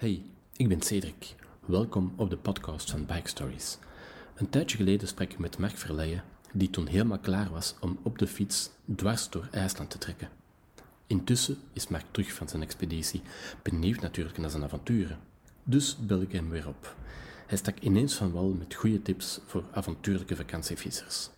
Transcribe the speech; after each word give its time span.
Hey, 0.00 0.22
ik 0.56 0.68
ben 0.68 0.82
Cedric. 0.82 1.34
Welkom 1.66 2.12
op 2.16 2.30
de 2.30 2.36
podcast 2.36 2.90
van 2.90 3.06
Bike 3.06 3.28
Stories. 3.28 3.78
Een 4.34 4.48
tijdje 4.50 4.76
geleden 4.76 5.08
sprak 5.08 5.30
ik 5.30 5.38
met 5.38 5.58
Mark 5.58 5.76
Verleijen, 5.76 6.24
die 6.52 6.70
toen 6.70 6.86
helemaal 6.86 7.18
klaar 7.18 7.50
was 7.50 7.74
om 7.80 7.98
op 8.02 8.18
de 8.18 8.26
fiets 8.26 8.70
dwars 8.96 9.30
door 9.30 9.48
IJsland 9.50 9.90
te 9.90 9.98
trekken. 9.98 10.28
Intussen 11.06 11.58
is 11.72 11.88
Mark 11.88 12.04
terug 12.10 12.32
van 12.32 12.48
zijn 12.48 12.62
expeditie, 12.62 13.22
benieuwd 13.62 14.00
natuurlijk 14.00 14.38
naar 14.38 14.50
zijn 14.50 14.64
avonturen. 14.64 15.18
Dus 15.64 15.96
bel 16.06 16.20
ik 16.20 16.32
hem 16.32 16.50
weer 16.50 16.68
op. 16.68 16.96
Hij 17.46 17.58
stak 17.58 17.78
ineens 17.78 18.14
van 18.14 18.32
wal 18.32 18.48
met 18.48 18.74
goede 18.74 19.02
tips 19.02 19.40
voor 19.46 19.64
avontuurlijke 19.72 20.36
vakantievissers. 20.36 21.30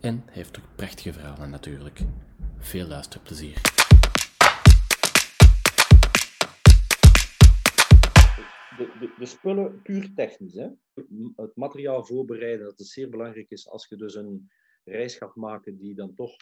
En 0.00 0.22
hij 0.24 0.34
heeft 0.34 0.58
ook 0.58 0.64
prachtige 0.74 1.12
verhalen 1.12 1.50
natuurlijk. 1.50 2.00
Veel 2.58 2.86
luisterplezier. 2.86 3.73
De, 8.76 8.96
de, 9.00 9.14
de 9.18 9.26
spullen 9.26 9.82
puur 9.82 10.14
technisch. 10.14 10.54
Hè? 10.54 10.68
Het 11.36 11.56
materiaal 11.56 12.04
voorbereiden, 12.04 12.66
dat 12.66 12.80
is 12.80 12.92
zeer 12.92 13.08
belangrijk 13.08 13.50
is 13.50 13.68
als 13.68 13.86
je 13.88 13.96
dus 13.96 14.14
een 14.14 14.50
reis 14.84 15.16
gaat 15.16 15.36
maken 15.36 15.76
die 15.76 15.94
dan 15.94 16.14
toch, 16.14 16.36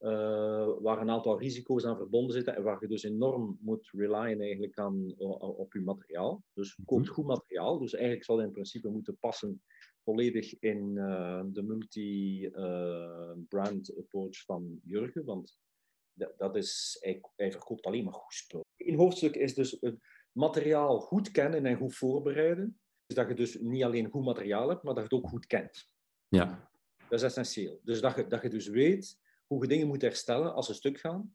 uh, 0.00 0.68
waar 0.80 1.00
een 1.00 1.10
aantal 1.10 1.38
risico's 1.38 1.84
aan 1.84 1.96
verbonden 1.96 2.34
zitten 2.34 2.56
en 2.56 2.62
waar 2.62 2.80
je 2.80 2.88
dus 2.88 3.02
enorm 3.02 3.58
moet 3.60 3.88
relyen 3.92 4.40
eigenlijk 4.40 4.78
aan, 4.78 5.14
op 5.38 5.72
je 5.72 5.80
materiaal. 5.80 6.44
Dus 6.52 6.76
Mhm. 6.76 6.86
koopt 6.86 7.08
goed 7.08 7.26
materiaal. 7.26 7.78
Dus 7.78 7.92
eigenlijk 7.92 8.24
zal 8.24 8.36
het 8.36 8.46
in 8.46 8.52
principe 8.52 8.88
moeten 8.88 9.16
passen 9.20 9.62
volledig 10.02 10.58
in 10.58 10.90
uh, 10.94 11.42
de 11.46 11.62
multi-brand 11.62 13.96
approach 13.98 14.44
van 14.44 14.80
Jurgen, 14.82 15.24
want 15.24 15.58
dat, 16.36 16.56
is, 16.56 16.96
hij, 17.00 17.20
hij 17.36 17.52
verkoopt 17.52 17.84
alleen 17.84 18.04
maar 18.04 18.14
goed 18.14 18.34
spul. 18.34 18.64
Een 18.76 18.96
hoofdstuk 18.96 19.34
is 19.34 19.54
dus 19.54 19.78
materiaal 20.34 21.00
goed 21.00 21.30
kennen 21.30 21.66
en 21.66 21.76
goed 21.76 21.94
voorbereiden. 21.94 22.78
Dus 23.06 23.16
dat 23.16 23.28
je 23.28 23.34
dus 23.34 23.58
niet 23.60 23.82
alleen 23.82 24.10
goed 24.10 24.24
materiaal 24.24 24.68
hebt, 24.68 24.82
maar 24.82 24.94
dat 24.94 25.08
je 25.08 25.14
het 25.14 25.24
ook 25.24 25.30
goed 25.30 25.46
kent. 25.46 25.86
Ja, 26.28 26.70
Dat 27.08 27.18
is 27.18 27.22
essentieel. 27.22 27.80
Dus 27.82 28.00
dat 28.00 28.16
je, 28.16 28.26
dat 28.26 28.42
je 28.42 28.48
dus 28.48 28.68
weet 28.68 29.18
hoe 29.46 29.62
je 29.62 29.68
dingen 29.68 29.86
moet 29.86 30.02
herstellen 30.02 30.54
als 30.54 30.66
ze 30.66 30.74
stuk 30.74 30.98
gaan. 30.98 31.34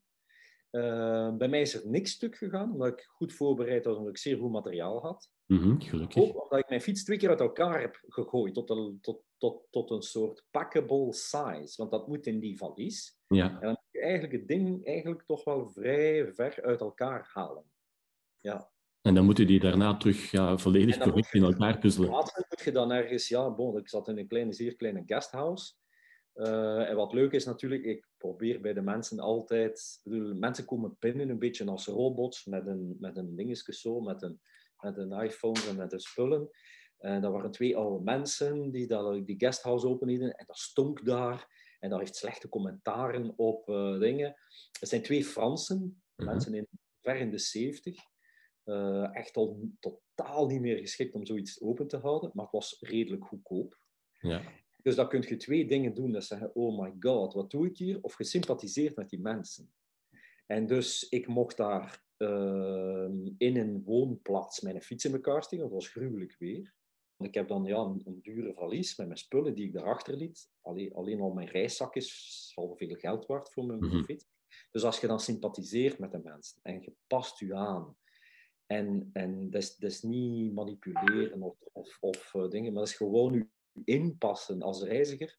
Uh, 0.70 1.36
bij 1.36 1.48
mij 1.48 1.60
is 1.60 1.74
er 1.74 1.88
niks 1.88 2.10
stuk 2.10 2.36
gegaan, 2.36 2.72
omdat 2.72 2.88
ik 2.88 3.08
goed 3.08 3.32
voorbereid 3.32 3.84
was, 3.84 3.96
omdat 3.96 4.10
ik 4.10 4.18
zeer 4.18 4.38
goed 4.38 4.50
materiaal 4.50 5.00
had. 5.00 5.30
Mhm, 5.46 5.80
gelukkig. 5.80 6.22
Ook 6.22 6.42
omdat 6.42 6.58
ik 6.58 6.68
mijn 6.68 6.80
fiets 6.80 7.04
twee 7.04 7.18
keer 7.18 7.28
uit 7.28 7.40
elkaar 7.40 7.80
heb 7.80 8.02
gegooid 8.08 8.54
tot 8.54 8.70
een, 8.70 8.98
tot, 9.00 9.22
tot, 9.36 9.66
tot 9.70 9.90
een 9.90 10.02
soort 10.02 10.44
packable 10.50 11.12
size. 11.12 11.74
Want 11.76 11.90
dat 11.90 12.08
moet 12.08 12.26
in 12.26 12.40
die 12.40 12.56
valies. 12.56 13.18
Ja, 13.26 13.44
En 13.46 13.60
dan 13.60 13.68
moet 13.68 13.88
je 13.90 14.00
eigenlijk 14.00 14.32
het 14.32 14.48
ding 14.48 14.86
eigenlijk 14.86 15.22
toch 15.26 15.44
wel 15.44 15.68
vrij 15.68 16.32
ver 16.32 16.62
uit 16.62 16.80
elkaar 16.80 17.30
halen. 17.32 17.64
Ja. 18.36 18.70
En 19.02 19.14
dan 19.14 19.24
moet 19.24 19.38
u 19.38 19.44
die 19.44 19.60
daarna 19.60 19.96
terug 19.96 20.30
ja, 20.30 20.58
volledig 20.58 20.98
correct 20.98 21.34
in 21.34 21.42
elkaar 21.42 21.78
puzzelen. 21.78 22.10
Laatst 22.10 22.44
moet 22.48 22.64
je 22.64 22.72
dan 22.72 22.92
ergens, 22.92 23.28
ja, 23.28 23.50
bon, 23.50 23.78
ik 23.78 23.88
zat 23.88 24.08
in 24.08 24.18
een 24.18 24.28
kleine, 24.28 24.52
zeer 24.52 24.76
kleine 24.76 25.02
guesthouse. 25.06 25.72
Eh, 26.32 26.88
en 26.88 26.96
wat 26.96 27.12
leuk 27.12 27.32
is 27.32 27.44
natuurlijk, 27.44 27.84
ik 27.84 28.08
probeer 28.16 28.60
bij 28.60 28.72
de 28.72 28.82
mensen 28.82 29.18
altijd, 29.18 30.00
bedoel, 30.04 30.34
mensen 30.34 30.64
komen 30.64 30.96
binnen 30.98 31.28
een 31.28 31.38
beetje 31.38 31.66
als 31.66 31.86
robots 31.86 32.44
met 32.44 32.66
een, 32.66 32.96
met 32.98 33.16
een 33.16 33.36
dingetje 33.36 33.74
zo, 33.74 34.00
met 34.00 34.22
een, 34.22 34.40
met 34.78 34.96
een 34.96 35.12
iPhone 35.12 35.60
en 35.68 35.76
met 35.76 35.90
de 35.90 36.00
spullen. 36.00 36.50
En 36.98 37.20
dat 37.20 37.32
waren 37.32 37.50
twee 37.50 37.76
oude 37.76 38.04
mensen 38.04 38.70
die 38.70 38.86
dat, 38.86 39.26
die 39.26 39.38
guesthouse 39.38 39.88
openden 39.88 40.36
en 40.36 40.44
dat 40.46 40.58
stonk 40.58 41.04
daar. 41.04 41.58
En 41.78 41.90
dat 41.90 41.98
heeft 41.98 42.16
slechte 42.16 42.48
commentaren 42.48 43.32
op 43.36 43.68
eh, 43.68 43.98
dingen. 43.98 44.36
Het 44.80 44.88
zijn 44.88 45.02
twee 45.02 45.24
Fransen, 45.24 46.02
Mhm. 46.20 46.28
mensen 46.30 46.54
in, 46.54 46.68
ver 47.00 47.16
in 47.16 47.30
de 47.30 47.38
zeventig. 47.38 47.98
Eh, 48.70 49.16
echt 49.16 49.36
al 49.36 49.60
totaal 49.80 50.46
niet 50.46 50.60
meer 50.60 50.78
geschikt 50.78 51.14
om 51.14 51.26
zoiets 51.26 51.60
open 51.60 51.86
te 51.88 51.96
houden, 51.96 52.30
maar 52.34 52.44
het 52.44 52.52
was 52.52 52.76
redelijk 52.80 53.24
goedkoop. 53.24 53.78
Ja, 54.20 54.42
Dus 54.82 54.94
dan 54.94 55.08
kun 55.08 55.24
je 55.28 55.36
twee 55.36 55.66
dingen 55.66 55.94
doen. 55.94 56.12
Dat 56.12 56.24
zeggen, 56.24 56.54
oh 56.54 56.80
my 56.82 56.94
god, 57.00 57.32
wat 57.34 57.50
doe 57.50 57.66
ik 57.66 57.76
hier? 57.76 57.98
Of 58.02 58.18
je 58.18 58.24
sympathiseert 58.24 58.96
met 58.96 59.10
die 59.10 59.20
mensen. 59.20 59.72
En 60.46 60.66
dus 60.66 61.08
ik 61.08 61.26
mocht 61.26 61.56
daar 61.56 62.04
ehm, 62.16 63.26
in 63.38 63.56
een 63.56 63.82
woonplaats 63.84 64.60
mijn 64.60 64.82
fiets 64.82 65.04
in 65.04 65.12
elkaar 65.12 65.42
steken. 65.42 65.64
Dat 65.64 65.74
was 65.74 65.88
gruwelijk 65.88 66.36
weer. 66.38 66.74
Ik 67.18 67.34
heb 67.34 67.48
dan 67.48 67.64
ja, 67.64 67.76
een, 67.78 68.02
een 68.04 68.20
dure 68.22 68.52
valies 68.54 68.96
met 68.96 69.06
mijn 69.06 69.18
spullen 69.18 69.54
die 69.54 69.66
ik 69.66 69.72
daarachter 69.72 70.16
liet. 70.16 70.50
Alleen, 70.60 70.94
alleen 70.94 71.20
al 71.20 71.32
mijn 71.32 71.48
reiszak 71.48 71.94
is 71.96 72.52
al 72.54 72.76
veel 72.76 72.94
geld 72.94 73.26
waard 73.26 73.52
voor 73.52 73.64
mijn 73.66 73.78
Mhm. 73.84 74.02
fiets. 74.04 74.26
Dus 74.70 74.82
als 74.84 75.00
je 75.00 75.06
dan 75.06 75.20
sympathiseert 75.20 75.98
met 75.98 76.12
de 76.12 76.20
mensen 76.24 76.58
en 76.62 76.80
je 76.82 76.92
past 77.06 77.38
je 77.38 77.54
aan. 77.54 77.96
En, 78.70 79.10
en 79.12 79.50
dat, 79.50 79.62
is, 79.62 79.76
dat 79.76 79.90
is 79.90 80.02
niet 80.02 80.52
manipuleren 80.54 81.42
of, 81.42 81.56
of, 81.72 81.96
of 82.00 82.34
eh, 82.34 82.48
dingen, 82.48 82.72
maar 82.72 82.82
dat 82.82 82.90
is 82.90 82.96
gewoon 82.96 83.32
je 83.34 83.46
inpassen 83.84 84.62
als 84.62 84.82
reiziger. 84.82 85.38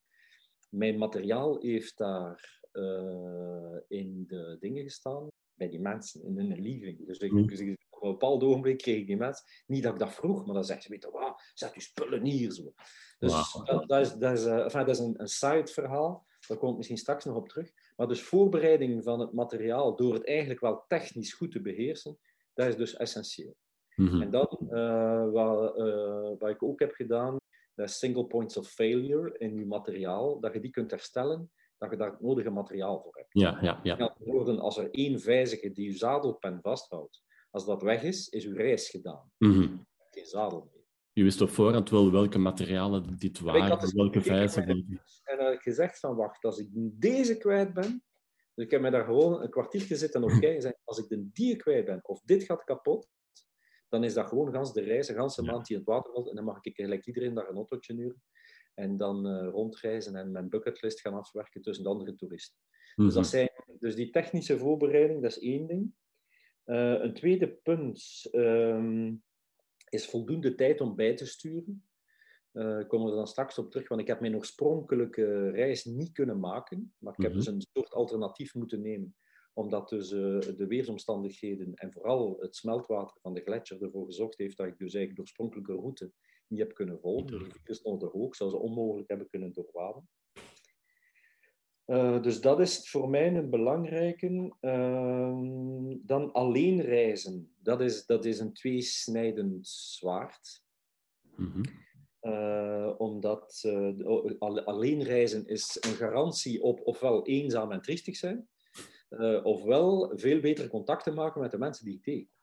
Mijn 0.69 0.97
materiaal 0.97 1.59
heeft 1.62 1.97
daar 1.97 2.59
eh, 2.72 3.75
in 3.88 4.24
de 4.28 4.58
dingen 4.59 4.84
gestaan, 4.84 5.28
bij 5.53 5.69
die 5.69 5.80
mensen, 5.80 6.24
in 6.24 6.38
hun 6.38 6.59
living. 6.62 7.06
Dus, 7.08 7.18
ik, 7.18 7.31
Mhm. 7.31 7.46
dus 7.47 7.59
ik- 7.59 7.86
op 7.90 8.03
een 8.03 8.12
bepaald 8.12 8.44
ogenblik 8.44 8.78
kreeg 8.78 8.97
ik 9.00 9.08
die 9.08 9.18
mensen, 9.18 9.46
niet 9.68 9.84
dat 9.84 9.94
ik 9.94 10.00
dat 10.00 10.13
vroeg, 10.13 10.46
maar 10.46 10.53
dan 10.56 10.63
zegt 10.66 10.84
ze, 10.84 10.90
weet 10.90 11.03
je 11.03 11.12
wat, 11.12 11.42
zet 11.53 11.74
je 11.74 11.81
spullen 11.81 12.25
hier 12.25 12.52
zo. 12.52 12.74
Dus 13.19 13.31
dat, 13.66 13.88
dat 13.88 14.00
is, 14.00 14.13
dat 14.13 14.38
is, 14.38 14.46
eh, 14.46 14.59
enfin, 14.63 14.86
dat 14.86 14.90
is 14.96 15.00
een, 15.00 15.22
een 15.22 15.28
side-verhaal, 15.28 16.25
daar 16.48 16.58
kom 16.58 16.69
ik 16.72 16.78
misschien 16.78 16.98
straks 16.98 17.25
nog 17.25 17.36
op 17.36 17.50
terug. 17.50 17.72
Maar 17.96 18.08
dus 18.08 18.22
voorbereiding 18.22 19.03
van 19.03 19.19
het 19.19 19.34
materiaal 19.34 19.96
door 19.96 20.13
het 20.13 20.25
eigenlijk 20.25 20.59
wel 20.59 20.84
technisch 20.88 21.34
goed 21.34 21.52
te 21.52 21.62
beheersen, 21.62 22.18
dat 22.53 22.67
is 22.67 22.75
dus 22.75 22.95
essentieel. 22.95 23.56
Mhm. 23.95 24.22
En 24.22 24.31
dan, 24.31 24.57
eh, 24.69 25.31
wat, 25.31 25.78
eh, 25.78 26.31
wat 26.39 26.50
ik 26.50 26.63
ook 26.63 26.79
heb 26.79 26.91
gedaan, 26.94 27.38
dat 27.75 27.89
is 27.89 27.97
single 28.00 28.25
points 28.25 28.57
of 28.57 28.67
failure 28.67 29.38
in 29.38 29.56
je 29.56 29.66
materiaal, 29.66 30.39
dat 30.39 30.53
je 30.53 30.59
die 30.59 30.72
kunt 30.72 30.91
herstellen, 30.91 31.51
dat 31.78 31.91
je 31.91 31.97
daar 31.97 32.12
het 32.12 32.22
nodige 32.22 32.50
materiaal 32.50 33.01
voor 33.01 33.16
hebt. 33.16 33.29
ja, 33.31 33.57
ja, 33.62 33.79
ja. 33.84 33.95
Met 33.95 34.09
andere 34.09 34.31
woorden, 34.31 34.59
als 34.59 34.78
er 34.78 34.89
één 34.91 35.19
vijzige 35.19 35.72
die 35.72 35.85
je 35.85 35.97
zadelpen 35.97 36.59
vasthoudt, 36.62 37.22
als 37.50 37.66
dat 37.66 37.81
weg 37.81 38.03
is, 38.03 38.29
is 38.29 38.45
uw 38.45 38.56
reis 38.56 38.89
gedaan. 38.89 39.31
Mhm. 39.38 39.78
Geen 40.09 40.25
zadel 40.25 40.69
meer. 40.72 40.79
Je 41.13 41.23
wist 41.23 41.41
op 41.41 41.50
voorhand 41.50 41.89
wel 41.89 42.12
welke 42.12 42.38
materialen 42.38 43.18
dit 43.18 43.39
waren, 43.39 43.62
had 43.62 43.81
dus 43.81 43.94
welke 43.94 44.19
welke- 44.19 44.62
En 45.23 45.38
dan 45.38 45.45
heb 45.45 45.53
ik 45.53 45.62
gezegd 45.62 46.00
van, 46.00 46.16
wacht, 46.16 46.44
als 46.44 46.57
ik 46.59 46.68
deze 47.00 47.38
kwijt 47.38 47.73
ben, 47.73 48.03
dus 48.56 48.66
ik 48.66 48.72
heb 48.72 48.81
me 48.81 48.91
daar 48.91 49.06
gewoon 49.06 49.41
een 49.41 49.50
kwartiertje 49.50 49.95
zitten 49.95 50.23
op 50.23 50.29
kijken 50.29 50.56
en 50.56 50.62
zei, 50.62 50.73
als 50.84 50.97
ik 50.97 51.07
de 51.07 51.29
die 51.31 51.56
kwijt 51.56 51.85
ben, 51.85 52.00
of 52.03 52.22
dit 52.22 52.44
gaat 52.44 52.63
kapot, 52.63 53.09
dan 53.89 54.03
is 54.03 54.13
dat 54.13 54.28
gewoon 54.28 54.51
gans 54.53 54.73
de 54.73 54.81
reis, 54.81 55.07
een 55.07 55.16
ganse 55.16 55.44
maand 55.44 55.66
die 55.66 55.75
in 55.75 55.81
het 55.81 55.91
water 55.91 56.12
valt, 56.13 56.29
en 56.29 56.35
dan 56.35 56.44
mag 56.44 56.57
ik 56.62 56.75
gelijk 56.75 57.06
iedereen 57.06 57.34
daar 57.34 57.50
een 57.50 57.56
autootje 57.56 57.94
huren 57.95 58.23
en 58.73 58.97
dan 58.97 59.28
eh, 59.28 59.47
rondreizen 59.50 60.16
en 60.16 60.31
mijn 60.31 60.50
bucketlist 60.50 61.01
gaan 61.01 61.13
afwerken 61.13 61.62
tussen 61.62 61.84
de 61.84 61.89
andere 61.89 62.16
toeristen. 62.16 62.57
Dus, 62.95 63.06
Mhm. 63.06 63.16
dat 63.16 63.28
zijn, 63.28 63.50
dus 63.79 63.95
die 63.95 64.09
technische 64.09 64.57
voorbereiding, 64.57 65.22
dat 65.22 65.31
is 65.31 65.39
één 65.39 65.68
ding. 65.68 65.94
Eh, 66.63 66.95
een 67.00 67.13
tweede 67.13 67.47
punt 67.47 68.28
ehm, 68.31 69.13
is 69.89 70.06
voldoende 70.09 70.56
tijd 70.56 70.81
om 70.81 70.95
bij 70.95 71.16
te 71.16 71.25
sturen. 71.25 71.85
Eh, 72.51 72.79
ik 72.79 72.88
kom 72.88 73.07
er 73.07 73.16
dan 73.16 73.28
straks 73.28 73.57
op 73.57 73.72
terug, 73.72 73.88
want 73.88 74.01
ik 74.01 74.07
heb 74.07 74.19
mijn 74.19 74.35
oorspronkelijke 74.35 75.50
reis 75.50 75.85
niet 75.85 76.12
kunnen 76.12 76.39
maken. 76.39 76.94
Maar 76.97 77.13
ik 77.13 77.22
heb 77.22 77.31
Mhm. 77.31 77.39
dus 77.39 77.47
een 77.47 77.62
soort 77.73 77.91
alternatief 77.94 78.53
moeten 78.56 78.81
nemen, 78.81 79.16
omdat 79.53 79.89
dus 79.89 80.12
eh, 80.12 80.39
de 80.57 80.66
weersomstandigheden 80.67 81.73
en 81.73 81.91
vooral 81.94 82.38
het 82.39 82.56
smeltwater 82.56 83.17
van 83.22 83.34
de 83.34 83.41
gletsjer 83.41 83.84
ervoor 83.84 84.06
gezorgd 84.06 84.38
heeft 84.38 84.57
dat 84.57 84.67
ik 84.67 84.78
dus 84.78 84.94
eigenlijk 84.94 85.16
de 85.16 85.22
oorspronkelijke 85.22 85.73
route 85.73 86.12
niet 86.47 86.59
heb 86.59 86.73
kunnen 86.73 87.00
volgen. 87.00 87.39
Die 87.39 87.51
files 87.51 87.78
stonden 87.78 88.09
te 88.09 88.17
hoog, 88.17 88.35
zou 88.35 88.50
ze 88.50 88.57
onmogelijk 88.57 89.09
hebben 89.09 89.29
kunnen 89.29 89.53
doorwaden. 89.53 90.09
Eh, 91.85 92.22
dus 92.22 92.41
dat 92.41 92.59
is 92.59 92.89
voor 92.89 93.09
mij 93.09 93.35
een 93.35 93.50
belangrijke. 93.50 94.56
Ehm, 94.59 95.97
dan 96.01 96.31
alleen 96.31 96.81
reizen. 96.81 97.53
Dat 97.57 97.81
is, 97.81 98.06
dat 98.06 98.25
is 98.25 98.39
een 98.39 98.53
tweesnijdend 98.53 99.68
zwaard. 99.68 100.63
Mhm. 101.36 101.63
Eh, 102.21 102.94
omdat 102.97 103.62
eh, 103.65 104.65
alleen 104.65 105.03
reizen 105.03 105.47
is 105.47 105.77
een 105.79 105.95
garantie 105.95 106.62
op 106.62 106.79
ofwel 106.83 107.25
eenzaam 107.25 107.71
en 107.71 107.81
triestig 107.81 108.15
zijn, 108.15 108.47
eh, 109.09 109.45
ofwel 109.45 110.12
veel 110.15 110.39
betere 110.39 110.68
contacten 110.68 111.13
maken 111.13 111.41
met 111.41 111.51
de 111.51 111.57
mensen 111.57 111.85
die 111.85 111.95
ik 111.95 112.03
tegenkom. 112.03 112.35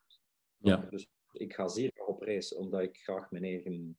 Ja. 0.56 0.76
Dus 0.90 1.08
ik 1.32 1.54
ga 1.54 1.68
zeer 1.68 1.90
graag 1.94 2.06
op 2.06 2.22
reis, 2.22 2.54
omdat 2.54 2.80
ik 2.80 2.96
graag 2.96 3.30
mijn 3.30 3.44
eigen, 3.44 3.98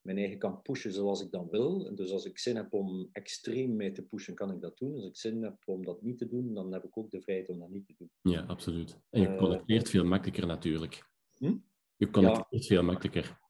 mijn 0.00 0.18
eigen 0.18 0.38
kan 0.38 0.62
pushen 0.62 0.92
zoals 0.92 1.22
ik 1.22 1.30
dan 1.30 1.48
wil. 1.50 1.94
Dus 1.94 2.10
als 2.10 2.24
ik 2.24 2.38
zin 2.38 2.56
heb 2.56 2.72
om 2.72 3.08
extreem 3.12 3.76
mee 3.76 3.92
te 3.92 4.02
pushen, 4.02 4.34
kan 4.34 4.50
ik 4.50 4.60
dat 4.60 4.78
doen. 4.78 4.94
Als 4.94 5.06
ik 5.06 5.16
zin 5.16 5.42
heb 5.42 5.62
om 5.64 5.84
dat 5.84 6.02
niet 6.02 6.18
te 6.18 6.28
doen, 6.28 6.54
dan 6.54 6.72
heb 6.72 6.84
ik 6.84 6.98
ook 6.98 7.10
de 7.10 7.22
vrijheid 7.22 7.48
om 7.48 7.58
dat 7.58 7.70
niet 7.70 7.86
te 7.86 7.94
doen. 7.98 8.10
ja, 8.32 8.40
absoluut. 8.40 8.98
En 9.10 9.20
je 9.20 9.36
connecteert 9.36 9.90
veel 9.90 10.04
makkelijker 10.04 10.46
natuurlijk. 10.46 11.08
Hm? 11.36 11.56
Je 11.96 12.10
connecteert 12.10 12.66
veel 12.66 12.82
makkelijker. 12.82 13.44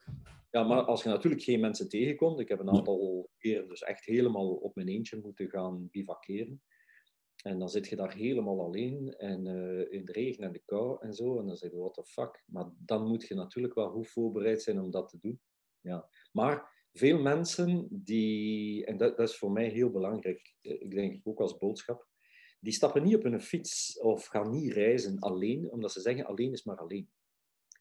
Ja, 0.56 0.62
maar 0.62 0.82
als 0.82 1.02
je 1.02 1.08
natuurlijk 1.08 1.42
geen 1.42 1.60
mensen 1.60 1.88
tegenkomt, 1.88 2.40
ik 2.40 2.48
heb 2.48 2.60
een 2.60 2.70
aantal 2.70 3.30
keer 3.38 3.68
dus 3.68 3.82
echt 3.82 4.04
helemaal 4.04 4.54
op 4.54 4.74
mijn 4.74 4.88
eentje 4.88 5.20
moeten 5.22 5.50
gaan 5.50 5.88
bivakeren. 5.90 6.62
En 7.42 7.58
dan 7.58 7.68
zit 7.68 7.88
je 7.88 7.96
daar 7.96 8.14
helemaal 8.14 8.60
alleen 8.60 9.14
en 9.16 9.46
uh, 9.46 9.92
in 9.92 10.04
de 10.04 10.12
regen 10.12 10.44
en 10.44 10.52
de 10.52 10.62
kou 10.64 10.96
en 11.00 11.14
zo. 11.14 11.38
En 11.38 11.46
dan 11.46 11.56
zeg 11.56 11.70
je, 11.70 11.76
what 11.76 11.94
the 11.94 12.04
fuck. 12.04 12.42
Maar 12.46 12.70
dan 12.78 13.06
moet 13.06 13.26
je 13.26 13.34
natuurlijk 13.34 13.74
wel 13.74 13.90
goed 13.90 14.08
voorbereid 14.08 14.62
zijn 14.62 14.80
om 14.80 14.90
dat 14.90 15.08
te 15.08 15.18
doen. 15.20 15.40
Ja. 15.80 16.08
Maar 16.32 16.86
veel 16.92 17.18
mensen 17.18 17.88
die, 17.90 18.84
en 18.86 18.96
dat, 18.96 19.16
dat 19.16 19.28
is 19.28 19.36
voor 19.36 19.52
mij 19.52 19.68
heel 19.68 19.90
belangrijk, 19.90 20.54
eh, 20.60 20.80
ik 20.80 20.90
denk 20.90 21.20
ook 21.24 21.40
als 21.40 21.58
boodschap, 21.58 22.06
die 22.60 22.72
stappen 22.72 23.02
niet 23.02 23.16
op 23.16 23.24
een 23.24 23.40
fiets 23.40 24.00
of 24.00 24.26
gaan 24.26 24.50
niet 24.50 24.72
reizen 24.72 25.18
alleen, 25.18 25.70
omdat 25.70 25.92
ze 25.92 26.00
zeggen 26.00 26.26
alleen 26.26 26.52
is 26.52 26.64
maar 26.64 26.76
alleen. 26.76 27.08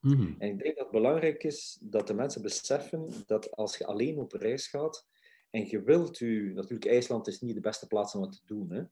Mm. 0.06 0.36
En 0.40 0.50
ik 0.50 0.64
denk 0.64 0.76
dat 0.76 0.84
het 0.84 1.02
belangrijk 1.02 1.44
is 1.44 1.78
dat 1.82 2.08
de 2.08 2.14
mensen 2.14 2.42
beseffen 2.42 3.10
dat 3.26 3.52
als 3.52 3.78
je 3.78 3.86
alleen 3.86 4.20
op 4.20 4.32
reis 4.32 4.68
gaat 4.68 5.08
en 5.50 5.70
je 5.70 5.84
wilt 5.84 6.20
u, 6.20 6.54
natuurlijk 6.54 6.92
IJsland 6.92 7.28
is 7.28 7.42
niet 7.42 7.56
de 7.56 7.62
beste 7.62 7.88
plaats 7.88 8.16
om 8.16 8.22
het 8.22 8.32
te 8.32 8.46
doen, 8.46 8.72
hè, 8.72 8.84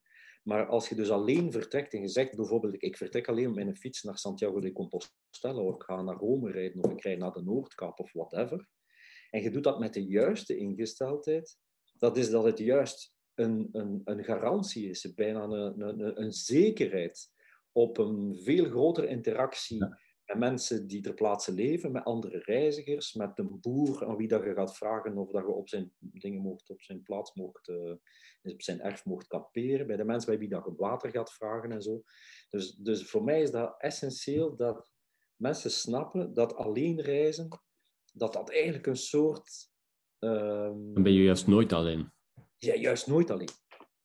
maar 0.44 0.66
als 0.66 0.90
je 0.90 0.96
dus 0.96 1.10
alleen 1.10 1.52
vertrekt 1.52 1.94
en 1.94 2.02
je 2.02 2.08
zegt 2.08 2.36
bijvoorbeeld, 2.36 2.84
ik 2.84 2.98
vertrek 2.98 3.28
alleen 3.28 3.54
met 3.54 3.68
een 3.68 3.76
fiets 3.76 4.04
naar 4.04 4.18
Santiago 4.18 4.60
de 4.60 4.72
Compostela, 4.72 5.62
of 5.62 5.76
ik 5.76 5.84
ga 5.84 6.02
naar 6.02 6.16
Rome 6.16 6.52
rijden, 6.52 6.84
of 6.84 6.92
ik 6.92 7.02
rijd 7.02 7.20
naar 7.20 7.32
de 7.32 7.44
Noordkaap, 7.44 8.00
of 8.00 8.14
whatever, 8.14 8.68
en 9.30 9.42
je 9.42 9.52
doet 9.52 9.64
dat 9.64 9.80
met 9.80 9.94
de 9.94 10.06
juiste 10.06 10.58
ingesteldheid, 10.58 11.58
dat 11.98 12.18
is 12.18 12.30
dat 12.30 12.44
het 12.44 12.58
juist 12.58 13.14
een, 13.34 13.70
een, 13.72 14.02
een 14.04 14.24
garantie 14.24 14.90
is, 14.90 15.14
bijna 15.14 15.44
een, 15.44 15.82
een, 15.82 16.22
een 16.22 16.32
zekerheid 16.32 17.32
op 17.72 17.98
een 17.98 18.40
veel 18.44 18.66
grotere 18.66 19.08
interactie 19.08 19.86
met 20.34 20.50
mensen 20.50 20.88
die 20.88 21.02
ter 21.02 21.14
plaatse 21.14 21.54
leven, 21.54 21.92
met 21.92 22.04
andere 22.04 22.38
reizigers, 22.38 23.14
met 23.14 23.40
een 23.40 23.60
boer 23.62 24.06
aan 24.06 24.16
wie 24.16 24.28
dat 24.28 24.44
je 24.44 24.54
gaat 24.54 24.78
vragen 24.78 25.18
of 25.18 25.32
dat 25.32 25.42
je 25.42 25.52
op 25.52 25.70
zijn 25.70 25.94
dingen 26.00 26.42
mocht, 26.42 26.70
op 26.70 26.82
zijn 26.82 27.04
plaats 27.04 27.34
mocht, 27.34 27.68
uh, 27.68 27.92
op 28.42 28.62
zijn 28.62 28.82
erf 28.82 29.06
mocht 29.06 29.28
kamperen, 29.28 29.88
bij 29.88 29.96
de 29.96 30.04
mensen 30.04 30.30
bij 30.30 30.40
wie 30.40 30.50
dat 30.50 30.66
je 30.66 30.74
water 30.76 31.10
gaat 31.12 31.34
vragen 31.34 31.72
en 31.72 31.82
zo. 31.82 32.04
Dus, 32.50 32.76
dus 32.76 33.10
voor 33.10 33.24
mij 33.24 33.42
is 33.42 33.52
dat 33.52 33.76
essentieel 33.78 34.56
dat 34.56 34.92
mensen 35.36 35.72
snappen 35.72 36.34
dat 36.34 36.56
alleen 36.56 37.02
reizen, 37.02 37.48
dat 38.14 38.34
dat 38.34 38.50
eigenlijk 38.50 38.88
een 38.88 38.96
soort... 38.96 39.72
Um... 40.20 40.94
Dan 40.94 41.04
ben 41.04 41.14
je 41.14 41.24
juist 41.24 41.48
nooit 41.48 41.74
alleen. 41.74 42.12
Ja, 42.58 42.76
juist 42.76 43.08
nooit 43.08 43.32
alleen. 43.32 43.50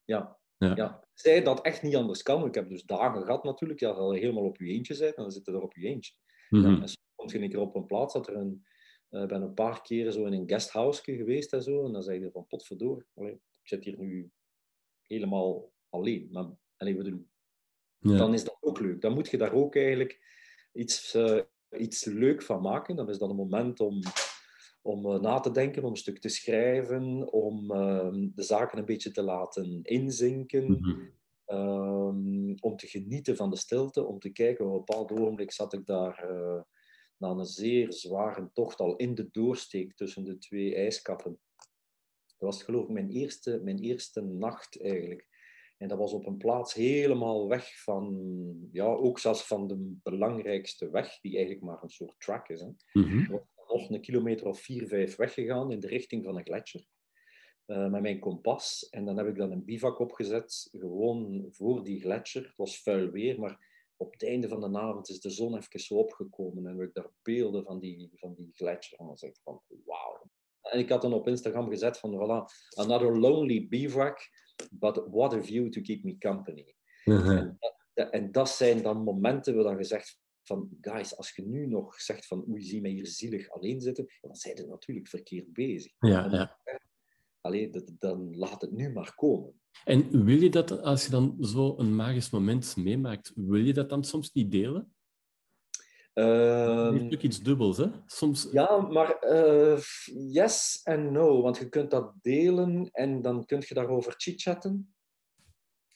Ja. 0.05 0.39
ja. 0.57 0.75
ja. 0.75 1.08
Zij 1.21 1.43
dat 1.43 1.61
echt 1.63 1.83
niet 1.83 1.97
anders 1.97 2.23
kan. 2.23 2.47
Ik 2.47 2.55
heb 2.55 2.69
dus 2.69 2.85
dagen 2.85 3.23
gehad 3.23 3.45
natuurlijk, 3.45 3.81
ja, 3.81 3.89
je 3.89 4.19
helemaal 4.19 4.45
op 4.45 4.57
je 4.57 4.67
eentje 4.67 4.99
bent 4.99 5.15
en 5.15 5.23
dan 5.23 5.33
zit 5.33 5.47
je 5.47 5.53
er 5.53 5.63
op 5.63 5.75
je 5.75 5.87
eentje. 5.87 6.13
Mm 6.49 6.63
-hmm. 6.63 6.75
ja, 6.75 6.81
en 6.81 6.89
soms 6.89 7.15
kom 7.15 7.29
je 7.29 7.39
een 7.39 7.51
keer 7.51 7.61
op 7.61 7.75
een 7.75 7.87
plaats 7.87 8.13
dat 8.13 8.29
er 8.29 8.37
een... 8.37 8.67
Ik 9.11 9.19
uh, 9.19 9.27
ben 9.27 9.43
een 9.43 9.55
paar 9.55 9.83
keren 9.83 10.13
zo 10.13 10.25
in 10.25 10.33
een 10.33 10.49
guesthouse 10.49 11.03
geweest 11.03 11.53
en 11.53 11.63
zo. 11.63 11.87
En 11.87 11.93
dan 11.93 12.03
zeg 12.03 12.19
je 12.21 12.31
van, 12.31 12.47
potverdoor, 12.47 13.07
allee, 13.15 13.33
ik 13.33 13.69
zit 13.69 13.85
hier 13.85 13.99
nu 13.99 14.31
helemaal 15.07 15.73
alleen. 15.89 16.29
Maar, 16.33 16.47
allee, 16.77 16.97
we 16.97 17.03
doen. 17.03 17.31
Ja. 17.99 18.17
Dan 18.17 18.35
is 18.35 18.45
dat 18.45 18.57
ook 18.61 18.81
leuk. 18.81 19.01
Dan 19.01 19.15
moet 19.15 19.29
je 19.29 19.37
daar 19.37 19.53
ook 19.53 19.77
eigenlijk 19.77 20.21
iets, 20.73 21.15
uh, 21.15 21.41
iets 21.71 22.05
leuk 22.05 22.43
van 22.43 22.63
maken. 22.63 22.97
Dan 22.97 23.09
is 23.09 23.19
dat 23.19 23.31
een 23.31 23.37
moment 23.37 23.81
om, 23.81 24.01
om 24.89 25.07
uh, 25.07 25.21
na 25.21 25.41
te 25.41 25.51
denken, 25.51 25.85
om 25.85 25.91
een 25.91 25.97
stuk 25.97 26.19
te 26.19 26.29
schrijven, 26.29 27.33
om 27.33 27.73
uh, 27.73 28.09
de 28.35 28.43
zaken 28.43 28.79
een 28.79 28.85
beetje 28.85 29.11
te 29.11 29.23
laten 29.23 29.83
inzinken. 29.83 30.65
Mm 30.65 30.83
-hmm. 30.83 31.11
um, 31.59 32.55
om 32.61 32.77
te 32.77 32.87
genieten 32.87 33.37
van 33.37 33.51
de 33.51 33.57
stilte, 33.57 34.05
om 34.07 34.19
te 34.19 34.31
kijken. 34.31 34.67
Op 34.67 34.73
een 34.73 34.79
bepaald 34.79 35.13
ogenblik 35.13 35.53
zat 35.53 35.73
ik 35.73 35.87
daar 35.87 36.31
uh, 36.31 36.61
na 37.17 37.29
een 37.29 37.45
zeer 37.45 37.93
zware 37.93 38.51
tocht 38.53 38.81
al 38.81 38.97
in 38.97 39.15
de 39.15 39.29
doorsteek 39.31 39.97
tussen 39.97 40.25
de 40.25 40.39
twee 40.39 40.75
ijskappen. 40.75 41.39
Dat 42.27 42.51
was 42.51 42.63
geloof 42.63 42.85
ik 42.85 42.91
mijn 42.91 43.11
eerste, 43.11 43.61
mijn 43.65 43.79
eerste 43.79 44.21
nacht 44.21 44.83
eigenlijk. 44.83 45.27
En 45.79 45.89
dat 45.89 45.99
was 45.99 46.13
op 46.13 46.27
een 46.27 46.37
plaats 46.37 46.75
helemaal 46.75 47.49
weg 47.49 47.83
van, 47.83 48.19
ja, 48.73 48.85
ook 48.85 49.19
zelfs 49.19 49.47
van 49.47 49.67
de 49.67 49.99
belangrijkste 50.03 50.91
weg, 50.91 51.21
die 51.21 51.37
eigenlijk 51.37 51.65
maar 51.65 51.83
een 51.83 51.89
soort 51.89 52.15
track 52.19 52.49
is. 52.49 52.61
Hè. 52.61 52.69
Mm-hmm. 52.93 53.47
Nog 53.69 53.91
een 53.91 54.01
kilometer 54.01 54.47
of 54.47 54.61
vier, 54.61 54.87
vijf 54.87 55.17
weggegaan 55.17 55.73
in 55.73 55.81
de 55.81 55.87
richting 55.87 56.25
van 56.25 56.37
een 56.37 56.45
gletsjer. 56.45 56.85
Uh, 57.67 57.89
met 57.89 58.03
mijn 58.03 58.19
kompas. 58.19 58.89
En 58.91 59.05
dan 59.05 59.17
heb 59.17 59.27
ik 59.27 59.37
dan 59.37 59.51
een 59.51 59.65
bivak 59.65 59.99
opgezet, 59.99 60.69
gewoon 60.73 61.47
voor 61.51 61.85
die 61.85 62.01
gletsjer. 62.01 62.43
Het 62.43 62.57
was 62.57 62.83
vuil 62.83 63.11
weer, 63.11 63.41
maar 63.41 63.67
op 63.97 64.13
het 64.13 64.25
einde 64.25 64.49
van 64.49 64.61
de 64.61 64.79
avond 64.79 65.09
is 65.09 65.21
de 65.21 65.31
zon 65.31 65.57
even 65.57 65.81
zo 65.81 65.95
opgekomen. 65.95 66.67
En 66.67 66.79
heb 66.79 66.89
ik 66.89 66.95
daar 66.95 67.11
beelden 67.23 67.65
van 67.65 67.79
die, 67.79 68.11
van 68.15 68.35
die 68.35 68.51
gletsjer. 68.55 68.99
En 68.99 69.07
dan 69.07 69.17
zeg 69.17 69.31
ik 69.31 69.41
van, 69.43 69.63
wauw. 69.85 70.31
En 70.63 70.79
ik 70.79 70.89
had 70.89 71.03
dan 71.03 71.13
op 71.13 71.29
Instagram 71.29 71.69
gezet 71.69 71.99
van, 71.99 72.15
voilà, 72.15 72.45
another 72.75 73.19
lonely 73.19 73.69
bivak 73.69 74.31
but 74.71 75.03
what 75.11 75.35
a 75.35 75.43
view 75.43 75.71
to 75.71 75.81
keep 75.81 76.05
me 76.05 76.19
company. 76.19 76.75
Uh-huh. 77.05 77.39
en, 77.95 78.11
en, 78.11 78.33
dat 78.33 78.51
zijn 78.51 78.83
dan 78.83 79.03
momenten 79.03 79.55
waar 79.55 79.65
dan 79.65 79.77
gezegd 79.77 80.19
van, 80.49 80.69
guys, 80.81 81.17
als 81.17 81.31
je 81.37 81.43
nu 81.43 81.67
nog 81.67 82.01
zegt 82.01 82.27
van, 82.27 82.45
oei, 82.49 82.63
zie 82.63 82.81
mij 82.81 82.91
hier 82.91 83.07
zielig 83.07 83.51
alleen 83.51 83.81
zitten, 83.81 84.07
dan 84.21 84.35
zijn 84.35 84.57
ze 84.57 84.67
natuurlijk 84.67 85.09
verkeerd 85.09 85.53
bezig. 85.53 85.93
Ja, 85.99 86.29
ja. 86.31 86.59
Allee, 87.41 87.71
dat, 87.71 87.93
dan 87.99 88.37
laat 88.37 88.61
het 88.61 88.73
nu 88.73 88.93
maar 88.93 89.15
komen. 89.15 89.61
En 89.85 90.25
wil 90.25 90.41
je 90.41 90.51
dat, 90.51 90.83
als 90.83 91.05
je 91.05 91.11
dan 91.11 91.37
zo 91.41 91.75
een 91.79 91.95
magisch 91.97 92.31
moment 92.31 92.77
meemaakt, 92.77 93.33
wil 93.35 93.65
je 93.65 93.73
dat 93.73 93.89
dan 93.89 94.05
soms 94.05 94.33
niet 94.33 94.51
delen? 94.51 94.93
Um, 96.15 96.93
heeft 96.93 97.15
ook 97.15 97.23
iets 97.23 97.43
dubbels, 97.43 97.77
hè? 97.77 97.91
Soms... 98.07 98.49
Ja, 98.53 98.81
maar 98.81 99.25
uh, 99.25 99.79
yes 100.33 100.81
en 100.85 101.13
no. 101.13 101.43
Want 101.43 101.59
je 101.59 101.69
kunt 101.69 101.91
dat 101.91 102.13
delen 102.23 102.89
en 102.93 103.23
dan 103.23 103.45
kun 103.45 103.63
je 103.67 103.75
daarover 103.75 104.15
chitchatten. 104.17 104.95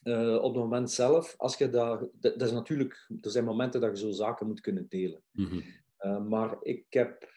Uh, 0.03 0.35
op 0.35 0.55
het 0.55 0.63
moment 0.63 0.91
zelf, 0.91 1.35
als 1.37 1.57
je 1.57 1.71
dat, 1.71 2.09
dat, 2.21 2.43
is 2.43 2.53
natuurlijk, 2.53 3.11
er 3.21 3.31
zijn 3.31 3.45
momenten 3.45 3.81
dat 3.81 3.99
je 3.99 4.05
zo 4.05 4.11
zaken 4.11 4.47
moet 4.47 4.61
kunnen 4.61 4.87
delen. 4.89 5.23
Mm 5.33 5.47
-hmm. 5.47 5.63
uh, 6.01 6.25
maar 6.25 6.57
ik 6.63 6.87
heb 6.89 7.31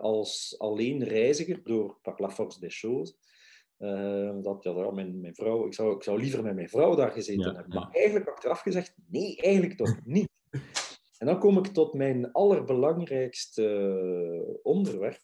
als 0.00 0.54
alleen 0.58 1.04
reiziger 1.04 1.60
door 1.64 1.98
Par 2.02 2.14
la 2.16 2.30
force 2.30 2.60
des 2.60 2.78
choses, 2.78 3.16
dat 4.42 4.62
ja, 4.62 4.90
mijn, 4.90 5.20
mijn 5.20 5.34
vrouw, 5.34 5.66
ik 5.66 5.74
zou, 5.74 5.96
ik 5.96 6.02
zou 6.02 6.20
liever 6.20 6.42
met 6.42 6.54
mijn 6.54 6.68
vrouw 6.68 6.94
daar 6.94 7.10
gezeten 7.10 7.48
ja, 7.48 7.54
hebben. 7.54 7.74
Maar 7.74 7.90
eigenlijk 7.90 8.28
achteraf 8.28 8.60
gezegd, 8.60 8.94
nee, 9.06 9.36
eigenlijk 9.36 9.76
toch 9.76 10.00
niet. 10.04 10.28
En 11.18 11.26
dan 11.26 11.38
kom 11.38 11.58
ik 11.58 11.66
tot 11.66 11.94
mijn 11.94 12.32
allerbelangrijkste 12.32 13.64
eh, 13.64 14.54
onderwerp. 14.62 15.20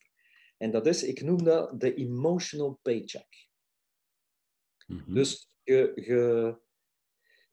En 0.56 0.70
dat 0.70 0.86
is, 0.86 1.02
ik 1.02 1.22
noem 1.22 1.44
dat 1.44 1.80
de 1.80 1.94
emotional 1.94 2.78
paycheck. 2.82 3.48
Mm-hmm. 4.86 5.14
Dus 5.14 5.50
je, 5.62 5.92
je, 5.94 6.56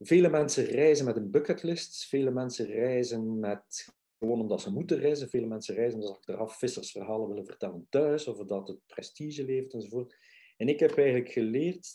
vele 0.01 0.30
mensen 0.30 0.65
reizen 0.65 1.06
met 1.06 1.15
een 1.15 1.31
bucketlist. 1.31 2.06
Vele 2.06 2.31
mensen 2.31 2.65
reizen 2.65 3.39
met, 3.39 3.88
gewoon 4.19 4.39
omdat 4.39 4.62
ze 4.62 4.71
moeten 4.71 5.00
reizen. 5.00 5.30
Vele 5.30 5.48
mensen 5.48 5.75
reizen 5.75 6.00
omdat 6.00 6.12
ze 6.12 6.18
achteraf 6.18 6.57
vissersverhalen 6.57 7.27
willen 7.27 7.45
vertellen 7.45 7.88
thuis. 7.89 8.27
Of 8.27 8.38
dat 8.38 8.67
het 8.67 8.79
prestige 8.88 9.46
leeft 9.46 9.74
enzovoort. 9.74 10.15
En 10.58 10.67
ik 10.67 10.79
heb 10.79 10.98
eigenlijk 10.98 11.31
geleerd 11.31 11.88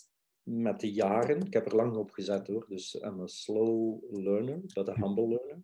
met 0.43 0.79
de 0.79 0.91
jaren, 0.91 1.45
ik 1.45 1.53
heb 1.53 1.65
er 1.65 1.75
lang 1.75 1.95
op 1.95 2.11
gezet 2.11 2.47
hoor, 2.47 2.65
dus 2.69 2.93
I'm 2.93 3.21
a 3.21 3.27
slow 3.27 4.03
learner, 4.11 4.61
but 4.73 4.89
a 4.89 4.95
humble 4.95 5.27
learner 5.27 5.63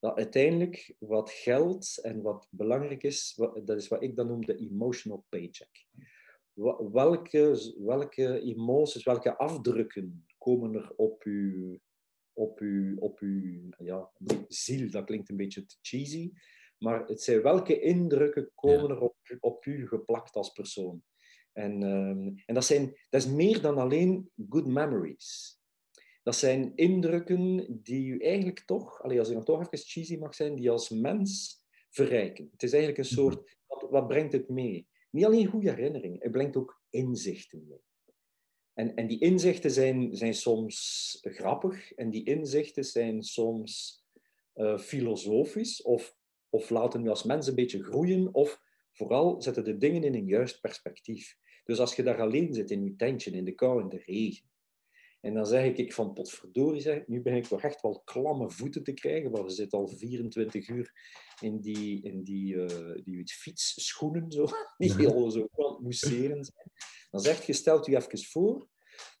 dat 0.00 0.16
uiteindelijk 0.16 0.94
wat 0.98 1.30
geld 1.30 1.98
en 2.02 2.22
wat 2.22 2.48
belangrijk 2.50 3.02
is, 3.02 3.40
dat 3.64 3.76
is 3.76 3.88
wat 3.88 4.02
ik 4.02 4.16
dan 4.16 4.26
noem 4.26 4.44
de 4.44 4.56
emotional 4.56 5.24
paycheck. 5.28 5.86
Welke, 6.92 7.74
welke 7.78 8.40
emoties, 8.40 9.04
welke 9.04 9.36
afdrukken 9.36 10.26
komen 10.46 10.74
er 10.74 10.92
op 10.96 11.22
uw, 11.22 11.78
op 12.32 12.58
uw, 12.58 12.98
op 12.98 13.18
uw 13.18 13.68
ja, 13.78 14.10
ziel? 14.48 14.90
Dat 14.90 15.04
klinkt 15.04 15.28
een 15.28 15.36
beetje 15.36 15.66
te 15.66 15.76
cheesy, 15.80 16.30
maar 16.78 17.06
het 17.06 17.22
zijn 17.22 17.42
welke 17.42 17.80
indrukken 17.80 18.50
komen 18.54 18.90
er 18.90 19.00
op, 19.00 19.16
op 19.40 19.64
u 19.64 19.86
geplakt 19.86 20.34
als 20.34 20.50
persoon? 20.50 21.02
En, 21.52 21.82
um, 21.82 22.34
en 22.46 22.54
dat, 22.54 22.64
zijn, 22.64 22.86
dat 23.08 23.20
is 23.20 23.28
meer 23.28 23.60
dan 23.60 23.78
alleen 23.78 24.30
good 24.48 24.66
memories. 24.66 25.58
Dat 26.22 26.36
zijn 26.36 26.72
indrukken 26.74 27.66
die 27.82 28.06
u 28.06 28.18
eigenlijk 28.18 28.60
toch, 28.64 29.02
als 29.02 29.28
ik 29.28 29.34
dan 29.34 29.44
toch 29.44 29.60
even 29.60 29.86
cheesy 29.86 30.16
mag 30.16 30.34
zijn, 30.34 30.54
die 30.56 30.70
als 30.70 30.90
mens 30.90 31.60
verrijken. 31.90 32.48
Het 32.52 32.62
is 32.62 32.72
eigenlijk 32.72 33.02
een 33.02 33.14
soort, 33.16 33.34
mhm. 33.34 33.54
wat, 33.66 33.90
wat 33.90 34.06
brengt 34.06 34.32
het 34.32 34.48
mee? 34.48 34.88
Niet 35.10 35.24
alleen 35.24 35.46
goede 35.46 35.70
herinneringen, 35.70 36.22
het 36.22 36.32
brengt 36.32 36.56
ook 36.56 36.82
inzichten 36.90 37.66
mee. 37.68 37.84
En, 38.76 38.94
en 38.94 39.06
die 39.06 39.20
inzichten 39.20 39.70
zijn, 39.70 40.16
zijn 40.16 40.34
soms 40.34 41.18
grappig 41.22 41.92
en 41.92 42.10
die 42.10 42.24
inzichten 42.24 42.84
zijn 42.84 43.22
soms 43.22 44.04
uh, 44.54 44.78
filosofisch 44.78 45.82
of, 45.82 46.16
of 46.48 46.70
laten 46.70 47.04
u 47.04 47.08
als 47.08 47.22
mens 47.22 47.46
een 47.46 47.54
beetje 47.54 47.82
groeien 47.82 48.34
of 48.34 48.60
vooral 48.92 49.42
zetten 49.42 49.64
de 49.64 49.76
dingen 49.76 50.04
in 50.04 50.14
een 50.14 50.26
juist 50.26 50.60
perspectief. 50.60 51.36
Dus 51.64 51.78
als 51.78 51.96
je 51.96 52.02
daar 52.02 52.20
alleen 52.20 52.54
zit 52.54 52.70
in 52.70 52.84
je 52.84 52.96
tentje, 52.96 53.30
in 53.30 53.44
de 53.44 53.54
kou, 53.54 53.82
in 53.82 53.88
de 53.88 54.02
regen, 54.04 54.50
en 55.20 55.34
dan 55.34 55.46
zeg 55.46 55.64
ik, 55.64 55.78
ik 55.78 55.92
van 55.92 56.12
potverdorie, 56.12 56.80
zeg, 56.80 57.06
nu 57.06 57.22
ben 57.22 57.34
ik 57.34 57.44
toch 57.44 57.62
echt 57.62 57.80
wel 57.80 58.02
klamme 58.04 58.50
voeten 58.50 58.82
te 58.82 58.92
krijgen, 58.92 59.30
want 59.30 59.44
we 59.44 59.50
zitten 59.50 59.78
al 59.78 59.88
24 59.88 60.68
uur 60.68 60.92
in 61.40 61.60
die, 61.60 62.02
in 62.02 62.22
die, 62.22 62.54
uh, 62.54 63.04
die 63.04 63.26
fietsschoenen, 63.26 64.32
zo, 64.32 64.46
die 64.78 64.94
heel 64.94 65.30
zo 65.30 65.48
mousseren 65.80 66.44
zijn. 66.44 66.70
Dan 67.10 67.20
zegt 67.20 67.46
je, 67.46 67.52
stelt 67.52 67.86
u 67.86 67.96
even 67.96 68.24
voor 68.24 68.68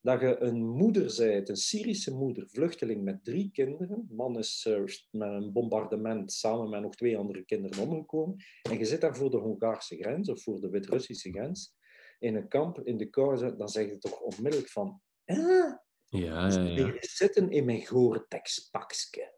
dat 0.02 0.20
je 0.20 0.40
een 0.40 0.66
moeder 0.66 1.14
bent, 1.16 1.48
een 1.48 1.56
Syrische 1.56 2.14
moeder, 2.14 2.48
vluchteling 2.48 3.04
met 3.04 3.24
drie 3.24 3.50
kinderen. 3.52 4.08
Man 4.10 4.38
is 4.38 4.66
uh, 4.68 4.78
met 5.10 5.28
een 5.28 5.52
bombardement 5.52 6.32
samen 6.32 6.70
met 6.70 6.82
nog 6.82 6.94
twee 6.94 7.18
andere 7.18 7.44
kinderen 7.44 7.88
omgekomen. 7.88 8.36
En 8.62 8.78
je 8.78 8.84
zit 8.84 9.00
daar 9.00 9.16
voor 9.16 9.30
de 9.30 9.36
Hongaarse 9.36 9.96
grens 9.96 10.28
of 10.28 10.42
voor 10.42 10.60
de 10.60 10.70
Wit-Russische 10.70 11.30
grens 11.30 11.74
in 12.18 12.36
een 12.36 12.48
kamp 12.48 12.80
in 12.80 12.96
de 12.96 13.10
kou, 13.10 13.56
dan 13.56 13.68
zeg 13.68 13.88
je 13.88 13.98
toch 13.98 14.20
onmiddellijk 14.20 14.70
van... 14.70 15.00
Ah, 15.24 15.84
ja, 16.16 16.48
ja, 16.48 16.62
ja. 16.62 16.96
zitten 17.00 17.50
in 17.50 17.64
mijn 17.64 17.86
Gore-Tex-pakje. 17.86 19.34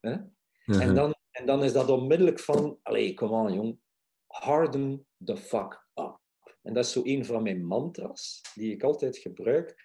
En, 0.00 0.94
dan, 0.94 1.14
en 1.30 1.46
dan 1.46 1.64
is 1.64 1.72
dat 1.72 1.88
onmiddellijk 1.88 2.40
van... 2.40 2.78
Allee, 2.82 3.14
kom 3.14 3.34
aan, 3.34 3.52
jong. 3.52 3.78
Harden 4.26 5.06
the 5.24 5.36
fuck 5.36 5.88
up. 5.94 6.18
En 6.62 6.74
dat 6.74 6.84
is 6.84 6.92
zo 6.92 7.00
een 7.04 7.24
van 7.24 7.42
mijn 7.42 7.66
mantras, 7.66 8.40
die 8.54 8.72
ik 8.72 8.82
altijd 8.82 9.16
gebruik. 9.16 9.84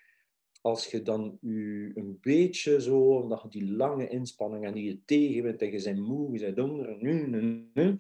Als 0.62 0.88
je 0.88 1.02
dan 1.02 1.38
u 1.42 1.92
een 1.96 2.18
beetje 2.22 2.82
zo, 2.82 3.28
dat 3.28 3.42
je 3.42 3.50
die 3.50 3.72
lange 3.72 4.08
inspanning 4.08 4.66
en 4.66 4.74
die 4.74 4.84
je 4.84 5.02
tegen 5.06 5.44
bent 5.44 5.62
en 5.62 5.72
je 5.72 5.84
bent 5.84 6.00
moe, 6.00 6.34
je 6.34 6.40
bent 6.40 6.58
honger, 6.58 6.98
nu, 6.98 7.28
nu, 7.28 7.70
nu, 7.74 7.98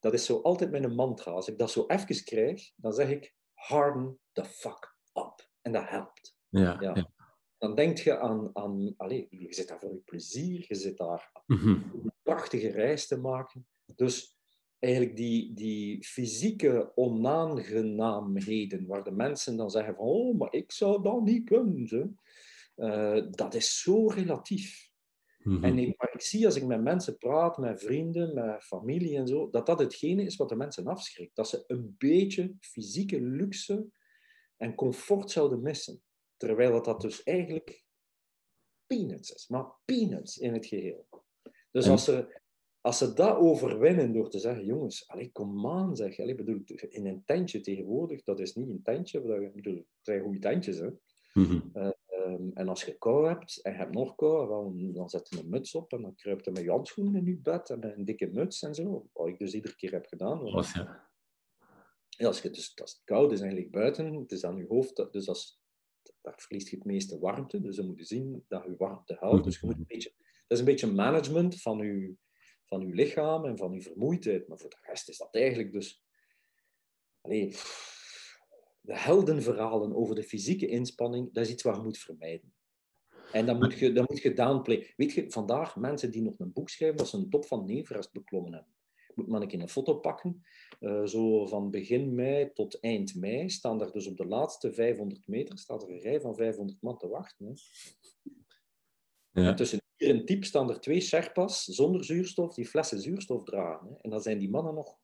dat 0.00 0.12
is 0.12 0.24
zo 0.24 0.40
altijd 0.40 0.70
mijn 0.70 0.94
mantra. 0.94 1.30
Als 1.30 1.48
ik 1.48 1.58
dat 1.58 1.70
zo 1.70 1.84
even 1.86 2.24
krijg, 2.24 2.70
dan 2.76 2.92
zeg 2.92 3.10
ik 3.10 3.34
harden 3.52 4.18
the 4.32 4.44
fuck 4.44 4.96
up. 5.14 5.48
En 5.62 5.72
dat 5.72 5.88
helpt. 5.88 6.36
Ja, 6.48 6.76
ja. 6.80 7.10
Dan 7.58 7.74
denk 7.74 7.98
je 7.98 8.18
aan, 8.18 8.50
aan 8.52 8.94
allez, 8.96 9.26
je 9.30 9.54
zit 9.54 9.68
daar 9.68 9.80
voor 9.80 9.92
je 9.92 10.02
plezier, 10.04 10.64
je 10.68 10.74
zit 10.74 10.96
daar 10.96 11.30
mhm. 11.46 11.68
een 11.68 12.12
prachtige 12.22 12.68
reis 12.70 13.06
te 13.06 13.18
maken. 13.18 13.66
Dus 13.94 14.36
eigenlijk 14.78 15.16
die, 15.16 15.54
die 15.54 16.04
fysieke 16.04 16.92
onaangenaamheden, 16.94 18.86
waar 18.86 19.04
de 19.04 19.12
mensen 19.12 19.56
dan 19.56 19.70
zeggen 19.70 19.94
van, 19.94 20.04
oh, 20.04 20.38
maar 20.38 20.52
ik 20.52 20.72
zou 20.72 21.02
dat 21.02 21.22
niet 21.22 21.44
kunnen, 21.44 22.18
uh, 22.76 23.24
dat 23.30 23.54
is 23.54 23.80
zo 23.80 24.06
relatief. 24.06 24.90
Mhm. 25.38 25.64
En 25.64 25.78
ik, 25.78 25.94
maar 25.98 26.10
ik 26.12 26.20
zie 26.20 26.46
als 26.46 26.56
ik 26.56 26.64
met 26.64 26.82
mensen 26.82 27.18
praat, 27.18 27.58
met 27.58 27.82
vrienden, 27.82 28.34
met 28.34 28.64
familie 28.64 29.16
en 29.16 29.26
zo, 29.26 29.50
dat 29.50 29.66
dat 29.66 29.78
hetgene 29.78 30.22
is 30.22 30.36
wat 30.36 30.48
de 30.48 30.56
mensen 30.56 30.86
afschrikt. 30.86 31.36
Dat 31.36 31.48
ze 31.48 31.64
een 31.66 31.94
beetje 31.98 32.54
fysieke 32.60 33.20
luxe 33.20 33.86
en 34.56 34.74
comfort 34.74 35.30
zouden 35.30 35.62
missen. 35.62 36.02
Terwijl 36.36 36.72
dat, 36.72 36.84
dat 36.84 37.00
dus 37.00 37.22
eigenlijk 37.22 37.84
peanuts 38.86 39.30
is, 39.30 39.48
maar 39.48 39.66
peanuts 39.84 40.38
in 40.38 40.52
het 40.52 40.66
geheel. 40.66 41.06
Dus 41.70 41.88
als 41.88 42.04
ze, 42.04 42.40
als 42.80 42.98
ze 42.98 43.12
dat 43.12 43.36
overwinnen 43.36 44.12
door 44.12 44.30
te 44.30 44.38
zeggen, 44.38 44.64
jongens, 44.64 45.08
allez, 45.08 45.32
kom 45.32 45.66
aan 45.66 45.96
zeg, 45.96 46.16
bedoel, 46.16 46.62
in 46.88 47.06
een 47.06 47.24
tentje 47.24 47.60
tegenwoordig, 47.60 48.22
dat 48.22 48.40
is 48.40 48.54
niet 48.54 48.68
een 48.68 48.82
tentje, 48.82 49.18
ik 49.42 49.54
bedoel, 49.54 49.76
het 49.76 49.86
zijn 50.02 50.22
goede 50.22 50.38
tentjes, 50.38 50.78
hè. 50.78 50.88
Mm 51.32 51.72
Ehm, 52.26 52.50
en 52.54 52.68
als 52.68 52.84
je 52.84 52.98
kou 52.98 53.28
hebt 53.28 53.60
en 53.62 53.72
je 53.72 53.78
hebt 53.78 53.94
nog 53.94 54.14
kou, 54.14 54.48
dan, 54.48 54.92
dan 54.92 55.08
zet 55.08 55.28
je 55.28 55.38
een 55.38 55.48
muts 55.48 55.74
op 55.74 55.92
en 55.92 56.02
dan 56.02 56.14
kruipt 56.14 56.44
je 56.44 56.50
met 56.50 56.62
je 56.62 56.70
handschoenen 56.70 57.14
in 57.14 57.24
je 57.24 57.38
bed 57.38 57.70
en 57.70 57.78
met 57.78 57.96
een 57.96 58.04
dikke 58.04 58.26
muts 58.26 58.62
en 58.62 58.74
zo. 58.74 59.08
Wat 59.12 59.28
ik 59.28 59.38
dus 59.38 59.54
iedere 59.54 59.76
keer 59.76 59.92
heb 59.92 60.06
gedaan. 60.06 60.42
Want, 60.42 60.72
ja. 60.72 61.10
Ja, 62.08 62.26
als, 62.26 62.40
je, 62.40 62.50
dus, 62.50 62.78
als 62.80 62.92
het 62.92 63.04
koud 63.04 63.32
is 63.32 63.40
eigenlijk 63.40 63.70
buiten, 63.70 64.14
het 64.14 64.32
is 64.32 64.44
aan 64.44 64.56
je 64.56 64.66
hoofd, 64.66 65.12
dus 65.12 65.28
als, 65.28 65.60
daar 66.20 66.34
verliest 66.36 66.68
je 66.68 66.76
het 66.76 66.84
meeste 66.84 67.18
warmte. 67.18 67.60
Dus 67.60 67.76
dan 67.76 67.86
moet 67.86 67.98
je 67.98 68.04
zien 68.04 68.44
dat 68.48 68.64
je 68.64 68.76
warmte 68.76 69.16
houdt. 69.20 69.44
Dus 69.44 69.60
je 69.60 69.66
moet 69.66 69.76
een 69.76 69.84
beetje, 69.86 70.12
dat 70.16 70.44
is 70.48 70.58
een 70.58 70.64
beetje 70.64 70.92
management 70.92 71.62
van 71.62 71.78
je, 71.78 72.14
van 72.64 72.86
je 72.86 72.94
lichaam 72.94 73.44
en 73.44 73.56
van 73.56 73.72
je 73.72 73.82
vermoeidheid. 73.82 74.48
Maar 74.48 74.58
voor 74.58 74.70
de 74.70 74.78
rest 74.82 75.08
is 75.08 75.18
dat 75.18 75.34
eigenlijk 75.34 75.72
dus... 75.72 76.04
Allee, 77.20 77.56
de 78.80 78.98
heldenverhalen 78.98 79.94
over 79.94 80.14
de 80.14 80.22
fysieke 80.22 80.66
inspanning, 80.66 81.32
dat 81.32 81.44
is 81.44 81.52
iets 81.52 81.62
wat 81.62 81.76
je 81.76 81.82
moet 81.82 81.98
vermijden. 81.98 82.54
En 83.32 83.46
dan 83.46 83.58
moet 83.58 83.78
je, 83.78 83.92
dan 83.92 84.04
moet 84.08 84.22
je 84.22 84.32
downplay. 84.32 84.92
Weet 84.96 85.12
je, 85.12 85.30
vandaag 85.30 85.76
mensen 85.76 86.10
die 86.10 86.22
nog 86.22 86.38
een 86.38 86.52
boek 86.52 86.68
schrijven, 86.68 86.96
dat 86.96 87.08
ze 87.08 87.16
een 87.16 87.30
top 87.30 87.46
van 87.46 87.66
Neverest 87.66 88.12
beklommen 88.12 88.52
hebben. 88.52 88.75
Moet 89.16 89.28
man 89.28 89.42
ik 89.42 89.52
in 89.52 89.60
een 89.60 89.68
foto 89.68 89.94
pakken. 89.94 90.44
Uh, 90.80 91.04
zo 91.04 91.46
van 91.46 91.70
begin 91.70 92.14
mei 92.14 92.52
tot 92.52 92.80
eind 92.80 93.14
mei 93.14 93.50
staan 93.50 93.80
er 93.80 93.92
dus 93.92 94.06
op 94.06 94.16
de 94.16 94.26
laatste 94.26 94.72
500 94.72 95.26
meter 95.26 95.58
staat 95.58 95.82
er 95.82 95.90
een 95.90 96.00
rij 96.00 96.20
van 96.20 96.34
500 96.34 96.82
man 96.82 96.98
te 96.98 97.08
wachten. 97.08 97.46
Hè. 97.46 97.52
Ja. 99.42 99.54
tussen 99.54 99.80
hier 99.96 100.10
en 100.10 100.24
Diep 100.24 100.44
staan 100.44 100.70
er 100.70 100.80
twee 100.80 101.00
Sherpas 101.00 101.64
zonder 101.64 102.04
zuurstof 102.04 102.54
die 102.54 102.66
flessen 102.66 103.00
zuurstof 103.00 103.44
dragen. 103.44 103.88
Hè. 103.88 103.94
En 104.00 104.10
dan 104.10 104.22
zijn 104.22 104.38
die 104.38 104.50
mannen 104.50 104.74
nog 104.74 104.98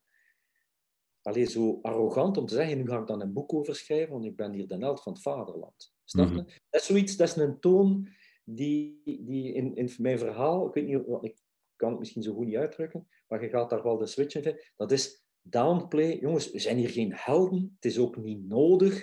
alleen 1.23 1.47
zo 1.47 1.79
arrogant 1.83 2.37
om 2.37 2.47
te 2.47 2.55
zeggen, 2.55 2.79
nu 2.79 2.89
ga 2.89 2.99
ik 2.99 3.07
dan 3.07 3.21
een 3.21 3.33
boek 3.33 3.53
over 3.53 3.75
schrijven, 3.75 4.13
want 4.13 4.25
ik 4.25 4.37
ben 4.37 4.53
hier 4.53 4.69
de 4.69 4.77
held 4.77 5.03
van 5.03 5.13
het 5.13 5.23
vaderland. 5.23 5.95
Snap 6.05 6.29
je? 6.29 6.35
Mhm. 6.35 6.45
Dat 6.71 6.81
is 6.81 6.87
zoiets, 6.87 7.17
dat 7.17 7.29
is 7.29 7.37
een 7.37 7.61
toon 7.61 8.09
die, 8.45 9.01
die 9.05 9.53
in, 9.53 9.75
in 9.77 9.91
mijn 9.99 10.19
verhaal, 10.19 10.67
ik 10.67 10.75
weet 10.75 10.87
niet, 10.87 11.07
ik 11.21 11.42
kan 11.83 11.91
het 11.91 11.99
misschien 11.99 12.23
zo 12.23 12.35
goed 12.35 12.47
niet 12.47 12.57
uitdrukken, 12.57 13.09
maar 13.29 13.43
je 13.43 13.49
gaat 13.49 13.71
daar 13.71 13.83
wel 13.83 13.99
de 13.99 14.07
switch 14.07 14.35
in 14.35 14.43
vinden. 14.43 14.63
Dat 14.77 14.93
is 14.93 15.25
downplay. 15.41 16.19
Jongens, 16.19 16.51
we 16.51 16.59
zijn 16.59 16.77
hier 16.77 16.91
geen 16.91 17.13
helden. 17.15 17.73
Het 17.75 17.85
is 17.85 17.99
ook 17.99 18.17
niet 18.17 18.49
nodig. 18.49 18.95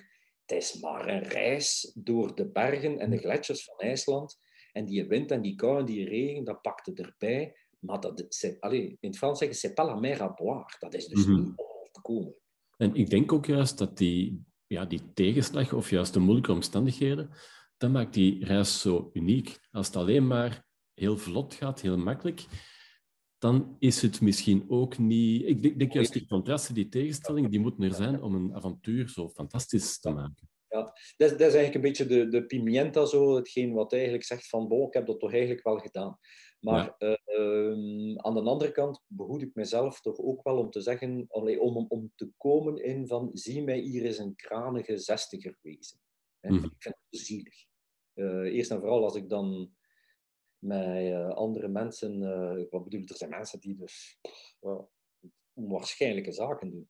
Het 0.46 0.58
is 0.58 0.80
maar 0.80 1.08
een 1.08 1.24
reis 1.24 1.92
door 1.96 2.36
de 2.36 2.50
bergen 2.50 3.00
en 3.00 3.10
de 3.10 3.18
gletsjers 3.18 3.64
van 3.64 3.78
IJsland. 3.78 4.40
En 4.72 4.86
die 4.86 5.08
wind 5.08 5.32
en 5.32 5.42
die 5.42 5.56
kou 5.56 5.80
en 5.80 5.86
die 5.86 6.10
regen, 6.10 6.44
dat 6.44 6.62
pakte 6.62 6.94
erbij. 6.94 7.56
Maar 7.80 8.00
dat, 8.00 8.58
allez, 8.60 8.84
in 9.00 9.10
het 9.10 9.18
Frans 9.18 9.40
zeggen, 9.40 9.58
c'est 9.58 9.74
pas 9.74 9.88
la 9.88 9.96
mer 9.96 10.22
à 10.22 10.34
boire. 10.34 10.76
Dat 10.80 10.94
is 10.94 11.08
dus 11.08 11.26
mhm. 11.26 11.42
niet 11.42 11.54
komen. 12.02 12.36
En 12.78 12.96
ik 12.96 13.10
denk 13.10 13.32
ook 13.32 13.46
juist 13.46 13.78
dat 13.78 13.98
die, 13.98 14.46
ja, 14.68 14.86
die 14.86 15.14
tegenslag 15.14 15.74
of 15.74 15.90
juist 15.90 16.14
de 16.14 16.20
moeilijke 16.20 16.52
omstandigheden, 16.52 17.30
dat 17.78 17.92
maakt 17.92 18.14
die 18.14 18.46
reis 18.46 18.82
zo 18.82 19.10
uniek. 19.14 19.60
Als 19.72 19.88
het 19.88 19.96
alleen 19.96 20.28
maar 20.28 20.68
heel 21.00 21.18
vlot 21.18 21.53
gaat, 21.53 21.82
heel 21.82 21.98
makkelijk, 21.98 22.46
dan 23.38 23.75
is 23.79 24.01
het 24.01 24.22
misschien 24.22 24.65
ook 24.68 24.98
niet... 24.98 25.46
Ik 25.46 25.62
denk, 25.62 25.79
denk 25.79 25.94
juist 25.94 26.13
die 26.13 26.27
contrasten, 26.27 26.74
die 26.74 26.89
tegenstellingen, 26.89 27.51
die 27.51 27.60
moeten 27.60 27.84
er 27.84 27.94
zijn 27.94 28.22
om 28.22 28.36
een 28.36 28.56
avontuur 28.56 29.10
zo 29.10 29.29
fantastisch 29.29 30.00
te 30.00 30.10
maken. 30.10 30.50
Ja, 30.68 30.82
dat 31.18 31.32
is, 31.32 31.38
dat 31.38 31.48
is 31.48 31.53
eigenlijk 31.53 31.75
een 31.75 31.82
beetje 31.82 32.06
de, 32.06 32.27
de 32.27 32.46
pimienta, 32.46 33.06
zo, 33.06 33.36
hetgeen 33.36 33.74
wat 33.74 33.94
eigenlijk 33.94 34.24
zegt 34.24 34.48
van, 34.48 34.68
bon, 34.68 34.88
ik 34.88 34.94
heb 34.94 35.06
dat 35.06 35.20
toch 35.20 35.32
eigenlijk 35.32 35.63
wel 35.63 35.77
gedaan. 35.77 36.18
Maar 36.60 36.96
ehm, 36.98 38.18
aan 38.18 38.34
de 38.34 38.41
andere 38.41 38.72
kant 38.72 39.03
behoed 39.08 39.41
ik 39.41 39.56
mezelf 39.56 40.01
toch 40.01 40.18
ook 40.18 40.44
wel 40.44 40.58
om 40.58 40.70
te 40.70 40.82
zeggen, 40.82 41.25
om, 41.27 41.86
om 41.89 42.12
te 42.15 42.32
komen 42.38 42.84
in 42.84 43.08
van, 43.08 43.29
zie 43.34 43.63
mij 43.63 43.79
hier 43.79 44.06
eens 44.06 44.18
een 44.18 44.36
kranige 44.36 44.98
zestiger 44.98 45.58
wezen. 45.62 46.00
Mm 46.41 46.56
Ik 46.56 46.74
vind 46.77 46.96
het 47.10 47.22
zielig. 47.22 47.65
Uh, 48.13 48.56
eerst 48.56 48.72
en 48.72 48.79
vooral 48.79 49.03
als 49.03 49.15
ik 49.15 49.29
dan 49.29 49.72
met 50.60 51.04
uh, 51.04 51.30
andere 51.30 51.68
mensen, 51.68 52.20
wat 52.70 52.84
bedoel 52.84 53.01
ik, 53.01 53.10
er 53.10 53.16
zijn 53.16 53.30
mensen 53.30 53.60
die 53.60 53.75
dus 53.75 54.20
onwaarschijnlijke 55.54 56.32
zaken 56.32 56.70
doen. 56.70 56.89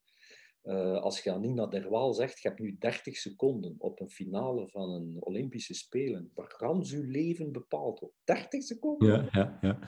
Uh, 0.64 1.02
als 1.02 1.24
je 1.24 1.32
aan 1.32 1.42
Nina 1.42 1.68
Derwaal 1.68 2.14
zegt, 2.14 2.42
je 2.42 2.48
hebt 2.48 2.60
nu 2.60 2.78
30 2.80 3.18
seconden 3.18 3.76
op 3.78 4.00
een 4.00 4.10
finale 4.10 4.70
van 4.70 4.90
een 4.90 5.18
Olympische 5.20 5.74
Spelen, 5.74 6.32
waar 6.34 6.52
gans 6.52 6.92
je 6.92 7.04
leven 7.04 7.52
bepaald 7.52 8.00
wordt. 8.00 8.16
30 8.24 8.64
seconden? 8.64 9.10
Ja, 9.10 9.30
ja, 9.32 9.58
ja. 9.62 9.80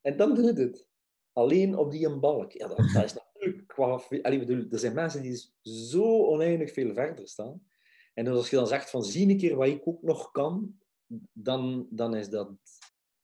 En 0.00 0.16
dan 0.16 0.34
doet 0.34 0.58
het. 0.58 0.88
Alleen 1.32 1.76
op 1.76 1.90
die 1.90 2.06
een 2.06 2.20
balk. 2.20 2.52
Ja, 2.52 2.68
dat, 2.68 2.76
dat 2.76 3.04
is 3.04 3.14
natuurlijk 3.14 3.66
qua... 3.66 4.00
Allee, 4.22 4.38
bedoel, 4.38 4.66
er 4.70 4.78
zijn 4.78 4.94
mensen 4.94 5.22
die 5.22 5.50
zo 5.62 6.26
oneindig 6.26 6.72
veel 6.72 6.94
verder 6.94 7.28
staan. 7.28 7.62
En 8.14 8.24
dus 8.24 8.34
als 8.34 8.50
je 8.50 8.56
dan 8.56 8.66
zegt 8.66 8.90
van, 8.90 9.02
zie 9.02 9.28
een 9.28 9.36
keer 9.36 9.56
wat 9.56 9.68
ik 9.68 9.88
ook 9.88 10.02
nog 10.02 10.30
kan, 10.30 10.80
dan, 11.32 11.86
dan 11.90 12.14
is 12.14 12.28
dat... 12.28 12.50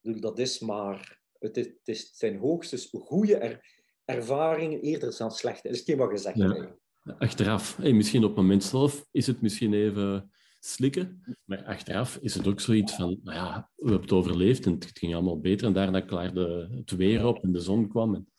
Dat 0.00 0.38
is 0.38 0.58
maar... 0.58 1.20
Het, 1.38 1.56
is, 1.56 2.00
het, 2.00 2.10
zijn 2.14 2.38
hoogstens 2.38 2.88
goede 2.92 3.36
er, 3.36 3.64
ervaringen 4.04 4.80
eerder 4.80 5.14
dan 5.18 5.30
slechte. 5.30 5.68
Dat 5.68 5.76
is 5.76 5.82
geen 5.84 5.96
wat 5.96 6.10
gezegd 6.10 6.36
ja. 6.36 6.76
Achteraf, 7.18 7.76
hey, 7.76 7.92
misschien 7.92 8.22
op 8.22 8.28
het 8.28 8.38
moment 8.38 8.64
zelf 8.64 9.06
is 9.10 9.26
het 9.26 9.40
misschien 9.40 9.74
even 9.74 10.30
slikken, 10.58 11.36
maar 11.44 11.64
achteraf 11.64 12.16
is 12.16 12.34
het 12.34 12.46
ook 12.46 12.60
zoiets 12.60 12.94
van, 12.94 13.20
nou 13.22 13.36
ja, 13.36 13.70
we 13.76 13.82
hebben 13.82 14.02
het 14.02 14.12
overleefd 14.12 14.66
en 14.66 14.72
het 14.72 14.90
ging 14.98 15.14
allemaal 15.14 15.40
beter 15.40 15.66
en 15.66 15.72
daarna 15.72 16.00
klaarde 16.00 16.68
het 16.74 16.90
weer 16.90 17.26
op 17.26 17.42
en 17.42 17.52
de 17.52 17.60
zon 17.60 17.88
kwam. 17.88 18.14
En... 18.14 18.32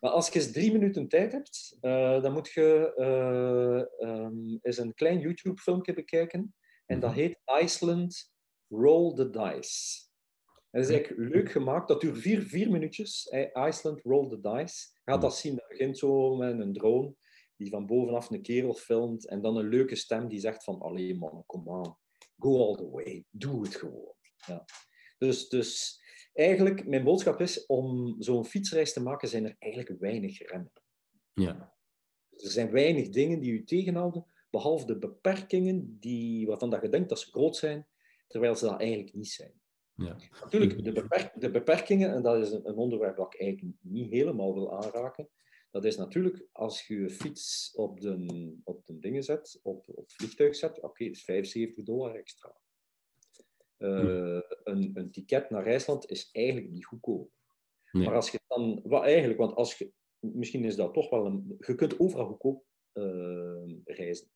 Maar 0.00 0.10
als 0.10 0.28
je 0.28 0.34
eens 0.34 0.52
drie 0.52 0.72
minuten 0.72 1.08
tijd 1.08 1.32
hebt, 1.32 1.76
uh, 1.82 2.22
dan 2.22 2.32
moet 2.32 2.48
je 2.48 2.92
uh, 4.00 4.08
um, 4.08 4.58
eens 4.62 4.78
een 4.78 4.94
klein 4.94 5.20
YouTube-filmpje 5.20 5.94
bekijken 5.94 6.54
en 6.86 7.00
dat 7.00 7.10
mhm. 7.10 7.18
heet 7.18 7.38
Iceland 7.62 8.34
Roll 8.68 9.14
the 9.14 9.30
Dice. 9.30 10.04
Dat 10.70 10.84
is 10.84 10.90
eigenlijk 10.90 11.34
leuk 11.34 11.50
gemaakt. 11.50 11.88
Dat 11.88 12.00
duurt 12.00 12.18
vier, 12.18 12.42
vier 12.42 12.70
minuutjes. 12.70 13.32
Iceland 13.54 14.02
Roll 14.02 14.28
the 14.28 14.40
Dice. 14.40 14.88
Je 15.04 15.10
gaat 15.12 15.20
dat 15.20 15.36
zien. 15.36 15.54
Dat 15.56 15.68
begint 15.68 15.98
zo 15.98 16.36
met 16.36 16.58
een 16.58 16.72
drone 16.72 17.14
die 17.56 17.70
van 17.70 17.86
bovenaf 17.86 18.30
een 18.30 18.42
kerel 18.42 18.74
filmt. 18.74 19.28
En 19.28 19.40
dan 19.40 19.56
een 19.56 19.68
leuke 19.68 19.94
stem 19.94 20.28
die 20.28 20.40
zegt 20.40 20.64
van... 20.64 20.80
Allee 20.80 21.18
man, 21.18 21.42
kom 21.46 21.70
aan. 21.70 21.98
Go 22.38 22.66
all 22.66 22.74
the 22.74 22.90
way. 22.90 23.24
Doe 23.30 23.62
het 23.62 23.74
gewoon. 23.74 24.14
Ja. 24.46 24.64
Dus, 25.18 25.48
dus 25.48 26.00
eigenlijk, 26.32 26.86
mijn 26.86 27.04
boodschap 27.04 27.40
is... 27.40 27.66
Om 27.66 28.14
zo'n 28.18 28.44
fietsreis 28.44 28.92
te 28.92 29.02
maken, 29.02 29.28
zijn 29.28 29.44
er 29.44 29.56
eigenlijk 29.58 30.00
weinig 30.00 30.38
remmen. 30.38 30.72
Ja. 31.32 31.74
Er 32.30 32.50
zijn 32.50 32.70
weinig 32.70 33.08
dingen 33.08 33.40
die 33.40 33.52
u 33.52 33.64
tegenhouden. 33.64 34.26
behalve 34.50 34.86
de 34.86 34.98
beperkingen 34.98 35.96
die, 36.00 36.46
waarvan 36.46 36.70
dat 36.70 36.82
je 36.82 36.88
denkt 36.88 37.08
dat 37.08 37.20
ze 37.20 37.30
groot 37.30 37.56
zijn, 37.56 37.86
terwijl 38.26 38.56
ze 38.56 38.64
dat 38.64 38.80
eigenlijk 38.80 39.14
niet 39.14 39.28
zijn. 39.28 39.60
Ja. 39.94 40.16
Natuurlijk, 40.40 40.84
de, 40.84 40.92
beperk- 40.92 41.40
de 41.40 41.50
beperkingen, 41.50 42.14
en 42.14 42.22
dat 42.22 42.46
is 42.46 42.52
een, 42.52 42.76
onderwerp 42.76 43.16
dat 43.16 43.34
ik 43.34 43.40
eigenlijk 43.40 43.74
niet 43.80 44.10
helemaal 44.10 44.54
wil 44.54 44.84
aanraken, 44.84 45.28
dat 45.70 45.84
is 45.84 45.96
natuurlijk 45.96 46.46
als 46.52 46.86
je 46.86 46.94
je 47.00 47.10
fiets 47.10 47.72
op 47.74 48.00
de, 48.00 48.56
op 48.64 48.86
de 48.86 48.98
dingen 48.98 49.22
zet, 49.22 49.60
op, 49.62 49.88
op 49.88 49.96
het 49.96 50.12
vliegtuig 50.12 50.56
zet, 50.56 50.80
oké, 50.80 51.04
dat 51.04 51.14
is 51.14 51.24
75 51.24 51.84
dollar 51.84 52.14
extra. 52.14 52.56
Eh, 53.76 54.40
een, 54.64 54.90
een 54.94 55.10
ticket 55.10 55.50
naar 55.50 55.66
IJsland 55.66 56.10
is 56.10 56.28
eigenlijk 56.32 56.70
niet 56.70 56.86
goedkoop. 56.86 57.30
Nee. 57.92 58.04
Maar 58.04 58.14
als 58.14 58.30
je 58.30 58.40
dan, 58.46 58.80
wat 58.84 59.02
eigenlijk, 59.02 59.38
want 59.38 59.54
als 59.54 59.78
je, 59.78 59.92
misschien 60.18 60.64
is 60.64 60.76
dat 60.76 60.94
toch 60.94 61.10
wel 61.10 61.26
een, 61.26 61.56
je 61.58 61.74
kunt 61.74 62.00
overal 62.00 62.26
goedkoop 62.26 62.64
eh, 62.92 63.84
reizen. 63.84 64.30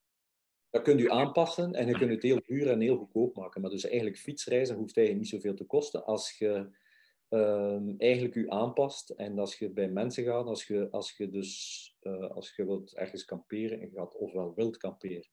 Dat 0.70 0.82
kunt 0.82 1.00
u 1.00 1.10
aanpassen 1.10 1.74
en 1.74 1.86
je 1.86 1.98
kunt 1.98 2.10
het 2.10 2.22
heel 2.22 2.40
duur 2.46 2.70
en 2.70 2.80
heel 2.80 2.96
goedkoop 2.96 3.36
maken. 3.36 3.60
Maar 3.60 3.70
dus 3.70 3.84
eigenlijk 3.84 4.18
fietsreizen 4.18 4.76
hoeft 4.76 4.96
eigenlijk 4.96 5.26
niet 5.32 5.40
zoveel 5.42 5.56
te 5.56 5.64
kosten 5.64 6.04
als 6.04 6.38
je 6.38 6.70
ehm, 7.28 7.94
eigenlijk 7.98 8.34
u 8.34 8.50
aanpast 8.50 9.10
en 9.10 9.38
als 9.38 9.58
je 9.58 9.70
bij 9.70 9.88
mensen 9.88 10.24
gaat, 10.24 10.46
als 10.46 10.66
je, 10.66 10.90
als 10.90 11.16
je 11.16 11.30
dus 11.30 11.96
eh, 12.00 12.30
als 12.30 12.56
je 12.56 12.64
wilt 12.64 12.94
ergens 12.94 13.24
kamperen 13.24 13.80
en 13.80 13.90
je 13.90 13.96
gaat 13.96 14.16
ofwel 14.16 14.54
wilt 14.54 14.76
kamperen. 14.76 15.28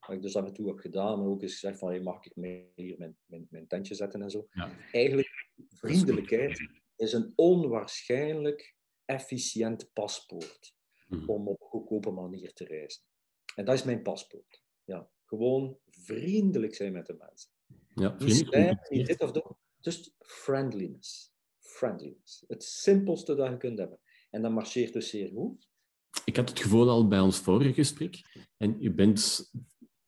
Wat 0.00 0.16
ik 0.16 0.22
dus 0.22 0.36
af 0.36 0.46
en 0.46 0.52
toe 0.52 0.68
heb 0.68 0.78
gedaan, 0.78 1.26
ook 1.26 1.42
eens 1.42 1.52
gezegd 1.52 1.78
van, 1.78 1.88
hey, 1.88 2.00
mag 2.00 2.24
ik 2.24 2.36
mee 2.36 2.72
hier 2.74 2.98
mijn, 2.98 3.16
mijn, 3.26 3.46
mijn 3.50 3.66
tentje 3.66 3.94
zetten 3.94 4.22
en 4.22 4.30
zo. 4.30 4.46
Ja. 4.50 4.70
Eigenlijk, 4.92 5.48
vriendelijkheid 5.68 6.68
is 6.96 7.12
een 7.12 7.32
onwaarschijnlijk 7.34 8.74
efficiënt 9.04 9.92
paspoort 9.92 10.76
Mhm. 11.08 11.30
om 11.30 11.48
op 11.48 11.60
een 11.60 11.68
goedkope 11.68 12.10
manier 12.10 12.52
te 12.52 12.64
reizen. 12.64 13.02
En 13.54 13.64
dat 13.64 13.74
is 13.74 13.84
mijn 13.84 14.02
paspoort. 14.02 14.62
Ja, 14.88 15.08
gewoon 15.24 15.78
vriendelijk 15.86 16.74
zijn 16.74 16.92
met 16.92 17.06
de 17.06 17.16
mensen. 17.18 17.50
Ja, 17.94 18.14
vriendelijk 18.18 18.90
niet 18.90 19.06
dit 19.06 19.20
of 19.20 19.32
dat. 19.32 19.56
Just 19.80 20.14
friendliness. 20.18 21.32
Friendliness. 21.58 22.44
Het 22.46 22.64
simpelste 22.64 23.34
dat 23.34 23.50
je 23.50 23.56
kunt 23.56 23.78
hebben. 23.78 23.98
En 24.30 24.42
dat 24.42 24.52
marcheert 24.52 24.92
dus 24.92 25.08
zeer 25.08 25.28
goed. 25.28 25.68
Ik 26.24 26.36
had 26.36 26.48
het 26.48 26.60
gevoel 26.60 26.88
al 26.88 27.08
bij 27.08 27.20
ons 27.20 27.38
vorige 27.38 27.72
gesprek. 27.72 28.20
En 28.56 28.76
je 28.80 28.92
bent 28.92 29.50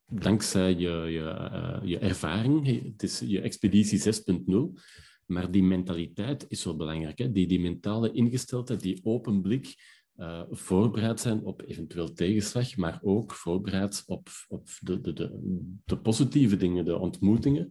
dankzij 0.06 0.74
je, 0.74 0.90
je, 0.90 1.30
eh, 1.30 1.80
je 1.84 1.98
ervaring, 1.98 2.84
het 2.92 3.02
is 3.02 3.18
je 3.18 3.40
expeditie 3.40 3.98
6.0, 3.98 4.80
maar 5.26 5.50
die 5.50 5.62
mentaliteit 5.62 6.44
is 6.48 6.60
zo 6.60 6.76
belangrijk. 6.76 7.18
Hè? 7.18 7.32
Die, 7.32 7.46
die 7.46 7.60
mentale 7.60 8.12
ingesteldheid, 8.12 8.80
die 8.80 9.00
open 9.04 9.40
blik, 9.40 9.74
eh, 10.20 10.42
voorbereid 10.50 11.20
zijn 11.20 11.44
op 11.44 11.62
eventueel 11.66 12.12
tegenslag, 12.12 12.76
maar 12.76 13.00
ook 13.02 13.32
voorbereid 13.32 14.02
op, 14.06 14.28
op 14.48 14.68
de, 14.80 15.00
de, 15.00 15.12
de, 15.12 15.40
de 15.84 15.98
positieve 15.98 16.56
dingen, 16.56 16.84
de 16.84 16.98
ontmoetingen. 16.98 17.70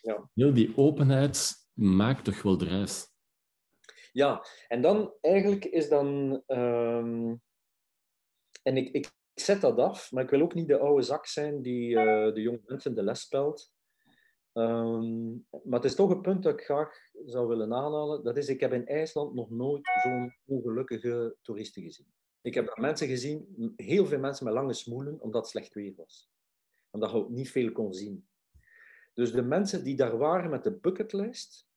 Ja. 0.00 0.30
Heel 0.34 0.54
die 0.54 0.76
openheid 0.76 1.52
maakt 1.72 2.24
toch 2.24 2.42
wel 2.42 2.58
de 2.58 2.64
reis. 2.64 3.12
Ja, 4.12 4.46
en 4.68 4.82
dan 4.82 5.12
eigenlijk 5.20 5.64
is 5.64 5.88
dan. 5.88 6.42
ehm, 6.46 7.34
en 8.62 8.76
ik, 8.76 8.88
ik 8.92 9.12
zet 9.34 9.60
dat 9.60 9.78
af, 9.78 10.12
maar 10.12 10.24
ik 10.24 10.30
wil 10.30 10.40
ook 10.40 10.54
niet 10.54 10.68
de 10.68 10.78
oude 10.78 11.02
zak 11.02 11.26
zijn 11.26 11.62
die 11.62 11.98
eh, 11.98 12.34
de 12.34 12.40
jonge 12.40 12.60
mensen 12.64 12.94
de 12.94 13.02
les 13.02 13.20
spelt. 13.20 13.73
Ehm, 14.54 15.32
maar 15.50 15.80
het 15.80 15.84
is 15.84 15.94
toch 15.94 16.10
een 16.10 16.20
punt 16.20 16.42
dat 16.42 16.52
ik 16.52 16.64
graag 16.64 17.10
zou 17.26 17.48
willen 17.48 17.74
aanhalen. 17.74 18.24
Dat 18.24 18.36
is, 18.36 18.48
ik 18.48 18.60
heb 18.60 18.72
in 18.72 18.86
IJsland 18.86 19.34
nog 19.34 19.50
nooit 19.50 19.90
zo'n 20.02 20.34
ongelukkige 20.44 21.36
toeristen 21.42 21.82
gezien. 21.82 22.06
Ik 22.42 22.54
heb 22.54 22.76
mensen 22.76 23.08
gezien, 23.08 23.72
heel 23.76 24.06
veel 24.06 24.18
mensen 24.18 24.44
met 24.44 24.54
lange 24.54 24.72
smoelen, 24.72 25.20
omdat 25.20 25.40
het 25.40 25.50
slecht 25.50 25.74
weer 25.74 25.92
was. 25.96 26.30
Omdat 26.90 27.10
je 27.10 27.16
ook 27.16 27.30
niet 27.30 27.50
veel 27.50 27.72
kon 27.72 27.94
zien. 27.94 28.26
Dus 29.12 29.32
de 29.32 29.42
mensen 29.42 29.84
die 29.84 29.96
daar 29.96 30.18
waren 30.18 30.50
met 30.50 30.64
de 30.64 30.72
bucketlist, 30.72 31.68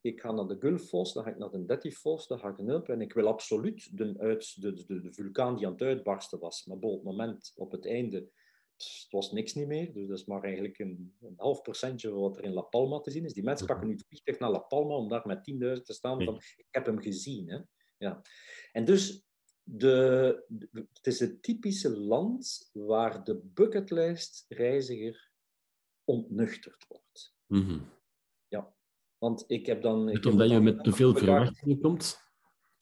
ik 0.00 0.20
ga 0.20 0.32
naar 0.32 0.46
de 0.46 0.56
Gulfos, 0.58 1.12
dan 1.12 1.24
ga 1.24 1.30
ik 1.30 1.38
naar 1.38 1.50
de 1.50 1.64
Dettifoss, 1.64 2.26
dan 2.26 2.38
ga 2.38 2.48
ik 2.48 2.58
naar 2.58 2.82
en 2.82 3.00
ik 3.00 3.12
wil 3.12 3.26
absoluut 3.26 3.96
de, 3.96 4.12
de, 4.12 4.84
de, 4.86 5.00
de 5.00 5.12
vulkaan 5.12 5.56
die 5.56 5.66
aan 5.66 5.72
het 5.72 5.82
uitbarsten 5.82 6.38
was. 6.38 6.66
Maar 6.66 6.76
op 6.76 6.92
het 6.94 7.02
moment, 7.02 7.52
op 7.56 7.72
het 7.72 7.86
einde, 7.86 8.28
het 8.84 9.06
was 9.10 9.32
niks 9.32 9.54
niet 9.54 9.66
meer. 9.66 9.92
Dus 9.92 10.08
dat 10.08 10.18
is 10.18 10.24
maar 10.24 10.42
eigenlijk 10.42 10.78
een, 10.78 11.14
een 11.20 11.34
half 11.36 11.62
procentje 11.62 12.08
van 12.10 12.20
wat 12.20 12.36
er 12.36 12.44
in 12.44 12.52
La 12.52 12.60
Palma 12.60 13.00
te 13.00 13.10
zien 13.10 13.24
is. 13.24 13.32
Die 13.32 13.42
mensen 13.44 13.66
pakken 13.66 13.86
nu 13.86 13.92
het 13.94 14.04
vliegtuig 14.08 14.38
naar 14.38 14.50
La 14.50 14.58
Palma 14.58 14.94
om 14.94 15.08
daar 15.08 15.26
met 15.26 15.50
10.000 15.78 15.82
te 15.82 15.92
staan. 15.92 16.24
Van, 16.24 16.36
ik 16.56 16.66
heb 16.70 16.86
hem 16.86 17.00
gezien. 17.00 17.48
Hè? 17.48 17.58
Ja. 17.98 18.22
En 18.72 18.84
dus, 18.84 19.24
de, 19.62 20.44
de- 20.48 20.86
het 20.92 21.06
is 21.06 21.20
het 21.20 21.42
typische 21.42 21.96
land 21.98 22.70
waar 22.72 23.24
de 23.24 23.40
bucketlist 23.44 24.44
reiziger 24.48 25.30
ontnuchterd 26.04 26.84
wordt. 26.88 27.34
Mhm. 27.46 27.78
Want 29.22 29.44
ik 29.46 29.66
heb 29.66 29.82
dan... 29.82 30.08
Ik 30.08 30.14
heb 30.24 30.32
omdat 30.32 30.50
je 30.50 30.60
met 30.60 30.84
te 30.84 30.92
veel 30.92 31.14
verwachtingen 31.14 31.80
komt. 31.80 32.18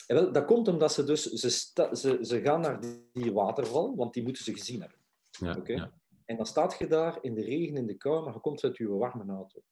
Ja, 0.07 0.15
wel, 0.15 0.33
dat 0.33 0.45
komt 0.45 0.69
omdat 0.69 0.93
ze 0.93 1.05
dus... 1.05 1.23
Ze, 1.23 1.51
sta- 1.51 1.95
ze, 1.95 2.19
ze 2.23 2.41
gaan 2.41 2.61
naar 2.61 2.81
die 3.13 3.33
waterval, 3.33 3.97
want 3.97 4.15
die 4.15 4.23
moeten 4.23 4.45
ze 4.45 4.53
gezien 4.55 4.81
hebben. 4.81 4.99
Ja, 5.41 5.61
ja. 5.65 5.93
En 6.25 6.37
dan 6.37 6.47
staat 6.47 6.79
je 6.79 6.87
daar 6.87 7.19
in 7.21 7.35
de 7.35 7.43
regen, 7.43 7.77
in 7.77 7.87
de 7.87 7.97
kou, 7.97 8.25
maar 8.25 8.35
je 8.35 8.41
komt 8.41 8.65
uit 8.65 8.77
je 8.77 8.89
warme 8.89 9.33
auto. 9.33 9.63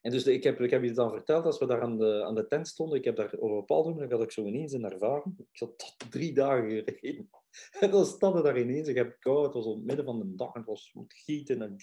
En 0.00 0.10
dus 0.10 0.24
de- 0.24 0.32
ik, 0.32 0.42
heb, 0.42 0.60
ik 0.60 0.70
heb 0.70 0.82
je 0.82 0.92
dan 0.92 1.10
verteld, 1.10 1.44
als 1.44 1.58
we 1.58 1.66
daar 1.66 1.82
aan 1.82 1.98
de, 1.98 2.24
aan 2.24 2.34
de 2.34 2.46
tent 2.46 2.68
stonden, 2.68 2.98
ik 2.98 3.04
heb 3.04 3.16
daar 3.16 3.32
op 3.32 3.50
een 3.50 3.56
bepaald 3.56 3.86
moment 3.86 4.12
had 4.12 4.22
ik 4.22 4.30
zo 4.30 4.46
ineens 4.46 4.72
een 4.72 4.90
ervaring. 4.90 5.38
Ik 5.38 5.46
zat 5.52 5.78
tot 5.78 6.10
drie 6.10 6.34
dagen 6.34 6.70
gereden. 6.70 7.30
En 7.80 7.90
dan 7.90 8.06
stond 8.06 8.44
daar 8.44 8.58
ineens, 8.58 8.88
ik 8.88 8.96
heb 8.96 9.16
kou, 9.20 9.44
het 9.44 9.54
was 9.54 9.64
op 9.64 9.76
het 9.76 9.84
midden 9.84 10.04
van 10.04 10.18
de 10.18 10.34
dag, 10.34 10.52
en 10.54 10.60
het 10.60 10.68
was 10.68 10.90
het 10.94 11.14
gieten 11.14 11.62
en, 11.62 11.76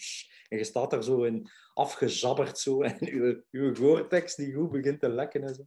en 0.48 0.58
je 0.58 0.64
staat 0.64 0.92
daar 0.92 1.04
zo 1.04 1.24
in 1.24 1.50
afgezabberd 1.74 2.58
zo, 2.58 2.82
en 2.82 2.96
je, 3.00 3.44
je 3.50 3.76
Gore-Tex 3.76 4.36
die 4.36 4.54
goed 4.54 4.72
begint 4.72 5.00
te 5.00 5.10
lekken 5.10 5.44
en 5.44 5.56
zo. 5.56 5.64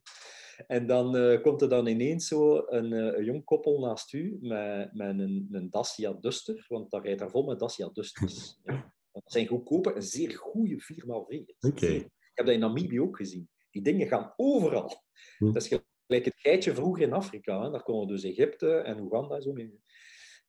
En 0.67 0.87
dan 0.87 1.17
eh, 1.17 1.43
komt 1.43 1.63
er 1.63 1.69
dan 1.69 1.87
ineens 1.87 2.29
zo 2.29 2.65
een, 2.67 2.93
eh, 2.93 3.19
een 3.19 3.25
jong 3.25 3.45
koppel 3.45 3.81
naast 3.81 4.13
u 4.13 4.39
met, 4.41 4.95
met 4.95 5.19
een, 5.19 5.49
een 5.51 5.71
Dacia 5.71 6.13
Duster, 6.13 6.65
want 6.69 6.91
daar 6.91 7.03
rijdt 7.03 7.19
daar 7.19 7.31
vol 7.31 7.45
met 7.45 7.59
Dacia 7.59 7.89
Dusters. 7.93 8.57
Ja. 8.65 8.93
Dat 9.23 9.33
zijn 9.33 9.47
goedkope 9.47 9.93
en 9.93 10.03
zeer 10.03 10.37
goede 10.37 10.83
4x4. 10.83 11.57
Oké. 11.61 11.87
Ik 11.87 12.11
heb 12.35 12.47
dat 12.47 12.55
in 12.55 12.61
Namibië 12.61 13.01
ook 13.01 13.17
gezien. 13.17 13.49
Die 13.71 13.83
dingen 13.83 14.07
gaan 14.09 14.33
overal. 14.37 15.03
Hm. 15.39 15.53
Dat 15.53 15.63
is 15.63 15.69
gelijk 16.07 16.25
het 16.25 16.41
geitje 16.41 16.75
vroeger 16.75 17.03
in 17.03 17.13
Afrika. 17.13 17.63
Hè. 17.63 17.71
Daar 17.71 17.83
komen 17.83 18.07
dus 18.07 18.23
Egypte 18.25 18.77
en 18.77 19.01
Oeganda 19.01 19.41
zo 19.41 19.53
mee. 19.53 19.81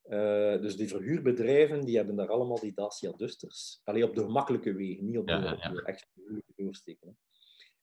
Eh, 0.01 0.61
dus 0.61 0.75
die 0.75 0.87
verhuurbedrijven 0.87 1.85
die 1.85 1.95
hebben 1.95 2.15
daar 2.15 2.29
allemaal 2.29 2.59
die 2.59 2.73
Dacia 2.73 3.11
Dusters. 3.11 3.81
Alleen 3.83 4.03
op 4.03 4.15
de 4.15 4.21
gemakkelijke 4.21 4.73
wegen, 4.73 5.05
niet 5.05 5.17
op 5.17 5.27
de, 5.27 5.33
Ja, 5.33 5.43
ja, 5.43 5.53
op 5.53 5.59
ja. 5.59 5.69
de 5.69 5.83
echt 5.85 6.07
moeilijke 6.13 6.53
doorsteken. 6.55 7.07
hè. 7.07 7.13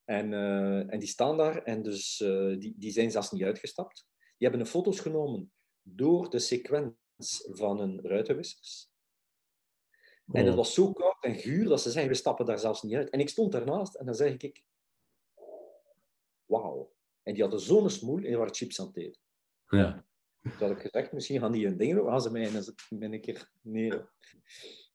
En, 0.04 0.32
eh, 0.32 0.92
en 0.92 0.98
die 0.98 1.08
staan 1.08 1.36
daar 1.36 1.62
en 1.62 1.82
dus, 1.82 2.20
eh, 2.20 2.58
die, 2.58 2.74
die 2.76 2.90
zijn 2.90 3.10
zelfs 3.10 3.30
niet 3.30 3.42
uitgestapt. 3.42 4.06
Die 4.18 4.48
hebben 4.48 4.60
een 4.60 4.72
foto's 4.72 5.00
genomen 5.00 5.52
door 5.82 6.30
de 6.30 6.38
sequence 6.38 6.96
van 7.52 7.78
hun 7.78 8.00
ruitenwissers. 8.00 8.90
En 10.32 10.46
het 10.46 10.54
was 10.54 10.74
zo 10.74 10.92
koud 10.92 11.24
en 11.24 11.34
guur 11.34 11.68
dat 11.68 11.80
ze 11.80 11.90
zeggen, 11.90 12.10
we 12.10 12.16
stappen 12.16 12.46
daar 12.46 12.58
zelfs 12.58 12.82
niet 12.82 12.94
uit. 12.94 13.10
En 13.10 13.20
ik 13.20 13.28
stond 13.28 13.52
daarnaast 13.52 13.94
en 13.94 14.06
dan 14.06 14.14
zeg 14.14 14.36
ik, 14.36 14.64
wauw. 16.44 16.94
En 17.22 17.32
die 17.32 17.42
hadden 17.42 17.60
zo'n 17.60 17.90
smoel 17.90 18.16
en 18.16 18.22
die 18.22 18.36
waren 18.36 18.54
chips 18.54 18.80
aan 18.80 18.86
het 18.86 18.96
eten. 18.96 19.20
Ja. 19.68 20.06
Toen 20.42 20.52
had 20.52 20.70
ik 20.70 20.90
gezegd, 20.90 21.12
misschien 21.12 21.40
gaan 21.40 21.52
die 21.52 21.66
hun 21.66 21.76
dingen 21.76 21.96
doen, 21.96 22.06
gaan 22.06 22.20
ze 22.20 22.30
mij 22.30 22.46
en 22.46 22.52
dan 22.52 22.98
ben 22.98 23.12
ik 23.12 23.26
er 23.26 23.50
neer. 23.60 24.10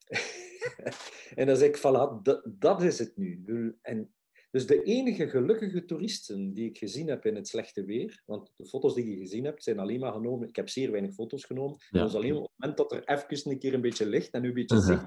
en 1.36 1.48
dan 1.48 1.58
zeg 1.58 1.68
ik, 1.68 1.78
voilà, 1.78 2.22
dat, 2.22 2.44
dat 2.46 2.82
is 2.82 3.00
het 3.00 3.18
nu. 3.18 3.78
En 3.82 4.16
dus 4.52 4.68
de 4.68 4.84
enige 4.84 5.30
gelukkige 5.30 5.86
toeristen 5.86 6.54
die 6.54 6.70
ik 6.70 6.78
gezien 6.78 7.08
heb 7.08 7.26
in 7.26 7.36
het 7.36 7.48
slechte 7.48 7.86
weer, 7.86 8.22
want 8.26 8.52
de 8.56 8.66
foto's 8.66 8.94
die 8.96 9.10
je 9.10 9.18
gezien 9.18 9.46
hebt, 9.46 9.64
zijn 9.64 9.80
alleen 9.80 10.00
maar 10.00 10.14
genomen, 10.14 10.48
ik 10.48 10.56
heb 10.56 10.70
zeer 10.70 10.92
weinig 10.92 11.14
foto's 11.14 11.44
genomen, 11.46 11.76
Ja. 11.80 12.00
dat 12.00 12.02
was 12.02 12.16
alleen 12.16 12.36
op 12.36 12.42
het 12.42 12.52
moment 12.58 12.78
dat 12.78 12.92
er 12.92 13.04
even 13.04 13.52
een 13.52 13.60
keer 13.60 13.74
een 13.74 13.82
beetje 13.82 14.06
licht 14.06 14.32
en 14.32 14.42
nu 14.42 14.48
een 14.48 14.54
beetje 14.54 14.76
Mhm. 14.76 14.86
zicht, 14.86 15.06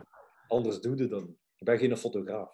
anders 0.49 0.81
doe 0.81 0.97
je 0.97 1.03
niet. 1.03 1.37
Ik 1.57 1.67
ben 1.67 1.79
geen 1.79 1.97
fotograaf. 1.97 2.53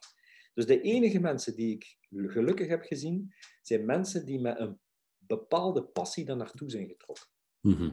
Dus 0.55 0.67
de 0.67 0.81
enige 0.81 1.21
mensen 1.21 1.57
die 1.57 1.75
ik 1.75 1.97
gelukkig 2.11 2.69
heb 2.69 2.83
gezien, 2.83 3.35
zijn 3.63 3.85
mensen 3.85 4.27
die 4.27 4.41
met 4.41 4.59
een 4.59 4.81
bepaalde 5.19 5.83
passie 5.85 6.25
daar 6.25 6.37
naartoe 6.37 6.71
zijn 6.71 6.89
getrokken. 6.89 7.27
Mhm. 7.61 7.91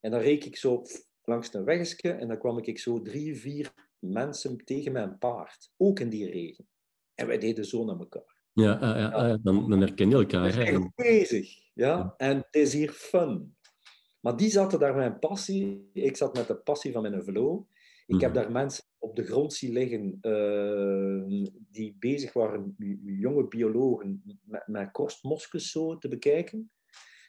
En 0.00 0.10
dan 0.10 0.20
reek 0.20 0.44
ik 0.44 0.56
zo 0.56 0.82
langs 1.22 1.54
een 1.54 1.64
weggesje 1.64 2.10
en 2.12 2.28
dan 2.28 2.38
kwam 2.38 2.58
ik 2.58 2.78
zo 2.78 3.02
drie, 3.02 3.36
vier 3.36 3.72
mensen 3.98 4.56
tegen 4.64 4.92
mijn 4.92 5.18
paard. 5.18 5.70
Ook 5.76 6.00
in 6.00 6.08
die 6.08 6.30
regen. 6.30 6.68
En 7.18 7.26
wij 7.26 7.38
deden 7.38 7.64
zo 7.64 7.84
naar 7.84 7.98
elkaar. 7.98 8.36
Ja, 8.52 8.78
ja, 8.80 9.08
ah, 9.08 9.28
ja, 9.28 9.36
dan, 9.42 9.70
dan 9.70 9.80
herken 9.80 10.08
je 10.08 10.14
We 10.16 10.20
elkaar. 10.22 10.44
hè. 10.44 10.50
zijn 10.52 10.74
goed 10.74 10.94
bezig. 10.94 11.56
Ja? 11.74 12.14
En 12.16 12.36
het 12.36 12.46
is 12.54 12.72
hier 12.72 12.90
fun. 12.90 13.56
Maar 14.20 14.36
die 14.36 14.50
zaten 14.50 14.78
daar 14.78 14.94
met 14.94 15.06
een 15.06 15.18
passie. 15.18 15.90
Ik 15.92 16.16
zat 16.16 16.34
met 16.36 16.46
de 16.46 16.56
passie 16.56 16.92
van 16.92 17.02
mijn 17.02 17.22
flow. 17.22 17.62
Ik 18.06 18.20
heb 18.20 18.32
Mhm. 18.32 18.40
daar 18.42 18.52
mensen 18.52 18.84
op 18.98 19.16
de 19.16 19.24
grond 19.24 19.52
zien 19.54 19.72
liggen 19.72 20.18
eh, 20.20 21.48
die 21.70 21.96
bezig 21.98 22.32
waren, 22.32 22.74
jonge 23.04 23.48
biologen, 23.48 24.22
met, 24.44 24.66
met 24.66 25.62
zo 25.62 25.98
te 25.98 26.08
bekijken. 26.08 26.70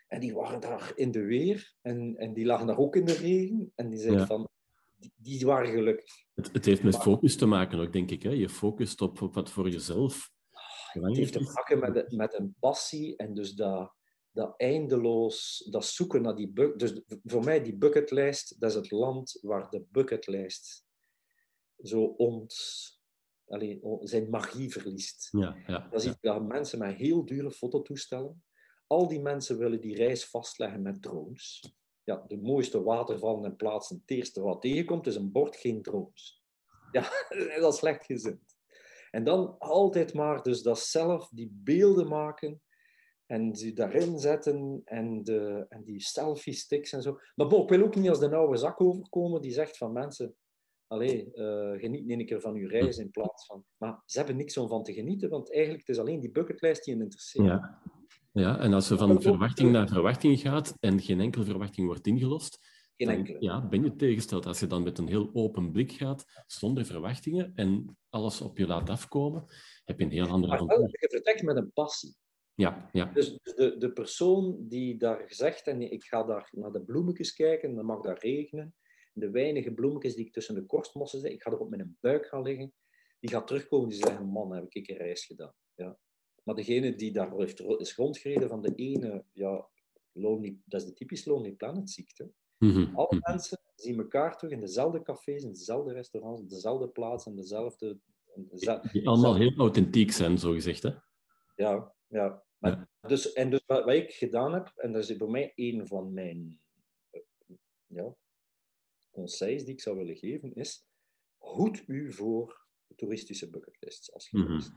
En 0.07 0.19
die 0.19 0.33
waren 0.33 0.59
daar 0.59 0.91
in 0.95 1.11
de 1.11 1.21
weer 1.23 1.73
en, 1.81 2.15
en 2.17 2.33
die 2.33 2.45
lagen 2.45 2.67
daar 2.67 2.77
ook 2.77 2.95
in 2.95 3.05
de 3.05 3.13
regen. 3.13 3.71
En 3.75 3.89
die 3.89 3.99
zeiden 3.99 4.19
Ja. 4.19 4.25
van, 4.27 4.47
die, 4.99 5.13
die 5.15 5.45
waren 5.45 5.71
gelukkig. 5.71 6.11
Het, 6.33 6.49
het 6.53 6.65
heeft 6.65 6.83
met 6.83 6.97
focus 6.97 7.35
te 7.37 7.45
maken 7.45 7.79
ook, 7.79 7.93
denk 7.93 8.11
ik. 8.11 8.23
Hè? 8.23 8.29
Je 8.29 8.49
focust 8.49 9.01
op, 9.01 9.21
op 9.21 9.33
wat 9.33 9.49
voor 9.51 9.69
jezelf 9.69 10.31
Het 10.91 11.17
heeft 11.17 11.33
te 11.33 11.41
maken 11.53 11.79
met, 11.79 11.93
de- 11.93 12.15
met 12.15 12.33
een 12.33 12.55
passie 12.59 13.15
en 13.17 13.33
dus 13.33 13.51
dat, 13.53 13.93
dat 14.31 14.53
eindeloos, 14.57 15.67
dat 15.69 15.85
zoeken 15.85 16.21
naar 16.21 16.35
die 16.35 16.49
bucket. 16.51 16.79
Dus 16.79 17.01
voor 17.23 17.43
mij, 17.43 17.63
die 17.63 17.77
bucketlijst, 17.77 18.59
dat 18.59 18.69
is 18.69 18.75
het 18.75 18.91
land 18.91 19.37
waar 19.41 19.69
de 19.69 19.85
bucketlijst 19.89 20.85
zo 21.81 22.03
ont, 22.03 22.53
allee, 23.47 23.83
on- 23.83 24.07
zijn 24.07 24.29
magie 24.29 24.71
verliest. 24.71 25.27
Ja, 25.31 25.55
ja. 25.67 25.87
Dat 25.91 26.01
is 26.01 26.07
iets 26.09 26.21
dat 26.21 26.47
mensen 26.47 26.79
met 26.79 26.95
heel 26.95 27.25
dure 27.25 27.51
fototoestellen. 27.51 28.43
Al 28.87 29.07
die 29.07 29.21
mensen 29.21 29.57
willen 29.57 29.81
die 29.81 29.95
reis 29.95 30.25
vastleggen 30.25 30.81
met 30.81 31.01
drones. 31.01 31.73
Ja, 32.03 32.23
de 32.27 32.37
mooiste 32.37 32.83
watervallen 32.83 33.45
en 33.45 33.55
plaatsen. 33.55 33.95
Het 33.95 34.17
eerste 34.17 34.41
wat 34.41 34.61
tegenkomt 34.61 35.07
is 35.07 35.15
een 35.15 35.31
bord, 35.31 35.55
geen 35.55 35.81
drones. 35.81 36.43
Ja, 36.91 37.01
dat 37.59 37.73
is 37.73 37.79
slecht 37.79 38.05
gezind. 38.05 38.57
En 39.11 39.23
dan 39.23 39.55
altijd 39.59 40.13
maar 40.13 40.41
dus 40.41 40.61
dat 40.61 40.79
zelf 40.79 41.29
die 41.29 41.51
beelden 41.63 42.07
maken 42.07 42.61
en 43.25 43.51
die 43.51 43.73
daarin 43.73 44.19
zetten 44.19 44.81
en, 44.85 45.23
de, 45.23 45.65
en 45.69 45.83
die 45.83 46.01
selfie 46.01 46.53
sticks 46.53 46.91
en 46.91 47.01
zo. 47.01 47.19
Maar 47.35 47.47
bon, 47.47 47.63
ik 47.63 47.69
wil 47.69 47.83
ook 47.83 47.95
niet 47.95 48.09
als 48.09 48.19
de 48.19 48.35
oude 48.35 48.57
zak 48.57 48.81
overkomen 48.81 49.41
die 49.41 49.51
zegt 49.51 49.77
van 49.77 49.91
mensen, 49.91 50.35
allee, 50.87 51.33
eh, 51.33 51.79
geniet 51.79 52.09
een 52.09 52.25
keer 52.25 52.41
van 52.41 52.55
uw 52.55 52.67
reis 52.67 52.97
in 52.97 53.11
plaats 53.11 53.45
van... 53.45 53.65
Maar 53.77 54.01
ze 54.05 54.17
hebben 54.17 54.35
niks 54.35 54.57
om 54.57 54.67
van 54.67 54.83
te 54.83 54.93
genieten, 54.93 55.29
want 55.29 55.53
eigenlijk 55.53 55.87
het 55.87 55.95
is 55.95 56.01
alleen 56.01 56.19
die 56.19 56.31
bucketlijst 56.31 56.83
die 56.83 56.93
hen 56.93 57.03
interesseert. 57.03 57.47
Ja. 57.47 57.81
Ja, 58.39 58.59
en 58.59 58.73
als 58.73 58.87
je 58.87 58.97
van 58.97 59.21
verwachting 59.21 59.71
naar 59.71 59.87
verwachting 59.87 60.39
gaat 60.39 60.73
en 60.79 61.01
geen 61.01 61.19
enkele 61.19 61.45
verwachting 61.45 61.87
wordt 61.87 62.07
ingelost, 62.07 62.57
Geen 62.95 63.07
dan 63.07 63.15
enkele. 63.17 63.37
ja, 63.41 63.67
ben 63.67 63.83
je 63.83 63.95
tegengesteld. 63.95 64.45
Als 64.45 64.59
je 64.59 64.67
dan 64.67 64.83
met 64.83 64.97
een 64.97 65.07
heel 65.07 65.29
open 65.33 65.71
blik 65.71 65.91
gaat, 65.91 66.43
zonder 66.47 66.85
verwachtingen, 66.85 67.51
en 67.55 67.97
alles 68.09 68.41
op 68.41 68.57
je 68.57 68.67
laat 68.67 68.89
afkomen, 68.89 69.45
heb 69.85 69.99
je 69.99 70.05
een 70.05 70.11
heel 70.11 70.27
ander 70.27 70.49
Maar 70.49 70.57
wel, 70.57 70.69
avontuur. 70.69 70.97
je 71.01 71.09
vertrekt 71.09 71.41
met 71.43 71.55
een 71.55 71.71
passie. 71.73 72.15
Ja, 72.53 72.89
ja. 72.91 73.05
Dus 73.05 73.37
de, 73.43 73.75
de 73.77 73.91
persoon 73.91 74.67
die 74.67 74.97
daar 74.97 75.23
zegt, 75.27 75.67
en 75.67 75.81
ik 75.91 76.03
ga 76.03 76.23
daar 76.23 76.49
naar 76.51 76.71
de 76.71 76.81
bloemetjes 76.81 77.33
kijken, 77.33 77.75
dan 77.75 77.85
mag 77.85 78.01
daar 78.01 78.19
regenen. 78.19 78.75
De 79.13 79.29
weinige 79.29 79.73
bloemetjes 79.73 80.15
die 80.15 80.25
ik 80.25 80.33
tussen 80.33 80.55
de 80.55 80.65
korstmossen 80.65 81.19
zie, 81.19 81.33
ik 81.33 81.41
ga 81.41 81.51
er 81.51 81.57
op 81.59 81.69
mijn 81.69 81.97
buik 81.99 82.25
gaan 82.25 82.41
liggen, 82.41 82.73
die 83.19 83.29
gaat 83.29 83.47
terugkomen 83.47 83.89
die 83.89 83.97
zeggen, 83.97 84.25
man, 84.25 84.53
heb 84.53 84.65
ik 84.69 84.89
een 84.89 84.97
reis 84.97 85.25
gedaan. 85.25 85.53
Ja. 85.75 85.97
Maar 86.43 86.55
degene 86.55 86.95
die 86.95 87.11
daar 87.11 87.31
heeft, 87.31 87.59
is 87.61 87.95
rondgereden 87.95 88.49
van 88.49 88.61
de 88.61 88.75
ene, 88.75 89.23
ja, 89.33 89.67
lonely, 90.11 90.57
dat 90.65 90.81
is 90.81 90.87
de 90.87 90.93
typische 90.93 91.29
Lonely 91.29 91.51
Planet 91.51 91.89
ziekte. 91.89 92.31
Mhm, 92.57 92.95
Alle 92.95 93.19
mensen 93.21 93.59
zien 93.75 93.99
elkaar 93.99 94.37
terug 94.37 94.53
in 94.53 94.59
dezelfde 94.59 95.01
cafés, 95.01 95.43
in 95.43 95.51
dezelfde 95.51 95.93
restaurants, 95.93 96.47
dezelfde 96.47 96.87
plaatsen, 96.87 97.35
dezelfde... 97.35 97.99
dezelfde 98.35 98.89
Die 98.91 99.07
allemaal 99.07 99.35
heel 99.35 99.53
authentiek 99.57 100.11
zijn, 100.11 100.37
zo 100.37 100.51
gezegd. 100.51 100.83
Hè? 100.83 100.91
Ja, 101.55 101.95
ja. 102.07 102.43
Maar 102.57 102.89
Dus, 103.01 103.33
en 103.33 103.49
dus 103.49 103.63
wat, 103.65 103.85
wat 103.85 103.93
ik 103.93 104.11
gedaan 104.11 104.53
heb, 104.53 104.71
en 104.75 104.91
dat 104.91 105.09
is 105.09 105.17
voor 105.17 105.31
mij 105.31 105.51
een 105.55 105.87
van 105.87 106.13
mijn 106.13 106.59
eh, 107.09 107.21
ja, 107.85 108.15
conseils 109.11 109.63
die 109.63 109.73
ik 109.73 109.81
zou 109.81 109.97
willen 109.97 110.15
geven, 110.15 110.53
is 110.53 110.87
hoed 111.37 111.83
u 111.87 112.13
voor 112.13 112.67
toeristische 112.95 113.49
bucketlists 113.49 114.13
als 114.13 114.29
je 114.29 114.45
reist. 114.45 114.71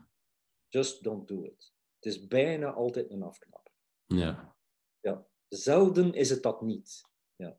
Just 0.72 1.02
don't 1.02 1.28
do 1.28 1.44
it. 1.44 1.72
Het 1.94 2.06
is 2.06 2.26
bijna 2.26 2.72
altijd 2.72 3.10
een 3.10 3.22
afknapper. 3.22 3.72
Ja. 4.06 4.56
Ja. 5.00 5.26
Zelden 5.48 6.12
is 6.12 6.30
het 6.30 6.42
dat 6.42 6.62
niet. 6.62 7.00
Ja. 7.36 7.58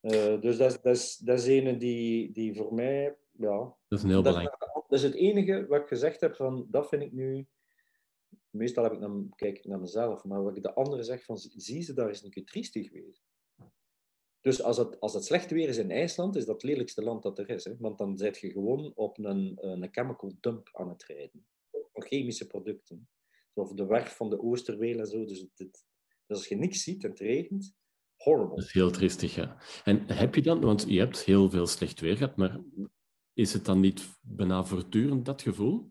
Eh, 0.00 0.40
dus 0.40 0.56
dat 0.56 0.70
is, 0.70 0.80
dat, 0.80 0.96
is, 0.96 1.16
dat 1.16 1.38
is 1.38 1.46
een 1.46 1.78
die, 1.78 2.32
die 2.32 2.54
voor 2.54 2.74
mij, 2.74 3.16
ja, 3.30 3.76
Dat 3.88 3.98
is 3.98 4.02
een 4.02 4.10
heel 4.10 4.22
dat, 4.22 4.34
belangrijk. 4.34 4.72
dat 4.88 4.98
is 4.98 5.02
het 5.02 5.14
enige 5.14 5.66
wat 5.66 5.80
ik 5.80 5.88
gezegd 5.88 6.20
heb 6.20 6.36
van, 6.36 6.66
dat 6.70 6.88
vind 6.88 7.02
ik 7.02 7.12
nu... 7.12 7.46
Meestal 8.50 8.84
heb 8.84 8.92
ik 8.92 8.98
naar, 8.98 9.22
kijk 9.34 9.58
ik 9.58 9.64
naar 9.64 9.80
mezelf, 9.80 10.24
maar 10.24 10.42
wat 10.42 10.56
ik 10.56 10.62
de 10.62 10.74
anderen 10.74 11.04
zeg 11.04 11.24
van, 11.24 11.38
zie 11.38 11.82
ze 11.82 11.94
daar 11.94 12.08
eens 12.08 12.22
een 12.22 12.30
keer 12.30 12.44
triestig 12.44 12.88
geweest. 12.88 13.24
Dus 14.40 14.62
als 14.62 14.76
het, 14.76 15.00
als 15.00 15.14
het 15.14 15.24
slecht 15.24 15.50
weer 15.50 15.68
is 15.68 15.78
in 15.78 15.90
IJsland, 15.90 16.36
is 16.36 16.44
dat 16.44 16.54
het 16.54 16.70
lelijkste 16.70 17.02
land 17.02 17.22
dat 17.22 17.38
er 17.38 17.48
is. 17.48 17.64
Hè? 17.64 17.76
Want 17.78 17.98
dan 17.98 18.18
zit 18.18 18.38
je 18.38 18.50
gewoon 18.50 18.92
op 18.94 19.18
een, 19.18 19.58
een 19.60 19.88
chemical 19.90 20.32
dump 20.40 20.68
aan 20.72 20.88
het 20.88 21.04
rijden. 21.04 21.46
Chemische 22.02 22.46
producten. 22.46 23.08
Of 23.52 23.72
de 23.72 23.86
werf 23.86 24.16
van 24.16 24.30
de 24.30 24.40
Oosterweel 24.40 24.98
en 24.98 25.06
zo. 25.06 25.24
Dus, 25.24 25.46
dus 25.54 25.84
als 26.26 26.48
je 26.48 26.56
niks 26.56 26.82
ziet 26.82 27.04
en 27.04 27.10
het 27.10 27.20
regent, 27.20 27.74
horrible. 28.16 28.54
Dat 28.54 28.64
is 28.64 28.72
heel 28.72 28.90
triestig, 28.90 29.34
ja. 29.34 29.56
En 29.84 30.12
heb 30.12 30.34
je 30.34 30.42
dan, 30.42 30.60
want 30.60 30.84
je 30.88 30.98
hebt 30.98 31.24
heel 31.24 31.50
veel 31.50 31.66
slecht 31.66 32.00
weer 32.00 32.16
gehad, 32.16 32.36
maar 32.36 32.60
is 33.32 33.52
het 33.52 33.64
dan 33.64 33.80
niet 33.80 34.18
bijna 34.20 34.64
voortdurend 34.64 35.24
dat 35.24 35.42
gevoel? 35.42 35.90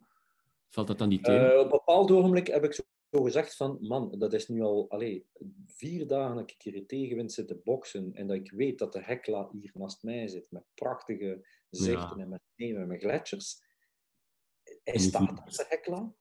Valt 0.69 0.87
dat 0.87 0.97
dan 0.97 1.09
niet 1.09 1.23
tegen? 1.23 1.51
Eh, 1.51 1.57
op 1.57 1.63
een 1.63 1.69
bepaald 1.69 2.11
ogenblik 2.11 2.47
heb 2.47 2.63
ik 2.63 2.73
zo 2.73 2.83
gezegd 3.23 3.55
van, 3.55 3.77
man, 3.81 4.15
dat 4.19 4.33
is 4.33 4.47
nu 4.47 4.61
al 4.61 4.89
allee, 4.89 5.27
vier 5.65 6.07
dagen 6.07 6.35
dat 6.35 6.49
ik 6.49 6.61
hier 6.61 6.75
in 6.75 6.87
tegenwind 6.87 7.33
zit 7.33 7.47
te 7.47 7.61
boksen 7.63 8.13
en 8.13 8.27
dat 8.27 8.35
ik 8.35 8.51
weet 8.51 8.79
dat 8.79 8.93
de 8.93 9.03
Hekla 9.03 9.49
hier 9.51 9.71
naast 9.73 10.03
mij 10.03 10.27
zit 10.27 10.51
met 10.51 10.63
prachtige 10.73 11.47
zichten 11.69 12.19
en 12.19 12.29
met 12.29 12.41
sneeuw 12.55 12.77
en 12.77 12.87
met 12.87 13.01
gletsjers. 13.01 13.61
Hij 14.83 14.97
staat 14.97 15.29
op 15.29 15.51
de 15.51 15.65
Hekla. 15.69 16.13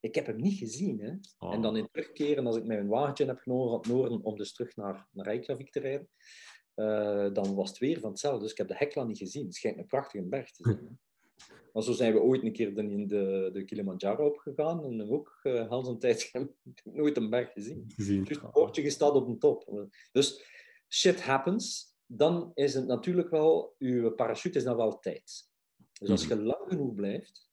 Ik 0.00 0.14
heb 0.14 0.26
hem 0.26 0.36
niet 0.36 0.58
gezien. 0.58 1.00
Hè. 1.00 1.12
Oh. 1.38 1.54
En 1.54 1.62
dan 1.62 1.76
in 1.76 1.88
terugkeren, 1.92 2.46
als 2.46 2.56
ik 2.56 2.64
mijn 2.64 2.88
wagentje 2.88 3.24
heb 3.24 3.38
genomen 3.38 3.68
van 3.68 3.78
het 3.78 3.88
noorden 3.88 4.22
om 4.22 4.36
dus 4.36 4.52
terug 4.52 4.76
naar, 4.76 5.08
naar 5.12 5.26
Reykjavik 5.26 5.70
te 5.70 5.80
rijden, 5.80 6.08
eh, 6.74 7.32
dan 7.32 7.54
was 7.54 7.68
het 7.68 7.78
weer 7.78 8.00
van 8.00 8.10
hetzelfde. 8.10 8.42
Dus 8.42 8.50
ik 8.50 8.58
heb 8.58 8.68
de 8.68 8.76
Hekla 8.76 9.04
niet 9.04 9.18
gezien. 9.18 9.44
Het 9.44 9.54
schijnt 9.54 9.78
een 9.78 9.86
prachtige 9.86 10.24
berg 10.24 10.50
te 10.50 10.62
zijn. 10.62 10.76
hè. 10.76 10.96
Maar 11.72 11.82
zo 11.82 11.92
zijn 11.92 12.12
we 12.12 12.20
ooit 12.20 12.42
een 12.42 12.52
keer 12.52 12.78
in 12.78 13.06
de, 13.06 13.50
de 13.52 13.64
Kilimanjaro 13.64 14.26
opgegaan 14.26 14.84
en 14.84 15.10
ook 15.10 15.40
uh, 15.42 15.68
Hans 15.68 15.88
een 15.88 15.98
tijd 15.98 16.32
nooit 16.84 17.16
een 17.16 17.30
berg 17.30 17.52
gezien. 17.52 17.84
Gezien. 17.94 18.24
Dus 18.24 18.40
het 18.40 18.50
bordje 18.50 18.82
gestaat 18.82 19.12
op 19.12 19.26
de 19.26 19.38
top. 19.38 19.88
Dus 20.12 20.44
shit 20.88 21.22
happens. 21.22 21.96
Dan 22.06 22.50
is 22.54 22.74
het 22.74 22.86
natuurlijk 22.86 23.30
wel, 23.30 23.74
uw 23.78 24.10
parachute 24.10 24.58
is 24.58 24.64
dan 24.64 24.76
wel 24.76 24.98
tijd. 24.98 25.50
Dus 26.00 26.10
als 26.10 26.26
je 26.26 26.42
lang 26.42 26.68
genoeg 26.68 26.94
blijft 26.94 27.47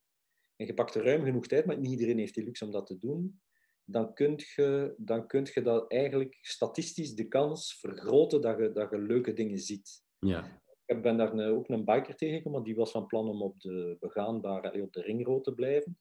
en 0.55 0.65
je 0.65 0.73
pakt 0.73 0.95
er 0.95 1.03
ruim 1.03 1.23
genoeg 1.23 1.47
tijd, 1.47 1.65
maar 1.65 1.77
niet 1.77 1.91
iedereen 1.91 2.17
heeft 2.17 2.33
die 2.33 2.43
luxe 2.43 2.65
om 2.65 2.71
dat 2.71 2.87
te 2.87 2.97
doen, 2.99 3.41
dan 3.83 4.13
kun 4.13 4.33
je, 4.55 4.93
dan 4.97 5.27
kunt 5.27 5.53
je 5.53 5.61
dat 5.61 5.91
eigenlijk 5.91 6.37
statistisch 6.41 7.15
de 7.15 7.27
kans 7.27 7.79
vergroten 7.79 8.41
dat 8.41 8.57
je, 8.57 8.71
dat 8.71 8.89
je 8.89 8.97
leuke 8.97 9.33
dingen 9.33 9.59
ziet. 9.59 10.03
Ja. 10.19 10.61
Ik 10.85 11.01
ben 11.01 11.17
daar 11.17 11.33
een- 11.33 11.49
ook 11.55 11.69
een 11.69 11.85
biker 11.85 12.15
tegengekomen, 12.15 12.63
die 12.63 12.75
was 12.75 12.91
van 12.91 13.05
plan 13.05 13.29
om 13.29 13.41
op 13.41 13.59
de 13.61 13.97
begaanbare, 13.99 14.81
op 14.81 14.93
de 14.93 15.01
ringrood 15.01 15.43
te 15.43 15.53
blijven. 15.53 15.99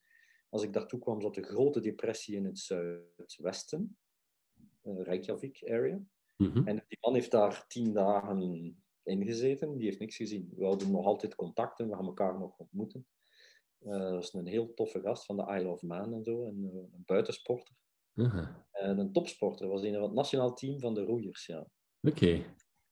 Als 0.49 0.63
ik 0.63 0.73
daartoe 0.73 0.99
kwam, 0.99 1.21
zat 1.21 1.35
de 1.35 1.43
grote 1.43 1.79
depressie 1.79 2.35
in 2.35 2.45
het 2.45 2.59
zuidwesten, 2.59 3.97
eh 4.81 5.01
Reykjavik 5.01 5.63
area. 5.69 5.99
Mhm. 6.37 6.67
En 6.67 6.83
die 6.87 6.97
man 7.01 7.13
heeft 7.13 7.31
daar 7.31 7.65
tien 7.67 7.93
dagen 7.93 8.83
ingezeten, 9.03 9.77
die 9.77 9.85
heeft 9.85 9.99
niks 9.99 10.15
gezien. 10.15 10.53
We 10.55 10.65
hadden 10.65 10.91
nog 10.91 11.05
altijd 11.05 11.35
contact 11.35 11.79
en 11.79 11.89
we 11.89 11.95
gaan 11.95 12.05
elkaar 12.05 12.39
nog 12.39 12.57
ontmoeten. 12.57 13.07
Eh, 13.85 13.99
dat 13.99 14.23
is 14.23 14.33
een 14.33 14.47
heel 14.47 14.73
toffe 14.73 15.01
gast 15.01 15.25
van 15.25 15.37
de 15.37 15.45
Isle 15.55 15.69
of 15.69 15.81
Man 15.81 16.13
en 16.13 16.23
zo, 16.23 16.45
en, 16.45 16.69
eh, 16.71 16.75
een 16.75 17.03
buitensporter. 17.05 17.75
En 18.71 18.97
een 18.97 19.11
topsporter, 19.11 19.67
was 19.67 19.83
een 19.83 19.93
van 19.93 20.03
het 20.03 20.13
nationaal 20.13 20.53
team 20.53 20.79
van 20.79 20.93
de 20.93 21.03
roeiers, 21.03 21.45
ja. 21.45 21.67
Oké. 22.01 22.43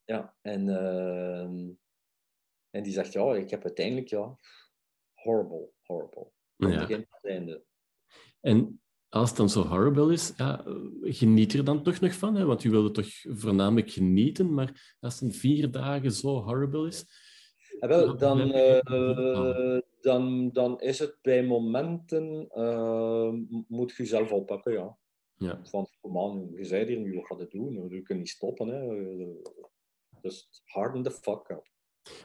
Ja, 0.05 0.35
en, 0.41 0.69
ehm, 0.69 1.69
en 2.69 2.83
die 2.83 2.93
zegt, 2.93 3.13
ja, 3.13 3.35
ik 3.35 3.49
heb 3.49 3.63
uiteindelijk, 3.63 4.07
ja, 4.07 4.37
horrible, 5.13 5.69
horrible. 5.81 6.31
Van 6.57 6.71
Ja. 6.71 6.79
begin 6.79 7.07
tot 7.09 7.31
einde. 7.31 7.63
En 8.41 8.81
als 9.09 9.29
het 9.29 9.37
dan 9.37 9.49
zo 9.49 9.61
horrible 9.63 10.13
is, 10.13 10.33
ja, 10.37 10.63
geniet 11.01 11.53
er 11.53 11.63
dan 11.63 11.83
toch 11.83 11.99
nog 11.99 12.13
van? 12.13 12.35
Hè? 12.35 12.45
Want 12.45 12.61
je 12.61 12.69
wilde 12.69 12.91
toch 12.91 13.09
voornamelijk 13.39 13.91
genieten, 13.91 14.53
maar 14.53 14.95
als 14.99 15.19
het 15.19 15.35
vier 15.35 15.71
dagen 15.71 16.11
zo 16.11 16.41
horrible 16.43 16.87
is... 16.87 17.31
En 17.79 17.89
wel, 17.89 18.17
dan, 18.17 18.51
eh, 18.51 19.79
dan, 20.01 20.51
dan 20.51 20.79
is 20.79 20.99
het 20.99 21.17
bij 21.21 21.45
momenten, 21.45 22.49
eh, 22.49 23.33
moet 23.67 23.91
je 23.91 24.03
jezelf 24.03 24.31
oppakken, 24.31 24.73
ja. 24.73 24.97
Ja. 25.37 25.59
Van, 25.63 25.87
man, 26.01 26.51
je 26.55 26.63
zei 26.63 26.85
hier 26.85 26.99
nu, 26.99 27.15
wat 27.15 27.25
gaat 27.25 27.39
het 27.39 27.51
doen? 27.51 27.89
Je 27.89 28.01
kunt 28.01 28.19
niet 28.19 28.29
stoppen, 28.29 28.67
hè. 28.67 29.03
Dus 30.21 30.49
harden 30.65 31.03
the 31.03 31.11
fuck 31.11 31.49
up. 31.49 31.71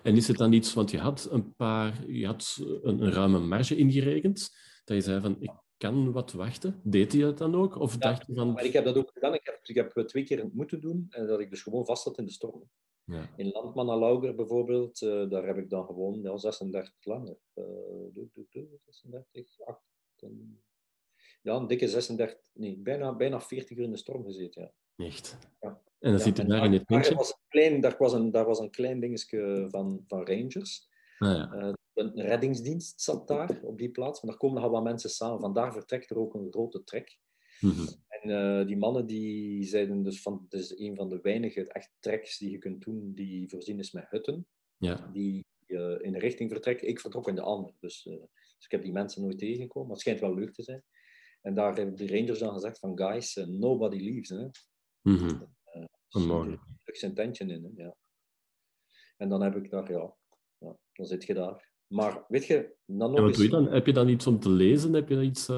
En 0.02 0.16
is 0.16 0.28
het 0.28 0.36
dan 0.36 0.52
iets, 0.52 0.74
want 0.74 0.90
je 0.90 0.98
had 0.98 1.28
een 1.30 1.54
paar, 1.54 2.10
je 2.10 2.26
had 2.26 2.58
een, 2.82 3.02
een 3.02 3.12
ruime 3.12 3.38
marge 3.38 3.76
ingerekend, 3.76 4.50
dat 4.84 4.96
je 4.96 5.02
zei 5.02 5.20
van, 5.20 5.36
ik 5.40 5.52
kan 5.76 6.12
wat 6.12 6.32
wachten. 6.32 6.80
Deed 6.84 7.12
je 7.12 7.20
dat 7.20 7.38
dan 7.38 7.54
ook? 7.54 7.76
Of 7.76 7.92
Ja, 7.92 7.98
dacht 7.98 8.26
je 8.26 8.34
van... 8.34 8.52
Maar 8.52 8.64
ik 8.64 8.72
heb 8.72 8.84
dat 8.84 8.96
ook 8.96 9.10
gedaan. 9.12 9.34
Ik 9.34 9.44
heb, 9.44 9.60
ik 9.62 9.74
heb 9.74 10.06
twee 10.06 10.24
keer 10.24 10.48
moeten 10.52 10.80
doen, 10.80 11.06
en 11.10 11.26
dat 11.26 11.40
ik 11.40 11.50
dus 11.50 11.62
gewoon 11.62 11.86
vast 11.86 12.02
zat 12.02 12.18
in 12.18 12.24
de 12.24 12.30
storm. 12.32 12.62
Ja. 13.08 13.30
In 13.36 13.50
Landman 13.50 13.98
Lauger 13.98 14.34
bijvoorbeeld, 14.34 15.02
eh, 15.02 15.28
daar 15.28 15.46
heb 15.46 15.58
ik 15.58 15.70
dan 15.70 15.84
gewoon 15.84 16.22
ja, 16.22 16.36
36 16.36 16.94
langer. 17.00 17.36
doe, 18.12 18.28
doe, 18.32 18.46
doe, 18.50 18.66
36, 18.86 19.60
8, 19.60 19.80
ja, 21.42 21.54
een 21.54 21.66
dikke 21.66 21.88
36, 21.88 22.50
nee, 22.52 22.76
bijna, 22.76 23.16
bijna 23.16 23.40
40 23.40 23.76
uur 23.76 23.84
in 23.84 23.90
de 23.90 23.96
storm 23.96 24.24
gezeten. 24.24 24.72
Ja. 24.96 25.06
Echt. 25.06 25.38
Ja. 25.60 25.82
En 25.98 26.10
dan 26.10 26.20
zit 26.20 26.36
je 26.36 26.44
daar 26.44 26.64
in 26.64 26.72
het 26.72 26.88
daar 26.88 27.02
tentje? 27.02 27.14
was 27.14 27.30
een 27.30 27.48
klein, 27.48 27.80
daar, 27.80 27.96
was 27.98 28.12
een, 28.12 28.30
daar 28.30 28.44
was 28.44 28.58
een 28.58 28.70
klein 28.70 29.00
dingetje 29.00 29.66
van, 29.70 30.04
van 30.06 30.26
Rangers. 30.26 30.88
Ah, 31.18 31.28
ja. 31.28 31.52
Eh, 31.52 31.72
een 31.94 32.20
reddingsdienst 32.20 33.00
zat 33.00 33.28
daar 33.28 33.60
op 33.62 33.78
die 33.78 33.90
plaats. 33.90 34.22
Maar 34.22 34.30
daar 34.30 34.40
komen 34.40 34.56
nogal 34.56 34.72
wat 34.72 34.82
mensen 34.82 35.10
samen. 35.10 35.40
Vandaar 35.40 35.72
vertrekt 35.72 36.10
er 36.10 36.18
ook 36.18 36.34
een 36.34 36.50
grote 36.50 36.84
trek. 36.84 37.18
Mhm. 37.60 37.86
En 38.22 38.30
eh, 38.30 38.66
die 38.66 38.76
mannen 38.76 39.06
die 39.06 39.64
zeiden 39.64 40.02
dus 40.02 40.22
van, 40.22 40.46
het 40.48 40.60
is 40.60 40.78
een 40.78 40.96
van 40.96 41.08
de 41.08 41.20
weinige 41.22 41.72
echt 41.72 41.90
treks 41.98 42.38
die 42.38 42.50
je 42.50 42.58
kunt 42.58 42.84
doen 42.84 43.12
die 43.14 43.48
voorzien 43.48 43.78
is 43.78 43.92
met 43.92 44.06
hutten. 44.10 44.46
ja. 44.76 45.10
Die 45.12 45.46
eh, 45.66 45.78
in 45.78 46.14
een 46.14 46.18
richting 46.20 46.50
vertrekken. 46.50 46.88
Ik 46.88 47.00
vertrok 47.00 47.28
in 47.28 47.34
de 47.34 47.40
andere. 47.42 47.74
Dus, 47.80 48.06
eh, 48.06 48.12
dus 48.56 48.64
ik 48.64 48.70
heb 48.70 48.82
die 48.82 48.92
mensen 48.92 49.22
nooit 49.22 49.38
tegengekomen. 49.38 49.88
Maar 49.88 49.96
het 49.96 50.00
schijnt 50.06 50.20
wel 50.20 50.34
leuk 50.34 50.52
te 50.52 50.62
zijn. 50.62 50.84
En 51.42 51.54
daar 51.54 51.74
hebben 51.76 51.96
de 51.96 52.06
Rangers 52.18 52.38
dan 52.38 52.52
gezegd 52.52 52.78
van 52.78 52.98
guys, 52.98 53.34
nobody 53.34 53.98
leaves. 53.98 54.28
Hè. 54.28 54.46
Onmogelijk. 56.10 56.62
er 56.84 56.96
zijn 56.96 57.14
tentje 57.14 57.44
in. 57.44 57.64
Hè. 57.64 57.82
Ja. 57.82 57.96
En 59.16 59.28
dan 59.28 59.42
heb 59.42 59.56
ik 59.56 59.70
daar, 59.70 59.92
ja, 59.92 60.14
ja, 60.58 60.76
dan 60.92 61.06
zit 61.06 61.24
je 61.24 61.34
daar. 61.34 61.72
Maar 61.86 62.24
weet 62.28 62.46
je, 62.46 62.74
dan 62.86 63.10
nog 63.10 63.20
wat 63.20 63.28
eens- 63.28 63.36
doe 63.36 63.44
je 63.46 63.50
dan? 63.52 63.66
Heb 63.72 63.86
je 63.86 63.92
dan 63.92 64.08
iets 64.08 64.26
om 64.26 64.40
te 64.40 64.50
lezen? 64.50 64.92
Heb 64.92 65.08
je 65.08 65.14
dan 65.14 65.24
iets... 65.24 65.48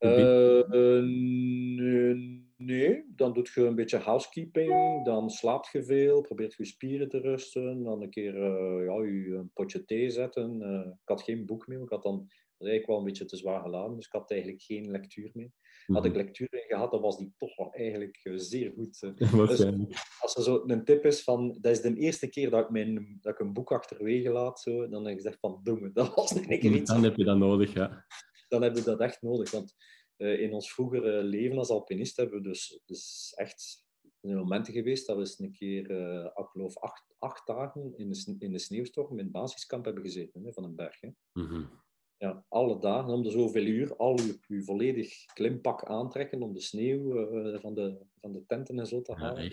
Eh, 0.00 1.02
nee, 1.02 2.48
nee, 2.56 3.04
dan 3.16 3.32
doe 3.32 3.46
je 3.54 3.60
een 3.60 3.74
beetje 3.74 3.98
housekeeping, 3.98 5.04
dan 5.04 5.30
slaapt 5.30 5.68
je 5.72 5.84
veel, 5.84 6.20
probeert 6.20 6.54
je 6.54 6.64
spieren 6.64 7.08
te 7.08 7.18
rusten, 7.18 7.82
dan 7.82 8.02
een 8.02 8.10
keer 8.10 8.34
eh, 8.34 8.84
ja, 8.84 9.04
je 9.04 9.34
een 9.34 9.50
potje 9.54 9.84
thee 9.84 10.10
zetten. 10.10 10.62
Eh, 10.62 10.86
ik 10.86 11.08
had 11.08 11.22
geen 11.22 11.46
boek 11.46 11.66
mee, 11.66 11.82
ik 11.82 11.88
had 11.88 12.02
dan, 12.02 12.16
was 12.58 12.68
eigenlijk 12.68 12.86
wel 12.86 12.98
een 12.98 13.04
beetje 13.04 13.24
te 13.24 13.36
zwaar 13.36 13.62
geladen, 13.62 13.96
dus 13.96 14.06
ik 14.06 14.12
had 14.12 14.30
eigenlijk 14.30 14.62
geen 14.62 14.90
lectuur 14.90 15.30
mee. 15.34 15.52
Had 15.86 16.04
ik 16.04 16.12
mhm. 16.12 16.20
lectuur 16.20 16.48
in 16.50 16.64
gehad, 16.68 16.90
dan 16.90 17.00
was 17.00 17.18
die 17.18 17.32
toch 17.36 17.56
wel 17.56 17.72
eigenlijk 17.72 18.30
zeer 18.34 18.72
goed. 18.72 19.00
Waarschijnlijk. 19.36 19.94
Als 20.20 20.36
er 20.36 20.42
zo 20.42 20.62
een 20.66 20.84
tip 20.84 21.04
is 21.04 21.22
van, 21.22 21.58
dat 21.60 21.72
is 21.72 21.80
de 21.80 21.94
eerste 21.94 22.28
keer 22.28 22.50
dat 22.50 22.64
ik, 22.64 22.70
mijn, 22.70 23.18
dat 23.20 23.32
ik 23.32 23.40
een 23.40 23.52
boek 23.52 23.72
achterwege 23.72 24.30
laat, 24.30 24.60
zo, 24.60 24.88
dan 24.88 25.04
heb 25.04 25.12
ik 25.12 25.22
gezegd 25.22 25.40
van, 25.40 25.60
doe 25.62 25.80
me, 25.80 25.92
dat 25.92 26.14
was 26.14 26.30
een 26.30 26.46
keer 26.46 26.72
iets 26.72 26.90
Dan 26.90 27.04
heb 27.04 27.16
je 27.16 27.24
dat 27.24 27.38
nodig, 27.38 27.72
ja. 27.72 28.04
Dan 28.50 28.62
hebben 28.62 28.82
we 28.82 28.90
dat 28.90 29.00
echt 29.00 29.22
nodig. 29.22 29.50
Want 29.50 29.74
eh, 30.16 30.40
in 30.40 30.52
ons 30.52 30.72
vroegere 30.72 31.22
leven 31.22 31.58
als 31.58 31.70
alpinist 31.70 32.16
hebben 32.16 32.42
we 32.42 32.48
dus, 32.48 32.80
dus 32.84 33.32
echt 33.36 33.88
momenten 34.20 34.72
geweest 34.72 35.06
dat 35.06 35.16
we 35.16 35.22
eens 35.22 35.38
een 35.38 35.52
keer, 35.52 35.90
eh, 35.90 36.24
ik 36.24 36.46
geloof, 36.46 36.78
acht, 36.78 37.04
acht 37.18 37.46
dagen 37.46 37.92
in 37.96 38.10
de, 38.10 38.36
in 38.38 38.52
de 38.52 38.58
sneeuwstorm 38.58 39.18
in 39.18 39.24
het 39.24 39.32
basiskamp 39.32 39.84
hebben 39.84 40.02
gezeten 40.02 40.44
hè, 40.44 40.52
van 40.52 40.64
een 40.64 40.74
berg. 40.74 41.00
Hè. 41.00 41.08
Mhm. 41.32 41.64
Ja, 42.16 42.44
alle 42.48 42.78
dagen, 42.78 43.12
om 43.12 43.22
de 43.22 43.30
zoveel 43.30 43.64
uur, 43.64 43.96
al 43.96 44.18
uw, 44.18 44.34
uw 44.48 44.62
volledig 44.62 45.24
klimpak 45.24 45.84
aantrekken 45.84 46.42
om 46.42 46.52
de 46.52 46.60
sneeuw 46.60 47.28
eh, 47.28 47.60
van, 47.60 47.74
de, 47.74 48.00
van 48.20 48.32
de 48.32 48.46
tenten 48.46 48.78
en 48.78 48.86
zo 48.86 49.02
te 49.02 49.14
halen. 49.14 49.50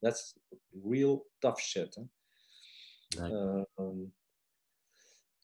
Dat 0.00 0.14
is 0.14 0.36
real 0.82 1.26
tough 1.38 1.60
shit. 1.60 1.94
Hè. 1.94 2.02
Ja. 3.08 3.66
Ehm, 3.74 4.02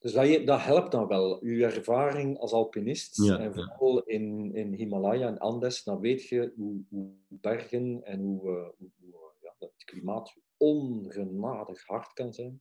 dus 0.01 0.13
dat, 0.13 0.29
je- 0.29 0.45
dat 0.45 0.61
helpt 0.63 0.91
dan 0.93 1.07
wel. 1.07 1.43
Uw 1.43 1.61
ervaring 1.63 2.39
als 2.39 2.53
alpinist, 2.53 3.23
Ja, 3.25 3.39
en 3.39 3.53
ja. 3.55 3.75
vooral 3.77 4.03
in, 4.03 4.55
in 4.55 4.73
Himalaya 4.73 5.27
en 5.29 5.39
Andes, 5.39 5.83
dan 5.85 6.01
weet 6.01 6.29
je 6.29 6.53
hoe, 6.57 6.83
hoe 6.89 7.11
bergen 7.29 8.03
en 8.05 8.21
hoe, 8.21 8.41
eh, 8.41 8.69
hoe, 8.79 8.91
hoe, 9.01 9.13
eh, 9.15 9.43
ja, 9.43 9.55
het 9.59 9.85
klimaat 9.85 10.37
ongenadig 10.57 11.87
hard 11.87 12.13
kan 12.13 12.33
zijn. 12.33 12.61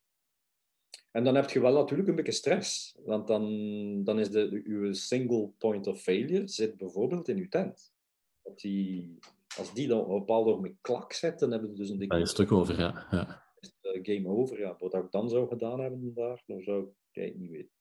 En 1.11 1.23
dan 1.23 1.35
heb 1.35 1.49
je 1.49 1.59
wel 1.59 1.73
natuurlijk 1.73 2.09
een 2.09 2.15
beetje 2.15 2.31
stress, 2.31 2.97
want 3.05 3.27
dan, 3.27 3.43
dan 4.03 4.19
is 4.19 4.29
de, 4.29 4.49
de- 4.49 4.61
uw 4.65 4.93
single 4.93 5.51
point 5.57 5.87
of 5.87 6.01
failure 6.01 6.47
zit 6.47 6.77
bijvoorbeeld 6.77 7.27
in 7.27 7.37
uw 7.37 7.47
tent. 7.49 7.93
Dat 8.43 8.59
die, 8.59 9.17
als 9.57 9.73
die 9.73 9.87
dan 9.87 9.99
op 9.99 10.09
een 10.09 10.19
bepaald 10.19 10.47
ogenblik 10.47 10.75
klak 10.81 11.13
zet, 11.13 11.39
dan 11.39 11.51
hebben 11.51 11.69
we 11.69 11.75
dus 11.75 11.89
een 11.89 11.97
dikke 11.97 12.15
Dat 12.15 12.25
is 12.25 12.31
stuk 12.31 12.51
over, 12.51 12.79
ja. 12.79 13.07
ja. 13.11 13.43
eh, 13.81 13.99
game 14.03 14.27
over. 14.27 14.59
Ja, 14.59 14.75
wat 14.79 14.93
ik 14.93 15.11
dan 15.11 15.29
zou 15.29 15.47
gedaan 15.47 15.79
hebben 15.79 16.13
daar, 16.13 16.43
dan 16.45 16.61
zou 16.61 16.83
ik 16.83 16.89
het 17.25 17.37
niet 17.37 17.51
weten. 17.51 17.71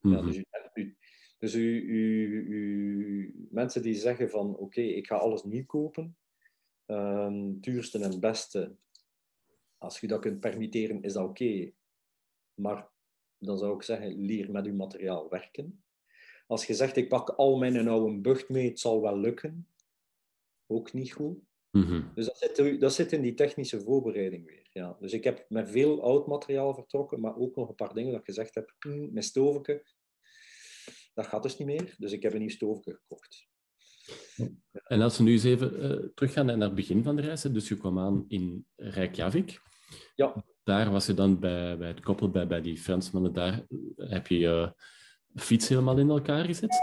Ja, 0.00 0.08
Mhm. 0.10 0.26
dus 0.26 0.36
u, 0.36 0.44
u- 0.74 0.96
dus 1.38 1.54
u, 1.54 1.80
u, 1.80 2.28
u- 2.48 3.46
mensen 3.50 3.82
die 3.82 3.94
zeggen 3.94 4.30
van 4.30 4.56
oké, 4.56 4.80
ik 4.80 5.06
ga 5.06 5.16
alles 5.16 5.44
nieuw 5.44 5.64
kopen, 5.66 6.16
het 6.86 7.62
duurste 7.62 7.98
en 7.98 8.20
beste, 8.20 8.74
als 9.78 10.00
je 10.00 10.06
dat 10.06 10.20
kunt 10.20 10.40
permitteren, 10.40 11.02
is 11.02 11.12
dat 11.12 11.28
oké. 11.28 11.72
Maar 12.54 12.88
dan 13.38 13.58
zou 13.58 13.74
ik 13.74 13.82
zeggen, 13.82 14.24
leer 14.24 14.50
met 14.50 14.66
uw 14.66 14.74
materiaal 14.74 15.28
werken. 15.28 15.82
Als 16.46 16.66
je 16.66 16.74
zegt, 16.74 16.96
ik 16.96 17.08
pak 17.08 17.28
al 17.28 17.58
mijn 17.58 17.88
oude 17.88 18.18
bucht 18.18 18.48
mee, 18.48 18.68
het 18.68 18.80
zal 18.80 19.00
wel 19.02 19.18
lukken, 19.18 19.66
ook 20.66 20.92
niet 20.92 21.12
goed. 21.12 21.38
Mhm. 21.70 22.02
Dus 22.14 22.26
dat 22.26 22.38
zit, 22.38 22.80
dat 22.80 22.94
zit 22.94 23.12
in 23.12 23.22
die 23.22 23.34
technische 23.34 23.80
voorbereiding 23.80 24.46
weer. 24.46 24.59
Ja. 24.72 24.96
Dus 25.00 25.12
ik 25.12 25.24
heb 25.24 25.44
met 25.48 25.70
veel 25.70 26.02
oud 26.02 26.26
materiaal 26.26 26.74
vertrokken, 26.74 27.20
maar 27.20 27.36
ook 27.36 27.56
nog 27.56 27.68
een 27.68 27.74
paar 27.74 27.94
dingen 27.94 28.10
dat 28.10 28.20
ik 28.20 28.26
gezegd 28.26 28.54
heb. 28.54 28.74
"Hmm, 28.78 29.12
mijn 29.12 29.24
stovenke, 29.24 29.84
dat 31.14 31.26
gaat 31.26 31.42
dus 31.42 31.56
niet 31.58 31.66
meer. 31.68 31.94
Dus 31.98 32.12
ik 32.12 32.22
heb 32.22 32.32
een 32.32 32.38
nieuw 32.40 32.48
stovenke 32.48 32.94
gekocht. 33.00 33.48
En 34.82 35.00
als 35.00 35.18
we 35.18 35.22
nu 35.24 35.32
eens 35.32 35.44
even 35.44 35.80
eh, 35.80 36.08
teruggaan 36.14 36.46
naar 36.46 36.58
het 36.58 36.74
begin 36.74 37.02
van 37.02 37.16
de 37.16 37.22
reis, 37.22 37.42
dus 37.42 37.68
je 37.68 37.76
kwam 37.76 37.98
aan 37.98 38.24
in 38.28 38.66
Reykjavik. 38.76 39.60
Ja. 40.14 40.44
Daar 40.62 40.90
was 40.90 41.06
je 41.06 41.14
dan 41.14 41.38
bij, 41.40 41.78
bij 41.78 41.88
het 41.88 42.00
koppel, 42.00 42.30
bij, 42.30 42.46
bij 42.46 42.60
die 42.60 42.76
Fransmannen, 42.78 43.32
daar 43.32 43.66
heb 43.96 44.26
je 44.26 44.38
je 44.38 44.74
fiets 45.34 45.68
helemaal 45.68 45.98
in 45.98 46.10
elkaar 46.10 46.44
gezet. 46.44 46.76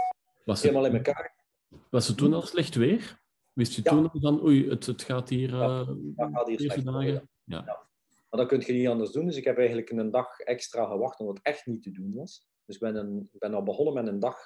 Was 0.44 0.62
het, 0.62 0.70
Helemaal 0.70 0.90
in 0.90 0.96
elkaar. 0.96 1.44
was 1.90 2.08
het 2.08 2.16
toen 2.16 2.34
al 2.34 2.42
slecht 2.42 2.74
weer? 2.74 3.20
Wist 3.52 3.72
je 3.74 3.80
Ja. 3.84 3.90
toen 3.90 4.10
al 4.10 4.20
van, 4.20 4.42
oei, 4.44 4.68
het, 4.68 4.86
het 4.86 5.02
gaat 5.02 5.28
hier 5.28 5.50
Ja, 5.50 5.80
eh 6.16 6.26
gaat 6.32 6.48
hier 6.48 6.84
dagen? 6.84 7.28
Ja. 7.48 7.86
Maar 8.30 8.40
dat 8.40 8.46
kun 8.46 8.62
je 8.66 8.72
niet 8.72 8.88
anders 8.88 9.10
doen. 9.10 9.26
Dus 9.26 9.36
ik 9.36 9.44
heb 9.44 9.58
eigenlijk 9.58 9.90
een 9.90 10.10
dag 10.10 10.38
extra 10.38 10.86
gewacht, 10.86 11.20
omdat 11.20 11.36
het 11.36 11.46
echt 11.46 11.66
niet 11.66 11.82
te 11.82 11.90
doen 11.90 12.14
was. 12.14 12.48
Dus 12.64 12.74
ik 12.74 12.80
ben, 12.80 12.96
een, 12.96 13.28
ben 13.32 13.54
al 13.54 13.62
begonnen 13.62 13.94
met 13.94 14.06
een 14.06 14.18
dag 14.18 14.38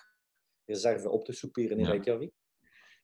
reserve 0.64 1.10
op 1.10 1.24
te 1.24 1.32
soeperen 1.32 1.78
in 1.78 1.84
Ja. 1.84 1.90
Reykjavik. 1.90 2.32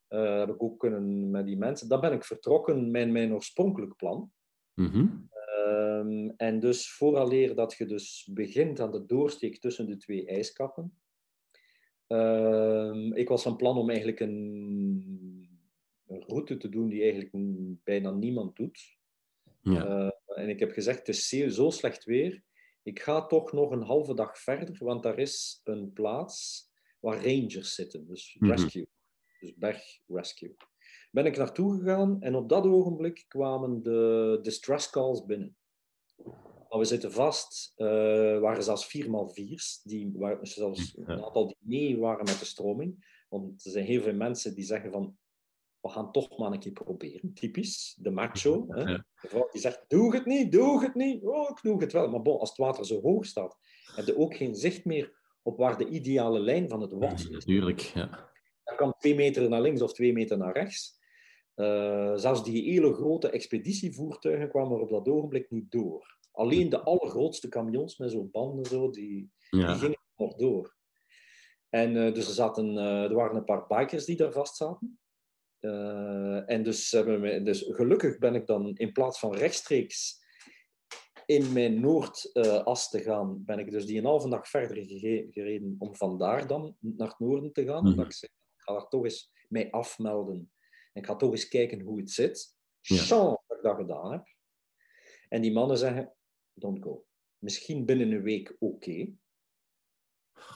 Eh, 0.08 0.38
heb 0.38 0.48
ik 0.48 0.62
ook 0.62 0.78
kunnen 0.78 1.30
met 1.30 1.46
die 1.46 1.56
mensen. 1.56 1.88
Dan 1.88 2.00
ben 2.00 2.12
ik 2.12 2.24
vertrokken 2.24 2.90
met 2.90 3.10
mijn 3.10 3.32
oorspronkelijk 3.32 3.96
plan. 3.96 4.32
Mhm. 4.74 5.06
Ehm, 5.30 6.28
en 6.36 6.60
dus 6.60 6.92
vooraleer 6.92 7.54
dat 7.54 7.74
je 7.74 7.86
dus 7.86 8.28
begint 8.32 8.80
aan 8.80 8.92
de 8.92 9.06
doorsteek 9.06 9.60
tussen 9.60 9.86
de 9.86 9.96
twee 9.96 10.26
ijskappen. 10.26 10.98
Ehm, 12.06 13.12
ik 13.12 13.28
was 13.28 13.42
van 13.42 13.56
plan 13.56 13.76
om 13.76 13.88
eigenlijk 13.88 14.20
een, 14.20 15.48
een 16.06 16.22
route 16.26 16.56
te 16.56 16.68
doen 16.68 16.88
die 16.88 17.02
eigenlijk 17.02 17.30
bijna 17.84 18.10
niemand 18.10 18.56
doet. 18.56 18.97
Ja. 19.62 19.86
Eh, 19.86 20.38
en 20.42 20.48
ik 20.48 20.58
heb 20.58 20.72
gezegd, 20.72 20.98
het 20.98 21.08
is 21.08 21.28
zeer- 21.28 21.50
zo 21.50 21.70
slecht 21.70 22.04
weer. 22.04 22.42
Ik 22.82 23.00
ga 23.00 23.26
toch 23.26 23.52
nog 23.52 23.70
een 23.70 23.82
halve 23.82 24.14
dag 24.14 24.38
verder, 24.38 24.76
want 24.84 25.02
daar 25.02 25.18
is 25.18 25.60
een 25.64 25.92
plaats 25.92 26.68
waar 27.00 27.24
rangers 27.24 27.74
zitten. 27.74 28.06
Dus 28.06 28.36
Mhm. 28.38 28.50
rescue. 28.50 28.86
Dus 29.40 29.54
bergrescue. 29.56 30.54
Ben 31.10 31.26
ik 31.26 31.36
naartoe 31.36 31.78
gegaan 31.78 32.22
en 32.22 32.34
op 32.34 32.48
dat 32.48 32.64
ogenblik 32.66 33.24
kwamen 33.28 33.82
de 33.82 34.38
distress 34.42 34.90
calls 34.90 35.24
binnen. 35.24 35.56
Maar 36.68 36.78
we 36.78 36.84
zitten 36.84 37.12
vast, 37.12 37.72
eh 37.76 37.86
waren 38.40 38.62
zelfs 38.62 38.86
4x4's, 38.86 39.82
die 39.82 40.10
waren 40.14 40.46
zelfs 40.46 40.96
een 40.96 41.24
aantal 41.24 41.46
die 41.46 41.56
mee 41.60 41.98
waren 41.98 42.24
met 42.24 42.38
de 42.38 42.44
stroming. 42.44 43.24
Want 43.28 43.64
er 43.64 43.70
zijn 43.70 43.84
heel 43.84 44.02
veel 44.02 44.14
mensen 44.14 44.54
die 44.54 44.64
zeggen 44.64 44.90
van, 44.92 45.18
we 45.80 45.88
gaan 45.88 46.12
toch 46.12 46.38
maar 46.38 46.52
een 46.52 46.58
keer 46.58 46.72
proberen. 46.72 47.34
Typisch, 47.34 47.98
de 48.00 48.10
macho. 48.10 48.64
Hè? 48.68 48.80
Ja. 48.80 49.04
De 49.20 49.28
vrouw 49.28 49.48
die 49.50 49.60
zegt, 49.60 49.84
doe 49.88 50.14
het 50.14 50.26
niet, 50.26 50.52
doe 50.52 50.82
het 50.82 50.94
niet. 50.94 51.24
Oh, 51.24 51.50
ik 51.50 51.58
doe 51.62 51.80
het 51.80 51.92
wel. 51.92 52.08
Maar 52.08 52.22
bon, 52.22 52.38
als 52.38 52.48
het 52.48 52.58
water 52.58 52.86
zo 52.86 53.00
hoog 53.00 53.24
staat, 53.24 53.58
heb 53.94 54.06
je 54.06 54.18
ook 54.18 54.36
geen 54.36 54.54
zicht 54.54 54.84
meer 54.84 55.16
op 55.42 55.58
waar 55.58 55.78
de 55.78 55.88
ideale 55.88 56.40
lijn 56.40 56.68
van 56.68 56.80
het 56.80 56.92
wat 56.92 57.12
is. 57.12 57.28
Natuurlijk, 57.28 57.80
ja. 57.80 58.30
Dat 58.64 58.76
kan 58.76 58.94
twee 58.98 59.14
meter 59.14 59.48
naar 59.48 59.60
links 59.60 59.82
of 59.82 59.92
twee 59.92 60.12
meter 60.12 60.38
naar 60.38 60.52
rechts. 60.52 60.98
Eh, 61.54 62.12
zelfs 62.14 62.44
die 62.44 62.70
hele 62.70 62.94
grote 62.94 63.30
expeditievoertuigen 63.30 64.48
kwamen 64.48 64.76
er 64.76 64.82
op 64.82 64.90
dat 64.90 65.08
ogenblik 65.08 65.50
niet 65.50 65.70
door. 65.70 66.18
Alleen 66.32 66.68
de 66.68 66.80
allergrootste 66.80 67.48
camions 67.48 67.98
met 67.98 68.10
zo'n 68.10 68.30
banden, 68.30 68.64
zo, 68.64 68.90
die, 68.90 69.30
die 69.50 69.66
gingen 69.66 70.00
nog 70.16 70.34
door. 70.34 70.76
En 71.68 71.96
eh, 71.96 72.14
dus 72.14 72.26
er, 72.26 72.34
zaten, 72.34 72.78
eh, 72.78 73.02
er 73.02 73.14
waren 73.14 73.36
een 73.36 73.44
paar 73.44 73.66
bikers 73.66 74.04
die 74.04 74.16
daar 74.16 74.32
vast 74.32 74.56
zaten. 74.56 74.98
Eh, 75.60 76.50
en 76.50 76.62
dus, 76.62 76.90
hebben 76.90 77.20
we, 77.20 77.42
dus 77.42 77.64
gelukkig 77.68 78.18
ben 78.18 78.34
ik 78.34 78.46
dan 78.46 78.76
in 78.76 78.92
plaats 78.92 79.18
van 79.18 79.34
rechtstreeks 79.34 80.26
in 81.26 81.52
mijn 81.52 81.80
noordas 81.80 82.88
te 82.90 83.00
gaan, 83.00 83.44
ben 83.44 83.58
ik 83.58 83.70
dus 83.70 83.86
die 83.86 83.98
een 83.98 84.04
halve 84.04 84.28
dag 84.28 84.48
verder 84.48 84.84
gereden 85.30 85.76
om 85.78 85.96
vandaar 85.96 86.46
dan 86.46 86.76
naar 86.80 87.08
het 87.08 87.18
noorden 87.18 87.52
te 87.52 87.64
gaan. 87.64 87.88
Mhm. 87.88 88.00
Ik 88.00 88.12
zei, 88.12 88.32
ik 88.32 88.62
ga 88.62 88.72
daar 88.72 88.88
toch 88.88 89.04
eens 89.04 89.32
mij 89.48 89.70
afmelden. 89.70 90.52
En 90.92 91.00
ik 91.02 91.06
ga 91.06 91.16
toch 91.16 91.30
eens 91.30 91.48
kijken 91.48 91.80
hoe 91.80 92.00
het 92.00 92.10
zit. 92.10 92.56
Ja. 92.80 92.96
Chance 92.96 93.42
dat 93.46 93.56
ik 93.56 93.62
dat 93.62 93.76
gedaan 93.76 94.12
heb. 94.12 94.26
En 95.28 95.42
die 95.42 95.52
mannen 95.52 95.78
zeggen, 95.78 96.14
don't 96.52 96.82
go. 96.82 97.06
Misschien 97.38 97.84
binnen 97.84 98.12
een 98.12 98.22
week 98.22 98.56
oké. 98.58 99.12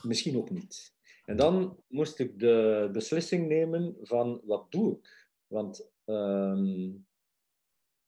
Misschien 0.01 0.37
ook 0.37 0.49
niet. 0.49 0.93
En 1.25 1.37
dan 1.37 1.83
moest 1.87 2.19
ik 2.19 2.39
de 2.39 2.89
beslissing 2.91 3.47
nemen 3.47 3.95
van 4.01 4.41
wat 4.43 4.71
doe 4.71 4.91
ik? 4.91 5.27
Want 5.47 5.91
ehm, 6.05 6.91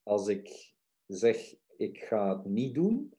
als 0.02 0.28
ik 0.28 0.74
zeg, 1.06 1.54
ik 1.76 1.98
ga 1.98 2.36
het 2.36 2.44
niet 2.44 2.74
doen, 2.74 3.14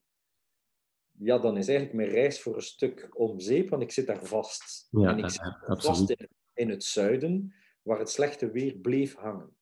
ja, 1.19 1.37
dan 1.37 1.57
is 1.57 1.67
eigenlijk 1.67 1.97
mijn 1.97 2.09
reis 2.09 2.41
voor 2.41 2.55
een 2.55 2.61
stuk 2.61 3.09
om 3.13 3.39
zeep, 3.39 3.69
want 3.69 3.81
ik 3.81 3.91
zit 3.91 4.07
daar 4.07 4.25
vast. 4.25 4.87
Ja, 4.91 5.09
en 5.09 5.17
ik 5.17 5.29
zit 5.29 5.41
ja, 5.41 5.63
vast 5.65 5.87
absoluut. 5.87 6.19
in, 6.19 6.29
in 6.53 6.69
het 6.69 6.83
zuiden, 6.83 7.53
waar 7.81 7.99
het 7.99 8.09
slechte 8.09 8.51
weer 8.51 8.77
bleef 8.77 9.15
hangen. 9.15 9.55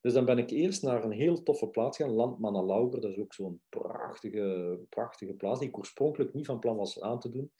Dus 0.00 0.12
dan 0.12 0.24
ben 0.24 0.38
ik 0.38 0.50
eerst 0.50 0.82
naar 0.82 1.04
een 1.04 1.12
heel 1.12 1.42
toffe 1.42 1.68
plaats 1.68 1.96
gaan, 1.96 2.10
Landmannalauber. 2.10 3.00
Dat 3.00 3.10
is 3.10 3.18
ook 3.18 3.34
zo'n 3.34 3.60
prachtige, 3.68 4.78
prachtige 4.88 5.34
plaats, 5.34 5.58
die 5.58 5.68
ik 5.68 5.78
oorspronkelijk 5.78 6.34
niet 6.34 6.46
van 6.46 6.58
plan 6.58 6.76
was 6.76 7.00
aan 7.00 7.20
te 7.20 7.30
doen. 7.30 7.52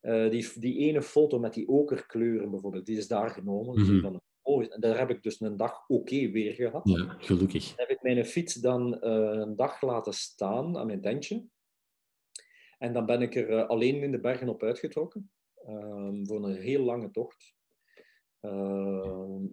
Eh, 0.00 0.30
die, 0.30 0.60
die 0.60 0.78
ene 0.78 1.02
foto 1.02 1.38
met 1.38 1.54
die 1.54 1.68
okerkleuren 1.68 2.50
bijvoorbeeld, 2.50 2.86
die 2.86 2.96
is 2.96 3.08
daar 3.08 3.30
genomen. 3.30 3.80
Mhm. 3.80 4.18
oh, 4.42 4.64
en 4.68 4.80
daar 4.80 4.98
heb 4.98 5.10
ik 5.10 5.22
dus 5.22 5.40
een 5.40 5.56
dag 5.56 5.88
oké 5.88 6.30
weer 6.30 6.54
gehad. 6.54 6.88
Ja, 6.88 7.16
gelukkig. 7.18 7.72
heb 7.76 7.88
ik 7.88 8.02
mijn 8.02 8.24
fiets 8.24 8.54
dan 8.54 9.00
eh, 9.00 9.12
een 9.12 9.56
dag 9.56 9.82
laten 9.82 10.12
staan 10.12 10.78
aan 10.78 10.86
mijn 10.86 11.00
tentje. 11.00 11.44
En 12.78 12.92
dan 12.92 13.06
ben 13.06 13.22
ik 13.22 13.34
er 13.34 13.50
eh, 13.50 13.68
alleen 13.68 14.02
in 14.02 14.10
de 14.10 14.20
bergen 14.20 14.48
op 14.48 14.62
uitgetrokken. 14.62 15.30
ehm, 15.54 16.24
voor 16.24 16.44
een 16.44 16.56
heel 16.56 16.82
lange 16.82 17.10
tocht. 17.10 17.54
Ehm, 18.40 19.44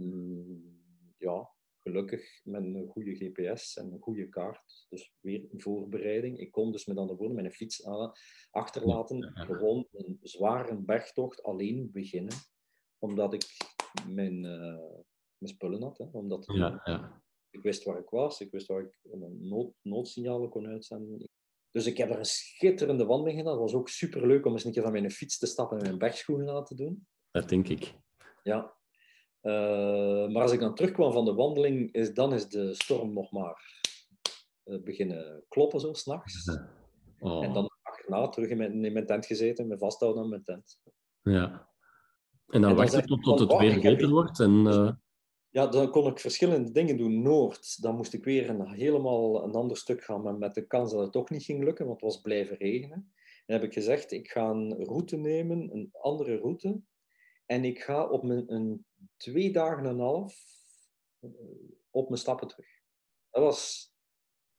ja, 1.17 1.52
gelukkig 1.83 2.41
met 2.43 2.63
een 2.63 2.87
goede 2.87 3.15
GPS 3.15 3.77
en 3.77 3.91
een 3.91 3.99
goede 3.99 4.29
kaart. 4.29 4.85
Dus 4.89 5.13
weer 5.19 5.47
een 5.51 5.61
voorbereiding. 5.61 6.39
Ik 6.39 6.51
kon 6.51 6.71
dus 6.71 6.85
met 6.85 6.97
andere 6.97 7.17
woorden 7.17 7.35
mijn 7.35 7.51
fiets 7.51 7.85
achterlaten. 8.51 9.31
Gewoon 9.33 9.87
een 9.91 10.19
zware 10.21 10.75
bergtocht 10.75 11.43
alleen 11.43 11.89
beginnen. 11.91 12.33
Omdat 12.99 13.33
ik 13.33 13.45
mijn, 14.07 14.45
eh, 14.45 14.99
mijn 15.37 15.53
spullen 15.53 15.81
had. 15.81 15.97
Hè, 15.97 16.05
om 16.11 16.29
dat 16.29 16.41
te 16.41 16.51
doen. 16.51 16.61
Ja, 16.61 16.81
ja. 16.83 17.21
Ik 17.49 17.61
wist 17.61 17.83
waar 17.83 17.99
ik 17.99 18.09
was, 18.09 18.41
ik 18.41 18.51
wist 18.51 18.67
waar 18.67 18.81
ik 18.81 18.99
een 19.11 19.47
nood, 19.47 19.73
noodsignalen 19.81 20.49
kon 20.49 20.67
uitzenden. 20.67 21.29
Dus 21.71 21.85
ik 21.85 21.97
heb 21.97 22.09
er 22.09 22.17
een 22.17 22.25
schitterende 22.25 23.05
wandeling 23.05 23.37
gedaan. 23.37 23.53
Het 23.53 23.61
was 23.61 23.73
ook 23.73 23.89
superleuk 23.89 24.45
om 24.45 24.51
eens 24.51 24.63
een 24.63 24.71
keer 24.71 24.81
van 24.81 24.91
mijn 24.91 25.11
fiets 25.11 25.37
te 25.37 25.45
stappen 25.45 25.77
en 25.77 25.83
mijn 25.83 25.97
bergschoenen 25.97 26.49
aan 26.49 26.65
te 26.65 26.75
doen. 26.75 27.07
Dat 27.31 27.49
denk 27.49 27.67
ik. 27.67 27.93
Ja. 28.43 28.75
Eh, 29.43 30.27
maar 30.31 30.41
als 30.41 30.51
ik 30.51 30.59
dan 30.59 30.75
terugkwam 30.75 31.11
van 31.13 31.25
de 31.25 31.33
wandeling, 31.33 31.93
is, 31.93 32.13
dan 32.13 32.33
is 32.33 32.47
de 32.47 32.73
storm 32.73 33.13
nog 33.13 33.31
maar 33.31 33.81
eh, 34.63 34.81
beginnen 34.83 35.43
kloppen 35.49 35.79
zo 35.79 35.93
s'nachts. 35.93 36.45
Oh, 37.19 37.43
En 37.43 37.53
dan 37.53 37.69
achterna 37.81 38.29
terug 38.29 38.49
in 38.49 38.57
mijn, 38.57 38.85
in 38.85 38.93
mijn 38.93 39.05
tent 39.05 39.25
gezeten, 39.25 39.67
me 39.67 39.77
vasthouden 39.77 40.23
aan 40.23 40.29
mijn 40.29 40.43
tent. 40.43 40.79
ja. 41.21 41.69
En 42.47 42.61
dan 42.61 42.61
dan 42.61 42.75
wachten 42.75 42.97
zeg 42.97 43.05
tot, 43.05 43.23
tot 43.23 43.39
het 43.39 43.49
"Wacht, 43.49 43.61
weer 43.61 43.81
beter 43.81 44.09
wordt. 44.09 44.39
En, 44.39 44.67
eh, 44.67 44.91
Ja, 45.49 45.67
dan 45.67 45.89
kon 45.91 46.07
ik 46.07 46.19
verschillende 46.19 46.71
dingen 46.71 46.97
doen. 46.97 47.21
Noord, 47.21 47.81
dan 47.81 47.95
moest 47.95 48.13
ik 48.13 48.23
weer 48.23 48.49
een, 48.49 48.67
helemaal 48.67 49.43
een 49.43 49.53
ander 49.55 49.77
stuk 49.77 50.03
gaan, 50.03 50.21
maar 50.21 50.37
met 50.37 50.53
de 50.53 50.67
kans 50.67 50.91
dat 50.91 50.99
het 51.01 51.11
toch 51.11 51.29
niet 51.29 51.43
ging 51.43 51.63
lukken, 51.63 51.85
want 51.85 52.01
het 52.01 52.11
was 52.11 52.21
blijven 52.21 52.57
regenen. 52.57 53.13
En 53.45 53.53
heb 53.53 53.63
ik 53.63 53.73
gezegd, 53.73 54.11
ik 54.11 54.29
ga 54.31 54.49
een 54.49 54.83
route 54.85 55.17
nemen, 55.17 55.69
een 55.73 55.89
andere 55.91 56.37
route. 56.37 56.81
En 57.45 57.63
ik 57.65 57.81
ga 57.81 58.07
op 58.07 58.23
mijn, 58.23 58.53
een 58.53 58.85
twee 59.17 59.51
dagen 59.51 59.83
en 59.83 59.89
een 59.89 59.99
half 59.99 60.35
eh, 61.19 61.29
op 61.89 62.07
mijn 62.09 62.21
stappen 62.21 62.47
terug. 62.47 62.67
Dat 63.29 63.43
was 63.43 63.91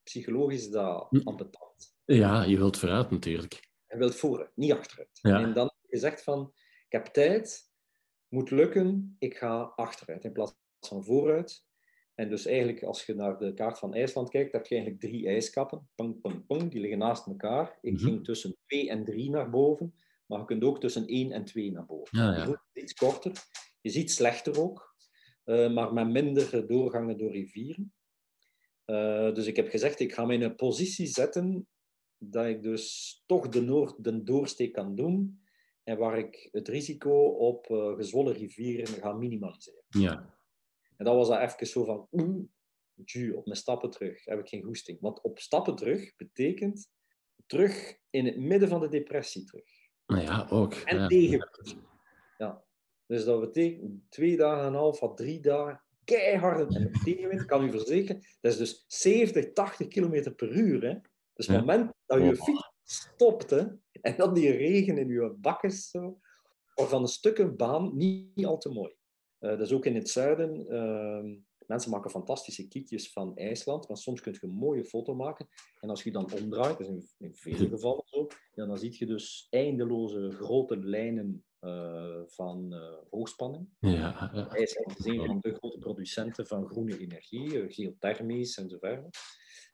psychologisch 0.02 0.70
dat 0.70 1.07
Hm. 1.11 1.20
ambetant. 1.28 1.96
ja, 2.04 2.42
je 2.42 2.57
wilt 2.57 2.78
vooruit 2.78 3.11
natuurlijk. 3.11 3.68
Hij 3.87 3.98
wil 3.98 4.11
vooruit, 4.11 4.50
niet 4.54 4.72
achteruit. 4.72 5.18
Ja. 5.22 5.42
En 5.42 5.52
dan 5.52 5.64
heb 5.64 5.74
ik 5.83 5.90
gezegd 5.90 6.22
van, 6.22 6.52
ik 6.87 6.92
heb 6.92 7.04
tijd, 7.07 7.70
moet 8.28 8.50
lukken, 8.50 9.16
ik 9.18 9.37
ga 9.37 9.61
achteruit 9.62 10.24
in 10.24 10.33
plaats 10.33 10.54
van 10.80 11.04
vooruit. 11.04 11.64
En 12.14 12.28
dus 12.28 12.46
eigenlijk, 12.46 12.83
als 12.83 13.07
je 13.07 13.14
naar 13.14 13.38
de 13.38 13.54
kaart 13.54 13.78
van 13.78 13.94
IJsland 13.94 14.28
kijkt, 14.30 14.52
heb 14.52 14.66
je 14.66 14.74
eigenlijk 14.74 15.04
drie 15.04 15.26
ijskappen. 15.28 15.88
Pong, 15.94 16.20
pong, 16.20 16.46
pong, 16.46 16.70
die 16.70 16.80
liggen 16.80 16.98
naast 16.98 17.26
elkaar. 17.26 17.78
Ik 17.80 17.92
Mhm. 17.92 18.04
ging 18.04 18.24
tussen 18.24 18.57
2 18.66 18.90
en 18.90 19.04
3 19.04 19.30
naar 19.30 19.50
boven, 19.50 19.94
maar 20.26 20.38
je 20.38 20.44
kunt 20.44 20.64
ook 20.64 20.80
tussen 20.80 21.04
1 21.07 21.33
en 21.33 21.44
2 21.44 21.72
naar 21.72 21.87
boven. 21.87 22.18
Ja, 22.18 22.37
ja. 22.37 22.62
iets 22.72 22.94
korter. 22.94 23.33
Je 23.85 23.90
ziet 23.90 24.11
slechter 24.11 24.61
ook, 24.61 24.97
eh, 25.44 25.73
maar 25.73 25.92
met 25.92 26.09
minder 26.09 26.66
doorgangen 26.66 27.18
door 27.18 27.31
rivieren. 27.31 27.94
Eh, 28.85 29.35
dus 29.35 29.47
ik 29.47 29.57
heb 29.57 29.68
gezegd, 29.68 30.01
ik 30.01 30.12
ga 30.12 30.25
mij 30.25 30.35
in 30.35 30.42
een 30.42 30.55
positie 30.55 31.07
zetten 31.07 31.68
dat 32.18 32.47
ik 32.47 32.62
dus 32.62 33.23
toch 33.27 33.49
de, 33.49 33.61
noord, 33.61 34.05
de 34.05 34.23
doorsteek 34.23 34.73
kan 34.73 34.94
doen 34.94 35.42
en 35.83 35.99
waar 35.99 36.18
ik 36.18 36.49
het 36.53 36.68
risico 36.68 37.27
op 37.27 37.70
eh, 37.70 37.94
gezwollen 37.94 38.35
rivieren 38.35 38.87
ga 38.87 39.12
minimaliseren. 39.12 39.85
Ja. 39.88 40.35
En 40.97 41.05
dat 41.05 41.14
was 41.14 41.29
dat 41.29 41.40
even 41.40 41.66
zo 41.66 41.85
van, 41.85 42.09
oeh, 42.12 43.37
op 43.37 43.44
mijn 43.47 43.57
stappen 43.57 43.90
terug 43.90 44.25
heb 44.25 44.38
ik 44.38 44.49
geen 44.49 44.62
goesting. 44.62 45.01
Want 45.01 45.20
op 45.20 45.38
stappen 45.38 45.75
terug 45.75 46.16
betekent 46.16 46.90
terug 47.47 47.99
in 48.11 48.27
het 48.27 48.37
midden 48.37 48.68
van 48.68 48.81
de 48.81 48.88
depressie 48.88 49.44
terug. 49.44 49.70
Nou 50.07 50.23
ja, 50.23 50.47
ook. 50.51 50.75
En 50.75 50.99
ja. 50.99 51.07
tegen. 51.07 51.49
Ja. 52.38 52.63
Dus 53.07 53.25
dat 53.25 53.40
betekent 53.40 54.11
twee 54.11 54.37
dagen 54.37 54.61
en 54.61 54.67
een 54.67 54.75
half 54.75 55.03
à 55.03 55.14
drie 55.14 55.40
dagen 55.40 55.83
keihard 56.05 56.75
en 56.75 56.93
tegenwind, 57.05 57.45
kan 57.45 57.64
u 57.64 57.71
verzekeren. 57.71 58.23
Dat 58.40 58.53
is 58.53 58.59
dus 58.59 58.85
70, 58.87 59.53
80 59.53 59.88
kilometer 59.88 60.35
per 60.35 60.51
uur. 60.51 60.83
Hè? 60.83 60.95
Dus 61.35 61.47
het 61.47 61.57
Ja. 61.57 61.61
moment 61.61 61.93
dat 62.07 62.19
je 62.19 62.31
Oh. 62.31 62.43
fiets 62.45 62.73
stopt 62.85 63.51
hè, 63.51 63.62
en 64.01 64.17
dan 64.17 64.35
die 64.35 64.51
regen 64.51 64.99
in 64.99 65.09
je 65.09 65.35
bakken 65.40 65.71
zo, 65.71 66.19
van 66.75 67.03
een 67.03 67.09
stukken 67.09 67.57
baan 67.57 67.97
niet, 67.97 68.37
niet 68.37 68.47
al 68.47 68.59
te 68.59 68.69
mooi. 68.69 68.95
Eh, 69.38 69.51
dat 69.51 69.61
is 69.61 69.73
ook 69.73 69.85
in 69.87 69.95
het 69.95 70.09
zuiden. 70.11 70.67
ehm, 70.69 71.37
mensen 71.67 71.90
maken 71.90 72.11
fantastische 72.11 72.69
kiekjes 72.69 73.12
van 73.12 73.37
IJsland, 73.37 73.88
maar 73.88 73.97
soms 73.97 74.21
kun 74.21 74.33
je 74.33 74.38
een 74.43 74.51
mooie 74.55 74.85
foto 74.85 75.14
maken. 75.14 75.49
En 75.81 75.90
als 75.90 76.03
je 76.03 76.11
dan 76.12 76.33
omdraait, 76.33 76.79
dat 76.79 76.81
is 76.81 76.88
in, 76.88 77.09
in 77.19 77.35
vele 77.35 77.69
gevallen 77.69 78.03
zo, 78.07 78.27
ja, 78.55 78.67
dan 78.67 78.79
zie 78.79 78.97
je 78.99 79.07
dus 79.07 79.47
eindeloze 79.51 80.31
grote 80.31 80.77
lijnen 80.77 81.45
eh, 81.64 82.22
van 82.27 82.72
eh, 82.72 83.11
hoogspanning. 83.11 83.68
Ja. 83.81 84.33
IJsland 84.50 84.98
is 84.98 85.05
een 85.05 85.27
van 85.27 85.38
de 85.40 85.55
grote 85.55 85.79
producenten 85.79 86.46
van 86.46 86.66
groene 86.66 86.98
energie, 86.98 87.61
eh, 87.62 87.72
geothermisch 87.74 88.57
en 88.57 88.68
zo 88.68 88.79
verder. 88.79 89.11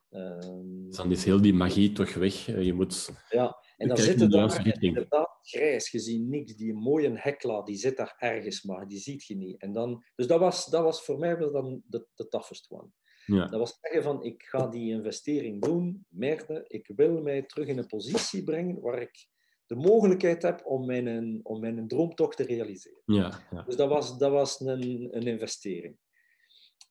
Ehm, 0.09 0.85
Dus 0.87 0.95
dan 0.95 1.11
is 1.11 1.25
heel 1.25 1.41
die 1.41 1.53
magie 1.53 1.91
toch 1.91 2.13
weg. 2.13 2.45
Je 2.45 2.73
moet... 2.73 3.09
ja, 3.29 3.57
en 3.77 3.87
dan 3.87 3.97
zitten 3.97 4.29
daar 4.29 4.81
inderdaad 4.81 5.39
grijs, 5.41 5.91
je 5.91 5.99
ziet 5.99 6.27
niks. 6.27 6.55
Die 6.55 6.73
mooie 6.73 7.11
hekla, 7.13 7.61
die 7.61 7.77
zit 7.77 7.97
daar 7.97 8.15
ergens, 8.17 8.63
maar 8.63 8.87
die 8.87 8.99
ziet 8.99 9.25
je 9.25 9.35
niet. 9.35 9.61
En 9.61 9.73
dan, 9.73 10.03
dus 10.15 10.27
dat 10.27 10.39
was, 10.39 10.65
dat 10.65 10.83
was 10.83 11.03
voor 11.03 11.19
mij 11.19 11.37
wel 11.37 11.51
dan 11.51 11.81
de, 11.87 12.07
de 12.15 12.27
toughest 12.27 12.69
one. 12.69 12.89
Ja. 13.25 13.45
Dat 13.45 13.59
was 13.59 13.77
zeggen 13.81 14.03
van, 14.03 14.23
ik 14.23 14.43
ga 14.43 14.67
die 14.67 14.91
investering 14.91 15.61
doen, 15.61 16.05
merde, 16.09 16.65
ik 16.67 16.91
wil 16.95 17.21
mij 17.21 17.41
terug 17.41 17.67
in 17.67 17.77
een 17.77 17.87
positie 17.87 18.43
brengen 18.43 18.81
waar 18.81 19.01
ik 19.01 19.29
de 19.71 19.77
mogelijkheid 19.77 20.41
heb 20.41 20.65
om 20.65 20.85
mijn, 20.85 21.39
om 21.43 21.59
mijn 21.59 21.87
droomtocht 21.87 22.37
te 22.37 22.43
realiseren. 22.43 23.01
Ja, 23.05 23.47
ja. 23.51 23.61
Dus 23.61 23.75
dat 23.75 23.89
was, 23.89 24.17
dat 24.17 24.31
was 24.31 24.59
een, 24.59 25.07
een 25.11 25.27
investering. 25.27 25.97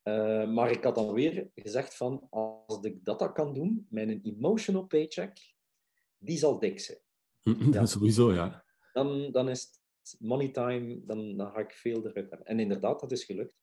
Eh, 0.02 0.50
maar 0.50 0.70
ik 0.70 0.84
had 0.84 0.94
dan 0.94 1.12
weer 1.12 1.50
gezegd 1.54 1.96
van, 1.96 2.26
als 2.30 2.78
ik 2.82 3.04
dat, 3.04 3.18
dat 3.18 3.32
kan 3.32 3.54
doen, 3.54 3.86
mijn 3.90 4.20
emotional 4.22 4.86
paycheck, 4.86 5.54
die 6.18 6.38
zal 6.38 6.58
dik 6.58 6.80
zijn. 6.80 6.98
Ja. 7.72 7.86
Sowieso, 7.86 8.32
ja. 8.32 8.64
Dan, 8.92 9.30
dan 9.32 9.48
is 9.48 9.60
het 9.60 10.20
money 10.20 10.48
time, 10.48 11.00
dan, 11.06 11.36
dan 11.36 11.52
ga 11.52 11.58
ik 11.58 11.72
veel 11.72 11.98
eruit 11.98 12.30
hebben. 12.30 12.44
En 12.44 12.60
inderdaad, 12.60 13.00
dat 13.00 13.12
is 13.12 13.24
gelukt. 13.24 13.59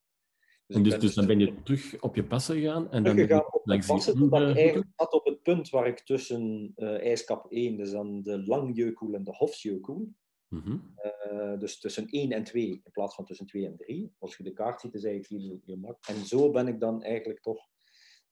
En 0.67 0.84
dus, 0.84 0.91
ben 0.91 1.01
dus 1.01 1.13
dan 1.13 1.25
ben 1.25 1.39
je 1.39 1.63
terug 1.63 2.01
op 2.01 2.15
je 2.15 2.23
passen 2.23 2.56
gegaan 2.56 2.91
en 2.91 3.03
dan 3.03 3.15
teruggegaan 3.15 3.53
op 3.53 3.65
mijn 3.65 3.84
passen, 3.86 4.17
totdat 4.17 4.49
ik 4.49 4.56
eigenlijk 4.56 4.88
zat 4.95 5.13
op 5.13 5.25
het 5.25 5.41
punt 5.41 5.69
waar 5.69 5.88
ik 5.88 5.99
tussen 5.99 6.71
eh 6.75 7.06
ijskap 7.08 7.51
1, 7.51 7.77
dus 7.77 7.91
dan 7.91 8.21
de 8.23 8.43
Langjökull 8.45 9.13
en 9.13 9.23
de 9.23 9.36
Hofsjökull, 9.36 10.08
Mhm. 10.47 10.77
eh, 10.95 11.60
dus 11.60 11.80
tussen 11.80 12.08
1 12.10 12.32
en 12.32 12.43
2 12.43 12.69
in 12.84 12.91
plaats 12.91 13.15
van 13.15 13.25
tussen 13.25 13.45
2 13.45 13.65
en 13.65 13.75
3. 13.77 14.12
Als 14.19 14.38
je 14.38 14.43
de 14.43 14.53
kaart 14.53 14.82
ziet, 14.82 14.93
is 14.93 15.03
eigenlijk 15.03 15.43
heel, 15.43 15.60
heel 15.65 15.77
makkelijk. 15.77 16.19
En 16.19 16.25
zo 16.27 16.51
ben 16.51 16.67
ik 16.67 16.80
dan 16.80 17.03
eigenlijk 17.03 17.41
toch 17.41 17.67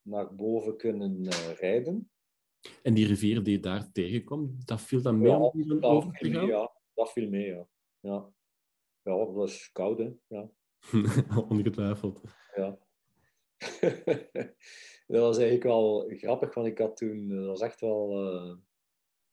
naar 0.02 0.36
boven 0.36 0.78
kunnen 0.78 1.26
eh, 1.26 1.54
rijden. 1.60 2.10
En 2.84 2.94
die 2.94 3.08
rivier 3.08 3.44
die 3.44 3.54
je 3.54 3.60
daar 3.60 3.92
tegenkomt, 3.92 4.68
dat 4.68 4.82
viel 4.82 5.02
dan 5.02 5.18
mee 5.20 5.32
Ja, 5.32 5.38
om 5.40 5.68
dat 5.68 5.84
over 5.84 6.12
te 6.12 6.26
viel 6.26 6.40
mee, 6.40 6.48
ja. 6.48 6.72
Dat 6.94 7.12
viel 7.12 7.30
mee, 7.30 7.46
ja. 7.46 7.68
Ja, 8.00 8.34
ja 9.02 9.18
dat 9.18 9.34
was 9.34 9.72
koud, 9.72 9.98
hè. 9.98 10.12
Ja. 10.28 10.50
Ongetwijfeld. 11.50 12.22
Ja. 12.56 12.78
dat 15.08 15.22
was 15.22 15.38
eigenlijk 15.38 15.64
wel 15.64 16.12
grappig, 16.18 16.54
want 16.54 16.68
ik 16.68 16.78
had 16.78 16.98
toen, 16.98 17.30
dat 17.30 17.46
was 17.46 17.62
echt 17.62 17.80
wel 17.80 18.12
eh, 18.12 18.58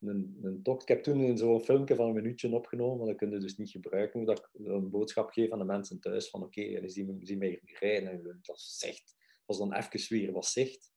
een, 0.00 0.38
een 0.42 0.62
tocht. 0.62 0.82
Ik 0.82 0.88
heb 0.88 1.02
toen 1.02 1.38
zo'n 1.38 1.60
filmpje 1.60 1.94
van 1.94 2.06
een 2.06 2.14
minuutje 2.14 2.54
opgenomen, 2.54 2.98
maar 2.98 3.06
dat 3.06 3.16
kun 3.16 3.30
je 3.30 3.38
dus 3.38 3.56
niet 3.56 3.70
gebruiken. 3.70 4.24
Dat 4.24 4.38
ik 4.38 4.66
een 4.66 4.90
boodschap 4.90 5.30
geef 5.30 5.50
aan 5.50 5.58
de 5.58 5.64
mensen 5.64 6.00
thuis 6.00 6.30
van 6.30 6.42
oké, 6.42 6.60
okay, 6.60 6.88
zien, 6.88 7.20
zien 7.22 7.38
mij 7.38 7.48
hier 7.48 7.78
rijden. 7.80 8.10
En 8.10 8.22
dat 8.22 8.46
was 8.46 8.78
zicht. 8.78 9.16
was 9.46 9.58
dan 9.58 9.74
even 9.74 10.16
weer 10.16 10.32
wat 10.32 10.46
zicht. 10.46 10.92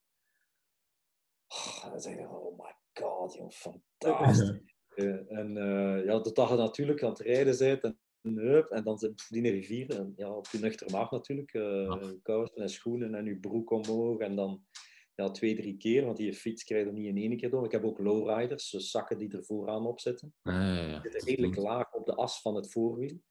Oh, 1.47 1.89
dan 1.89 2.01
zeg 2.01 2.15
je, 2.15 2.29
oh 2.29 2.57
my 2.57 2.75
god, 2.93 3.33
joh, 3.33 3.49
fantastisch. 3.49 4.73
Uh, 4.95 5.31
en 5.31 5.55
uh, 5.55 6.05
ja, 6.05 6.21
totdat 6.21 6.49
je 6.49 6.55
natuurlijk 6.55 7.03
aan 7.03 7.09
het 7.09 7.19
rijden 7.19 7.57
bent 7.57 7.83
en, 7.83 7.99
hup, 8.33 8.69
en 8.69 8.83
dan 8.83 8.97
zit 8.97 9.25
die 9.29 9.51
rivier, 9.51 9.89
en 9.89 10.13
ja, 10.17 10.31
op 10.31 10.47
je 10.47 10.59
nuchter 10.59 10.91
maag 10.91 11.11
natuurlijk, 11.11 11.53
uh, 11.53 12.01
kousen 12.21 12.61
en 12.61 12.69
schoenen 12.69 13.15
en 13.15 13.25
je 13.25 13.37
broek 13.37 13.71
omhoog 13.71 14.19
en 14.19 14.35
dan 14.35 14.63
ja, 15.15 15.31
twee, 15.31 15.55
drie 15.55 15.77
keer, 15.77 16.05
want 16.05 16.17
die 16.17 16.33
fiets 16.33 16.63
krijg 16.63 16.85
je 16.85 16.91
niet 16.91 17.05
in 17.05 17.17
één 17.17 17.37
keer 17.37 17.49
door. 17.49 17.65
Ik 17.65 17.71
heb 17.71 17.83
ook 17.83 17.99
lowriders, 17.99 18.69
dus 18.69 18.91
zakken 18.91 19.17
die 19.17 19.31
er 19.31 19.45
vooraan 19.45 19.85
op 19.85 19.99
zitten. 19.99 20.33
Ah, 20.41 20.53
ja, 20.53 20.73
ja. 20.73 20.99
Die 20.99 21.11
zitten 21.11 21.29
redelijk 21.29 21.55
laag 21.55 21.93
op 21.93 22.05
de 22.05 22.15
as 22.15 22.41
van 22.41 22.55
het 22.55 22.71
voorwiel. 22.71 23.21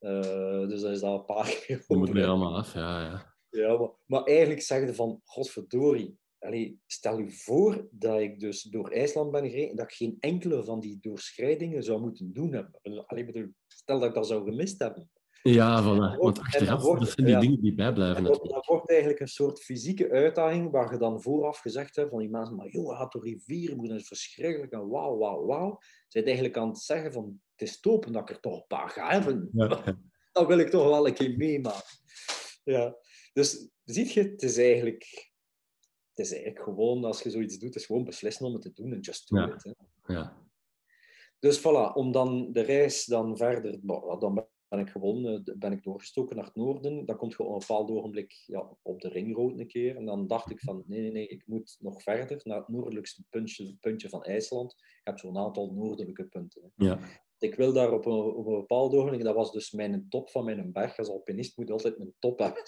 Uh, 0.00 0.68
dus 0.68 0.80
dat 0.80 0.90
is 0.90 1.02
al 1.02 1.18
een 1.18 1.24
paar 1.24 1.62
keer. 1.66 1.84
Dat 1.86 1.98
moet 1.98 2.10
weer 2.10 2.26
allemaal 2.26 2.56
af, 2.56 2.74
ja. 2.74 3.00
ja. 3.00 3.34
Ja, 3.50 3.78
maar, 3.78 3.90
maar 4.06 4.22
eigenlijk 4.22 4.60
zeggen 4.60 4.94
van, 4.94 5.20
godverdorie, 5.24 6.18
allee, 6.42 6.80
stel 6.86 7.18
je 7.18 7.30
voor 7.30 7.88
dat 7.90 8.20
ik 8.20 8.40
dus 8.40 8.62
door 8.62 8.90
IJsland 8.90 9.30
ben 9.30 9.50
gereden 9.50 9.70
en 9.70 9.76
dat 9.76 9.90
ik 9.90 9.96
geen 9.96 10.16
enkele 10.20 10.64
van 10.64 10.80
die 10.80 10.98
doorschrijdingen 11.00 11.82
zou 11.82 12.00
moeten 12.00 12.32
doen 12.32 12.52
hebben. 12.52 13.06
Allee, 13.06 13.24
bedoel, 13.24 13.48
stel 13.66 13.98
dat 13.98 14.08
ik 14.08 14.14
dat 14.14 14.26
zou 14.26 14.44
gemist 14.44 14.78
hebben. 14.78 15.10
Ja, 15.42 15.82
voilà. 15.82 16.18
want 16.18 16.38
achteraf, 16.38 16.82
wordt, 16.82 17.00
dat 17.00 17.10
zijn 17.10 17.26
die 17.26 17.34
ja, 17.34 17.40
dingen 17.40 17.60
die 17.60 17.74
bijblijven. 17.74 18.24
Dat, 18.24 18.44
dat, 18.44 18.66
wordt 18.66 18.90
eigenlijk 18.90 19.20
een 19.20 19.28
soort 19.28 19.60
fysieke 19.60 20.10
uitdaging 20.10 20.70
waar 20.70 20.92
je 20.92 20.98
dan 20.98 21.22
vooraf 21.22 21.58
gezegd 21.58 21.96
hebt 21.96 22.10
van 22.10 22.18
die 22.18 22.30
mensen, 22.30 22.56
maar 22.56 22.68
joh, 22.68 22.98
gaat 22.98 23.12
door 23.12 23.24
rivier, 23.24 23.76
moet 23.76 23.90
is 23.90 24.06
verschrikkelijk 24.06 24.72
en 24.72 24.88
wauw, 24.88 25.18
wauw, 25.18 25.46
wauw. 25.46 25.76
Ze 25.80 26.06
zijn 26.08 26.24
eigenlijk 26.24 26.56
aan 26.56 26.68
het 26.68 26.78
zeggen 26.78 27.12
van, 27.12 27.40
het 27.56 27.68
is 27.68 27.80
topen 27.80 28.12
dat 28.12 28.22
ik 28.22 28.36
er 28.36 28.40
toch 28.40 28.56
een 28.56 28.66
paar 28.66 28.88
ga 28.88 29.10
hebben. 29.10 29.48
Ja. 29.52 29.82
Dat 30.32 30.46
wil 30.46 30.58
ik 30.58 30.68
toch 30.68 30.88
wel 30.88 31.06
een 31.06 31.14
keer 31.14 31.36
meemaken. 31.36 31.98
Ja. 32.64 32.96
Dus 33.32 33.68
ziet 33.84 34.12
je, 34.12 34.22
het 34.22 34.42
is 34.42 34.56
eigenlijk 34.56 35.31
het 36.14 36.26
is 36.26 36.32
eigenlijk 36.32 36.64
gewoon, 36.64 37.04
als 37.04 37.22
je 37.22 37.30
zoiets 37.30 37.58
doet, 37.58 37.74
is 37.74 37.86
gewoon 37.86 38.04
beslissen 38.04 38.46
om 38.46 38.52
het 38.52 38.62
te 38.62 38.72
doen 38.72 38.92
en 38.92 39.00
just 39.00 39.28
do 39.28 39.36
ja. 39.36 39.54
it. 39.54 39.64
Hè. 39.64 40.14
Ja. 40.14 40.36
Dus 41.38 41.60
voilà, 41.60 41.94
om 41.94 42.12
dan 42.12 42.52
de 42.52 42.60
reis 42.60 43.04
dan 43.04 43.36
verder, 43.36 43.78
dan 44.18 44.46
ben 44.68 44.80
ik 44.80 44.90
gewoon 44.90 45.26
eh, 45.26 45.54
ben 45.56 45.72
ik 45.72 45.82
doorgestoken 45.82 46.36
naar 46.36 46.44
het 46.44 46.54
noorden. 46.54 47.06
Dan 47.06 47.16
komt 47.16 47.32
je 47.32 47.38
op 47.42 47.52
een 47.52 47.58
bepaald 47.58 47.90
ogenblik 47.90 48.42
ja, 48.46 48.76
op 48.82 49.00
de 49.00 49.08
ringrood 49.08 49.58
een 49.58 49.66
keer. 49.66 49.96
En 49.96 50.04
dan 50.04 50.26
dacht 50.26 50.50
ik 50.50 50.60
van, 50.60 50.84
nee, 50.86 51.00
nee, 51.00 51.10
nee, 51.10 51.28
ik 51.28 51.42
moet 51.46 51.76
nog 51.80 52.02
verder 52.02 52.40
naar 52.42 52.58
het 52.58 52.68
noordelijkste 52.68 53.24
puntje, 53.30 53.76
puntje 53.80 54.08
van 54.08 54.22
IJsland. 54.22 54.72
Ik 54.72 55.00
heb 55.04 55.18
zo'n 55.18 55.38
aantal 55.38 55.72
noordelijke 55.72 56.24
punten. 56.24 56.62
Hè. 56.62 56.86
Ja. 56.86 56.98
Ik 57.38 57.54
wil 57.54 57.72
daar 57.72 57.92
op 57.92 58.06
een, 58.06 58.12
op 58.12 58.46
een 58.46 58.58
bepaald 58.58 58.94
ogenblik, 58.94 59.24
dat 59.24 59.34
was 59.34 59.52
dus 59.52 59.70
mijn 59.70 60.06
top 60.08 60.30
van 60.30 60.44
mijn 60.44 60.72
berg. 60.72 60.98
Als 60.98 61.08
alpinist 61.08 61.56
moet 61.56 61.66
je 61.66 61.72
altijd 61.72 62.00
een 62.00 62.14
top 62.18 62.38
hebben. 62.38 62.62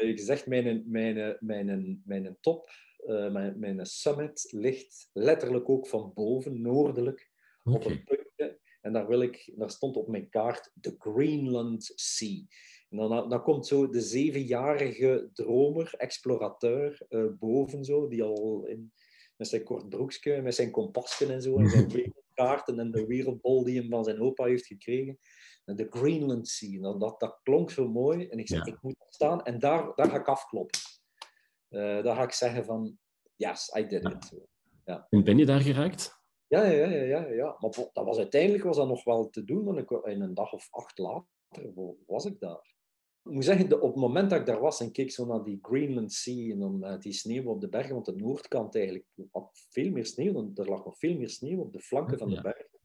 Ik 0.00 0.18
zeg, 0.18 0.46
mijn, 0.46 0.84
mijn, 0.86 1.36
mijn, 1.40 2.02
mijn 2.04 2.36
top, 2.40 2.70
uh, 3.06 3.32
mijn, 3.32 3.58
mijn 3.58 3.86
summit 3.86 4.48
ligt 4.50 5.10
letterlijk 5.12 5.68
ook 5.68 5.86
van 5.86 6.12
boven, 6.14 6.60
noordelijk, 6.60 7.30
okay. 7.62 7.80
op 7.80 7.84
een 7.84 8.04
puntje. 8.04 8.58
En 8.80 8.92
daar, 8.92 9.06
wil 9.06 9.20
ik, 9.20 9.52
daar 9.56 9.70
stond 9.70 9.96
op 9.96 10.08
mijn 10.08 10.28
kaart 10.28 10.70
de 10.74 10.94
Greenland 10.98 11.92
Sea. 11.94 12.42
En 12.88 12.96
dan, 12.96 13.28
dan 13.28 13.42
komt 13.42 13.66
zo 13.66 13.88
de 13.88 14.00
zevenjarige 14.00 15.30
dromer, 15.32 15.94
explorateur, 15.96 17.06
uh, 17.08 17.26
boven 17.38 17.84
zo, 17.84 18.08
die 18.08 18.22
al 18.22 18.66
in, 18.66 18.92
met 19.36 19.48
zijn 19.48 19.64
kort 19.64 19.88
broekje, 19.88 20.42
met 20.42 20.54
zijn 20.54 20.70
kompasken 20.70 21.30
en 21.30 21.42
zo, 21.42 21.58
en 21.58 21.68
zijn 21.88 21.88
wereldkaarten 22.36 22.78
en 22.78 22.90
de 22.90 23.06
wereldbol 23.06 23.64
die 23.64 23.80
hem 23.80 23.90
van 23.90 24.04
zijn 24.04 24.20
opa 24.20 24.44
heeft 24.44 24.66
gekregen 24.66 25.18
de 25.74 25.86
Greenland 25.90 26.48
Sea. 26.48 26.80
Dat, 26.80 27.00
dat, 27.00 27.20
dat 27.20 27.40
klonk 27.42 27.70
zo 27.70 27.88
mooi. 27.88 28.28
En 28.28 28.38
ik 28.38 28.48
zei, 28.48 28.62
ik 28.64 28.82
moet 28.82 28.96
staan 29.08 29.42
en 29.42 29.58
daar, 29.58 29.94
daar 29.94 30.08
ga 30.08 30.16
ik 30.16 30.28
afkloppen. 30.28 30.80
Uh, 31.70 32.02
daar 32.02 32.16
ga 32.16 32.22
ik 32.22 32.32
zeggen 32.32 32.64
van, 32.64 32.98
yes, 33.36 33.74
I 33.76 33.86
did 33.86 34.04
it. 34.04 34.32
Ja. 34.84 35.06
En 35.10 35.24
ben 35.24 35.38
je 35.38 35.46
daar 35.46 35.60
geraakt? 35.60 36.24
Ja, 36.46 36.64
ja, 36.64 36.88
ja, 36.88 37.02
ja, 37.02 37.26
ja. 37.26 37.56
Maar 37.58 37.70
dat 37.92 38.04
was, 38.04 38.18
uiteindelijk 38.18 38.64
was 38.64 38.76
dat 38.76 38.88
nog 38.88 39.04
wel 39.04 39.28
te 39.28 39.44
doen, 39.44 39.64
want 39.64 39.78
ik, 39.78 39.90
in 39.90 40.20
een 40.20 40.34
dag 40.34 40.52
of 40.52 40.68
acht 40.70 40.98
later 40.98 41.72
was 42.06 42.24
ik 42.24 42.40
daar. 42.40 42.75
Ik 43.26 43.32
moet 43.32 43.44
zeggen, 43.44 43.82
op 43.82 43.92
het 43.92 44.00
moment 44.00 44.30
dat 44.30 44.40
ik 44.40 44.46
daar 44.46 44.60
was 44.60 44.80
en 44.80 44.92
keek 44.92 45.10
zo 45.10 45.26
naar 45.26 45.44
die 45.44 45.58
Greenland 45.62 46.12
Sea 46.12 46.52
en 46.52 46.58
dan 46.58 46.84
uh, 46.84 46.98
die 46.98 47.12
sneeuw 47.12 47.44
op 47.44 47.60
de 47.60 47.68
bergen, 47.68 47.94
want 47.94 48.06
de 48.06 48.14
noordkant 48.16 48.74
eigenlijk 48.74 49.06
had 49.30 49.66
veel 49.70 49.90
meer 49.90 50.06
sneeuw, 50.06 50.50
er 50.54 50.68
lag 50.68 50.84
nog 50.84 50.98
veel 50.98 51.16
meer 51.16 51.30
sneeuw 51.30 51.60
op 51.60 51.72
de 51.72 51.80
flanken 51.80 52.18
van 52.18 52.28
de 52.28 52.40
bergen. 52.40 52.78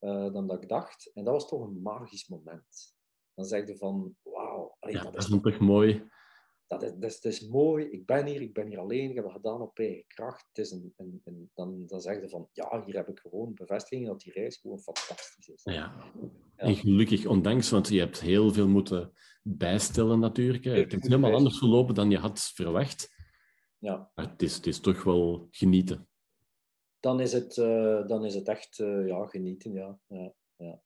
Uh, 0.00 0.32
dan 0.32 0.46
dat 0.46 0.62
ik 0.62 0.68
dacht. 0.68 1.10
En 1.14 1.24
dat 1.24 1.32
was 1.32 1.48
toch 1.48 1.66
een 1.66 1.82
magisch 1.82 2.28
moment. 2.28 2.96
Dan 3.34 3.44
zeg 3.44 3.66
je 3.66 3.76
van, 3.76 4.16
wauw. 4.22 4.76
Ja, 4.80 5.02
dat 5.02 5.16
is 5.16 5.40
toch 5.42 5.58
mooi. 5.58 6.04
Dat 6.66 6.82
is, 6.82 6.90
dat, 6.90 7.10
is, 7.10 7.20
dat 7.20 7.32
is 7.32 7.48
mooi, 7.48 7.84
ik 7.84 8.06
ben 8.06 8.26
hier, 8.26 8.40
ik 8.40 8.52
ben 8.52 8.66
hier 8.66 8.78
alleen, 8.78 9.10
ik 9.10 9.14
heb 9.14 9.24
het 9.24 9.32
gedaan 9.32 9.60
op 9.60 9.78
eigen 9.78 10.04
kracht. 10.06 10.46
Het 10.48 10.58
is 10.58 10.70
een, 10.70 10.92
een, 10.96 11.20
een, 11.24 11.50
dan, 11.54 11.86
dan 11.86 12.00
zeg 12.00 12.20
je 12.20 12.28
van, 12.28 12.48
ja, 12.52 12.82
hier 12.84 12.96
heb 12.96 13.08
ik 13.08 13.18
gewoon 13.18 13.54
bevestiging 13.54 14.06
dat 14.06 14.20
die 14.20 14.32
reis 14.32 14.56
gewoon 14.56 14.78
fantastisch 14.78 15.48
is. 15.48 15.60
Ja. 15.64 15.72
ja. 15.72 16.12
En 16.56 16.74
gelukkig, 16.74 17.26
ondanks, 17.26 17.70
want 17.70 17.88
je 17.88 17.98
hebt 17.98 18.20
heel 18.20 18.52
veel 18.52 18.68
moeten 18.68 19.12
bijstellen 19.42 20.18
natuurlijk. 20.18 20.64
Het 20.64 20.92
is 20.92 21.02
helemaal 21.02 21.34
anders 21.34 21.58
verlopen 21.58 21.94
dan 21.94 22.10
je 22.10 22.18
had 22.18 22.50
verwacht. 22.54 23.14
Ja. 23.78 24.10
Maar 24.14 24.30
het 24.30 24.42
is, 24.42 24.54
het 24.54 24.66
is 24.66 24.80
toch 24.80 25.02
wel 25.02 25.46
genieten 25.50 26.06
dan 27.02 27.20
is 27.20 27.32
het, 27.32 27.56
uh, 27.56 28.06
dan 28.06 28.24
is 28.24 28.34
het 28.34 28.48
echt 28.48 28.78
uh, 28.78 29.06
ja, 29.06 29.26
genieten. 29.26 29.72
Ja. 29.72 29.98
Ja, 30.06 30.34
ja. 30.56 30.82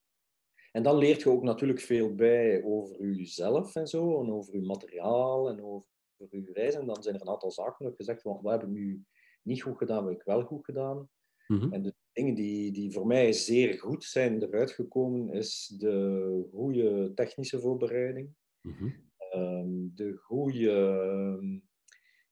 En 0.73 0.83
dan 0.83 0.99
leert 0.99 1.23
je 1.23 1.31
ook 1.31 1.43
natuurlijk 1.43 1.81
veel 1.81 2.15
bij 2.15 2.63
over 2.65 3.11
jezelf 3.11 3.75
en 3.75 3.87
zo, 3.87 4.21
en 4.23 4.33
over 4.33 4.55
je 4.55 4.63
materiaal 4.63 5.49
en 5.49 5.63
over 5.63 5.89
je 6.31 6.53
reis. 6.53 6.75
En 6.75 6.87
dan 6.87 7.03
zijn 7.03 7.15
er 7.15 7.21
een 7.21 7.29
aantal 7.29 7.51
zaken 7.51 7.85
dat 7.85 7.97
gezegd 7.97 8.23
van, 8.23 8.39
wat 8.43 8.53
heb 8.53 8.63
ik 8.63 8.69
nu 8.69 9.05
niet 9.43 9.63
goed 9.63 9.77
gedaan, 9.77 10.03
wat 10.03 10.11
heb 10.11 10.21
ik 10.21 10.27
wel 10.27 10.43
goed 10.43 10.65
gedaan. 10.65 11.09
Mm 11.47 11.59
-hmm. 11.59 11.73
En 11.73 11.83
de 11.83 11.95
dingen 12.13 12.35
die, 12.35 12.73
die 12.73 12.93
voor 12.93 13.07
mij 13.07 13.33
zeer 13.33 13.79
goed 13.79 14.05
zijn 14.05 14.43
eruit 14.43 14.71
gekomen, 14.71 15.33
is 15.33 15.75
de 15.79 16.49
goede 16.53 17.13
technische 17.15 17.61
voorbereiding, 17.61 18.35
mm 18.67 18.73
-hmm. 18.73 18.95
um, 19.43 19.93
de 19.95 20.17
goede 20.17 20.71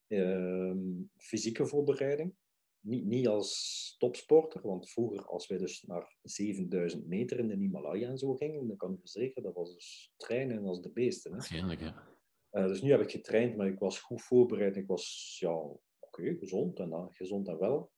um, 0.09 1.11
fysieke 1.17 1.67
voorbereiding 1.67 2.35
niet, 2.85 3.05
niet 3.05 3.29
als 3.29 3.95
topsporter, 3.99 4.61
want 4.63 4.91
vroeger, 4.91 5.27
als 5.27 5.47
wij 5.47 5.59
dus 5.59 5.83
naar 5.83 6.17
7000 6.23 7.07
meter 7.07 7.39
in 7.39 7.49
de 7.49 7.57
Himalaya 7.57 8.09
en 8.09 8.19
zo 8.19 8.35
gingen, 8.35 8.69
dan 8.69 8.77
kan 8.77 8.93
ik 8.93 9.01
verzekeren, 9.01 9.43
dat 9.43 9.55
was 9.55 9.75
dus 9.75 10.13
trainen 10.17 10.65
als 10.65 10.83
de 10.83 10.91
beesten. 10.91 11.31
Waarschijnlijk, 11.31 11.81
ja. 11.81 12.13
Uh, 12.53 12.67
dus 12.67 12.83
nu 12.83 12.91
heb 12.91 13.01
ik 13.01 13.11
getraind, 13.11 13.57
maar 13.57 13.67
ik 13.67 13.79
was 13.79 14.01
goed 14.01 14.23
voorbereid. 14.23 14.77
Ik 14.77 14.87
was, 14.87 15.37
ja, 15.41 15.55
oké, 15.55 15.79
okay, 16.01 16.37
gezond 16.37 16.79
en 16.79 16.91
dan, 16.91 17.15
gezond 17.15 17.49
en 17.49 17.59
wel. 17.59 17.93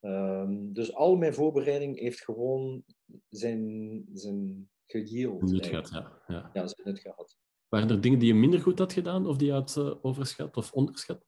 Um, 0.00 0.72
dus 0.72 0.94
al 0.94 1.16
mijn 1.16 1.34
voorbereiding 1.34 1.98
heeft 1.98 2.24
gewoon 2.24 2.84
zijn, 3.28 4.04
zijn 4.12 4.70
geheeld. 4.86 5.42
Nut 5.42 5.66
gehad, 5.66 5.88
ja. 5.88 6.22
ja. 6.26 6.50
Ja, 6.52 6.66
zijn 6.66 6.88
nut 6.88 7.00
gehad. 7.00 7.38
Waren 7.72 7.90
er 7.90 8.00
dingen 8.00 8.18
die 8.18 8.28
je 8.28 8.34
minder 8.34 8.60
goed 8.60 8.78
had 8.78 8.92
gedaan, 8.92 9.26
of 9.26 9.36
die 9.36 9.46
je 9.46 9.52
had 9.52 9.76
uh, 9.78 9.94
overschat 10.02 10.56
of 10.56 10.72
onderschat? 10.72 11.24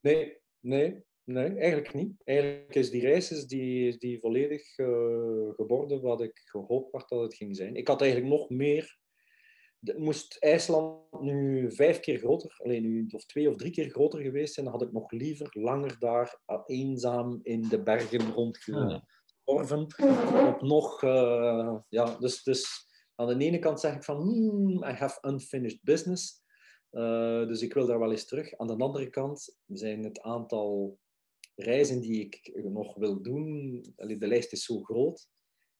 Nee, 0.00 0.38
nee. 0.60 1.04
Nee, 1.24 1.48
eigenlijk 1.48 1.94
niet. 1.94 2.12
Eigenlijk 2.24 2.74
is 2.74 2.90
die 2.90 3.00
reis 3.00 3.30
is 3.30 3.46
die, 3.46 3.98
die 3.98 4.20
volledig 4.20 4.78
uh, 4.78 4.86
geworden 5.54 6.00
wat 6.00 6.20
ik 6.20 6.40
gehoopt 6.44 6.92
had 6.92 7.08
dat 7.08 7.20
het 7.20 7.34
ging 7.34 7.56
zijn. 7.56 7.76
Ik 7.76 7.88
had 7.88 8.00
eigenlijk 8.02 8.32
nog 8.32 8.48
meer... 8.48 8.98
Moest 9.96 10.36
IJsland 10.38 11.20
nu 11.20 11.72
vijf 11.72 12.00
keer 12.00 12.18
groter, 12.18 12.54
alleen 12.64 12.82
nu 12.82 13.06
of 13.10 13.24
twee 13.24 13.48
of 13.48 13.56
drie 13.56 13.70
keer 13.70 13.88
groter 13.88 14.20
geweest 14.20 14.54
zijn, 14.54 14.66
dan 14.66 14.74
had 14.74 14.84
ik 14.86 14.92
nog 14.92 15.10
liever 15.10 15.48
langer 15.50 15.96
daar 15.98 16.40
uh, 16.46 16.60
eenzaam 16.66 17.40
in 17.42 17.68
de 17.68 17.82
bergen 17.82 18.32
rondgeworven. 18.32 19.86
Ja. 19.96 20.48
Op 20.48 20.62
nog... 20.62 21.02
Uh, 21.02 21.76
ja, 21.88 22.16
dus, 22.18 22.42
dus 22.42 22.85
aan 23.16 23.38
de 23.38 23.44
ene 23.44 23.58
kant 23.58 23.80
zeg 23.80 23.94
ik 23.94 24.04
van, 24.04 24.20
hmm, 24.20 24.84
I 24.84 24.92
have 24.92 25.28
unfinished 25.28 25.82
business. 25.82 26.44
Uh, 26.90 27.46
dus 27.46 27.62
ik 27.62 27.74
wil 27.74 27.86
daar 27.86 27.98
wel 27.98 28.10
eens 28.10 28.26
terug. 28.26 28.56
Aan 28.56 28.66
de 28.66 28.76
andere 28.76 29.10
kant 29.10 29.58
zijn 29.66 30.04
het 30.04 30.20
aantal 30.20 30.98
reizen 31.54 32.00
die 32.00 32.20
ik 32.20 32.60
nog 32.64 32.94
wil 32.94 33.22
doen, 33.22 33.80
de 33.96 34.26
lijst 34.26 34.52
is 34.52 34.64
zo 34.64 34.80
groot, 34.80 35.28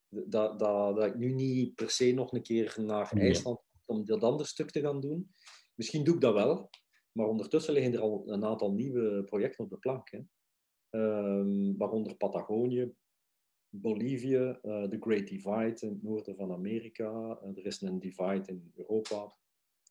dat, 0.08 0.58
dat, 0.58 0.96
dat 0.96 1.04
ik 1.04 1.16
nu 1.16 1.32
niet 1.32 1.74
per 1.74 1.90
se 1.90 2.12
nog 2.12 2.32
een 2.32 2.42
keer 2.42 2.74
naar 2.76 3.10
nee. 3.14 3.26
IJsland 3.26 3.60
om 3.84 4.04
dat 4.04 4.22
andere 4.22 4.48
stuk 4.48 4.70
te 4.70 4.80
gaan 4.80 5.00
doen. 5.00 5.30
Misschien 5.74 6.04
doe 6.04 6.14
ik 6.14 6.20
dat 6.20 6.34
wel, 6.34 6.70
maar 7.12 7.26
ondertussen 7.26 7.72
liggen 7.72 7.92
er 7.92 8.00
al 8.00 8.22
een 8.26 8.44
aantal 8.44 8.72
nieuwe 8.72 9.24
projecten 9.24 9.64
op 9.64 9.70
de 9.70 9.78
plank. 9.78 10.10
Hè. 10.10 10.20
Um, 10.90 11.76
waaronder 11.76 12.16
Patagonië, 12.16 12.94
Bolivie, 13.80 14.36
uh, 14.36 14.58
de 14.62 14.96
Great 15.00 15.26
Divide 15.26 15.76
in 15.80 15.88
het 15.88 16.02
noorden 16.02 16.36
van 16.36 16.52
Amerika. 16.52 17.38
Uh, 17.42 17.56
er 17.56 17.66
is 17.66 17.80
een 17.80 17.98
divide 17.98 18.42
in 18.46 18.72
Europa, 18.74 19.32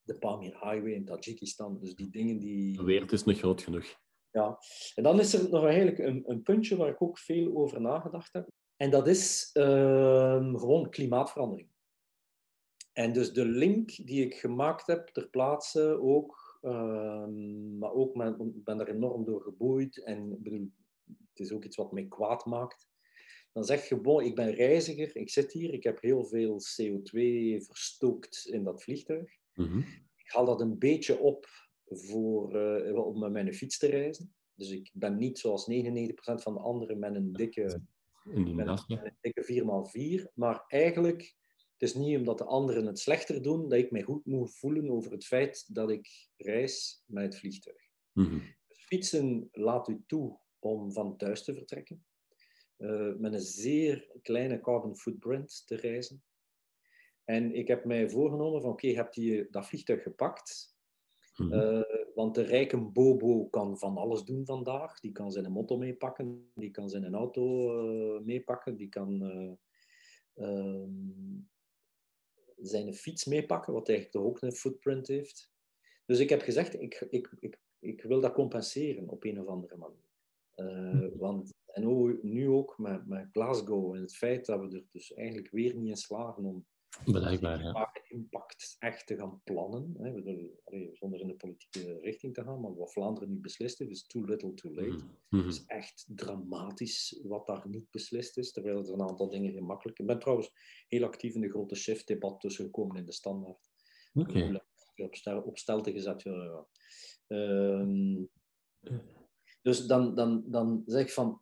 de 0.03 0.17
Pamir 0.17 0.51
Highway 0.51 0.91
in 0.91 1.05
Tajikistan. 1.05 1.79
Dus 1.79 1.95
die 1.95 2.09
dingen 2.09 2.39
die... 2.39 2.77
De 2.77 2.83
wereld 2.83 3.11
is 3.11 3.23
nog 3.23 3.37
groot 3.37 3.61
genoeg. 3.61 4.03
Ja, 4.31 4.57
en 4.95 5.03
dan 5.03 5.19
is 5.19 5.33
er 5.33 5.49
nog 5.49 5.63
eigenlijk 5.63 5.99
een, 5.99 6.23
een 6.25 6.41
puntje 6.41 6.75
waar 6.75 6.89
ik 6.89 7.01
ook 7.01 7.17
veel 7.17 7.55
over 7.55 7.81
nagedacht 7.81 8.33
heb. 8.33 8.47
En 8.75 8.91
dat 8.91 9.07
is 9.07 9.49
uh, 9.53 10.59
gewoon 10.59 10.89
klimaatverandering. 10.89 11.69
En 12.93 13.13
dus 13.13 13.33
de 13.33 13.45
link 13.45 13.95
die 13.95 14.25
ik 14.25 14.33
gemaakt 14.33 14.87
heb 14.87 15.07
ter 15.07 15.29
plaatse 15.29 15.99
ook, 16.01 16.59
uh, 16.61 17.27
maar 17.79 17.93
ook 17.93 18.15
ik 18.55 18.63
ben 18.63 18.77
daar 18.77 18.87
enorm 18.87 19.25
door 19.25 19.41
geboeid 19.41 20.03
en 20.03 20.41
bedoel, 20.43 20.71
het 21.05 21.39
is 21.39 21.51
ook 21.51 21.63
iets 21.63 21.75
wat 21.75 21.91
mij 21.91 22.05
kwaad 22.05 22.45
maakt. 22.45 22.87
Dan 23.55 23.63
zeg 23.63 23.89
je, 23.89 24.01
bon, 24.01 24.23
ik 24.23 24.35
ben 24.35 24.53
reiziger, 24.53 25.15
ik 25.15 25.29
zit 25.29 25.51
hier, 25.51 25.73
ik 25.73 25.83
heb 25.83 26.01
heel 26.01 26.25
veel 26.25 26.59
CO2 26.59 27.19
verstookt 27.57 28.45
in 28.45 28.63
dat 28.63 28.83
vliegtuig. 28.83 29.37
Mm 29.53 29.65
-hmm. 29.65 29.85
Ik 30.15 30.31
haal 30.31 30.45
dat 30.45 30.61
een 30.61 30.77
beetje 30.77 31.19
op 31.19 31.47
voor, 31.85 32.55
uh, 32.55 33.05
om 33.05 33.19
met 33.19 33.31
mijn 33.31 33.53
fiets 33.53 33.77
te 33.77 33.87
reizen. 33.87 34.35
Dus 34.55 34.69
ik 34.69 34.91
ben 34.93 35.17
niet 35.17 35.39
zoals 35.39 35.69
99% 35.71 35.73
van 36.15 36.53
de 36.53 36.59
anderen 36.59 36.99
met 36.99 37.15
een 37.15 37.33
dikke, 37.33 37.81
met 38.23 38.45
met 38.55 38.67
een 38.87 39.17
dikke 39.21 39.63
4x4. 40.23 40.33
Maar 40.33 40.63
eigenlijk, 40.67 41.35
het 41.77 41.89
is 41.89 41.93
niet 41.93 42.17
omdat 42.17 42.37
de 42.37 42.45
anderen 42.45 42.85
het 42.85 42.99
slechter 42.99 43.41
doen, 43.41 43.69
dat 43.69 43.79
ik 43.79 43.91
mij 43.91 44.03
goed 44.03 44.25
moet 44.25 44.57
voelen 44.57 44.89
over 44.89 45.11
het 45.11 45.25
feit 45.25 45.75
dat 45.75 45.89
ik 45.89 46.29
reis 46.37 47.03
met 47.05 47.23
het 47.23 47.37
vliegtuig. 47.37 47.89
Mhm. 48.11 48.39
Fietsen 48.67 49.49
laat 49.51 49.87
u 49.87 50.03
toe 50.07 50.39
om 50.59 50.91
van 50.91 51.17
thuis 51.17 51.43
te 51.43 51.53
vertrekken. 51.53 52.05
Eh, 52.77 53.15
met 53.15 53.33
een 53.33 53.39
zeer 53.39 54.09
kleine 54.21 54.59
carbon 54.59 54.97
footprint 54.97 55.63
te 55.67 55.75
reizen. 55.75 56.23
En 57.23 57.55
ik 57.55 57.67
heb 57.67 57.85
mij 57.85 58.09
voorgenomen 58.09 58.61
van 58.61 58.71
oké, 58.71 58.87
heb 58.87 59.13
je 59.13 59.47
dat 59.49 59.67
vliegtuig 59.67 60.03
gepakt? 60.03 60.75
Mhm. 61.35 61.53
Eh, 61.53 61.81
want 62.15 62.35
de 62.35 62.41
rijke 62.41 62.77
Bobo 62.77 63.45
kan 63.45 63.77
van 63.77 63.97
alles 63.97 64.23
doen 64.23 64.45
vandaag. 64.45 64.99
Die 64.99 65.11
kan 65.11 65.31
zijn 65.31 65.51
motto 65.51 65.77
meepakken, 65.77 66.51
die 66.55 66.71
kan 66.71 66.89
zijn 66.89 67.13
auto 67.13 67.69
eh, 67.79 68.21
meepakken, 68.21 68.75
die 68.75 68.89
kan 68.89 69.21
ehm, 70.33 70.89
zijn 72.57 72.93
fiets 72.93 73.25
meepakken, 73.25 73.73
wat 73.73 73.89
eigenlijk 73.89 74.17
toch 74.17 74.27
ook 74.27 74.41
een 74.41 74.51
footprint 74.51 75.07
heeft. 75.07 75.53
Dus 76.05 76.19
ik 76.19 76.29
heb 76.29 76.41
gezegd, 76.41 76.81
ik, 76.81 77.07
ik, 77.09 77.35
ik, 77.39 77.59
ik 77.79 78.03
wil 78.03 78.21
dat 78.21 78.33
compenseren 78.33 79.09
op 79.09 79.23
een 79.23 79.41
of 79.41 79.47
andere 79.47 79.77
manier. 79.77 80.05
Eh, 80.55 81.07
want, 81.17 81.53
en 81.75 81.87
ook- 81.87 82.23
nu 82.23 82.49
ook 82.49 82.77
met, 82.77 83.07
met 83.07 83.29
Glasgow 83.31 83.95
en 83.95 84.01
het 84.01 84.15
feit 84.15 84.45
dat 84.45 84.59
we 84.59 84.75
er 84.77 84.85
dus 84.91 85.13
eigenlijk 85.13 85.51
weer 85.51 85.75
niet 85.75 85.89
in 85.89 85.95
slagen 85.95 86.43
om 86.45 86.65
Blijkbaar, 87.03 87.63
ja. 87.63 87.91
impact 88.07 88.75
echt 88.79 89.07
te 89.07 89.15
gaan 89.15 89.41
plannen. 89.43 89.95
Hè. 89.97 90.11
Zonder 90.93 91.19
in 91.19 91.27
de 91.27 91.35
politieke 91.35 91.99
richting 91.99 92.33
te 92.33 92.43
gaan, 92.43 92.61
maar 92.61 92.75
wat 92.75 92.93
Vlaanderen 92.93 93.29
nu 93.29 93.39
beslist 93.39 93.79
heeft, 93.79 93.91
is 93.91 94.07
too 94.07 94.23
little 94.25 94.53
too 94.53 94.71
late. 94.73 94.87
Mhm. 94.89 95.05
Mhm. 95.29 95.45
Het 95.45 95.53
is 95.53 95.65
echt 95.65 96.05
dramatisch 96.07 97.19
wat 97.23 97.47
daar 97.47 97.67
niet 97.67 97.91
beslist 97.91 98.37
is, 98.37 98.51
terwijl 98.51 98.77
er 98.85 98.93
een 98.93 99.01
aantal 99.01 99.29
dingen 99.29 99.53
gemakkelijk... 99.53 99.99
Ik 99.99 100.05
ben 100.05 100.19
trouwens 100.19 100.51
heel 100.87 101.03
actief 101.03 101.35
in 101.35 101.41
de 101.41 101.49
grote 101.49 101.75
shift-debat 101.75 102.39
tussen 102.39 102.65
gekomen 102.65 102.97
in 102.97 103.05
de 103.05 103.11
standaard. 103.11 103.69
Oké. 104.13 104.61
Op, 104.95 105.15
stel, 105.15 105.41
op 105.41 105.57
stelte 105.57 105.91
gezet, 105.91 106.21
ja. 106.21 106.43
ja. 106.43 106.67
Ehm, 107.27 108.23
dus 109.61 109.85
dan, 109.85 110.15
dan, 110.15 110.43
dan 110.47 110.83
zeg 110.85 111.01
ik 111.01 111.11
van, 111.11 111.41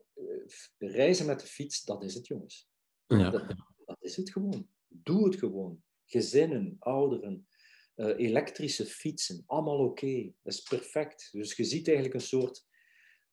reizen 0.77 1.25
met 1.25 1.39
de 1.39 1.45
fiets, 1.45 1.83
dat 1.83 2.03
is 2.03 2.13
het, 2.13 2.27
jongens. 2.27 2.69
Ja. 3.07 3.29
Dat, 3.29 3.47
dat 3.85 3.97
is 3.99 4.15
het 4.15 4.31
gewoon. 4.31 4.67
Doe 4.87 5.25
het 5.25 5.35
gewoon. 5.35 5.83
Gezinnen, 6.05 6.75
ouderen, 6.79 7.47
eh, 7.95 8.17
elektrische 8.17 8.85
fietsen, 8.85 9.43
allemaal 9.45 9.79
oké. 9.79 10.31
Dat 10.43 10.53
is 10.53 10.61
perfect. 10.61 11.29
Dus 11.31 11.55
je 11.55 11.63
ziet 11.63 11.85
eigenlijk 11.87 12.15
een 12.15 12.21
soort 12.27 12.65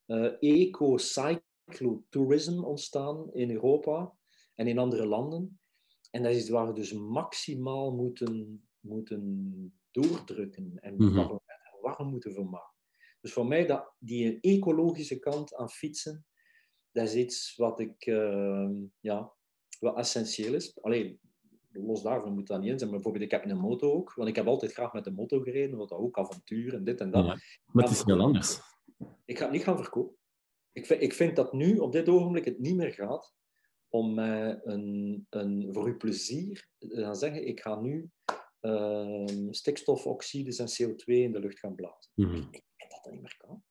eh 0.06 0.32
eco-cyclotourism 0.40 2.64
ontstaan 2.64 3.32
in 3.32 3.50
Europa 3.50 4.14
en 4.54 4.66
in 4.66 4.78
andere 4.78 5.06
landen. 5.06 5.60
En 6.10 6.22
dat 6.22 6.32
is 6.32 6.48
waar 6.48 6.66
we 6.66 6.72
dus 6.72 6.92
maximaal 6.92 7.92
moeten, 7.92 8.62
moeten 8.80 9.80
doordrukken 9.90 10.78
en 10.80 10.94
Mhm. 10.96 11.14
warm, 11.14 11.40
warm 11.80 12.08
moeten 12.08 12.34
van 12.34 12.48
maken. 12.50 12.74
Dus 13.20 13.32
voor 13.32 13.46
mij, 13.46 13.66
dat, 13.66 13.94
die 13.98 14.40
ecologische 14.40 15.18
kant 15.18 15.54
aan 15.54 15.70
fietsen, 15.70 16.24
dat 16.92 17.04
is 17.04 17.14
iets 17.14 17.56
wat 17.56 17.80
ik, 17.80 18.06
eh, 18.06 18.70
ja, 19.00 19.32
wat 19.78 19.96
essentieel 19.96 20.54
is. 20.54 20.82
Alleen, 20.82 21.20
los 21.72 22.02
daarvan 22.02 22.34
moet 22.34 22.46
dat 22.46 22.60
niet 22.60 22.70
in 22.70 22.78
zijn. 22.78 22.90
Maar 22.90 23.00
bijvoorbeeld, 23.00 23.32
ik 23.32 23.40
heb 23.40 23.50
een 23.50 23.58
moto 23.58 23.92
ook, 23.92 24.14
want 24.14 24.28
ik 24.28 24.36
heb 24.36 24.46
altijd 24.46 24.72
graag 24.72 24.92
met 24.92 25.04
de 25.04 25.10
moto 25.10 25.40
gereden, 25.40 25.78
wat 25.78 25.88
dat 25.88 25.98
ook 25.98 26.18
avontuur 26.18 26.74
en 26.74 26.84
dit 26.84 27.00
en 27.00 27.10
dat. 27.10 27.24
Ja. 27.24 27.38
Maar 27.72 27.84
het 27.84 27.92
is 27.92 28.04
heel 28.04 28.20
anders. 28.20 28.60
Ik 29.24 29.38
ga 29.38 29.44
het 29.44 29.52
niet 29.52 29.62
gaan 29.62 29.76
verkopen. 29.76 30.16
Ik 30.72 30.86
vind, 30.86 31.02
ik 31.02 31.12
vind 31.12 31.36
dat 31.36 31.52
nu, 31.52 31.78
op 31.78 31.92
dit 31.92 32.08
ogenblik, 32.08 32.44
het 32.44 32.58
niet 32.58 32.76
meer 32.76 32.92
gaat 32.92 33.34
om 33.88 34.14
mij 34.14 34.60
een, 34.64 35.26
een, 35.30 35.68
voor 35.72 35.86
uw 35.86 35.96
plezier 35.96 36.68
te 36.78 37.02
gaan 37.02 37.16
zeggen, 37.16 37.46
ik 37.46 37.60
ga 37.60 37.80
nu 37.80 38.10
ehm, 38.60 39.52
stikstofoxides 39.52 40.58
en 40.58 40.68
CO2 40.68 41.04
in 41.04 41.32
de 41.32 41.40
lucht 41.40 41.58
gaan 41.58 41.74
blazen. 41.74 42.12
Mhm. 42.14 42.36
Ik 42.36 42.64
vind 42.76 42.90
dat 42.90 43.00
dat 43.02 43.12
niet 43.12 43.22
meer 43.22 43.36
kan. 43.38 43.62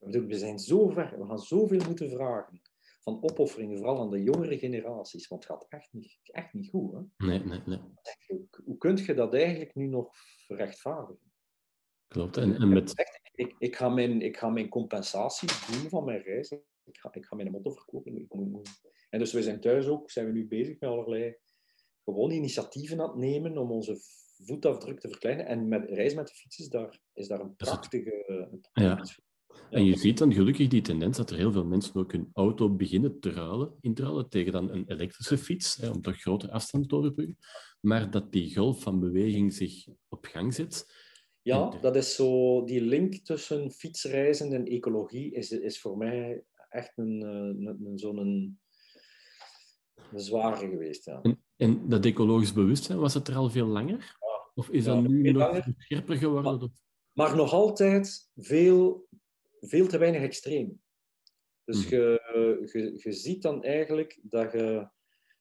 We 0.00 0.38
zijn 0.38 0.58
zo 0.58 0.88
ver, 0.88 1.18
we 1.18 1.26
gaan 1.26 1.38
zoveel 1.38 1.84
moeten 1.86 2.10
vragen 2.10 2.60
van 3.00 3.22
opofferingen, 3.22 3.76
vooral 3.76 4.00
aan 4.00 4.10
de 4.10 4.22
jongere 4.22 4.58
generaties, 4.58 5.28
want 5.28 5.44
het 5.44 5.52
gaat 5.52 5.66
echt 5.68 5.92
niet, 5.92 6.18
echt 6.22 6.52
niet 6.52 6.70
goed. 6.70 6.92
Hè? 6.92 7.26
Nee, 7.26 7.38
nee, 7.38 7.60
nee. 7.66 7.78
Hoe, 8.26 8.48
hoe 8.64 8.76
kun 8.76 8.96
je 8.96 9.14
dat 9.14 9.34
eigenlijk 9.34 9.74
nu 9.74 9.86
nog 9.86 10.14
rechtvaardigen? 10.48 11.32
Klopt. 12.08 12.36
En, 12.36 12.56
en 12.56 12.68
met... 12.68 12.92
Ik, 13.34 13.54
ik, 13.58 13.76
ga 13.76 13.88
mijn, 13.88 14.22
ik 14.22 14.36
ga 14.36 14.48
mijn 14.48 14.68
compensatie 14.68 15.48
doen 15.48 15.90
van 15.90 16.04
mijn 16.04 16.22
reis. 16.22 16.50
Ik 16.84 16.98
ga, 16.98 17.14
ik 17.14 17.24
ga 17.24 17.36
mijn 17.36 17.50
motto 17.50 17.70
verkopen. 17.70 18.62
En 19.10 19.18
dus 19.18 19.32
we 19.32 19.42
zijn 19.42 19.60
thuis 19.60 19.86
ook, 19.86 20.10
zijn 20.10 20.26
we 20.26 20.32
nu 20.32 20.46
bezig 20.46 20.80
met 20.80 20.90
allerlei 20.90 21.36
gewoon 22.04 22.30
initiatieven 22.30 23.00
aan 23.00 23.08
het 23.08 23.18
nemen 23.18 23.58
om 23.58 23.70
onze 23.70 23.96
voetafdruk 24.44 25.00
te 25.00 25.08
verkleinen. 25.08 25.46
En 25.46 25.68
met 25.68 25.84
reis 25.88 26.14
met 26.14 26.26
de 26.26 26.34
fiets 26.34 26.58
is 26.58 26.68
daar, 26.68 27.00
is 27.12 27.28
daar 27.28 27.40
een 27.40 27.56
prachtige, 27.56 28.24
een 28.26 28.60
prachtige 28.60 29.20
Ja. 29.20 29.28
En 29.70 29.84
je 29.84 29.96
ziet 29.96 30.18
dan 30.18 30.32
gelukkig 30.32 30.68
die 30.68 30.82
tendens 30.82 31.16
dat 31.16 31.30
er 31.30 31.36
heel 31.36 31.52
veel 31.52 31.64
mensen 31.64 31.94
ook 31.94 32.12
hun 32.12 32.30
auto 32.32 32.74
beginnen 32.74 33.20
te 33.20 33.30
ruilen, 33.30 33.72
in 33.80 33.94
te 33.94 34.02
ruilen 34.02 34.28
tegen 34.28 34.52
dan 34.52 34.70
een 34.70 34.84
elektrische 34.88 35.38
fiets, 35.38 35.76
hè, 35.76 35.88
om 35.90 36.02
toch 36.02 36.20
grotere 36.20 36.52
afstand 36.52 36.88
te 36.88 36.94
overbruggen. 36.96 37.36
Maar 37.80 38.10
dat 38.10 38.32
die 38.32 38.54
golf 38.54 38.82
van 38.82 39.00
beweging 39.00 39.52
zich 39.52 39.86
op 40.08 40.24
gang 40.24 40.54
zet. 40.54 40.94
Ja, 41.42 41.78
dat 41.80 41.96
is 41.96 42.14
zo, 42.14 42.64
die 42.64 42.80
link 42.80 43.14
tussen 43.14 43.70
fietsreizen 43.70 44.52
en 44.52 44.66
ecologie 44.66 45.32
is, 45.34 45.50
is 45.50 45.80
voor 45.80 45.96
mij 45.96 46.42
echt 46.68 46.92
een, 46.96 47.22
eh, 47.22 47.28
een, 47.30 47.78
een, 47.84 47.98
zo'n 47.98 48.58
zware 50.14 50.68
geweest. 50.68 51.04
Ja. 51.04 51.20
En, 51.22 51.42
en 51.56 51.88
dat 51.88 52.04
ecologisch 52.04 52.52
bewustzijn, 52.52 52.98
was 52.98 53.14
het 53.14 53.28
er 53.28 53.34
al 53.36 53.50
veel 53.50 53.66
langer? 53.66 54.18
Of 54.54 54.68
is 54.68 54.84
Ja, 54.84 54.94
dat 54.94 55.08
nu 55.10 55.32
nog 55.32 55.42
langer. 55.42 55.74
scherper 55.78 56.16
geworden? 56.16 56.72
Maar 57.12 57.36
nog 57.36 57.52
altijd 57.52 58.30
veel, 58.36 59.06
veel 59.60 59.86
te 59.86 59.98
weinig 59.98 60.22
extreem. 60.22 60.80
Dus 61.64 61.84
Mhm. 61.84 61.94
je, 61.94 62.98
je, 63.02 63.12
ziet 63.12 63.42
dan 63.42 63.64
eigenlijk 63.64 64.18
dat 64.22 64.52
je 64.52 64.88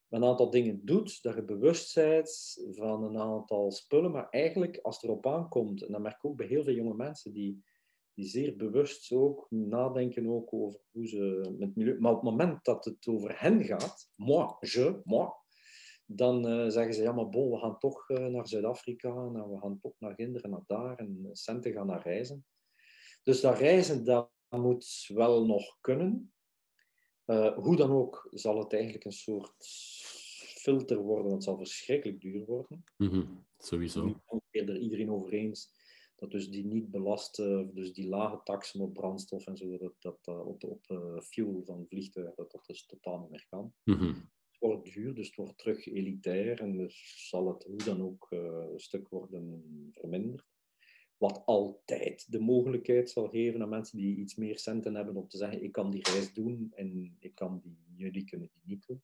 een 0.10 0.24
aantal 0.24 0.50
dingen 0.50 0.86
doet, 0.86 1.22
dat 1.24 1.36
je 1.36 1.44
bewust 1.44 1.96
bent 1.96 2.58
van 2.72 3.04
een 3.04 3.18
aantal 3.18 3.72
spullen, 3.72 4.12
maar 4.12 4.30
eigenlijk 4.30 4.80
als 4.82 4.96
het 4.96 5.04
erop 5.04 5.28
aankomt, 5.28 5.84
en 5.84 5.92
dat 5.92 6.02
merk 6.02 6.16
ik 6.16 6.26
ook 6.26 6.38
bij 6.38 6.48
heel 6.48 6.64
veel 6.64 6.74
jonge 6.74 6.96
mensen, 6.96 7.34
die, 7.34 7.64
die 8.14 8.26
zeer 8.26 8.56
bewust 8.56 9.12
ook 9.12 9.48
nadenken 9.50 10.28
ook 10.28 10.54
over 10.54 10.80
hoe 10.92 11.08
ze 11.08 11.56
met 11.58 11.76
milieu... 11.76 12.00
Maar 12.00 12.12
op 12.12 12.22
het 12.22 12.30
moment 12.30 12.66
dat 12.66 12.86
het 12.86 13.08
over 13.08 13.42
hen 13.42 13.64
gaat, 13.64 14.12
moi, 14.16 14.56
je, 14.60 15.02
moi, 15.04 15.30
dan 16.06 16.48
eh, 16.48 16.70
zeggen 16.70 16.94
ze, 16.94 17.02
ja 17.02 17.12
maar 17.12 17.30
bon, 17.30 17.52
we 17.52 17.58
gaan 17.58 17.78
toch 17.78 18.10
eh, 18.10 18.26
naar 18.26 18.48
Zuid-Afrika, 18.48 19.10
en 19.10 19.50
we 19.50 19.60
gaan 19.60 19.80
toch 19.80 19.94
naar 20.00 20.14
Ginder 20.14 20.44
en 20.44 20.50
naar 20.50 20.64
daar, 20.68 20.98
en 20.98 21.30
centen 21.32 21.74
gaan 21.74 21.88
naar 21.88 22.04
reizen. 22.04 22.46
Dus 23.24 23.42
dat 23.42 23.58
reizen, 23.58 24.04
dat 24.04 24.32
moet 24.50 25.10
wel 25.14 25.46
nog 25.46 25.78
kunnen. 25.82 26.34
Eh, 27.26 27.56
hoe 27.56 27.76
dan 27.76 27.92
ook 27.92 28.28
zal 28.32 28.60
het 28.60 28.74
eigenlijk 28.74 29.06
een 29.06 29.12
soort 29.12 29.66
filter 30.58 30.98
worden, 30.98 31.32
het 31.32 31.44
zal 31.44 31.58
verschrikkelijk 31.58 32.22
duur 32.22 32.46
worden. 32.46 32.84
Mhm, 32.98 33.26
Sowieso. 33.58 34.06
Nu 34.06 34.16
is 34.52 34.62
er 34.62 34.80
iedereen 34.80 35.12
over 35.12 35.34
eens 35.34 35.78
dat 36.16 36.32
dus 36.32 36.50
die 36.50 36.66
niet 36.66 36.92
belasten, 36.92 37.74
dus 37.74 37.94
die 37.94 38.08
lage 38.08 38.42
taksen 38.44 38.82
op 38.82 38.94
brandstof 38.94 39.48
en 39.48 39.58
zo, 39.58 39.78
dat, 39.78 39.94
dat 40.00 40.20
eh, 40.22 40.48
op, 40.48 40.64
op 40.64 40.86
eh, 40.88 41.20
fuel 41.20 41.62
van 41.66 41.86
vliegtuigen, 41.88 42.36
dat 42.36 42.52
dat 42.52 42.66
dus 42.66 42.86
totaal 42.86 43.20
niet 43.20 43.30
meer 43.30 43.46
kan. 43.50 43.74
Mhm. 43.84 44.14
Het 44.50 44.60
wordt 44.60 44.94
duur, 44.94 45.14
dus 45.14 45.28
het 45.28 45.36
wordt 45.36 45.58
terug 45.58 45.86
elitair 45.86 46.62
en 46.62 46.78
dus 46.78 47.28
zal 47.30 47.48
het 47.48 47.64
hoe 47.64 47.78
dan 47.78 48.02
ook 48.02 48.28
een 48.30 48.80
stuk 48.80 49.10
worden 49.10 49.64
verminderd. 49.94 50.46
Wat 51.20 51.42
altijd 51.46 52.32
de 52.32 52.40
mogelijkheid 52.40 53.10
zal 53.10 53.28
geven 53.28 53.62
aan 53.62 53.70
mensen 53.70 53.98
die 53.98 54.16
iets 54.18 54.36
meer 54.36 54.60
centen 54.60 54.96
hebben 54.96 55.16
om 55.16 55.28
te 55.28 55.38
zeggen, 55.38 55.64
ik 55.64 55.72
kan 55.72 55.92
die 55.92 56.10
reis 56.12 56.34
doen 56.34 56.72
en 56.76 57.16
ik 57.20 57.36
kan 57.36 57.60
die, 57.64 57.78
jullie 57.96 58.24
kunnen 58.26 58.50
die 58.54 58.62
niet 58.76 58.86
doen. 58.88 59.02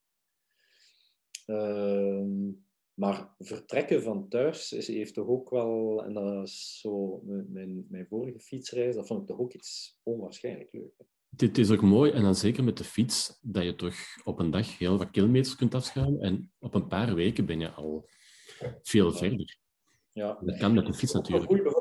Ehm, 1.45 2.51
maar 2.93 3.35
vertrekken 3.39 4.03
van 4.03 4.27
thuis 4.27 4.71
is, 4.71 4.87
heeft 4.87 5.13
toch 5.13 5.27
ook 5.27 5.49
wel, 5.49 6.03
en 6.05 6.13
dat 6.13 6.47
is 6.47 6.79
zo 6.81 7.21
mijn- 7.25 7.85
mijn, 7.89 8.07
vorige 8.07 8.39
fietsreis, 8.39 8.95
dat 8.95 9.07
vond 9.07 9.21
ik 9.21 9.27
toch 9.27 9.39
ook 9.39 9.53
iets 9.53 9.99
onwaarschijnlijk 10.03 10.69
leuk. 10.71 10.93
hè. 10.97 11.05
Het 11.45 11.57
is 11.57 11.71
ook 11.71 11.81
mooi, 11.81 12.11
en 12.11 12.21
dan 12.21 12.35
zeker 12.35 12.63
met 12.63 12.77
de 12.77 12.83
fiets, 12.83 13.39
dat 13.41 13.63
je 13.63 13.75
toch 13.75 13.95
op 14.23 14.39
een 14.39 14.51
dag 14.51 14.77
heel 14.77 14.97
wat 14.97 15.11
kilometers 15.11 15.55
kunt 15.55 15.73
afschuiven. 15.75 16.19
En 16.19 16.51
op 16.59 16.73
een 16.75 16.87
paar 16.87 17.15
weken 17.15 17.45
ben 17.45 17.59
je 17.59 17.69
al 17.71 18.09
veel 18.83 19.11
verder. 19.11 19.57
Ja. 20.13 20.39
Dat 20.41 20.57
kan 20.57 20.73
met 20.73 20.85
de 20.85 20.93
fiets 20.93 21.13
natuurlijk. 21.13 21.45
goed, 21.51 21.74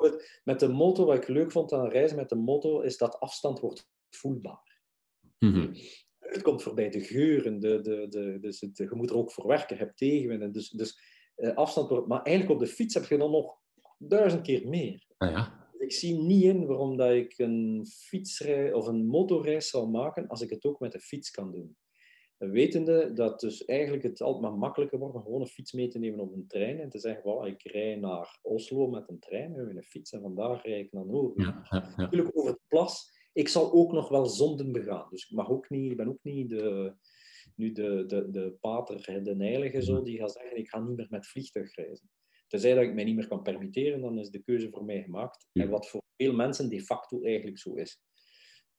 met 0.45 0.61
de 0.61 0.69
motor, 0.69 1.07
wat 1.07 1.17
ik 1.17 1.29
leuk 1.29 1.53
vond 1.53 1.73
aan 1.73 1.89
reizen 1.89 2.17
met 2.17 2.29
de 2.29 2.37
motor, 2.37 2.85
is 2.85 2.97
dat 2.97 3.21
afstand 3.21 3.61
wordt 3.61 3.89
voelbaar. 4.11 4.81
Mhm. 5.39 5.75
Het 6.19 6.43
komt 6.43 6.63
voorbij, 6.63 6.91
de 6.91 7.01
geuren, 7.01 7.61
de, 7.61 7.81
de, 7.81 8.07
de, 8.09 8.39
dus 8.41 8.61
het, 8.61 8.77
je 8.77 8.95
moet 8.95 9.11
er 9.11 9.17
ook 9.17 9.33
voor 9.33 9.47
werken, 9.47 9.77
je 9.77 9.83
hebt 9.83 9.97
tegenwind. 9.97 10.55
Dus, 10.55 10.71
dus 10.71 10.99
eh, 11.35 11.55
afstand 11.55 11.89
wordt... 11.89 12.09
Maar 12.09 12.23
eigenlijk 12.23 12.61
op 12.61 12.67
de 12.67 12.73
fiets 12.73 12.95
heb 12.95 13.05
je 13.05 13.19
dan 13.19 13.31
nog 13.31 13.59
duizend 13.99 14.43
keer 14.43 14.69
meer. 14.69 15.07
Ah 15.17 15.31
ja. 15.31 15.63
Ik 15.79 15.93
zie 15.93 16.19
niet 16.19 16.43
in 16.43 16.67
waarom 16.67 16.97
dat 16.97 17.11
ik 17.11 17.39
een 17.39 17.87
fietsreis 17.87 18.73
of 18.73 18.87
een 18.87 19.07
motorreis 19.07 19.69
zal 19.69 19.89
maken 19.89 20.29
als 20.29 20.41
ik 20.41 20.51
het 20.51 20.65
ook 20.65 20.81
met 20.81 20.93
de 20.93 21.01
fiets 21.01 21.31
kan 21.31 21.53
doen. 21.53 21.77
Wetende 22.51 23.13
dat 23.13 23.41
dus 23.41 23.65
eigenlijk 23.65 24.03
het 24.03 24.21
altijd 24.21 24.43
maar 24.43 24.59
makkelijker 24.59 24.99
wordt 24.99 25.15
om 25.15 25.23
gewoon 25.23 25.41
een 25.41 25.47
fiets 25.47 25.73
mee 25.73 25.89
te 25.89 25.99
nemen 25.99 26.21
op 26.21 26.33
een 26.33 26.47
trein 26.47 26.81
en 26.81 26.89
te 26.89 26.99
zeggen, 26.99 27.23
wow, 27.23 27.47
ik 27.47 27.63
rij 27.63 27.97
naar 27.97 28.39
Oslo 28.43 28.87
met 28.87 29.09
een 29.09 29.19
trein 29.19 29.55
en 29.55 29.77
een 29.77 29.83
fiets 29.83 30.13
en 30.13 30.21
vandaar 30.21 30.61
rijd 30.67 30.85
ik 30.85 30.93
naar 30.93 31.07
Noord. 31.07 31.41
Ja, 31.41 31.67
ja, 31.71 31.93
ja. 31.97 32.03
Natuurlijk 32.03 32.39
over 32.39 32.51
het 32.51 32.61
plas. 32.69 33.13
Ik 33.33 33.49
zal 33.49 33.73
ook 33.73 33.93
nog 33.93 34.09
wel 34.09 34.27
zonden 34.27 34.73
begaan. 34.73 35.07
Dus 35.11 35.25
ik, 35.25 35.37
mag 35.37 35.51
ook 35.51 35.71
niet, 35.71 35.91
ik 35.91 35.97
ben 35.97 36.09
ook 36.09 36.23
niet 36.23 36.49
de, 36.49 36.95
nu 37.57 37.73
de, 37.73 38.05
de, 38.07 38.31
de 38.31 38.57
pater, 38.61 39.23
de 39.25 39.35
heilige 39.37 39.83
zo, 39.83 40.03
die 40.03 40.19
gaat 40.19 40.33
zeggen, 40.33 40.59
ik 40.59 40.69
ga 40.69 40.81
niet 40.81 40.97
meer 40.97 41.07
met 41.11 41.27
vliegtuig 41.27 41.75
reizen. 41.75 42.11
Tenzij 42.47 42.75
dat 42.75 42.83
ik 42.83 42.95
mij 42.95 43.05
niet 43.05 43.17
meer 43.17 43.29
kan 43.29 43.43
permitteren, 43.43 44.01
dan 44.01 44.19
is 44.19 44.31
de 44.31 44.43
keuze 44.43 44.71
voor 44.71 44.85
mij 44.85 45.03
gemaakt. 45.03 45.47
En 45.53 45.69
wat 45.69 45.89
voor 45.89 46.03
veel 46.17 46.35
mensen 46.35 46.69
de 46.69 46.81
facto 46.81 47.23
eigenlijk 47.23 47.59
zo 47.59 47.75
is. 47.75 47.99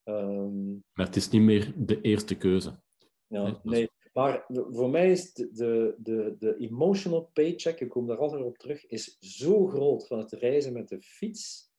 Ehm, 0.03 0.70
Maar 0.72 1.05
het 1.05 1.16
is 1.16 1.30
niet 1.30 1.41
meer 1.41 1.74
de 1.78 2.01
eerste 2.01 2.38
keuze. 2.38 2.80
Nee, 3.28 3.82
ja. 3.82 3.88
Maar 4.15 4.45
voor 4.47 4.89
mij 4.89 5.11
is 5.11 5.34
de, 5.34 5.49
de, 5.51 5.95
de, 5.97 6.36
de 6.39 6.57
emotional 6.57 7.30
paycheck, 7.34 7.80
ik 7.80 7.89
kom 7.89 8.07
daar 8.07 8.17
altijd 8.17 8.43
op 8.43 8.57
terug, 8.57 8.86
is 8.86 9.17
zo 9.19 9.67
groot 9.67 10.07
van 10.07 10.19
het 10.19 10.32
reizen 10.32 10.73
met 10.73 10.89
de 10.89 11.01
fiets, 11.01 11.71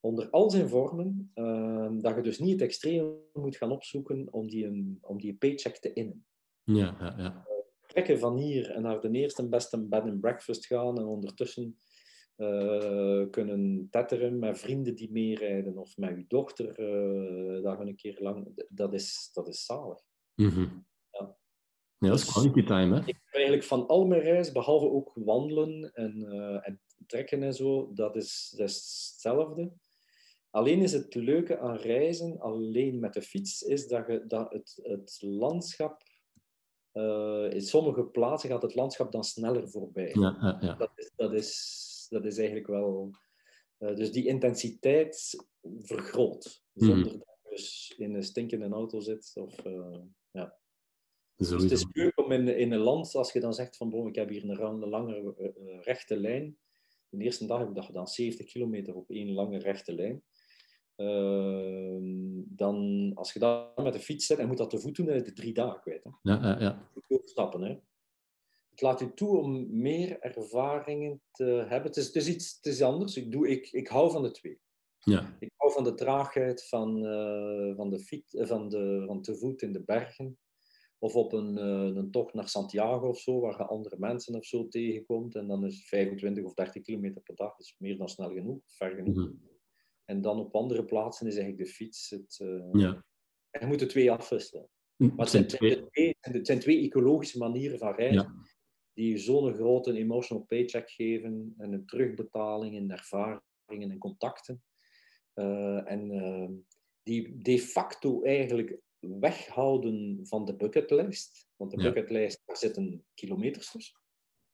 onder 0.00 0.30
al 0.30 0.50
zijn 0.50 0.68
vormen, 0.68 1.30
ehm, 1.34 2.00
dat 2.00 2.14
je 2.16 2.22
dus 2.22 2.38
niet 2.38 2.52
het 2.52 2.60
extreem 2.60 3.14
moet 3.32 3.56
gaan 3.56 3.70
opzoeken 3.70 4.28
om 4.30 4.48
die, 4.48 4.66
een, 4.66 4.98
om 5.00 5.20
die 5.20 5.34
paycheck 5.34 5.76
te 5.76 5.92
innen. 5.92 6.26
Ja, 6.62 6.96
ja, 7.00 7.14
ja. 7.18 7.46
Trekken 7.86 8.18
van 8.18 8.36
hier 8.36 8.70
en 8.70 8.82
naar 8.82 9.00
de 9.00 9.10
eerste 9.10 9.42
en 9.42 9.50
beste 9.50 9.86
bed 9.86 10.02
and 10.02 10.20
breakfast 10.20 10.66
gaan 10.66 10.98
en 10.98 11.04
ondertussen 11.04 11.76
eh, 12.36 13.22
kunnen 13.30 13.88
tetteren 13.90 14.38
met 14.38 14.58
vrienden 14.58 14.94
die 14.94 15.12
meerijden 15.12 15.78
of 15.78 15.96
met 15.96 16.16
uw 16.16 16.24
dochter 16.28 16.80
uh, 16.80 17.62
daar 17.62 17.80
een 17.80 17.96
keer 17.96 18.16
lang. 18.20 18.64
Dat 18.68 18.92
is, 18.92 19.30
dat 19.32 19.48
is 19.48 19.64
zalig. 19.64 20.05
Mhm. 20.36 20.68
Ja. 21.10 21.36
Ja, 21.98 22.08
dat 22.08 22.18
is 22.18 22.32
quality 22.32 22.62
time, 22.62 22.94
hè? 22.94 23.00
Ik 23.00 23.06
heb 23.06 23.34
eigenlijk 23.34 23.64
van 23.64 23.86
al 23.86 24.06
mijn 24.06 24.20
reis, 24.20 24.52
behalve 24.52 24.90
ook 24.90 25.12
wandelen 25.14 25.92
en, 25.94 26.16
uh, 26.16 26.68
en 26.68 26.80
trekken 27.06 27.42
en 27.42 27.54
zo, 27.54 27.92
dat 27.94 28.16
is, 28.16 28.54
dat 28.56 28.68
is 28.68 28.74
hetzelfde. 29.12 29.72
Alleen 30.50 30.82
is 30.82 30.92
het 30.92 31.14
leuke 31.14 31.58
aan 31.58 31.76
reizen, 31.76 32.40
alleen 32.40 32.98
met 32.98 33.12
de 33.12 33.22
fiets, 33.22 33.62
is 33.62 33.86
dat, 33.88 34.06
je, 34.06 34.26
dat 34.26 34.52
het, 34.52 34.80
het 34.82 35.18
landschap, 35.20 36.02
uh, 36.92 37.50
in 37.50 37.62
sommige 37.62 38.04
plaatsen 38.04 38.50
gaat 38.50 38.62
het 38.62 38.74
landschap 38.74 39.12
dan 39.12 39.24
sneller 39.24 39.68
voorbij. 39.68 40.10
Ja, 40.12 40.36
ja, 40.40 40.58
ja. 40.60 40.74
Dat, 40.74 40.90
is, 40.94 41.12
dat, 41.16 41.32
is, 41.32 42.06
dat 42.08 42.24
is 42.24 42.36
eigenlijk 42.36 42.66
wel... 42.66 43.10
Uh, 43.78 43.96
dus 43.96 44.12
die 44.12 44.26
intensiteit 44.26 45.44
vergroot, 45.82 46.64
zonder 46.74 46.98
Mhm. 46.98 47.18
dat 47.18 47.36
je 47.42 47.50
dus 47.50 47.94
in 47.96 48.14
een 48.14 48.22
stinkende 48.22 48.68
auto 48.68 49.00
zit. 49.00 49.32
Of, 49.34 49.64
uh, 49.64 49.98
ja. 50.36 50.58
Dus 51.36 51.50
het 51.50 51.70
is 51.70 51.86
leuk 51.92 52.18
om 52.18 52.32
in, 52.32 52.58
in 52.58 52.72
een 52.72 52.80
land, 52.80 53.14
als 53.14 53.32
je 53.32 53.40
dan 53.40 53.54
zegt 53.54 53.76
van 53.76 53.90
bon, 53.90 54.08
ik 54.08 54.14
heb 54.14 54.28
hier 54.28 54.44
een, 54.44 54.88
lange 54.88 55.34
eh, 55.38 55.80
rechte 55.80 56.16
lijn. 56.16 56.58
De 57.08 57.24
eerste 57.24 57.46
dag 57.46 57.58
heb 57.58 57.68
ik 57.68 57.74
dat 57.74 57.84
gedaan, 57.84 58.06
70 58.06 58.46
kilometer 58.46 58.94
op 58.94 59.10
één 59.10 59.32
lange 59.32 59.58
rechte 59.58 59.94
lijn. 59.94 60.22
Ehm, 60.96 62.42
dan, 62.46 63.10
als 63.14 63.32
je 63.32 63.38
dan 63.38 63.70
met 63.76 63.92
de 63.92 63.98
fiets 63.98 64.26
zit 64.26 64.38
en 64.38 64.46
moet 64.46 64.58
dat 64.58 64.70
te 64.70 64.78
voet 64.78 64.96
doen, 64.96 65.06
dan 65.06 65.14
het 65.14 65.36
drie 65.36 65.52
dagen 65.52 65.80
kwijt. 65.80 66.04
Hè. 66.04 66.10
Ja, 66.22 66.42
ja, 66.42 66.60
ja. 66.60 66.90
Je 67.08 67.20
stappen, 67.24 67.62
hè. 67.62 67.76
Het 68.70 68.80
laat 68.80 69.00
u 69.00 69.14
toe 69.14 69.38
om 69.38 69.80
meer 69.80 70.20
ervaringen 70.20 71.22
te 71.32 71.44
hebben. 71.44 71.82
Het 71.82 71.96
is, 71.96 72.06
het 72.06 72.16
is 72.16 72.28
iets 72.28 72.56
het 72.56 72.66
is 72.66 72.82
anders. 72.82 73.16
Ik, 73.16 73.32
doe, 73.32 73.48
ik, 73.48 73.72
ik 73.72 73.88
hou 73.88 74.10
van 74.10 74.22
de 74.22 74.30
twee. 74.30 74.60
Ja. 75.10 75.36
Ik 75.38 75.52
hou 75.56 75.72
van 75.72 75.84
de 75.84 75.94
traagheid 75.94 76.68
van, 76.68 77.06
eh, 77.06 77.76
van, 77.76 77.90
de 77.90 77.98
fiets, 77.98 78.34
eh, 78.34 78.46
van, 78.46 78.68
de, 78.68 79.02
van 79.06 79.22
te 79.22 79.36
voet 79.36 79.62
in 79.62 79.72
de 79.72 79.82
bergen. 79.84 80.38
Of 80.98 81.14
op 81.14 81.32
een, 81.32 81.56
uh, 81.58 81.96
een 81.96 82.10
tocht 82.10 82.34
naar 82.34 82.48
Santiago 82.48 83.08
of 83.08 83.18
zo, 83.18 83.40
waar 83.40 83.56
je 83.56 83.64
andere 83.64 83.98
mensen 83.98 84.34
of 84.34 84.44
zo 84.44 84.68
tegenkomt. 84.68 85.34
En 85.34 85.46
dan 85.46 85.64
is 85.64 85.88
25 85.88 86.44
of 86.44 86.54
30 86.54 86.82
kilometer 86.82 87.22
per 87.22 87.34
dag 87.34 87.58
is 87.58 87.74
meer 87.78 87.98
dan 87.98 88.08
snel 88.08 88.32
genoeg, 88.32 88.60
ver 88.66 88.94
genoeg. 88.94 89.14
Mhm. 89.14 89.32
En 90.04 90.20
dan 90.20 90.38
op 90.38 90.54
andere 90.54 90.84
plaatsen 90.84 91.26
is 91.26 91.36
eigenlijk 91.36 91.64
de 91.64 91.74
fiets 91.74 92.10
het... 92.10 92.38
Uh, 92.42 92.68
ja. 92.72 93.04
En 93.50 93.60
je 93.60 93.66
moet 93.66 93.78
de 93.78 93.86
twee 93.86 94.12
afwisselen. 94.12 94.68
Het 94.96 95.16
Maar 95.16 95.26
het 95.26 95.30
zijn, 95.30 95.46
twee, 95.46 96.16
het 96.20 96.46
zijn 96.46 96.58
twee 96.58 96.80
ecologische 96.80 97.38
manieren 97.38 97.78
van. 97.78 98.12
Ja. 98.12 98.34
Die 98.92 99.18
zo'n 99.18 99.54
grote 99.54 99.92
emotional 99.92 100.44
paycheck 100.44 100.90
geven. 100.90 101.54
En 101.58 101.72
een 101.72 101.86
terugbetaling 101.86 102.74
in 102.74 102.90
ervaringen 102.90 103.90
en 103.90 103.98
contacten. 103.98 104.62
Uh, 105.38 105.90
en 105.90 106.10
uh, 106.10 106.50
die 107.02 107.38
de 107.38 107.58
facto 107.58 108.22
eigenlijk 108.22 108.80
weghouden 108.98 110.26
van 110.26 110.44
de 110.44 110.56
bucketlist. 110.56 111.48
Want 111.56 111.70
de 111.70 111.76
Ja. 111.76 111.82
bucketlist, 111.82 112.42
daar 112.44 112.56
zitten 112.56 113.04
kilometers 113.14 113.70
tussen. 113.70 114.00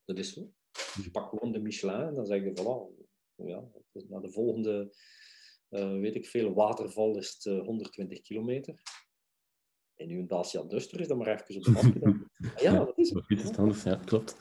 Dat 0.05 0.19
is 0.19 0.33
zo. 0.33 0.53
Je 1.03 1.11
pakt 1.11 1.29
gewoon 1.29 1.53
de 1.53 1.61
Michelin 1.61 2.01
en 2.01 2.15
dan 2.15 2.27
zeg 2.27 2.43
je, 2.43 2.51
voilà, 2.51 3.05
ja, 3.35 3.65
naar 4.09 4.21
de 4.21 4.31
volgende, 4.31 4.95
uh, 5.71 6.01
weet 6.01 6.15
ik 6.15 6.27
veel, 6.27 6.55
waterval 6.55 7.19
is 7.19 7.33
het 7.33 7.45
uh, 7.45 7.65
120 7.65 8.21
kilometer. 8.21 8.83
En 9.95 10.09
nu 10.09 10.19
een 10.19 10.27
Dacia 10.27 10.63
Duster 10.63 11.01
is 11.01 11.09
dan 11.09 11.19
maar 11.19 11.27
even 11.27 11.57
op 11.57 11.63
de 11.63 11.71
map 11.71 11.83
gedaan. 11.83 12.31
ja, 12.63 12.85
dat 12.85 12.99
is 12.99 13.11
het. 13.11 13.83
Ja, 13.83 13.97
klopt. 13.97 14.37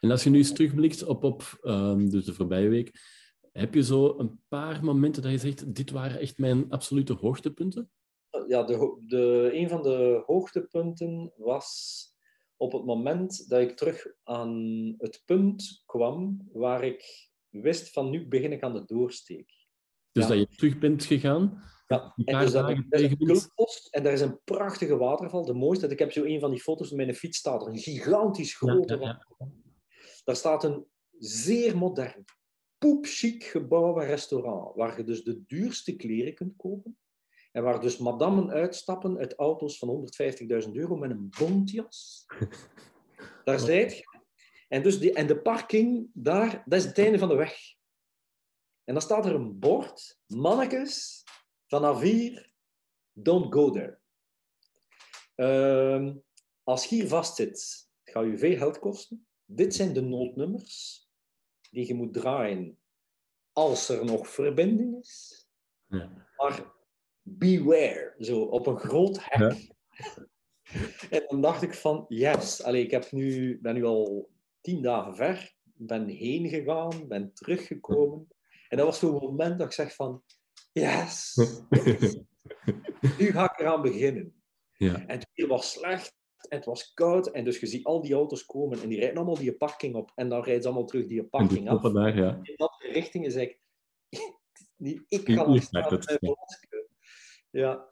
En 0.00 0.10
als 0.10 0.24
je 0.24 0.30
nu 0.30 0.38
eens 0.38 0.52
terugblikt 0.52 1.04
op, 1.04 1.24
op 1.24 1.58
um, 1.62 2.10
dus 2.10 2.24
de 2.24 2.34
voorbije 2.34 2.68
week, 2.68 2.92
heb 3.58 3.74
je 3.74 3.82
zo 3.82 4.18
een 4.18 4.40
paar 4.48 4.84
momenten 4.84 5.22
dat 5.22 5.30
je 5.30 5.38
zegt, 5.38 5.74
dit 5.74 5.90
waren 5.90 6.20
echt 6.20 6.38
mijn 6.38 6.70
absolute 6.70 7.12
hoogtepunten? 7.12 7.90
Ja, 8.48 8.62
de, 8.62 9.02
de, 9.06 9.50
een 9.52 9.68
van 9.68 9.82
de 9.82 10.22
hoogtepunten 10.26 11.32
was 11.36 12.06
op 12.56 12.72
het 12.72 12.84
moment 12.84 13.48
dat 13.48 13.60
ik 13.60 13.76
terug 13.76 14.06
aan 14.22 14.94
het 14.98 15.22
punt 15.24 15.82
kwam 15.86 16.48
waar 16.52 16.84
ik 16.84 17.30
wist 17.48 17.92
van 17.92 18.10
nu 18.10 18.28
begin 18.28 18.52
ik 18.52 18.62
aan 18.62 18.72
de 18.72 18.84
doorsteek. 18.84 19.66
Dus 20.12 20.22
ja. 20.22 20.28
dat 20.28 20.38
je 20.38 20.56
terug 20.56 20.78
bent 20.78 21.04
gegaan? 21.04 21.62
Ja, 21.86 22.12
en 22.24 22.38
dus 22.38 22.52
dat, 22.52 22.70
is 22.70 22.76
een 22.88 23.50
en 23.90 24.02
daar 24.02 24.12
is 24.12 24.20
een 24.20 24.40
prachtige 24.44 24.96
waterval, 24.96 25.44
de 25.44 25.54
mooiste. 25.54 25.86
Ik 25.86 25.98
heb 25.98 26.12
zo 26.12 26.24
een 26.24 26.40
van 26.40 26.50
die 26.50 26.60
foto's, 26.60 26.90
mijn 26.90 27.14
fiets 27.14 27.38
staat 27.38 27.62
er, 27.62 27.68
een 27.68 27.78
gigantisch 27.78 28.56
grote 28.56 28.98
ja. 28.98 29.26
Daar 30.24 30.36
staat 30.36 30.64
een 30.64 30.86
zeer 31.18 31.76
modern, 31.76 32.24
poepchic 32.78 33.44
gebouw 33.44 34.00
en 34.00 34.06
restaurant, 34.06 34.76
waar 34.76 34.96
je 34.96 35.04
dus 35.04 35.24
de 35.24 35.44
duurste 35.46 35.96
kleren 35.96 36.34
kunt 36.34 36.56
kopen. 36.56 36.98
En 37.52 37.62
waar 37.62 37.80
dus 37.80 37.98
madammen 37.98 38.50
uitstappen 38.50 39.18
uit 39.18 39.34
auto's 39.34 39.78
van 39.78 40.10
150.000 40.64 40.72
euro 40.72 40.96
met 40.96 41.10
een 41.10 41.30
bontjas. 41.38 42.26
Daar 43.44 43.58
zijt 43.58 43.96
je. 43.96 44.18
En, 44.68 44.82
dus 44.82 44.98
die, 44.98 45.12
en 45.12 45.26
de 45.26 45.40
parking, 45.40 46.10
daar, 46.12 46.62
dat 46.66 46.78
is 46.78 46.84
het 46.84 46.98
einde 46.98 47.18
van 47.18 47.28
de 47.28 47.34
weg. 47.34 47.76
En 48.84 48.94
dan 48.94 49.02
staat 49.02 49.26
er 49.26 49.34
een 49.34 49.58
bord, 49.58 50.18
mannekes, 50.26 51.24
vanaf 51.66 52.00
hier, 52.00 52.52
don't 53.12 53.52
go 53.54 53.70
there. 53.70 53.98
Uh, 55.36 56.14
als 56.62 56.84
je 56.84 56.94
hier 56.94 57.08
vastzit, 57.08 57.88
gaat 58.04 58.24
je 58.24 58.38
veel 58.38 58.56
geld 58.56 58.78
kosten. 58.78 59.26
Dit 59.44 59.74
zijn 59.74 59.92
de 59.92 60.00
noodnummers 60.00 61.07
die 61.70 61.86
je 61.86 61.94
moet 61.94 62.12
draaien 62.12 62.78
als 63.52 63.88
er 63.88 64.04
nog 64.04 64.28
verbinding 64.28 64.98
is. 65.00 65.46
Ja. 65.86 66.26
Maar 66.36 66.64
beware, 67.22 68.14
zo 68.18 68.40
op 68.40 68.66
een 68.66 68.78
groot 68.78 69.18
hek. 69.20 69.38
Ja. 69.38 69.56
En 71.10 71.24
dan 71.28 71.40
dacht 71.40 71.62
ik 71.62 71.74
van, 71.74 72.04
yes, 72.08 72.62
Allee, 72.62 72.84
ik 72.84 72.90
heb 72.90 73.12
nu, 73.12 73.58
ben 73.60 73.74
nu 73.74 73.84
al 73.84 74.30
tien 74.60 74.82
dagen 74.82 75.16
ver, 75.16 75.54
ben 75.62 76.08
heen 76.08 76.48
gegaan, 76.48 77.08
ben 77.08 77.34
teruggekomen. 77.34 78.26
En 78.68 78.76
dat 78.76 78.86
was 78.86 78.98
zo'n 78.98 79.12
moment 79.12 79.58
dat 79.58 79.66
ik 79.66 79.72
zeg 79.72 79.94
van, 79.94 80.22
yes, 80.72 81.36
nu 83.18 83.30
ga 83.30 83.52
ik 83.52 83.60
eraan 83.60 83.82
beginnen. 83.82 84.42
Ja. 84.76 84.94
En 84.94 85.18
het 85.18 85.30
weer 85.34 85.46
was 85.46 85.70
slecht, 85.70 86.17
en 86.48 86.56
het 86.56 86.66
was 86.66 86.94
koud, 86.94 87.30
en 87.30 87.44
dus 87.44 87.60
je 87.60 87.66
ziet 87.66 87.84
al 87.84 88.00
die 88.00 88.14
auto's 88.14 88.44
komen, 88.44 88.82
en 88.82 88.88
die 88.88 88.98
rijden 88.98 89.16
allemaal 89.16 89.38
die 89.38 89.56
parking 89.56 89.94
op, 89.94 90.12
en 90.14 90.28
dan 90.28 90.42
rijden 90.42 90.62
ze 90.62 90.68
allemaal 90.68 90.86
terug 90.86 91.06
die 91.06 91.24
parking 91.24 91.68
af. 91.68 91.92
Daar, 91.92 92.16
ja. 92.16 92.38
In 92.42 92.54
dat 92.56 92.76
richting 92.78 93.26
is 93.26 93.34
ik, 93.36 95.04
ik 95.08 95.20
staan 95.62 95.84
het, 95.84 96.18
ja. 96.20 96.36
ja, 97.50 97.88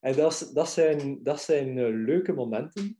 en 0.00 0.16
dat, 0.16 0.50
dat 0.54 0.68
zijn, 0.68 1.22
dat 1.22 1.40
zijn 1.40 1.76
uh, 1.76 2.04
leuke 2.06 2.32
momenten. 2.32 2.96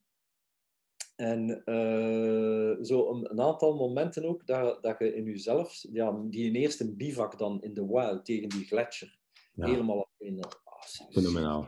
En 1.16 1.62
uh, 1.64 2.84
zo 2.84 3.11
een, 3.11 3.30
een, 3.30 3.40
aantal 3.40 3.76
momenten 3.76 4.24
ook 4.24 4.46
dat, 4.46 4.82
dat 4.82 4.98
je 4.98 5.14
in 5.14 5.24
jezelf, 5.24 5.84
ja, 5.92 6.22
die 6.24 6.53
eerste 6.53 6.94
bivak 6.94 7.38
dan 7.38 7.62
in 7.62 7.74
de 7.74 7.86
wild 7.86 8.24
tegen 8.24 8.48
die 8.48 8.64
gletsjer, 8.64 9.18
ja. 9.53 9.66
helemaal 9.66 10.09
alleen. 10.18 10.44
Oh, 10.44 10.82
Fenomenaal. 11.11 11.66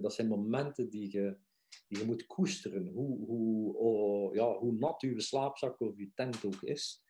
Dat 0.00 0.14
zijn 0.14 0.28
momenten 0.28 0.90
die 0.90 1.12
je, 1.12 1.36
die 1.88 1.98
je 1.98 2.04
moet 2.04 2.26
koesteren, 2.26 2.86
hoe, 2.86 3.26
hoe, 3.26 3.76
oh, 3.76 4.34
ja, 4.34 4.58
hoe 4.58 4.72
nat 4.72 5.02
uw 5.02 5.18
slaapzak 5.18 5.80
of 5.80 5.96
uw 5.96 6.10
tent 6.14 6.44
ook 6.44 6.62
is. 6.62 7.02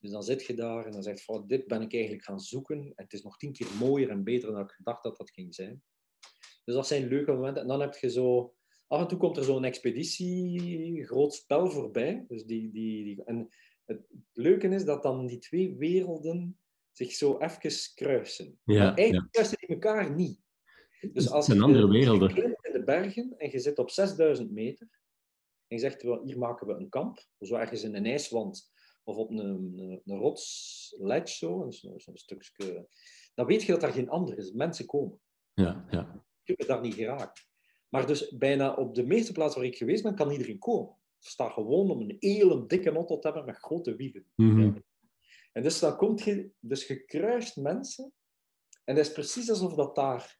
Dus 0.00 0.10
dan 0.10 0.22
zit 0.22 0.44
je 0.44 0.54
daar 0.54 0.86
en 0.86 0.92
dan 0.92 1.02
zegt 1.02 1.24
je, 1.26 1.42
dit 1.46 1.66
ben 1.66 1.82
ik 1.82 1.92
eigenlijk 1.92 2.24
gaan 2.24 2.40
zoeken. 2.40 2.78
En 2.78 2.92
het 2.94 3.12
is 3.12 3.22
nog 3.22 3.36
tien 3.36 3.52
keer 3.52 3.68
mooier 3.78 4.10
en 4.10 4.24
beter 4.24 4.52
dan 4.52 4.60
ik 4.60 4.70
gedacht 4.70 5.02
dat 5.02 5.16
dat 5.16 5.30
ging 5.30 5.54
zijn. 5.54 5.82
Dus 6.64 6.74
dat 6.74 6.86
zijn 6.86 7.08
leuke 7.08 7.32
momenten. 7.32 7.62
En 7.62 7.68
dan 7.68 7.80
heb 7.80 7.94
je 7.94 8.10
zo... 8.10 8.52
Af 8.86 9.00
en 9.00 9.08
toe 9.08 9.18
komt 9.18 9.36
er 9.36 9.44
zo'n 9.44 9.64
expeditie, 9.64 11.04
groot 11.04 11.34
spel 11.34 11.70
voorbij. 11.70 12.24
Dus 12.28 12.44
die, 12.44 12.70
die, 12.70 13.04
die, 13.04 13.24
en 13.24 13.48
het 13.84 14.06
leuke 14.32 14.68
is 14.68 14.84
dat 14.84 15.02
dan 15.02 15.26
die 15.26 15.38
twee 15.38 15.76
werelden 15.76 16.58
zich 16.92 17.12
zo 17.12 17.38
even 17.38 17.94
kruisen. 17.94 18.58
Ja, 18.64 18.84
maar 18.84 18.94
eigenlijk 18.94 19.24
ja. 19.24 19.28
kruisen 19.30 19.58
die 19.58 19.68
elkaar 19.68 20.14
niet. 20.14 20.40
Dus 21.12 21.30
als 21.30 21.46
Het 21.46 21.56
zijn 21.56 21.58
je, 21.58 21.64
andere 21.64 21.88
werelden. 21.88 22.57
Bergen 22.94 23.34
en 23.38 23.50
je 23.50 23.58
zit 23.58 23.78
op 23.78 23.90
6000 23.90 24.50
meter 24.50 24.88
en 25.66 25.76
je 25.76 25.78
zegt, 25.78 26.02
hier 26.02 26.38
maken 26.38 26.66
we 26.66 26.72
een 26.72 26.88
kamp, 26.88 27.26
zo 27.40 27.54
ergens 27.54 27.82
in 27.82 27.94
een 27.94 28.06
ijswand 28.06 28.72
of 29.04 29.16
op 29.16 29.30
een, 29.30 29.38
een, 29.38 30.00
een 30.04 30.18
rotsledge, 30.18 31.34
zo, 31.34 31.66
zo'n 31.70 32.16
stukje, 32.16 32.88
dan 33.34 33.46
weet 33.46 33.62
je 33.62 33.72
dat 33.72 33.82
er 33.82 33.92
geen 33.92 34.08
ander 34.08 34.38
is. 34.38 34.52
Mensen 34.52 34.86
komen. 34.86 35.20
Ja, 35.54 35.86
ja. 35.90 36.24
Je 36.42 36.56
kunt 36.56 36.68
daar 36.68 36.80
niet 36.80 36.94
geraken. 36.94 37.44
Maar 37.88 38.06
dus 38.06 38.36
bijna 38.36 38.74
op 38.74 38.94
de 38.94 39.06
meeste 39.06 39.32
plaatsen 39.32 39.60
waar 39.60 39.70
ik 39.70 39.76
geweest 39.76 40.02
ben, 40.02 40.14
kan 40.14 40.30
iedereen 40.30 40.58
komen. 40.58 40.96
Er 41.20 41.28
staat 41.28 41.52
gewoon 41.52 41.90
om 41.90 42.00
een 42.00 42.16
hele 42.18 42.66
dikke 42.66 42.90
auto 42.90 43.18
te 43.18 43.26
hebben 43.26 43.44
met 43.44 43.56
grote 43.56 43.96
wiegen. 43.96 44.26
Mhm. 44.34 44.78
En 45.52 45.62
dus 45.62 45.78
dan 45.78 45.96
komt 45.96 46.22
je, 46.22 46.50
dus 46.60 46.86
je 46.86 47.04
kruist 47.04 47.56
mensen, 47.56 48.12
en 48.84 48.96
het 48.96 49.06
is 49.06 49.12
precies 49.12 49.50
alsof 49.50 49.74
dat 49.74 49.94
daar 49.94 50.37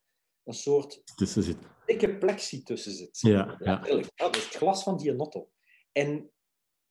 een 0.49 0.55
soort 0.55 1.03
Tussen 1.17 1.43
zit. 1.43 1.57
dikke 1.87 2.19
plexie 2.19 2.63
tussen 2.63 2.93
zit. 2.93 3.21
Ja, 3.21 3.57
ja. 3.59 3.77
dat 4.15 4.37
is 4.37 4.45
het 4.45 4.55
glas 4.55 4.83
van 4.83 4.97
die 4.97 5.13
notto. 5.13 5.51
En 5.93 6.31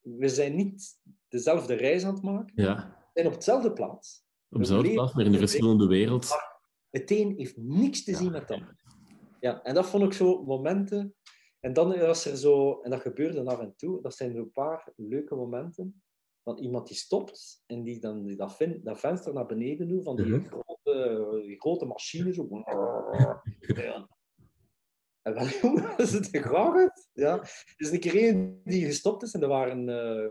we 0.01 0.29
zijn 0.29 0.55
niet 0.55 0.99
dezelfde 1.27 1.73
reis 1.73 2.03
aan 2.03 2.13
het 2.13 2.23
maken, 2.23 2.63
Ja. 2.63 2.75
we 3.13 3.21
zijn 3.21 3.27
op 3.27 3.33
dezelfde 3.39 3.73
plaats. 3.73 4.25
Op 4.49 4.59
dezelfde 4.59 4.91
plaats, 4.93 5.13
maar 5.13 5.25
in 5.25 5.33
een 5.33 5.39
verschillende 5.39 5.87
wereld. 5.87 6.29
Het 6.89 7.11
een 7.11 7.33
heeft 7.37 7.57
niks 7.57 8.03
te 8.03 8.15
zien 8.15 8.31
met 8.31 8.51
ander. 8.51 8.75
Ja, 9.39 9.61
en 9.63 9.73
dat 9.73 9.85
vond 9.85 10.03
ik 10.03 10.13
zo 10.13 10.43
momenten. 10.43 11.15
En 11.59 11.73
dan 11.73 11.97
was 11.99 12.25
er 12.25 12.37
zo, 12.37 12.81
en 12.81 12.89
dat 12.89 13.01
gebeurde 13.01 13.43
af 13.45 13.59
en 13.59 13.73
toe, 13.75 14.01
dat 14.01 14.15
zijn 14.15 14.35
een 14.35 14.51
paar 14.51 14.91
leuke 14.95 15.35
momenten. 15.35 16.01
Van 16.43 16.57
iemand 16.57 16.87
die 16.87 16.97
stopt 16.97 17.63
en 17.65 17.83
die 17.83 17.99
dan 17.99 18.23
die 18.25 18.35
dat, 18.35 18.57
dat 18.83 18.99
venster 18.99 19.33
naar 19.33 19.45
beneden 19.45 19.87
doet, 19.87 20.03
van 20.03 20.15
die, 20.15 20.25
Mhm. 20.25 20.59
Grote, 21.03 21.45
die 21.45 21.59
grote 21.59 21.85
machine. 21.85 22.33
Zo. 22.33 22.47
Ja. 23.67 24.09
En 25.21 25.33
wel, 25.33 25.47
jongen, 25.61 25.97
is 25.97 26.11
het 26.11 26.27
graag 26.27 26.89
Ja. 27.13 27.39
Er 27.41 27.73
is 27.77 27.91
een 27.91 27.99
keer 27.99 28.29
een 28.29 28.61
die 28.63 28.85
gestopt 28.85 29.23
is 29.23 29.33
en 29.33 29.41
er 29.41 29.47
waren 29.47 29.89
eh 29.89 30.29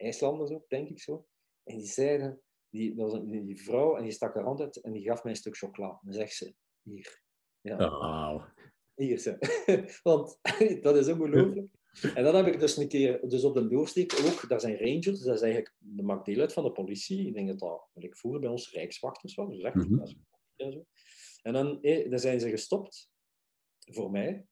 IJslanders 0.00 0.50
ook, 0.50 0.68
denk 0.68 0.88
ik 0.88 1.00
zo. 1.00 1.26
En 1.62 1.76
die 1.76 1.86
zeiden, 1.86 2.40
die, 2.68 2.94
dat 2.94 3.10
was 3.10 3.20
een, 3.20 3.46
die 3.46 3.62
vrouw, 3.62 3.96
en 3.96 4.02
die 4.02 4.12
stak 4.12 4.34
haar 4.34 4.44
hand 4.44 4.60
uit 4.60 4.76
en 4.76 4.92
die 4.92 5.02
gaf 5.02 5.22
mij 5.22 5.32
een 5.32 5.38
stuk 5.38 5.56
chocola. 5.56 5.88
En 5.88 5.98
dan 6.02 6.12
zegt 6.12 6.34
ze, 6.34 6.54
hier. 6.82 7.22
Ja, 7.60 7.76
Wauw. 7.76 8.44
hier 8.94 9.18
ze. 9.18 9.38
Want 10.02 10.38
dat 10.82 10.96
is 10.96 11.08
ongelooflijk. 11.08 11.68
En 12.14 12.24
dan 12.24 12.34
heb 12.34 12.46
ik 12.46 12.60
dus 12.60 12.76
een 12.76 12.88
keer, 12.88 13.28
dus 13.28 13.44
op 13.44 13.54
de 13.54 13.68
doorsteek 13.68 14.12
ook, 14.26 14.48
daar 14.48 14.60
zijn 14.60 14.78
rangers, 14.78 15.20
dat 15.20 15.34
is 15.34 15.40
eigenlijk, 15.40 15.74
dat 15.78 16.04
maakt 16.04 16.24
deel 16.24 16.40
uit 16.40 16.52
van 16.52 16.64
de 16.64 16.72
politie. 16.72 17.26
Ik 17.26 17.34
denk 17.34 17.48
dat 17.48 17.58
dat, 17.58 17.88
wat 17.92 18.04
ik 18.04 18.16
vroeger 18.16 18.40
bij 18.40 18.50
ons 18.50 18.72
rijkswachters 18.72 19.34
was, 19.34 19.48
dus 19.48 19.62
echt, 19.62 19.74
Mhm. 19.74 20.00
en 20.56 20.72
zo. 20.72 20.86
En 21.42 21.52
dan, 21.52 21.82
eh, 21.82 22.10
dan 22.10 22.18
zijn 22.18 22.40
ze 22.40 22.50
gestopt, 22.50 23.10
voor 23.78 24.10
mij. 24.10 24.46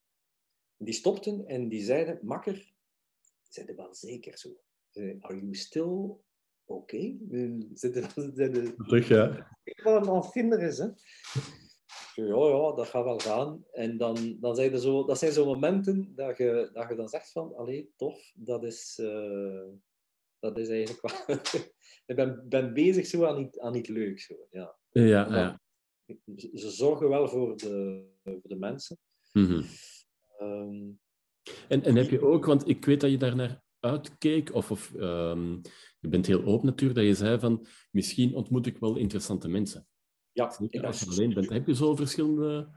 Die 0.77 0.95
stopten 0.95 1.47
en 1.47 1.69
die 1.69 1.83
zeiden, 1.83 2.19
makker, 2.23 2.73
zijn 3.49 3.69
er 3.69 3.77
wel 3.77 3.95
zeker 3.95 4.39
zo? 4.39 4.49
Ze 4.49 5.01
zeiden, 5.01 5.23
Are 5.23 5.35
you 5.41 5.55
still 5.55 6.17
okay? 6.65 7.19
Zitten 7.75 8.09
Terug, 8.77 9.09
ja. 9.09 9.57
ik 9.65 9.83
wat 9.83 10.03
een 10.07 10.13
afvinder 10.13 10.63
is, 10.63 10.79
hè. 10.79 10.89
Ja, 12.27 12.49
ja, 12.49 12.73
dat 12.73 12.87
gaat 12.87 13.05
wel 13.05 13.19
gaan. 13.19 13.65
En 13.73 13.97
dan, 13.97 14.37
dan 14.41 14.55
zijn 14.57 14.73
er 14.73 14.79
zo, 14.79 15.05
dat 15.05 15.19
zijn 15.19 15.33
zo 15.33 15.45
momenten 15.45 16.13
dat 16.15 16.37
je, 16.37 16.71
dat 16.73 16.89
je 16.89 16.95
dan 16.95 17.09
zegt 17.09 17.33
van, 17.33 17.55
allee, 17.55 17.93
tof, 17.97 18.33
dat 18.35 18.65
is, 18.65 18.99
eh, 19.03 19.69
dat 20.39 20.59
is 20.59 20.69
eigenlijk 20.69 21.01
wel... 21.01 21.39
ik 22.11 22.17
ben, 22.17 22.45
ben 22.49 22.75
bezig 22.75 23.07
zo 23.07 23.25
aan 23.25 23.41
iets, 23.41 23.59
aan 23.59 23.75
iets 23.75 23.89
leuks. 23.89 24.27
Zo, 24.27 24.35
ja. 24.51 24.77
Ja, 24.91 25.03
ja. 25.05 25.61
Ze 26.37 26.51
ze 26.53 26.71
zorgen 26.71 27.09
wel 27.09 27.29
voor 27.29 27.57
de, 27.57 28.05
voor 28.25 28.41
de 28.43 28.57
mensen. 28.57 28.99
Mhm. 29.33 29.63
Ehm, 30.39 30.91
En, 31.69 31.83
en 31.83 31.97
heb 31.97 32.11
je 32.11 32.21
ook, 32.21 32.45
want 32.45 32.69
ik 32.69 32.85
weet 32.85 33.01
dat 33.01 33.11
je 33.11 33.19
daar 33.19 33.37
naar 33.37 33.63
uitkeek, 33.81 34.55
of, 34.55 34.71
of 34.71 34.95
ehm, 34.95 35.53
je 36.01 36.09
bent 36.09 36.27
heel 36.27 36.45
open 36.45 36.67
natuurlijk, 36.67 36.99
dat 36.99 37.09
je 37.09 37.15
zei 37.15 37.39
van 37.39 37.67
misschien 37.91 38.35
ontmoet 38.35 38.67
ik 38.67 38.79
wel 38.79 38.97
interessante 38.97 39.49
mensen. 39.49 39.88
Ja, 40.39 40.57
ik 40.69 40.85
als 40.85 41.01
je 41.01 41.11
alleen 41.11 41.35
bent. 41.35 41.49
Heb 41.49 41.67
je 41.67 41.75
zo 41.75 41.97
verschillende... 41.97 42.69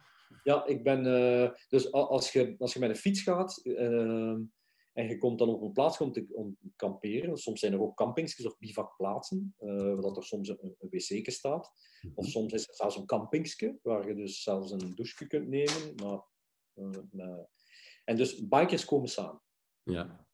Ja, 0.44 0.66
ik 0.66 0.84
ben... 0.84 1.06
eh, 1.06 1.52
dus 1.70 1.92
als 1.92 2.32
je, 2.32 2.56
als 2.58 2.74
je 2.74 2.80
met 2.80 2.90
een 2.90 2.96
fiets 2.96 3.22
gaat 3.22 3.58
eh, 3.64 4.38
en 4.94 5.08
je 5.08 5.18
komt 5.18 5.40
dan 5.40 5.50
op 5.50 5.62
een 5.62 5.72
plaats 5.72 5.98
om 5.98 6.12
te, 6.12 6.26
om 6.32 6.58
kamperen, 6.76 7.38
soms 7.38 7.60
zijn 7.60 7.74
er 7.74 7.82
ook 7.82 7.96
campingsjes 7.96 8.46
of 8.46 8.58
bivakplaatsen, 8.58 9.56
waar 9.58 10.02
dat 10.02 10.18
er 10.18 10.24
soms 10.24 10.50
een, 10.50 10.76
een 10.80 10.90
wc 10.90 11.32
staat. 11.32 11.72
Of 12.16 12.26
soms 12.26 12.54
is 12.54 12.68
er 12.68 12.76
zelfs 12.76 12.96
een 12.96 13.06
campingsje, 13.06 13.80
waar 13.82 14.08
je 14.08 14.16
dus 14.16 14.44
zelfs 14.44 14.72
een 14.72 14.96
douche 14.96 15.28
kunt 15.28 15.48
nemen. 15.48 15.96
Maar, 15.96 16.22
eh, 16.74 17.44
En 18.04 18.16
dus 18.16 18.48
bikers 18.48 18.86
komen 18.86 19.10
samen. 19.10 19.42
Ja. 19.84 20.28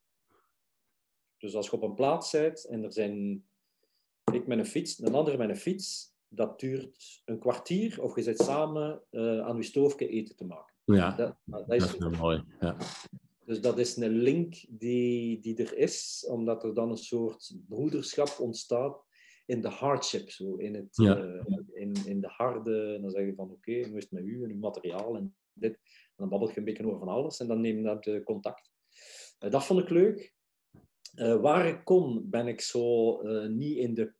Dus 1.37 1.55
als 1.55 1.65
je 1.65 1.71
op 1.71 1.81
een 1.81 1.93
plaats 1.93 2.31
bent 2.31 2.65
en 2.65 2.83
er 2.83 2.93
zijn 2.93 3.45
ik 4.33 4.47
met 4.47 4.57
een 4.57 4.65
fiets, 4.65 4.99
een 4.99 5.15
andere 5.15 5.37
met 5.37 5.49
een 5.49 5.57
fiets, 5.57 6.15
dat 6.29 6.59
duurt 6.59 7.21
een 7.25 7.39
kwartier 7.39 8.01
of 8.03 8.15
je 8.15 8.21
zit 8.21 8.39
samen 8.39 9.01
eh, 9.09 9.39
aan 9.39 9.57
je 9.57 9.63
stoofje 9.63 10.07
eten 10.07 10.35
te 10.35 10.45
maken. 10.45 10.75
Ja, 10.83 11.15
Dat, 11.15 11.35
dat 11.43 11.67
dat 11.67 11.81
is, 11.81 11.97
wel 11.97 12.09
mooi. 12.09 12.43
Ja. 12.59 12.77
dus 13.45 13.61
dat 13.61 13.77
is 13.77 13.95
een 13.97 14.09
link 14.17 14.55
die, 14.69 15.39
die 15.39 15.55
er 15.55 15.77
is, 15.77 16.27
omdat 16.29 16.63
er 16.63 16.73
dan 16.73 16.89
een 16.89 16.97
soort 16.97 17.55
broederschap 17.67 18.39
ontstaat 18.39 19.05
in 19.45 19.61
de 19.61 19.67
hardship, 19.69 20.29
zo, 20.29 20.55
in, 20.55 20.75
het, 20.75 20.87
Ja. 20.91 21.17
eh, 21.17 21.45
in, 21.73 21.93
in 22.05 22.21
de 22.21 22.27
harde. 22.27 22.93
En 22.95 23.01
dan 23.01 23.11
zeg 23.11 23.25
je 23.25 23.35
van 23.35 23.51
oké, 23.51 23.71
hoe 23.87 23.97
is 23.97 24.03
het 24.03 24.11
met 24.11 24.23
u 24.23 24.43
en 24.43 24.49
uw 24.49 24.57
materiaal 24.59 25.15
en 25.15 25.35
dit. 25.53 25.73
En 25.73 25.79
dan 26.15 26.29
babbel 26.29 26.49
je 26.49 26.57
een 26.57 26.63
beetje 26.63 26.85
over 26.85 26.99
van 26.99 27.07
alles 27.07 27.39
en 27.39 27.47
dan 27.47 27.61
neem 27.61 27.77
je 27.77 27.83
dat 27.83 28.05
eh, 28.05 28.23
contact. 28.23 28.71
Dat 29.37 29.65
vond 29.65 29.79
ik 29.79 29.89
leuk. 29.89 30.35
Waar 31.41 31.67
ik 31.67 31.81
kon, 31.83 32.29
ben 32.29 32.47
ik 32.47 32.61
zo 32.61 33.21
niet 33.47 33.77
in 33.77 33.93
de 33.93 34.13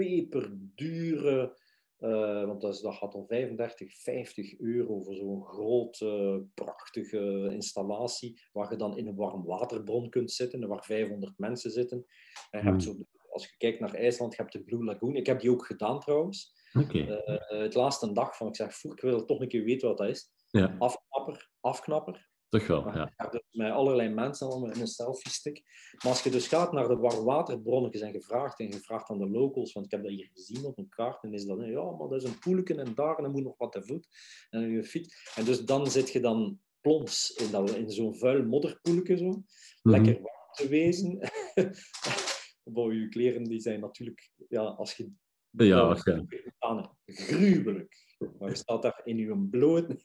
peperdure, 0.00 1.58
eh, 1.96 2.44
want 2.44 2.60
dat, 2.60 2.74
is, 2.74 2.80
dat 2.80 2.94
gaat 2.94 3.14
om 3.14 3.26
35, 3.26 3.94
50 3.94 4.58
euro 4.58 5.00
voor 5.00 5.14
zo'n 5.14 5.44
grote, 5.44 6.44
prachtige 6.54 7.48
installatie, 7.52 8.40
waar 8.52 8.70
je 8.70 8.76
dan 8.76 8.96
in 8.96 9.06
een 9.06 9.16
warmwaterbron 9.16 10.10
kunt 10.10 10.32
zitten 10.32 10.62
en 10.62 10.68
waar 10.68 10.84
500 10.84 11.38
mensen 11.38 11.70
zitten. 11.70 12.04
En 12.50 12.64
je 12.64 12.70
hebt 12.70 12.82
zo, 12.82 12.96
als 13.30 13.44
je 13.44 13.56
kijkt 13.56 13.80
naar 13.80 13.94
IJsland, 13.94 14.34
je 14.36 14.42
hebt 14.42 14.52
de 14.52 14.64
Blue 14.64 14.84
Lagoon. 14.84 15.16
Ik 15.16 15.26
heb 15.26 15.40
die 15.40 15.50
ook 15.50 15.66
gedaan 15.66 16.00
trouwens. 16.00 16.52
Oké. 16.78 16.98
Eh, 16.98 17.60
het 17.60 17.74
laatste 17.74 18.12
dag 18.12 18.36
van, 18.36 18.46
ik 18.46 18.56
zeg, 18.56 18.74
"Foe, 18.74 18.92
ik 18.92 19.00
wil 19.00 19.24
toch 19.24 19.40
een 19.40 19.48
keer 19.48 19.64
weten 19.64 19.88
wat 19.88 19.98
dat 19.98 20.08
is. 20.08 20.32
Ja, 20.50 20.76
Afknapper, 20.78 21.50
afknapper. 21.60 22.29
Toch 22.50 22.66
wel. 22.66 22.86
Ja. 22.94 23.12
Ja, 23.16 23.26
dus 23.28 23.42
met 23.50 23.70
allerlei 23.72 24.08
mensen 24.08 24.46
allemaal 24.46 24.70
in 24.70 24.80
een 24.80 24.86
selfie-stick. 24.86 25.62
Maar 25.92 26.12
als 26.12 26.22
je 26.22 26.30
dus 26.30 26.48
gaat 26.48 26.72
naar 26.72 26.88
de 26.88 26.96
warmwaterbronnetjes 26.96 28.02
en 28.02 28.12
gevraagd 28.12 28.60
en 28.60 28.72
gevraagd 28.72 29.10
aan 29.10 29.18
de 29.18 29.28
locals, 29.30 29.72
want 29.72 29.86
ik 29.86 29.92
heb 29.92 30.02
dat 30.02 30.10
hier 30.12 30.30
gezien 30.34 30.64
op 30.64 30.78
een 30.78 30.88
kaart, 30.88 31.22
en 31.22 31.32
is 31.34 31.44
dat, 31.44 31.58
ja, 31.66 31.90
maar 31.90 32.08
dat 32.08 32.22
is 32.22 32.28
een 32.28 32.38
poelken 32.38 32.78
en 32.78 32.94
daar 32.94 33.16
en 33.16 33.22
dan 33.22 33.32
moet 33.32 33.42
nog 33.42 33.58
wat 33.58 33.72
te 33.72 33.82
voet 33.82 34.08
en 34.50 34.70
je 34.70 34.84
fiets. 34.84 35.32
En 35.34 35.44
dus 35.44 35.64
dan 35.64 35.86
zit 35.90 36.10
je 36.12 36.20
dan 36.20 36.60
plons 36.80 37.30
in, 37.30 37.50
dat, 37.50 37.70
in 37.70 37.90
zo'n 37.90 38.16
vuil 38.16 38.44
modderpoelken 38.44 39.18
zo, 39.18 39.24
Mhm. 39.26 39.42
lekker 39.82 40.12
warm 40.12 40.52
te 40.52 40.68
wezen. 40.68 41.18
Boy, 42.64 42.94
je 42.94 43.08
kleren 43.08 43.44
die 43.44 43.60
zijn 43.60 43.80
natuurlijk, 43.80 44.30
ja, 44.48 44.62
als 44.62 44.94
je 44.96 45.10
Ja, 45.50 45.96
aan, 46.58 46.96
gruwelijk. 47.06 48.16
Maar 48.38 48.48
je 48.48 48.56
staat 48.56 48.82
daar 48.82 49.00
in 49.04 49.16
je 49.16 49.38
bloot. 49.50 50.04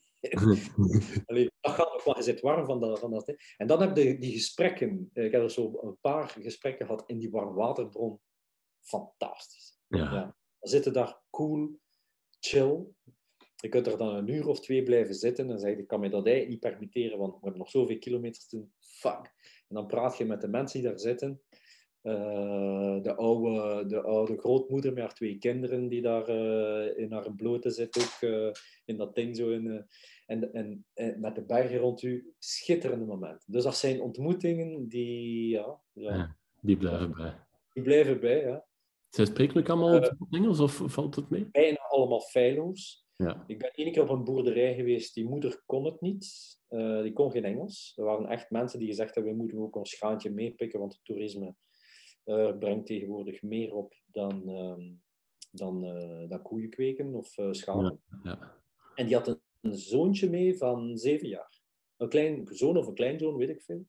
Allee, 1.26 1.52
dat 1.62 1.74
gaat 1.74 1.94
nog 1.94 2.04
wel, 2.04 2.18
je 2.18 2.24
zit 2.24 2.42
warm 2.42 2.66
van 2.66 2.80
dat. 2.80 3.00
Van 3.00 3.12
dat 3.12 3.28
hè. 3.28 3.34
en 3.58 3.68
dan 3.68 3.82
heb 3.82 3.98
je 3.98 4.18
die 4.18 4.32
gesprekken. 4.32 5.10
Ik 5.14 5.32
heb 5.32 5.42
er 5.42 5.52
zo 5.52 5.80
een 5.82 5.98
paar 6.02 6.30
gesprekken 6.30 6.86
gehad 6.86 7.04
in 7.08 7.20
die 7.20 7.32
warmwaterbron. 7.32 8.20
Fantastisch. 8.80 9.80
Ja. 9.88 9.98
Ja. 9.98 10.36
Dan 10.60 10.70
zitten 10.70 10.94
daar 10.94 11.22
cool, 11.30 11.80
chill. 12.40 12.86
Je 13.56 13.70
kunt 13.70 13.88
er 13.88 13.98
dan 13.98 14.16
een 14.16 14.28
uur 14.28 14.48
of 14.48 14.60
twee 14.60 14.84
blijven 14.84 15.16
zitten 15.16 15.50
en 15.50 15.60
zeggen, 15.60 15.80
ik 15.80 15.88
kan 15.88 16.00
me 16.00 16.10
dat 16.10 16.26
eigenlijk 16.26 16.50
niet 16.50 16.72
permitteren, 16.72 17.18
want 17.18 17.34
we 17.34 17.40
hebben 17.42 17.60
nog 17.60 17.70
zoveel 17.70 17.98
kilometers 17.98 18.48
te 18.48 18.58
doen. 18.58 18.74
Fuck. 18.80 19.34
En 19.68 19.76
dan 19.76 19.88
praat 19.88 20.18
je 20.18 20.26
met 20.26 20.42
de 20.42 20.48
mensen 20.48 20.80
die 20.80 20.90
daar 20.90 21.00
zitten. 21.00 21.42
Eh, 22.06 23.02
de, 23.02 23.16
oude, 23.16 23.86
de 23.86 24.02
oude 24.02 24.38
grootmoeder 24.38 24.94
met 24.94 25.04
haar 25.04 25.14
twee 25.14 25.38
kinderen 25.38 25.88
die 25.88 26.02
daar 26.02 26.28
eh, 26.28 26.98
in 26.98 27.12
haar 27.12 27.34
blote 27.36 27.70
zit, 27.70 27.98
ook 27.98 28.30
eh, 28.30 28.52
in 28.86 28.98
dat 28.98 29.16
ding 29.16 29.36
zo. 29.36 29.50
In, 29.50 29.86
en, 30.26 30.54
en, 30.54 30.86
en 30.94 31.20
met 31.20 31.36
de 31.36 31.44
bergen 31.44 31.78
rond 31.78 32.02
u, 32.02 32.34
schitterende 32.40 33.06
momenten. 33.06 33.52
Dus 33.52 33.64
dat 33.64 33.78
zijn 33.78 34.02
ontmoetingen 34.02 34.88
die, 34.88 35.50
ja, 35.50 35.82
ja, 35.92 36.16
Ja. 36.16 36.36
Die 36.62 36.78
blijven 36.78 37.12
bij. 37.12 37.34
die 37.74 37.84
blijven 37.84 38.20
bij. 38.20 38.42
Ja. 38.42 38.66
Zij 39.10 39.26
spreken 39.26 39.58
ook 39.58 39.70
allemaal 39.70 40.16
Engels 40.30 40.60
of 40.60 40.82
valt 40.86 41.16
het 41.16 41.30
mee? 41.30 41.48
Bijna 41.52 41.78
allemaal 41.90 42.22
feilloos. 42.22 43.08
Ja. 43.16 43.44
Ik 43.48 43.60
ben 43.60 43.72
één 43.74 43.92
keer 43.92 44.02
op 44.02 44.10
een 44.10 44.24
boerderij 44.24 44.76
geweest, 44.76 45.14
die 45.14 45.26
moeder 45.26 45.62
kon 45.66 45.86
het 45.86 46.02
niet. 46.02 46.58
Die 47.02 47.14
kon 47.14 47.32
geen 47.32 47.46
Engels. 47.46 47.94
Er 47.96 48.04
waren 48.04 48.28
echt 48.28 48.50
mensen 48.50 48.80
die 48.80 48.88
gezegd 48.88 49.16
hebben, 49.16 49.34
we 49.34 49.38
moeten 49.38 49.60
ook 49.60 49.76
ons 49.76 49.92
schaantje 49.92 50.30
meepikken, 50.30 50.80
want 50.80 50.94
het 50.94 51.06
toerisme 51.06 51.56
brengt 52.60 52.86
tegenwoordig 52.86 53.42
meer 53.42 53.74
op 53.74 53.94
dan, 54.06 54.50
uh, 54.50 54.90
dan, 55.52 55.82
dan 56.28 56.42
koeien 56.42 56.70
kweken 56.70 57.14
of 57.14 57.28
schapen. 57.52 58.02
Ja. 58.10 58.20
Ja. 58.24 58.54
En 58.96 59.06
die 59.06 59.16
had 59.16 59.28
een, 59.28 59.40
een, 59.62 59.78
zoontje 59.78 60.30
mee 60.30 60.58
van 60.58 60.98
zeven 60.98 61.28
jaar. 61.28 61.62
Een 61.98 62.10
klein 62.10 62.48
zoon 62.52 62.78
of 62.78 62.88
een 62.88 62.94
kleinzoon, 62.94 63.36
weet 63.36 63.50
ik 63.50 63.62
veel. 63.62 63.86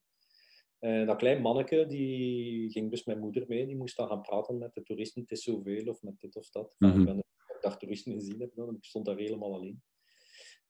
En 0.78 1.06
dat 1.06 1.16
klein 1.16 1.42
manneke, 1.42 1.86
die 1.86 2.70
ging 2.70 2.90
dus 2.90 3.04
met 3.04 3.20
moeder 3.20 3.44
mee. 3.48 3.66
Die 3.66 3.76
moest 3.76 3.96
dan 3.96 4.08
gaan 4.08 4.20
praten 4.20 4.58
met 4.58 4.74
de 4.74 4.82
toeristen. 4.82 5.22
Het 5.22 5.30
is 5.30 5.42
zoveel, 5.42 5.86
of 5.86 6.02
met 6.02 6.20
dit 6.20 6.36
of 6.36 6.50
dat. 6.50 6.74
Mm 6.78 6.90
-hmm. 6.90 7.00
Ik 7.00 7.06
ben 7.06 7.24
daar 7.60 7.78
toeristen 7.78 8.12
gezien 8.12 8.40
heb, 8.40 8.54
dan. 8.54 8.74
ik 8.74 8.84
stond 8.84 9.06
daar 9.06 9.16
helemaal 9.16 9.54
alleen. 9.54 9.82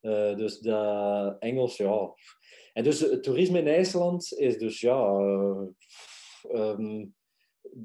Uh, 0.00 0.36
dus 0.36 0.58
dat 0.58 1.38
Engels, 1.38 1.76
ja. 1.76 2.14
En 2.72 2.84
dus 2.84 3.00
het 3.00 3.22
toerisme 3.22 3.58
in 3.58 3.66
IJsland 3.66 4.32
is 4.32 4.58
dus, 4.58 4.80
ja... 4.80 5.18
Uh, 5.18 5.68
um, 6.52 7.14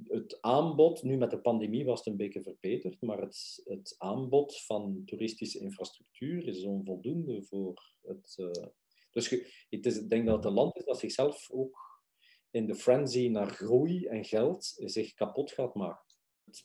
het 0.08 0.42
aanbod, 0.42 1.04
nu 1.04 1.18
met 1.18 1.32
de 1.32 1.40
pandemie 1.40 1.86
was 1.86 2.00
het 2.00 2.08
een 2.08 2.18
beetje 2.18 2.42
verbeterd, 2.42 3.02
maar 3.02 3.22
het, 3.22 3.62
het 3.66 3.96
aanbod 3.98 4.62
van 4.62 5.02
toeristische 5.06 5.60
infrastructuur 5.60 6.48
is 6.48 6.64
onvoldoende 6.64 7.44
voor 7.44 7.94
het... 8.02 8.36
Uh, 8.38 8.66
dus 9.12 9.30
je, 9.30 9.66
het 9.70 9.86
is, 9.86 9.98
ik 9.98 10.10
denk 10.10 10.26
dat 10.26 10.36
het 10.36 10.46
een 10.46 10.54
land 10.54 10.78
is 10.78 10.86
dat 10.86 11.00
zichzelf 11.00 11.50
ook 11.52 12.04
in 12.52 12.66
de 12.66 12.76
frenzy 12.76 13.28
naar 13.28 13.50
groei 13.50 14.06
en 14.06 14.26
geld 14.26 14.74
zich 14.78 15.14
kapot 15.14 15.52
gaat 15.52 15.76
maken. 15.76 16.10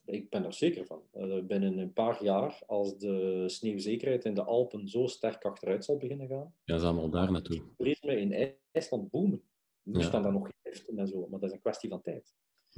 Ik 0.04 0.30
ben 0.30 0.44
er 0.44 0.52
zeker 0.52 0.86
van. 0.86 1.02
Uh, 1.14 1.44
binnen 1.44 1.78
een 1.78 1.92
paar 1.92 2.22
jaar, 2.22 2.62
als 2.66 2.98
de 2.98 3.44
sneeuwzekerheid 3.46 4.24
in 4.24 4.34
de 4.34 4.44
Alpen 4.44 4.88
zo 4.88 5.06
sterk 5.06 5.44
achteruit 5.44 5.84
zal 5.84 5.96
beginnen 5.96 6.28
gaan, 6.28 6.54
ja, 6.64 6.78
zal 6.78 6.88
allemaal 6.88 7.10
daar 7.10 7.32
naartoe. 7.32 7.62
toerisme 7.76 8.20
in 8.20 8.56
IJsland 8.72 9.10
boomen. 9.10 9.42
Nu 9.82 9.98
ja. 9.98 10.04
staan 10.04 10.22
daar 10.22 10.32
nog 10.32 10.46
geen 10.46 10.72
liften 10.72 10.98
en 10.98 11.08
zo, 11.08 11.26
maar 11.28 11.40
dat 11.40 11.48
is 11.48 11.54
een 11.54 11.62
kwestie 11.62 11.88
van 11.88 12.02
tijd. 12.02 12.34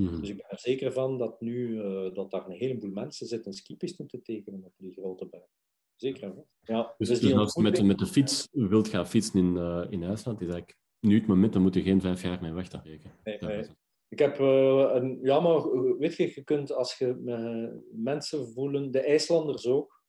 -hmm. 0.07 0.21
Dus 0.21 0.29
ik 0.29 0.37
ben 0.37 0.47
er 0.49 0.59
zeker 0.59 0.93
van 0.93 1.19
dat 1.19 1.41
nu 1.41 1.69
uh, 1.69 2.15
dat 2.15 2.31
daar 2.31 2.47
een 2.47 2.57
heleboel 2.57 2.91
mensen 2.91 3.27
zitten 3.27 3.53
skipisten 3.53 4.07
te 4.07 4.23
tekenen 4.23 4.65
op 4.65 4.73
die 4.77 4.93
grote 4.93 5.27
berg. 5.27 5.51
Zeker. 5.97 6.35
Hè? 6.35 6.43
Ja, 6.75 6.95
dus, 6.99 7.09
dus, 7.09 7.21
dus 7.21 7.33
als 7.33 7.55
je 7.55 7.63
met, 7.63 7.83
met 7.83 7.99
de 7.99 8.07
fiets 8.07 8.49
wilt 8.53 8.89
gaan 8.89 9.07
fietsen 9.07 9.39
in, 9.39 9.57
uh, 9.57 9.87
in 9.91 10.03
IJsland, 10.03 10.41
is 10.41 10.49
eigenlijk 10.49 10.79
nu 11.01 11.19
het 11.19 11.27
moment, 11.27 11.53
dan 11.53 11.63
moet 11.63 11.75
je 11.75 11.83
geen 11.83 12.01
vijf 12.01 12.23
jaar 12.23 12.41
mee 12.41 12.53
wachten. 12.53 12.81
Nee, 12.85 13.39
nee. 13.41 13.67
Ik 14.09 14.19
heb 14.19 14.39
uh, 14.39 14.91
een, 14.95 15.19
ja, 15.23 15.41
maar 15.41 15.71
weet 15.99 16.17
je, 16.17 16.33
je 16.35 16.45
kunt 16.45 16.73
als 16.73 16.99
je 16.99 17.15
mensen 17.93 18.53
voelen, 18.53 18.91
de 18.91 19.01
IJslanders 19.01 19.67
ook, 19.67 20.03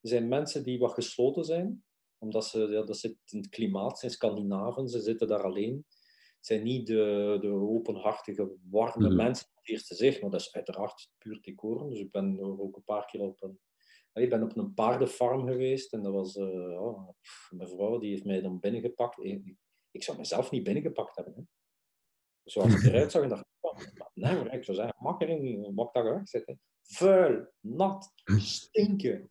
er 0.00 0.08
zijn 0.08 0.28
mensen 0.28 0.64
die 0.64 0.78
wat 0.78 0.92
gesloten 0.92 1.44
zijn, 1.44 1.84
omdat 2.18 2.44
ze, 2.44 2.58
ja, 2.58 2.82
dat 2.82 2.96
zit 2.96 3.16
in 3.24 3.38
het 3.38 3.48
klimaat, 3.48 3.98
zijn 3.98 4.12
Scandinaven, 4.12 4.88
ze 4.88 5.00
zitten 5.00 5.28
daar 5.28 5.42
alleen. 5.42 5.84
Het 6.46 6.54
zijn 6.54 6.66
niet 6.66 6.86
de, 6.86 7.38
de 7.40 7.48
openhartige, 7.48 8.56
warme 8.70 9.08
mm. 9.08 9.16
mensen 9.16 9.46
op 9.48 9.56
het 9.56 9.68
eerste 9.68 9.94
zicht, 9.94 10.20
maar 10.20 10.30
dat 10.30 10.40
is 10.40 10.54
uiteraard 10.54 11.10
puur 11.18 11.40
decor. 11.40 11.88
Dus 11.88 11.98
ik 11.98 12.10
ben 12.10 12.40
ook 12.40 12.76
een 12.76 12.84
paar 12.84 13.06
keer 13.06 13.20
op 13.20 13.42
een, 13.42 13.60
ik 14.12 14.30
ben 14.30 14.42
op 14.42 14.56
een 14.56 14.74
paardenfarm 14.74 15.46
geweest 15.46 15.92
en 15.92 16.02
dat 16.02 16.12
was, 16.12 16.36
uh, 16.36 16.82
oh, 16.82 17.08
mijn 17.50 17.68
vrouw 17.68 17.98
die 17.98 18.10
heeft 18.10 18.24
mij 18.24 18.40
dan 18.40 18.60
binnengepakt. 18.60 19.24
Ik, 19.24 19.54
ik 19.90 20.02
zou 20.02 20.18
mezelf 20.18 20.50
niet 20.50 20.62
binnengepakt 20.62 21.16
hebben. 21.16 21.34
Hè. 21.36 21.42
Zoals 22.44 22.74
ik 22.74 22.82
eruit 22.82 23.10
zag, 23.10 23.22
en 23.22 23.28
dacht 23.28 23.44
ik, 23.78 24.10
nee, 24.14 24.34
maar 24.34 24.54
ik 24.54 24.64
zou 24.64 24.76
zeggen, 24.76 25.16
erin, 25.18 25.74
mak 25.74 25.94
daar 25.94 26.04
wegzetten. 26.04 26.60
Vuil, 26.82 27.46
nat, 27.60 28.12
stinken. 28.38 29.30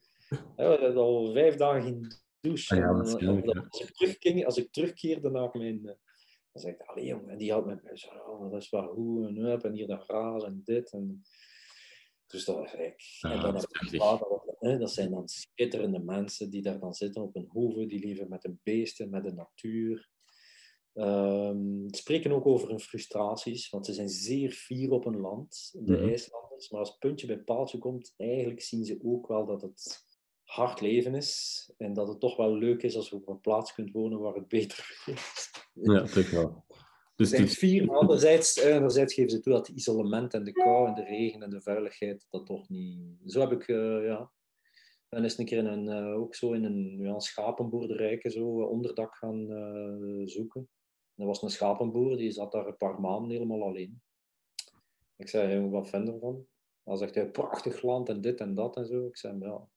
Ja, 0.55 0.77
dat 0.77 0.95
al 0.95 1.31
vijf 1.31 1.55
dagen 1.55 1.81
geen 1.81 2.11
douche. 2.39 2.75
Ah, 2.75 2.79
ja, 2.79 2.87
als, 2.87 3.13
ik 3.13 3.95
terugkeerde, 3.95 4.45
als 4.45 4.57
ik 4.57 4.71
terugkeerde 4.71 5.29
naar 5.29 5.49
mijn... 5.57 5.97
Dan 6.55 6.71
ik, 6.71 6.81
allee 6.81 7.05
jongen, 7.05 7.37
die 7.37 7.51
had 7.51 7.65
met 7.65 7.83
mij 7.83 7.97
zo, 7.97 8.09
oh, 8.09 8.51
dat 8.51 8.61
is 8.61 8.69
wel 8.69 8.87
hoe 8.87 9.27
en 9.27 9.37
up, 9.37 9.63
en 9.63 9.73
hier 9.73 9.87
dat 9.87 10.03
gras 10.03 10.43
en 10.43 10.61
dit. 10.63 10.91
En... 10.91 11.21
Dus 12.27 12.45
dat, 12.45 12.73
ik, 12.73 13.01
ja, 13.19 13.31
en 13.31 13.41
dan 13.41 13.53
dat, 13.53 13.67
vader, 13.89 14.79
dat 14.79 14.91
zijn 14.91 15.11
dan 15.11 15.27
schitterende 15.27 15.99
mensen 15.99 16.49
die 16.49 16.61
daar 16.61 16.79
dan 16.79 16.93
zitten 16.93 17.21
op 17.21 17.35
een 17.35 17.49
hoeve, 17.49 17.85
die 17.85 18.05
leven 18.05 18.29
met 18.29 18.41
de 18.41 18.55
beesten, 18.63 19.09
met 19.09 19.23
de 19.23 19.33
natuur. 19.33 20.09
Um, 20.93 21.87
spreken 21.89 22.31
ook 22.31 22.45
over 22.45 22.69
hun 22.69 22.79
frustraties, 22.79 23.69
want 23.69 23.85
ze 23.85 23.93
zijn 23.93 24.09
zeer 24.09 24.51
fier 24.51 24.91
op 24.91 25.03
hun 25.03 25.19
land, 25.19 25.71
de 25.73 25.91
Mhm. 25.91 26.07
IJslanders. 26.07 26.69
Maar 26.69 26.79
als 26.79 26.89
het 26.89 26.99
puntje 26.99 27.27
bij 27.27 27.39
paaltje 27.39 27.77
komt, 27.77 28.13
eigenlijk 28.17 28.61
zien 28.61 28.85
ze 28.85 28.99
ook 29.03 29.27
wel 29.27 29.45
dat 29.45 29.61
het 29.61 30.04
hard 30.45 30.81
leven 30.81 31.15
is 31.15 31.63
en 31.77 31.93
dat 31.93 32.07
het 32.07 32.19
toch 32.19 32.37
wel 32.37 32.55
leuk 32.55 32.83
is 32.83 32.95
als 32.95 33.09
je 33.09 33.15
op 33.15 33.27
een 33.27 33.39
plaats 33.39 33.73
kunt 33.73 33.91
wonen 33.91 34.19
waar 34.19 34.33
het 34.33 34.47
beter 34.47 35.01
is. 35.15 35.51
Ja, 35.73 36.03
toch 36.03 36.29
wel. 36.29 36.65
Dus 37.15 37.29
dit, 37.29 37.57
fier, 37.57 37.85
maar 37.85 37.97
anderzijds, 37.97 38.59
eh, 38.59 38.75
anderzijds 38.75 39.13
geven 39.13 39.31
ze 39.31 39.39
toe 39.39 39.53
dat 39.53 39.67
het 39.67 39.75
isolement 39.75 40.33
en 40.33 40.43
de 40.43 40.51
kou 40.51 40.87
en 40.87 40.93
de 40.93 41.03
regen 41.03 41.43
en 41.43 41.49
de 41.49 41.61
vuiligheid 41.61 42.27
dat 42.29 42.45
toch 42.45 42.69
niet... 42.69 43.17
Zo 43.25 43.39
heb 43.39 43.51
ik, 43.51 43.67
uh, 43.67 44.05
ja... 44.05 44.31
En 45.09 45.23
eens 45.23 45.37
een 45.37 45.45
keer 45.45 45.57
in 45.57 45.65
een, 45.65 46.05
uh, 46.05 46.17
ook 46.19 46.35
zo 46.35 46.51
in 46.51 46.63
een 46.63 46.97
ja, 47.01 47.19
schapenboerderijke 47.19 48.31
zo 48.31 48.61
onderdak 48.61 49.15
gaan 49.15 49.47
zoeken. 50.25 50.69
Er 51.15 51.25
was 51.25 51.41
een 51.41 51.49
schapenboer, 51.49 52.17
die 52.17 52.31
zat 52.31 52.51
daar 52.51 52.67
een 52.67 52.77
paar 52.77 52.99
maanden 52.99 53.31
helemaal 53.31 53.63
alleen. 53.63 54.01
Ik 55.17 55.29
zei, 55.29 55.69
wat 55.69 55.89
vind 55.89 56.07
je 56.07 56.13
ervan? 56.13 56.47
Hij 56.83 56.95
zegt, 56.95 57.31
prachtig 57.31 57.81
land 57.81 58.09
en 58.09 58.21
dit 58.21 58.39
en 58.39 58.55
dat 58.55 58.75
en 58.75 58.85
zo. 58.85 59.05
Ik 59.05 59.17
zei, 59.17 59.39
ja... 59.39 59.67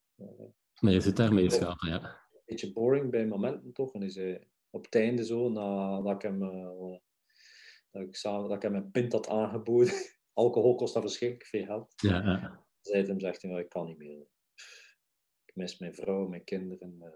maar 0.80 0.92
je 0.92 1.00
zit 1.00 1.16
daar 1.16 1.32
met 1.34 1.44
je 1.44 1.50
schapen, 1.50 1.88
ja. 1.88 2.02
Een 2.02 2.42
beetje 2.46 2.72
boring 2.72 3.10
bij 3.10 3.26
momenten 3.26 3.72
toch. 3.72 3.94
En 3.94 4.00
hij 4.00 4.10
zei, 4.10 4.38
op 4.70 4.84
het 4.84 4.94
einde 4.94 5.24
zo, 5.24 5.48
nadat 5.50 6.14
ik 6.14 6.22
hem... 6.22 6.42
Uh, 6.42 6.96
dat 7.90 8.02
ik, 8.02 8.16
samen, 8.16 8.48
dat 8.48 8.56
ik 8.56 8.62
hem 8.62 8.74
een 8.74 8.90
pint 8.90 9.12
had 9.12 9.28
aangeboden. 9.28 9.92
Alcohol 10.32 10.74
kost 10.74 10.94
dat 10.94 11.02
verschrikkelijk 11.02 11.46
veel 11.46 11.64
geld. 11.64 11.92
Ja, 11.96 12.22
ja. 12.22 12.66
Zei 12.80 13.06
hem, 13.06 13.20
zegt 13.20 13.42
hij, 13.42 13.60
ik 13.60 13.68
kan 13.68 13.86
niet 13.86 13.98
meer. 13.98 14.26
Ik 15.44 15.54
mis 15.54 15.78
mijn 15.78 15.94
vrouw, 15.94 16.28
mijn 16.28 16.44
kinderen. 16.44 16.96
Uh, 17.00 17.08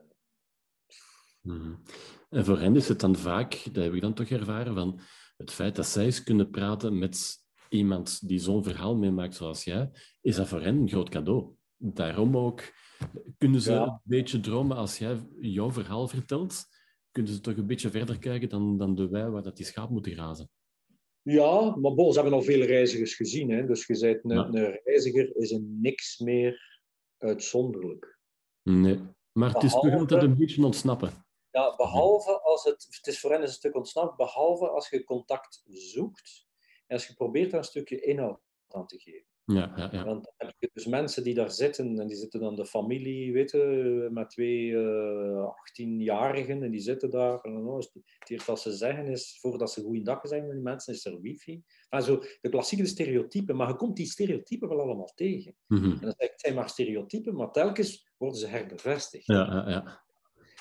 Mm-hmm. 1.42 1.82
En 2.30 2.44
voor 2.44 2.58
hen 2.58 2.76
is 2.76 2.88
het 2.88 3.00
dan 3.00 3.16
vaak, 3.16 3.64
dat 3.72 3.84
heb 3.84 3.94
ik 3.94 4.00
dan 4.00 4.14
toch 4.14 4.28
ervaren, 4.28 4.74
van 4.74 5.00
het 5.36 5.52
feit 5.52 5.76
dat 5.76 5.86
zij 5.86 6.04
eens 6.04 6.22
kunnen 6.22 6.50
praten 6.50 6.98
met 6.98 7.36
iemand 7.68 8.28
die 8.28 8.38
zo'n 8.38 8.64
verhaal 8.64 8.96
meemaakt 8.96 9.34
zoals 9.34 9.64
jij, 9.64 9.90
is 10.20 10.36
dat 10.36 10.48
voor 10.48 10.60
hen 10.60 10.76
een 10.76 10.88
groot 10.88 11.08
cadeau. 11.08 11.54
Daarom 11.76 12.36
ook 12.36 12.62
kunnen 13.38 13.60
ze 13.60 13.72
ja. 13.72 13.82
een 13.82 14.00
beetje 14.04 14.40
dromen 14.40 14.76
als 14.76 14.98
jij 14.98 15.26
jouw 15.40 15.72
verhaal 15.72 16.08
vertelt, 16.08 16.64
kunnen 17.10 17.32
ze 17.32 17.40
toch 17.40 17.56
een 17.56 17.66
beetje 17.66 17.90
verder 17.90 18.18
kijken 18.18 18.48
dan, 18.48 18.78
dan 18.78 18.94
de 18.94 19.08
wij 19.08 19.30
waar 19.30 19.42
dat 19.42 19.56
die 19.56 19.66
schaap 19.66 19.90
moeten 19.90 20.12
grazen. 20.12 20.50
Ja, 21.22 21.76
maar 21.76 21.94
bon, 21.94 22.12
ze 22.12 22.20
hebben 22.20 22.38
al 22.38 22.44
veel 22.44 22.62
reizigers 22.62 23.14
gezien. 23.14 23.50
Hè? 23.50 23.66
Dus 23.66 23.86
je 23.86 23.94
zei, 23.94 24.18
een, 24.22 24.36
ja. 24.36 24.44
een 24.44 24.80
reiziger 24.84 25.36
is 25.36 25.50
een 25.50 25.78
niks 25.80 26.18
meer 26.18 26.80
uitzonderlijk. 27.18 28.18
Nee, 28.62 29.00
maar 29.32 29.52
het 29.52 29.62
is 29.62 29.72
toch 29.72 29.92
altijd 29.92 30.22
een 30.22 30.36
beetje 30.36 30.64
ontsnappen. 30.64 31.24
Ja, 31.50 31.76
behalve 31.76 32.40
als 32.40 32.64
het, 32.64 32.86
het 32.90 33.06
is 33.06 33.20
voor 33.20 33.30
hen 33.30 33.42
een 33.42 33.48
stuk 33.48 33.74
ontsnapt, 33.74 34.16
behalve 34.16 34.68
als 34.68 34.88
je 34.88 35.04
contact 35.04 35.62
zoekt 35.64 36.46
en 36.86 36.96
als 36.96 37.06
je 37.06 37.14
probeert 37.14 37.50
daar 37.50 37.60
een 37.60 37.66
stukje 37.66 38.00
inhoud 38.00 38.40
aan 38.68 38.86
te 38.86 38.98
geven. 38.98 39.31
Ja, 39.54 39.72
ja, 39.76 39.88
ja. 39.92 40.04
Want 40.04 40.24
dan 40.24 40.34
heb 40.36 40.54
je 40.58 40.70
dus 40.72 40.86
mensen 40.86 41.24
die 41.24 41.34
daar 41.34 41.50
zitten 41.50 41.98
en 41.98 42.06
die 42.06 42.16
zitten 42.16 42.40
dan 42.40 42.56
de 42.56 42.66
familie, 42.66 43.32
weet 43.32 43.50
je, 43.50 44.08
met 44.12 44.30
twee 44.30 44.66
uh, 44.66 45.46
18-jarigen 45.46 46.62
en 46.62 46.70
die 46.70 46.80
zitten 46.80 47.10
daar. 47.10 47.40
En 47.40 47.52
dan, 47.52 47.76
het 47.76 48.30
eerste 48.30 48.50
wat 48.50 48.60
ze 48.60 48.72
zeggen 48.72 49.06
is, 49.06 49.38
voordat 49.40 49.72
ze 49.72 49.82
goeiedag 49.82 50.20
zeggen 50.22 50.46
met 50.46 50.56
die 50.56 50.64
mensen, 50.64 50.94
is 50.94 51.04
er 51.04 51.20
wifi. 51.20 51.62
Maar 51.90 52.02
zo, 52.02 52.22
de 52.40 52.48
klassieke 52.48 52.86
stereotypen, 52.86 53.56
maar 53.56 53.68
je 53.68 53.76
komt 53.76 53.96
die 53.96 54.06
stereotypen 54.06 54.68
wel 54.68 54.80
allemaal 54.80 55.12
tegen. 55.14 55.54
Mm 55.66 55.78
-hmm. 55.78 55.92
En 55.92 56.00
dan 56.00 56.14
zeg 56.16 56.26
ik, 56.26 56.30
het 56.30 56.40
zijn 56.40 56.54
maar 56.54 56.68
stereotypen, 56.68 57.34
maar 57.34 57.50
telkens 57.50 58.10
worden 58.16 58.38
ze 58.38 58.46
herbevestigd. 58.46 59.26
Ja, 59.26 59.46
ja, 59.46 59.70
ja. 59.70 60.02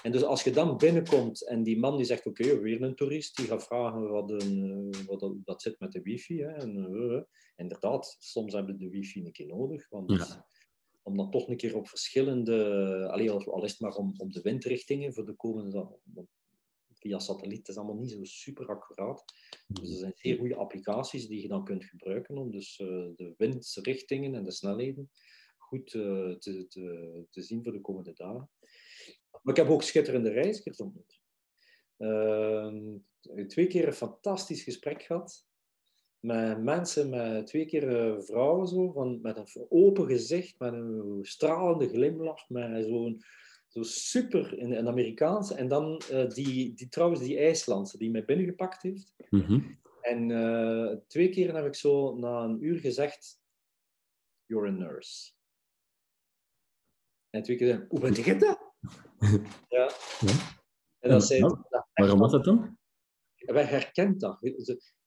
En 0.04 0.12
dus 0.12 0.24
als 0.24 0.44
je 0.44 0.52
dan 0.52 0.78
binnenkomt 0.78 1.48
en 1.48 1.64
die 1.64 1.80
man 1.80 1.98
die 1.98 2.06
zegt, 2.06 2.26
oké, 2.26 2.44
okay, 2.44 2.60
weer 2.60 2.82
een 2.82 2.96
toerist, 2.96 3.36
die 3.36 3.46
gaat 3.46 3.64
vragen 3.64 4.10
wat, 4.10 4.32
een, 4.32 4.94
wat 5.06 5.36
dat, 5.44 5.62
zit 5.62 5.80
met 5.80 5.92
de 5.92 6.02
wifi. 6.02 6.42
Hè, 6.42 6.52
en, 6.52 6.78
uh, 6.78 7.22
inderdaad, 7.56 8.16
soms 8.20 8.54
hebben 8.54 8.78
de 8.78 8.90
wifi 8.90 9.26
een 9.26 9.32
keer 9.32 9.48
nodig, 9.48 9.90
want 9.90 10.12
ja. 10.12 10.46
om 11.02 11.18
dan 11.18 11.32
toch 11.32 11.48
een 11.48 11.58
keer 11.58 11.76
op 11.76 11.88
verschillende, 11.88 13.08
allee, 13.12 13.32
al 13.32 13.64
is 13.64 13.72
het 13.72 13.80
maar 13.80 13.96
om, 13.96 14.14
om 14.18 14.32
de 14.32 14.42
windrichtingen 14.42 15.14
voor 15.14 15.26
de 15.26 15.36
komende, 15.36 16.00
via 16.94 17.20
satelliet, 17.20 17.68
is 17.68 17.78
allemaal 17.78 17.96
niet 17.96 18.12
zo 18.12 18.24
super 18.24 18.68
accuraat. 18.68 19.24
Dus 19.68 19.92
er 19.92 19.98
zijn 19.98 20.14
zeer 20.16 20.38
goede 20.38 20.56
applicaties 20.56 21.28
die 21.28 21.42
je 21.42 21.48
dan 21.48 21.64
kunt 21.64 21.86
gebruiken 21.86 22.38
om 22.38 22.52
dus 22.52 22.80
uh, 22.80 22.88
de 23.16 23.34
windrichtingen 23.38 24.36
en 24.36 24.44
de 24.44 24.52
snelheden 24.52 25.10
goed 25.58 25.94
uh, 25.94 26.36
te, 26.36 26.68
te, 26.68 27.26
te 27.30 27.42
zien 27.42 27.64
voor 27.64 27.74
de 27.74 27.82
komende 27.82 28.14
dagen. 28.14 28.50
Maar 29.32 29.56
ik 29.56 29.62
heb 29.62 29.70
ook 29.70 29.84
schitterende 29.84 30.30
reizigers 30.30 30.78
ontmoet. 30.78 31.22
Uh, 31.98 32.74
twee 33.48 33.68
keer 33.68 33.88
een 33.88 33.94
fantastisch 33.94 34.64
gesprek 34.64 35.04
gehad. 35.04 35.46
met 36.20 36.64
mensen, 36.64 37.10
met 37.10 37.48
twee 37.48 37.66
keer 37.66 38.16
vrouwen, 38.24 38.68
zo, 38.68 38.92
van, 38.92 39.22
met 39.22 39.38
een 39.38 39.66
open 39.70 40.08
gezicht, 40.08 40.60
met 40.60 40.74
een 40.74 41.20
stralende 41.22 41.90
glimlach, 41.90 42.50
met 42.50 42.86
zo'n 42.86 43.24
zo 43.72 43.84
super 43.84 44.58
in 44.58 44.72
het 44.72 44.88
Amerikaanse. 44.88 45.56
En 45.56 45.68
dan 45.68 46.02
uh, 46.12 46.30
die, 46.30 46.74
die, 46.74 46.90
trouwens 46.90 47.22
die 47.22 47.38
IJslandse, 47.38 47.98
die 47.98 48.12
mij 48.12 48.26
binnengepakt 48.26 48.82
heeft. 48.82 49.14
Mhm. 49.30 49.62
En 50.02 50.30
uh, 50.30 50.96
twee 51.08 51.30
keer 51.30 51.56
heb 51.56 51.66
ik 51.66 51.76
zo 51.76 52.16
na 52.16 52.44
een 52.44 52.64
uur 52.64 52.80
gezegd, 52.80 53.42
you're 54.46 54.68
a 54.68 54.72
nurse. 54.72 55.32
En 57.30 57.44
twee 57.44 57.58
keer 57.58 57.86
hoe 57.90 58.00
betekent 58.00 58.42
dat? 58.42 58.71
Ja. 59.70 59.92
Ja. 60.20 60.60
En 61.00 61.10
dat 61.10 61.30
Nou, 61.30 61.64
Waarom 61.94 62.20
was 62.20 62.32
dat 62.32 62.44
dan? 62.44 62.78
wij 63.36 63.66
herkent 63.66 64.20
dat. 64.20 64.40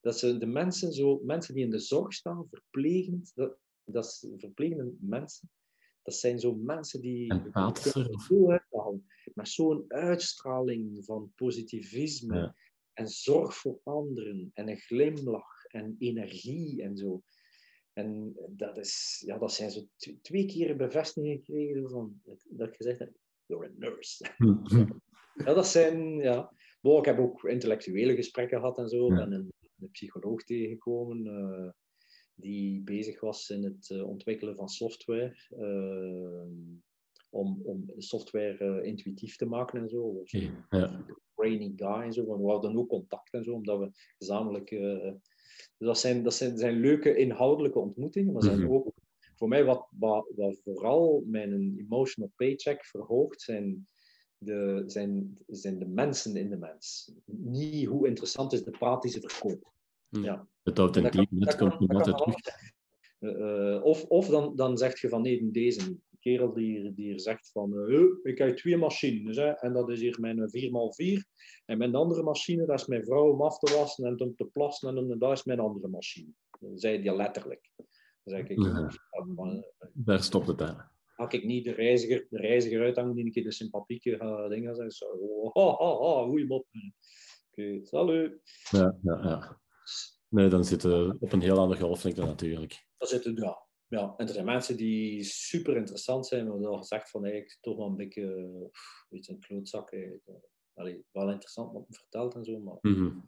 Dat 0.01 0.19
zijn 0.19 0.39
de 0.39 0.47
mensen, 0.47 0.93
zo, 0.93 1.21
mensen 1.25 1.55
die 1.55 1.65
in 1.65 1.71
de 1.71 1.79
zorg 1.79 2.13
staan, 2.13 2.47
verplegend, 2.51 3.33
dat, 3.35 3.59
dat 3.85 4.05
is 4.05 4.27
verplegende 4.37 4.95
mensen. 5.01 5.51
Dat 6.03 6.15
zijn 6.15 6.39
zo 6.39 6.55
mensen 6.55 7.01
die 7.01 7.33
uithalen, 7.33 9.07
met 9.35 9.49
zo'n 9.49 9.85
uitstraling 9.89 11.05
van 11.05 11.33
positivisme 11.35 12.37
Ja. 12.37 12.55
en 12.93 13.09
zorg 13.09 13.57
voor 13.57 13.81
anderen 13.83 14.51
en 14.55 14.69
een 14.69 14.77
glimlach 14.79 15.65
en 15.65 15.97
energie 15.99 16.83
en 16.83 16.97
zo. 16.97 17.23
En 17.93 18.37
dat, 18.51 18.77
is, 18.77 19.23
ja, 19.27 19.39
dat 19.39 19.53
zijn 19.53 19.71
zo 19.71 19.87
tw- 19.97 20.21
twee 20.23 20.47
keer 20.47 20.77
bevestigingen 20.77 21.37
gekregen 21.37 21.91
van 21.91 22.21
dat 22.49 22.69
ik 22.69 22.75
gezegd 22.75 22.99
heb, 22.99 23.13
a 23.63 23.69
nurse. 23.77 24.25
Ja, 25.45 25.55
dat 25.55 25.67
zijn, 25.67 26.17
ja. 26.17 26.53
Bon, 26.81 26.99
ik 26.99 27.05
heb 27.05 27.19
ook 27.19 27.45
intellectuele 27.45 28.15
gesprekken 28.15 28.59
gehad 28.59 28.79
en 28.79 28.89
zo. 28.89 29.07
Ik 29.13 29.19
Ja. 29.19 29.25
ben 29.25 29.33
een, 29.33 29.53
een 29.81 29.91
psycholoog 29.91 30.43
tegengekomen 30.45 31.27
eh, 31.27 31.71
die 32.35 32.83
bezig 32.83 33.21
was 33.21 33.51
in 33.51 33.65
het 33.65 33.91
eh, 33.91 34.09
ontwikkelen 34.09 34.57
van 34.57 34.69
software. 34.69 35.35
eh, 35.49 36.47
om, 37.31 37.61
om 37.65 37.85
software 37.97 38.83
intuïtief 38.85 39.37
te 39.37 39.47
maken 39.47 39.81
en 39.81 39.89
zo. 39.89 40.21
Ja. 40.71 41.05
Brainy 41.35 41.73
guy 41.77 42.03
en 42.03 42.13
zo. 42.13 42.43
We 42.43 42.51
hadden 42.51 42.77
ook 42.77 42.89
contact 42.89 43.33
en 43.33 43.45
zo, 43.45 43.53
omdat 43.53 43.79
we 43.79 43.91
gezamenlijk. 44.19 44.69
dus 44.71 45.13
dat 45.79 45.99
zijn, 45.99 46.23
dat 46.23 46.35
zijn, 46.35 46.59
zijn 46.59 46.81
leuke 46.81 47.17
inhoudelijke 47.17 47.79
ontmoetingen, 47.79 48.33
maar 48.33 48.43
zijn 48.43 48.61
Mhm. 48.61 48.73
ook 48.73 48.93
voor 49.37 49.49
mij 49.49 49.65
wat, 49.65 49.87
wat, 49.99 50.33
wat 50.37 50.61
vooral 50.65 51.23
mijn 51.27 51.75
emotional 51.79 52.33
paycheck 52.37 52.85
verhoogt, 52.85 53.41
zijn 53.43 53.89
de, 54.39 54.83
zijn, 54.87 55.39
zijn 55.47 55.79
de 55.79 55.87
mensen 55.89 56.37
in 56.37 56.51
de 56.51 56.57
mens. 56.57 57.13
Niet 57.25 57.87
hoe 57.87 58.07
interessant 58.09 58.53
is 58.53 58.65
de 58.65 58.71
praat 58.71 59.03
die 59.03 59.11
ze 59.11 59.21
verkopen. 59.21 59.71
Hm. 60.09 60.23
Ja. 60.23 60.49
Het 60.63 60.79
authentiek, 60.79 61.29
dat, 61.31 61.57
komt 61.57 61.79
niet 61.79 61.91
altijd 61.93 62.17
terug. 62.17 62.37
Eh, 63.19 63.75
eh, 63.75 63.85
of 63.85 64.05
of 64.05 64.27
dan, 64.27 64.57
dan 64.57 64.79
zeg 64.79 65.01
je 65.01 65.09
van 65.09 65.23
nee, 65.23 65.51
deze 65.51 65.97
kerel 66.21 66.53
die, 66.53 66.95
die 66.95 67.13
er 67.13 67.21
zegt 67.21 67.51
van 67.51 67.73
"Huh, 67.73 68.09
ik 68.23 68.39
heb 68.39 68.57
twee 68.57 68.77
machines 68.77 69.37
hè, 69.37 69.51
en 69.51 69.73
dat 69.73 69.91
is 69.91 70.01
hier 70.01 70.21
mijn 70.21 70.39
4x4 70.39 71.23
en 71.65 71.79
mijn 71.79 71.95
andere 71.95 72.23
machine 72.23 72.67
dat 72.67 72.81
is 72.81 72.87
mijn 72.87 73.05
vrouw 73.05 73.33
om 73.33 73.43
af 73.43 73.59
te 73.59 73.75
wassen 73.77 74.05
en 74.05 74.21
om 74.21 74.35
te 74.37 74.45
plassen 74.45 74.89
en, 74.89 74.95
dan- 74.95 75.19
dat 75.19 75.33
is 75.33 75.45
mijn 75.45 75.61
andere 75.61 75.89
machine. 75.89 76.29
Dan 76.61 76.79
zei 76.79 77.03
hij 77.03 77.17
letterlijk. 77.17 77.71
Dan 78.25 78.35
zeg 78.39 78.49
ik, 78.49 78.59
Ja. 78.65 78.91
Daar 79.93 80.23
stopt 80.23 80.47
het 80.47 80.61
aan. 80.63 80.91
Ga 81.17 81.31
ik 81.31 81.45
niet 81.45 81.65
de 81.65 81.73
reiziger, 81.73 82.27
de 82.31 82.39
reiziger 82.39 82.83
uithangen 82.83 83.15
die 83.15 83.25
een 83.25 83.33
keer 83.33 83.43
de 83.43 83.53
sympathieke 83.53 84.11
uh, 84.11 84.49
dingen 84.49 84.75
zegt. 84.77 84.95
Zo, 84.95 85.05
oh, 85.07 85.55
ha, 85.55 85.85
ha, 85.85 85.97
ha, 85.99 86.25
goeie 86.25 86.47
mop. 86.47 86.67
Oké, 87.51 87.85
salut. 87.85 88.41
Ja, 88.71 88.99
ja, 89.03 89.23
ja. 89.23 89.61
Nee, 90.29 90.49
dan 90.49 90.65
zitten 90.65 91.09
we 91.09 91.17
op 91.21 91.33
een 91.33 91.41
heel 91.41 91.59
andere 91.59 91.81
golflengte 91.81 92.21
natuurlijk. 92.25 92.87
Dat 92.99 93.09
zitten, 93.09 93.35
ja. 93.37 93.67
ja. 93.89 94.15
En 94.17 94.27
er 94.27 94.33
zijn 94.33 94.45
mensen 94.45 94.77
die 94.77 95.23
super 95.25 95.77
interessant 95.77 96.27
zijn, 96.27 96.49
maar 96.49 96.67
al 96.67 96.79
gezegd 96.79 97.11
van 97.11 97.25
eigenlijk 97.25 97.59
toch 97.61 97.77
wel 97.77 97.87
een 97.87 97.97
beetje 97.97 98.23
uh, 98.23 99.19
iets 99.19 99.29
een 99.29 99.41
klootzak. 99.41 99.93
eigenlijk. 99.93 100.23
Allee, 100.75 101.05
wel 101.13 101.31
interessant 101.31 101.73
wat 101.73 101.89
me 101.89 101.95
vertelt 101.95 102.35
en 102.35 102.45
zo, 102.45 102.59
maar 102.59 102.79
Mhm. 102.81 103.19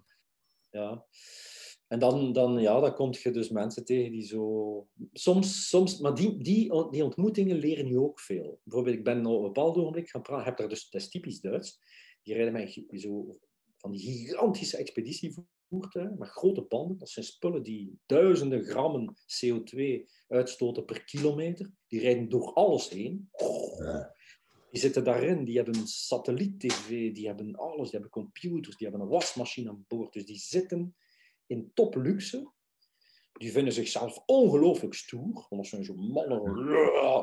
Ja. 0.76 1.04
En 1.86 1.98
dan, 1.98 2.32
dan, 2.32 2.60
ja, 2.60 2.80
dan 2.80 2.94
kom 2.94 3.10
je 3.22 3.30
dus 3.30 3.48
mensen 3.48 3.84
tegen 3.84 4.10
die 4.10 4.26
zo... 4.26 4.86
Soms, 5.12 5.68
soms 5.68 5.98
maar 5.98 6.14
die, 6.14 6.36
die, 6.42 6.90
die 6.90 7.04
ontmoetingen 7.04 7.56
leren 7.56 7.88
je 7.88 8.00
ook 8.00 8.20
veel. 8.20 8.60
Bijvoorbeeld, 8.64 8.96
ik 8.96 9.04
ben 9.04 9.26
op 9.26 9.36
een 9.36 9.42
bepaald 9.42 9.76
ogenblik 9.76 10.08
gaan 10.08 10.22
praten, 10.22 10.44
heb 10.44 10.56
daar 10.56 10.68
dus, 10.68 10.90
dat 10.90 11.00
is 11.00 11.08
typisch 11.08 11.40
Duits, 11.40 11.80
die 12.22 12.34
rijden 12.34 12.52
mij 12.52 12.86
zo 12.90 13.38
van 13.76 13.90
die 13.90 14.00
gigantische 14.00 14.76
expeditievoertuigen 14.76 16.18
met 16.18 16.28
grote 16.28 16.62
banden. 16.62 16.98
Dat 16.98 17.08
zijn 17.08 17.24
spullen 17.24 17.62
die 17.62 17.98
duizenden 18.06 18.64
grammen 18.64 19.14
CO2 19.16 19.80
uitstoten 20.28 20.84
per 20.84 21.04
kilometer. 21.04 21.70
Die 21.86 22.00
rijden 22.00 22.28
door 22.28 22.52
alles 22.52 22.88
heen. 22.88 23.30
Die 24.76 24.84
zitten 24.84 25.04
daarin, 25.04 25.44
die 25.44 25.56
hebben 25.56 25.86
satelliet-tv, 25.86 27.12
die 27.14 27.26
hebben 27.26 27.56
alles, 27.56 27.90
die 27.90 28.00
hebben 28.00 28.10
computers, 28.10 28.76
die 28.76 28.88
hebben 28.88 29.06
een 29.06 29.12
wasmachine 29.12 29.70
aan 29.70 29.84
boord. 29.88 30.12
Dus 30.12 30.26
die 30.26 30.38
zitten 30.38 30.96
in 31.46 31.70
topluxe. 31.74 32.52
Die 33.32 33.52
vinden 33.52 33.72
zichzelf 33.72 34.22
ongelooflijk 34.26 34.94
stoer. 34.94 35.32
Want 35.32 35.48
dat 35.48 35.66
zijn 35.66 35.84
zo'n 35.84 36.10
mannen. 36.10 36.66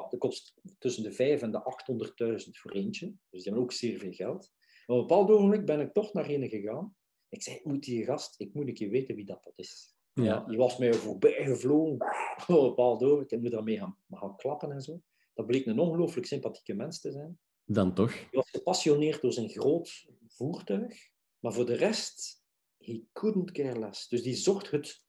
Dat 0.10 0.16
kost 0.18 0.54
tussen 0.78 1.04
de 1.04 1.12
5 1.12 1.41
en 1.41 1.51
de 1.51 2.43
800.000 2.45 2.49
voor 2.51 2.72
eentje. 2.72 3.06
Dus 3.06 3.18
die 3.30 3.43
hebben 3.43 3.62
ook 3.62 3.72
zeer 3.72 3.99
veel 3.99 4.14
geld. 4.14 4.51
Maar 4.86 4.97
op 4.97 5.01
een 5.01 5.08
bepaald 5.08 5.30
ogenblik 5.30 5.66
ben 5.66 5.80
ik 5.80 5.93
toch 5.93 6.14
naar 6.14 6.30
een 6.30 6.49
gegaan. 6.49 6.95
Ik 7.30 7.41
zei, 7.41 7.56
ik 7.56 7.66
moet 7.66 7.84
die 7.84 8.06
gast, 8.06 8.39
ik 8.39 8.54
moet 8.54 8.68
een 8.68 8.74
keer 8.74 8.89
weten 8.89 9.16
wie 9.16 9.26
dat, 9.26 9.43
dat 9.43 9.54
is. 9.56 9.95
Ja. 10.14 10.24
Ja, 10.24 10.45
die 10.45 10.58
was 10.58 10.78
mij 10.78 10.93
voorbij 10.93 11.45
gevlogen. 11.45 11.93
Op 11.93 12.47
een 12.47 12.62
bepaald 12.62 13.04
ogenblik. 13.04 13.32
Ik 13.32 13.41
moet 13.41 13.51
daarmee 13.51 13.78
gaan, 13.78 13.97
gaan 14.10 14.36
klappen 14.36 14.72
en 14.72 14.82
zo. 14.82 15.01
Dat 15.34 15.46
bleek 15.46 15.66
een 15.66 15.80
ongelooflijk 15.80 16.28
sympathieke 16.28 16.74
mens 16.74 17.00
te 17.00 17.12
zijn. 17.12 17.40
Dan 17.66 17.94
toch? 17.94 18.14
Hij 18.14 18.28
was 18.32 18.50
gepassioneerd 18.50 19.22
door 19.22 19.34
zijn 19.34 19.50
groot 19.50 20.08
voertuig. 20.28 21.10
Maar 21.40 21.54
voor 21.54 21.66
de 21.66 21.76
rest, 21.76 22.44
he 22.78 23.04
couldn't 23.14 23.52
care 23.52 23.80
less. 23.80 24.08
Dus 24.08 24.24
die 24.24 24.36
zocht 24.36 24.72
het, 24.72 25.06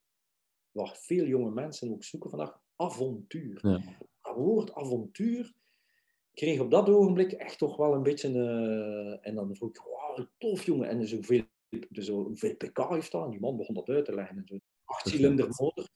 wat 0.71 0.97
veel 0.97 1.25
jonge 1.25 1.51
mensen 1.51 1.91
ook 1.91 2.03
zoeken 2.03 2.29
vandaag, 2.29 2.59
avontuur. 2.75 3.59
Ja. 3.67 3.97
Dat 4.21 4.35
woord 4.35 4.73
avontuur 4.73 5.53
kreeg 6.33 6.59
op 6.59 6.71
dat 6.71 6.89
ogenblik 6.89 7.31
echt 7.31 7.57
toch 7.57 7.77
wel 7.77 7.93
een 7.93 8.03
beetje... 8.03 8.27
eh, 8.27 9.27
en 9.27 9.35
dan 9.35 9.55
vroeg 9.55 9.69
ik, 9.69 9.81
wauw, 9.81 10.27
tof 10.37 10.65
jongen. 10.65 10.89
En 10.89 10.99
dus 10.99 11.11
hoeveel, 11.11 11.43
dus 11.89 12.07
hoeveel 12.07 12.55
pk 12.55 12.89
heeft 12.89 13.11
dat? 13.11 13.23
En 13.25 13.31
die 13.31 13.39
man 13.39 13.57
begon 13.57 13.75
dat 13.75 13.89
uit 13.89 14.05
te 14.05 14.15
leggen. 14.15 14.37
En 14.37 14.47
zo. 14.47 14.59
Achtcilinder 14.83 15.47
motor. 15.47 15.89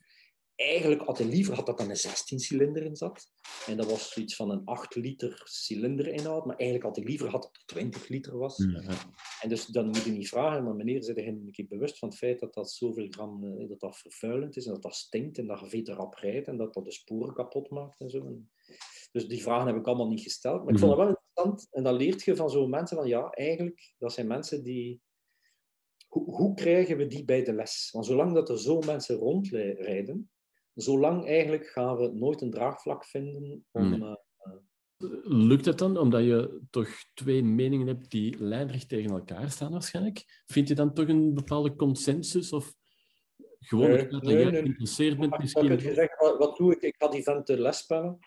Eigenlijk 0.60 1.02
had 1.02 1.18
hij 1.18 1.28
liever 1.28 1.56
had 1.56 1.66
dat 1.66 1.80
er 1.80 1.90
een 1.90 1.96
16 1.96 2.40
cilinder 2.40 2.84
in 2.84 2.96
zat. 2.96 3.32
En 3.68 3.78
dat 3.78 3.90
was 3.90 4.12
zoiets 4.12 4.36
van 4.36 4.50
een 4.50 4.66
8 4.66 4.96
liter 4.96 5.42
cilinderinhoud. 5.44 6.46
Maar 6.46 6.56
eigenlijk 6.56 6.88
had 6.90 6.96
hij 6.96 7.06
liever 7.06 7.30
had 7.30 7.42
dat 7.42 7.56
er 7.56 7.66
20 7.66 8.08
liter 8.08 8.38
was. 8.38 8.58
Ja, 8.58 8.82
ja. 8.82 8.98
En 9.42 9.50
dus 9.50 9.66
dan 9.66 9.86
moet 9.86 10.04
je 10.04 10.12
niet 10.12 10.30
vragen, 10.30 10.64
maar 10.64 10.76
meneer, 10.76 11.04
zit 11.04 11.16
je 11.16 11.28
een 11.28 11.52
keer 11.52 11.68
bewust 11.68 11.98
van 11.98 12.10
het 12.10 12.18
feit 12.18 12.40
dat 12.40 12.54
dat 12.54 12.72
zoveel 12.72 13.08
gram, 13.10 13.44
eh, 13.44 13.70
dat 13.70 13.80
dat 13.80 13.98
vervuilend 13.98 14.58
is 14.58 14.66
en 14.66 14.74
dat 14.74 14.82
dat 14.82 14.96
stinkt 14.96 15.38
en 15.38 15.48
dat 15.48 15.60
je 15.60 15.70
veel 15.70 15.84
te 15.84 15.94
rap 15.94 16.14
rijdt 16.14 16.48
en 16.48 16.58
dat 16.58 16.74
dat 16.74 16.86
de 16.86 16.92
sporen 16.92 17.34
kapot 17.34 17.70
maakt 17.70 18.00
en 18.00 18.10
zo. 18.10 18.26
En 18.26 18.52
dus 19.12 19.28
die 19.28 19.42
vragen 19.42 19.68
heb 19.68 19.76
ik 19.76 19.88
allemaal 19.88 20.10
niet 20.10 20.22
gesteld. 20.22 20.64
Maar 20.64 20.74
ik 20.74 20.80
vond 20.80 20.92
het 20.92 21.00
wel 21.00 21.10
interessant 21.10 21.68
en 21.72 21.84
dan 21.84 21.96
leert 21.96 22.24
je 22.24 22.36
van 22.36 22.50
zo'n 22.50 22.70
mensen 22.70 22.98
van 22.98 23.08
ja, 23.08 23.30
eigenlijk, 23.30 23.94
dat 23.98 24.14
zijn 24.14 24.28
mensen 24.28 24.64
die... 24.64 25.02
Hoe, 26.08 26.36
hoe 26.36 26.54
krijgen 26.54 26.98
we 26.98 27.08
die 27.08 27.26
bij 27.26 27.44
de 27.44 27.54
les? 27.54 27.90
Want 27.92 28.06
zolang 28.06 28.34
dat 28.34 28.50
er 28.50 28.60
zo 28.60 28.80
mensen 28.80 29.16
rondrijden, 29.16 30.30
zolang 30.74 31.26
eigenlijk 31.26 31.68
gaan 31.68 31.98
we 31.98 32.12
nooit 32.14 32.42
een 32.42 32.52
draagvlak 32.52 33.06
vinden 33.06 33.66
om... 33.72 33.90
Nee. 33.90 34.02
eh, 34.02 34.16
Lukt 35.24 35.66
het 35.66 35.78
dan, 35.78 35.98
omdat 35.98 36.24
je 36.24 36.62
toch 36.70 36.90
twee 37.14 37.44
meningen 37.44 37.88
hebt 37.88 38.12
die 38.12 38.38
lijnrecht 38.44 38.90
tegen 38.90 39.12
elkaar 39.12 39.50
staan 39.52 39.72
waarschijnlijk? 39.72 40.44
Vind 40.46 40.68
je 40.68 40.76
dan 40.76 40.94
toch 40.94 41.08
een 41.08 41.34
bepaalde 41.34 41.76
consensus? 41.76 42.54
Of 42.54 42.74
gewoon 43.60 44.10
dat 44.10 44.24
nee, 44.24 44.36
jij 44.36 44.52
nee. 44.52 44.62
geïnteresseerd 44.62 45.18
bent 45.18 45.30
Maar 45.30 45.40
ik 45.40 45.54
misschien? 45.56 45.80
gezegd, 45.80 46.20
wat, 46.20 46.38
wat 46.38 46.58
doe 46.58 46.72
ik? 46.76 46.82
Ik 46.82 46.96
ga 46.98 47.08
die 47.08 47.24
venten 47.24 47.60
lesspellen. 47.60 48.20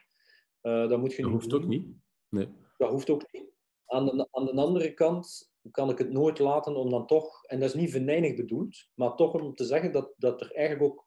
Eh 0.60 0.88
dat 0.88 0.98
moet 0.98 1.12
je 1.14 1.22
Dat 1.22 1.30
niet 1.30 1.40
hoeft 1.40 1.50
doen. 1.50 1.62
ook 1.62 1.68
niet. 1.68 1.86
Nee. 2.28 2.48
Dat 2.76 2.90
hoeft 2.90 3.10
ook 3.10 3.32
niet. 3.32 3.44
Aan 3.86 4.04
de, 4.04 4.28
aan 4.30 4.44
de 4.44 4.52
andere 4.54 4.94
kant 4.94 5.52
kan 5.70 5.90
ik 5.90 5.98
het 5.98 6.10
nooit 6.10 6.38
laten 6.38 6.76
om 6.76 6.90
dan 6.90 7.06
toch, 7.06 7.44
en 7.44 7.60
dat 7.60 7.68
is 7.68 7.80
niet 7.80 7.90
venijnig 7.90 8.34
bedoeld, 8.34 8.88
maar 8.94 9.14
toch 9.16 9.32
om 9.32 9.54
te 9.54 9.64
zeggen 9.64 9.92
dat, 9.92 10.12
dat 10.16 10.40
er 10.40 10.52
eigenlijk 10.52 10.92
ook 10.92 11.06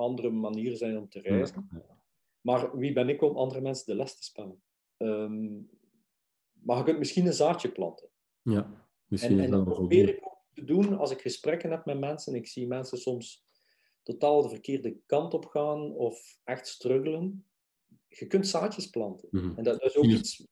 andere 0.00 0.30
manieren 0.30 0.76
zijn 0.76 0.98
om 0.98 1.08
te 1.08 1.20
reizen. 1.20 1.68
Maar 2.40 2.78
wie 2.78 2.92
ben 2.92 3.08
ik 3.08 3.22
om 3.22 3.36
andere 3.36 3.60
mensen 3.60 3.86
de 3.86 3.94
les 3.94 4.16
te 4.16 4.24
spellen? 4.24 4.62
Ehm, 4.96 5.60
maar 6.52 6.76
je 6.76 6.84
kunt 6.84 6.98
misschien 6.98 7.26
een 7.26 7.32
zaadje 7.32 7.70
planten. 7.72 8.08
Ja, 8.42 8.88
misschien 9.06 9.40
En, 9.40 9.50
dat 9.50 9.64
probeer 9.64 10.08
ik 10.08 10.18
ook 10.22 10.44
te 10.52 10.64
doen 10.64 10.98
als 10.98 11.10
ik 11.10 11.20
gesprekken 11.20 11.70
heb 11.70 11.84
met 11.84 11.98
mensen. 11.98 12.34
Ik 12.34 12.46
zie 12.46 12.66
mensen 12.66 12.98
soms 12.98 13.44
totaal 14.02 14.42
de 14.42 14.48
verkeerde 14.48 15.00
kant 15.06 15.34
op 15.34 15.46
gaan 15.46 15.94
of 15.94 16.38
echt 16.44 16.68
struggelen. 16.68 17.44
Je 18.08 18.26
kunt 18.26 18.48
zaadjes 18.48 18.90
planten. 18.90 19.28
Mhm. 19.30 19.56
En 19.56 19.64
dat, 19.64 19.80
dat 19.80 19.90
is 19.90 19.96
ook 19.96 20.04
iets... 20.04 20.48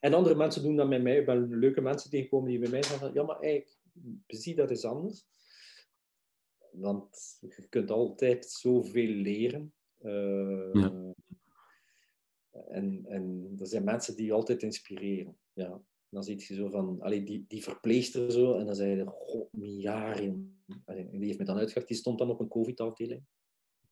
En 0.00 0.14
andere 0.14 0.34
mensen 0.34 0.62
doen 0.62 0.76
dat 0.76 0.88
met 0.88 1.02
mij. 1.02 1.18
Ik 1.18 1.26
ben 1.26 1.58
leuke 1.58 1.80
mensen 1.80 2.10
tegenkomen 2.10 2.48
die 2.48 2.58
bij 2.58 2.70
mij 2.70 2.82
zeggen 2.82 3.06
van, 3.06 3.14
ja, 3.14 3.22
maar 3.22 3.40
eigenlijk, 3.40 3.78
zie 4.26 4.54
dat 4.54 4.70
is 4.70 4.84
anders. 4.84 5.26
Want 6.72 7.38
je 7.40 7.68
kunt 7.68 7.90
altijd 7.90 8.46
zoveel 8.46 9.08
leren. 9.08 9.72
Uh, 10.02 10.72
ja. 10.72 11.14
en, 12.68 13.04
en 13.06 13.52
er 13.58 13.66
zijn 13.66 13.84
mensen 13.84 14.16
die 14.16 14.26
je 14.26 14.32
altijd 14.32 14.62
inspireren. 14.62 15.38
Ja. 15.52 15.82
Dan 16.08 16.22
zie 16.22 16.36
je 16.36 16.54
zo 16.54 16.68
van, 16.68 17.00
allee, 17.00 17.22
die, 17.22 17.44
die 17.48 17.62
verpleegster 17.62 18.32
zo, 18.32 18.58
en 18.58 18.66
dan 18.66 18.74
zei 18.74 18.96
je, 18.96 19.06
god, 19.06 19.48
jaren. 19.52 20.62
Die 21.10 21.26
heeft 21.26 21.38
me 21.38 21.44
dan 21.44 21.58
uitgelegd, 21.58 21.88
die 21.88 21.96
stond 21.96 22.18
dan 22.18 22.30
op 22.30 22.40
een 22.40 22.48
COVID-afdeling 22.48 23.26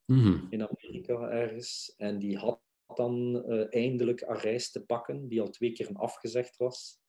mm 0.04 0.46
in 0.50 0.68
Amerika 0.68 1.28
ergens. 1.28 1.94
En 1.96 2.18
die 2.18 2.36
had 2.36 2.60
dan 2.94 3.44
uh, 3.46 3.66
eindelijk 3.70 4.20
een 4.20 4.38
reis 4.38 4.70
te 4.70 4.84
pakken, 4.84 5.28
die 5.28 5.40
al 5.40 5.50
twee 5.50 5.72
keer 5.72 5.90
afgezegd 5.92 6.56
was. 6.56 7.00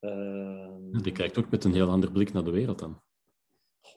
Uh, 0.00 0.74
die 0.90 1.12
kijkt 1.12 1.38
ook 1.38 1.50
met 1.50 1.64
een 1.64 1.74
heel 1.74 1.88
ander 1.88 2.12
blik 2.12 2.32
naar 2.32 2.44
de 2.44 2.50
wereld 2.50 2.78
dan. 2.78 3.02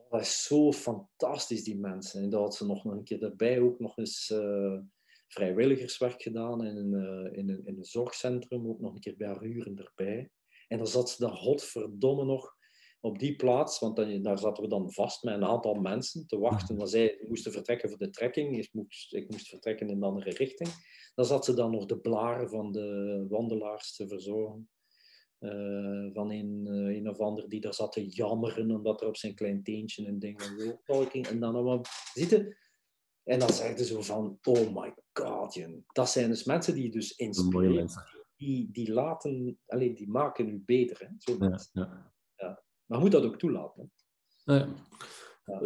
Dat 0.09 0.21
is 0.21 0.43
zo 0.43 0.71
fantastisch, 0.71 1.63
die 1.63 1.79
mensen. 1.79 2.21
En 2.21 2.29
dat 2.29 2.41
had 2.41 2.55
ze 2.55 2.65
nog 2.65 2.85
een 2.85 3.03
keer 3.03 3.19
daarbij 3.19 3.59
ook 3.59 3.79
nog 3.79 3.97
eens 3.97 4.29
uh, 4.29 4.79
vrijwilligerswerk 5.27 6.21
gedaan 6.21 6.65
in 6.65 6.77
een, 6.77 6.93
uh, 6.93 7.37
in, 7.37 7.49
een, 7.49 7.65
in 7.65 7.77
een 7.77 7.85
zorgcentrum, 7.85 8.67
ook 8.67 8.79
nog 8.79 8.93
een 8.93 8.99
keer 8.99 9.17
bij 9.17 9.27
haar 9.27 9.41
huren 9.41 9.77
erbij. 9.77 10.29
En 10.67 10.77
dan 10.77 10.87
zat 10.87 11.09
ze 11.09 11.21
daar 11.21 11.35
godverdomme 11.35 12.25
nog 12.25 12.55
op 12.99 13.19
die 13.19 13.35
plaats, 13.35 13.79
want 13.79 13.95
dan, 13.95 14.21
daar 14.21 14.39
zaten 14.39 14.63
we 14.63 14.69
dan 14.69 14.93
vast 14.93 15.23
met 15.23 15.33
een 15.33 15.45
aantal 15.45 15.73
mensen 15.73 16.27
te 16.27 16.39
wachten. 16.39 16.77
Want 16.77 16.89
zij 16.89 17.25
moesten 17.27 17.51
vertrekken 17.51 17.89
voor 17.89 17.97
de 17.97 18.09
trekking, 18.09 18.57
ik 18.57 18.69
moest, 18.71 19.13
ik 19.13 19.29
moest 19.29 19.47
vertrekken 19.47 19.87
in 19.87 19.95
een 19.95 20.03
andere 20.03 20.29
richting. 20.29 20.69
Dan 21.15 21.25
zat 21.25 21.45
ze 21.45 21.53
dan 21.53 21.71
nog 21.71 21.85
de 21.85 21.99
blaren 21.99 22.49
van 22.49 22.71
de 22.71 23.25
wandelaars 23.29 23.95
te 23.95 24.07
verzorgen. 24.07 24.69
Uh, 25.43 26.13
van 26.13 26.31
een, 26.31 26.65
uh, 26.67 26.95
een 26.95 27.09
of 27.09 27.19
ander 27.19 27.49
die 27.49 27.61
daar 27.61 27.73
zat 27.73 27.91
te 27.91 28.07
jammeren 28.07 28.71
omdat 28.71 29.01
er 29.01 29.07
op 29.07 29.17
zijn 29.17 29.35
klein 29.35 29.63
teentje 29.63 30.07
een 30.07 30.19
ding. 30.19 30.41
En 31.27 31.39
dan 31.39 31.55
allemaal 31.55 31.81
zitten. 32.13 32.57
En 33.23 33.39
dan 33.39 33.49
zegden 33.49 33.85
ze 33.85 34.03
van, 34.03 34.37
oh 34.43 34.75
my 34.75 34.93
god, 35.13 35.53
Jen. 35.53 35.85
dat 35.87 36.09
zijn 36.09 36.29
dus 36.29 36.43
mensen 36.43 36.73
die 36.73 36.83
je 36.83 36.91
dus 36.91 37.15
inspireren. 37.15 37.89
Die, 38.35 38.71
die 38.71 38.93
laten, 38.93 39.59
alleen 39.65 39.95
die 39.95 40.09
maken 40.09 40.49
u 40.49 40.63
beter. 40.65 40.99
Hè? 40.99 41.07
Zo 41.17 41.35
ja, 41.39 41.59
ja. 41.71 42.13
ja. 42.35 42.63
Maar 42.85 42.97
je 42.97 43.03
moet 43.03 43.11
dat 43.11 43.23
ook 43.23 43.37
toelaten. 43.37 43.91
Ja. 44.43 44.67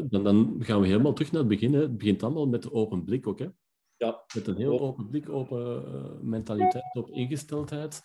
Dan, 0.10 0.24
dan, 0.24 0.56
gaan 0.60 0.82
we 0.82 0.88
helemaal 0.88 1.14
terug 1.14 1.32
naar 1.32 1.42
het 1.42 1.50
begin. 1.50 1.74
Hè. 1.74 1.82
Het 1.82 1.98
begint 1.98 2.24
allemaal 2.24 2.48
met 2.48 2.64
de 2.64 2.72
open 2.72 3.04
blik 3.04 3.28
ook. 3.28 3.40
Hè? 3.40 3.48
Ja. 3.98 4.24
Met 4.36 4.48
een 4.48 4.58
heel 4.58 4.80
open 4.80 5.10
blik, 5.10 5.30
open 5.30 5.84
uh, 5.96 6.22
mentaliteit, 6.22 6.96
op 6.96 7.10
ingesteldheid. 7.10 8.02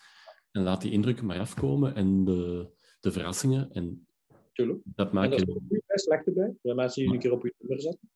En 0.51 0.63
laat 0.63 0.83
die 0.83 0.93
indrukken 0.93 1.27
maar 1.27 1.39
afkomen 1.39 1.95
en 1.95 2.25
de, 2.25 2.71
de 3.01 3.13
verrassingen. 3.13 3.73
En 3.73 4.07
Tuurlijk. 4.53 4.81
Dat 4.85 5.13
maakt 5.13 5.35
en 5.35 5.47
dat 5.47 5.83
is 5.87 6.03
slecht 6.03 6.27
erbij. 6.27 6.45
Er 6.45 6.59
zijn 6.63 6.77
mensen 6.77 7.03
die 7.03 7.13
een 7.13 7.19
keer 7.19 7.33
op 7.33 7.43
je 7.43 7.55
nummer 7.59 7.81
zetten. 7.81 8.11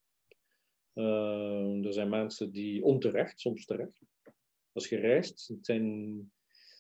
Uh, 0.95 1.87
er 1.87 1.93
zijn 1.93 2.09
mensen 2.09 2.53
die 2.53 2.85
onterecht, 2.85 3.41
soms 3.41 3.65
terecht. 3.65 4.01
Als 4.73 4.89
je 4.89 4.97
reist, 4.97 5.49
het, 5.49 5.67
zijn, 5.67 6.17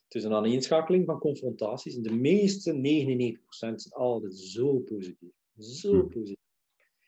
het 0.05 0.15
is 0.15 0.25
een 0.25 0.35
aaneenschakeling 0.35 1.07
van 1.07 1.19
confrontaties. 1.19 1.97
En 1.97 2.03
de 2.03 2.15
meeste, 2.15 2.73
99%, 2.73 3.39
zijn 3.49 3.93
altijd 3.93 4.37
zo 4.37 4.79
positief. 4.79 5.33
Zo 5.59 5.91
Hmm. 5.91 6.09
positief. 6.09 6.43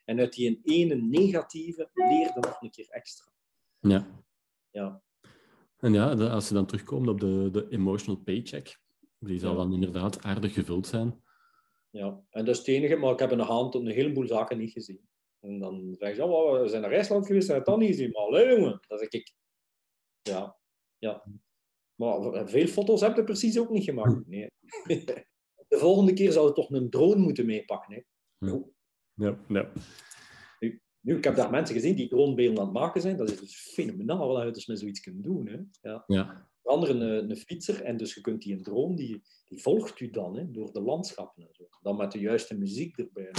En 0.05 0.19
uit 0.19 0.33
die 0.33 0.59
ene 0.63 0.95
negatieve 0.95 1.89
leer 1.93 2.09
je 2.09 2.31
nog 2.39 2.61
een 2.61 2.71
keer 2.71 2.89
extra. 2.89 3.31
Ja. 3.79 4.23
Ja. 4.71 5.01
En 5.77 5.93
ja, 5.93 6.15
de- 6.15 6.29
als 6.29 6.47
je 6.47 6.53
dan 6.53 6.65
terugkomt 6.65 7.07
op 7.07 7.19
de, 7.19 7.49
de 7.51 7.67
emotional 7.69 8.21
paycheck, 8.21 8.79
die 9.19 9.39
zal 9.39 9.51
Ja. 9.51 9.57
dan 9.57 9.73
inderdaad 9.73 10.23
aardig 10.23 10.53
gevuld 10.53 10.87
zijn. 10.87 11.21
Ja, 11.89 12.21
en 12.29 12.45
dat 12.45 12.53
is 12.53 12.57
het 12.57 12.67
enige, 12.67 12.95
maar 12.95 13.13
ik 13.13 13.19
heb 13.19 13.29
de 13.29 13.41
hand 13.41 13.75
een 13.75 13.87
heleboel 13.87 14.27
zaken 14.27 14.57
niet 14.57 14.71
gezien. 14.71 15.01
En 15.39 15.59
dan 15.59 15.95
zeg 15.99 16.15
je, 16.15 16.23
oh, 16.23 16.61
we 16.61 16.67
zijn 16.67 16.81
naar 16.81 16.91
IJsland 16.91 17.25
geweest, 17.25 17.49
en 17.49 17.55
het 17.55 17.65
dan 17.65 17.79
niet 17.79 17.87
gezien. 17.89 18.11
Maar 18.11 18.21
allee, 18.21 18.55
jongen, 18.55 18.79
dat 18.87 18.99
zeg 18.99 19.09
ik. 19.09 19.33
Ja, 20.21 20.57
ja. 20.97 21.23
Maar 21.95 22.47
veel 22.49 22.67
foto's 22.67 23.01
heb 23.01 23.15
je 23.15 23.23
precies 23.23 23.59
ook 23.59 23.69
niet 23.69 23.83
gemaakt. 23.83 24.27
Nee. 24.27 24.47
De 25.67 25.77
volgende 25.77 26.13
keer 26.13 26.31
zou 26.31 26.47
je 26.47 26.53
toch 26.53 26.69
een 26.69 26.89
drone 26.89 27.15
moeten 27.21 27.45
meepakken. 27.45 27.93
Hè? 27.93 28.01
Ja, 29.15 29.39
ja. 29.47 29.71
Nu, 31.07 31.17
ik 31.17 31.23
heb 31.23 31.35
daar 31.35 31.49
mensen 31.49 31.75
gezien 31.75 31.95
die 31.95 32.07
dronebeelden 32.07 32.59
aan 32.59 32.65
het 32.65 32.73
maken 32.73 33.01
zijn. 33.01 33.17
Dat 33.17 33.31
is 33.31 33.39
dus 33.39 33.55
fenomenaal 33.55 34.27
wat 34.27 34.43
je 34.43 34.51
dus 34.51 34.65
met 34.65 34.79
zoiets 34.79 34.99
kunt 34.99 35.23
doen. 35.23 35.47
Hè? 35.47 35.89
Ja. 35.89 36.03
ja. 36.07 36.47
Onder 36.61 36.89
een, 36.89 37.29
een 37.29 37.37
fietser, 37.37 37.83
en 37.83 37.97
dus 37.97 38.13
je 38.13 38.21
kunt 38.21 38.41
die 38.41 38.53
een 38.53 38.63
drone, 38.63 38.95
die, 38.95 39.21
die 39.45 39.61
volgt 39.61 39.99
u 39.99 40.09
dan 40.09 40.37
hè, 40.37 40.51
door 40.51 40.71
de 40.73 40.81
landschappen 40.81 41.43
en 41.43 41.49
zo. 41.51 41.63
Dan 41.81 41.97
met 41.97 42.11
de 42.11 42.19
juiste 42.19 42.57
muziek 42.57 42.97
erbij. 42.97 43.31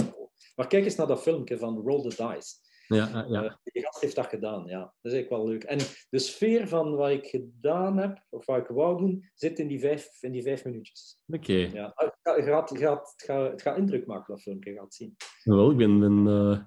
Maar 0.55 0.67
kijk 0.67 0.83
eens 0.83 0.95
naar 0.95 1.07
dat 1.07 1.21
filmpje 1.21 1.57
van 1.57 1.81
Roll 1.81 2.01
the 2.01 2.07
Dice. 2.07 2.55
Ja, 2.87 3.25
ja. 3.27 3.43
Uh, 3.43 3.53
die 3.63 3.83
gast 3.83 4.01
heeft 4.01 4.15
dat 4.15 4.25
gedaan, 4.25 4.65
ja. 4.65 4.79
Dat 4.79 5.11
is 5.11 5.13
eigenlijk 5.13 5.43
wel 5.43 5.47
leuk. 5.47 5.63
En 5.63 5.77
de 6.09 6.19
sfeer 6.19 6.67
van 6.67 6.95
wat 6.95 7.09
ik 7.09 7.27
gedaan 7.27 7.97
heb, 7.97 8.25
of 8.29 8.45
wat 8.45 8.57
ik 8.57 8.67
wou 8.67 8.97
doen, 8.97 9.29
zit 9.33 9.59
in 9.59 9.67
die 9.67 9.79
vijf, 9.79 10.23
in 10.23 10.31
die 10.31 10.43
vijf 10.43 10.65
minuutjes. 10.65 11.21
Oké. 11.27 11.53
Ja, 11.53 11.91
het, 11.95 12.15
gaat, 12.23 12.69
het, 12.69 12.79
gaat, 12.79 13.51
het 13.51 13.61
gaat 13.61 13.77
indruk 13.77 14.05
maken, 14.05 14.33
dat 14.33 14.43
filmpje, 14.43 14.69
je 14.69 14.75
gaat 14.75 14.85
het 14.85 14.93
zien. 14.93 15.15
Wel, 15.43 15.71
ik 15.71 15.77
ben, 15.77 15.99
ben 15.99 16.25
uh, 16.27 16.59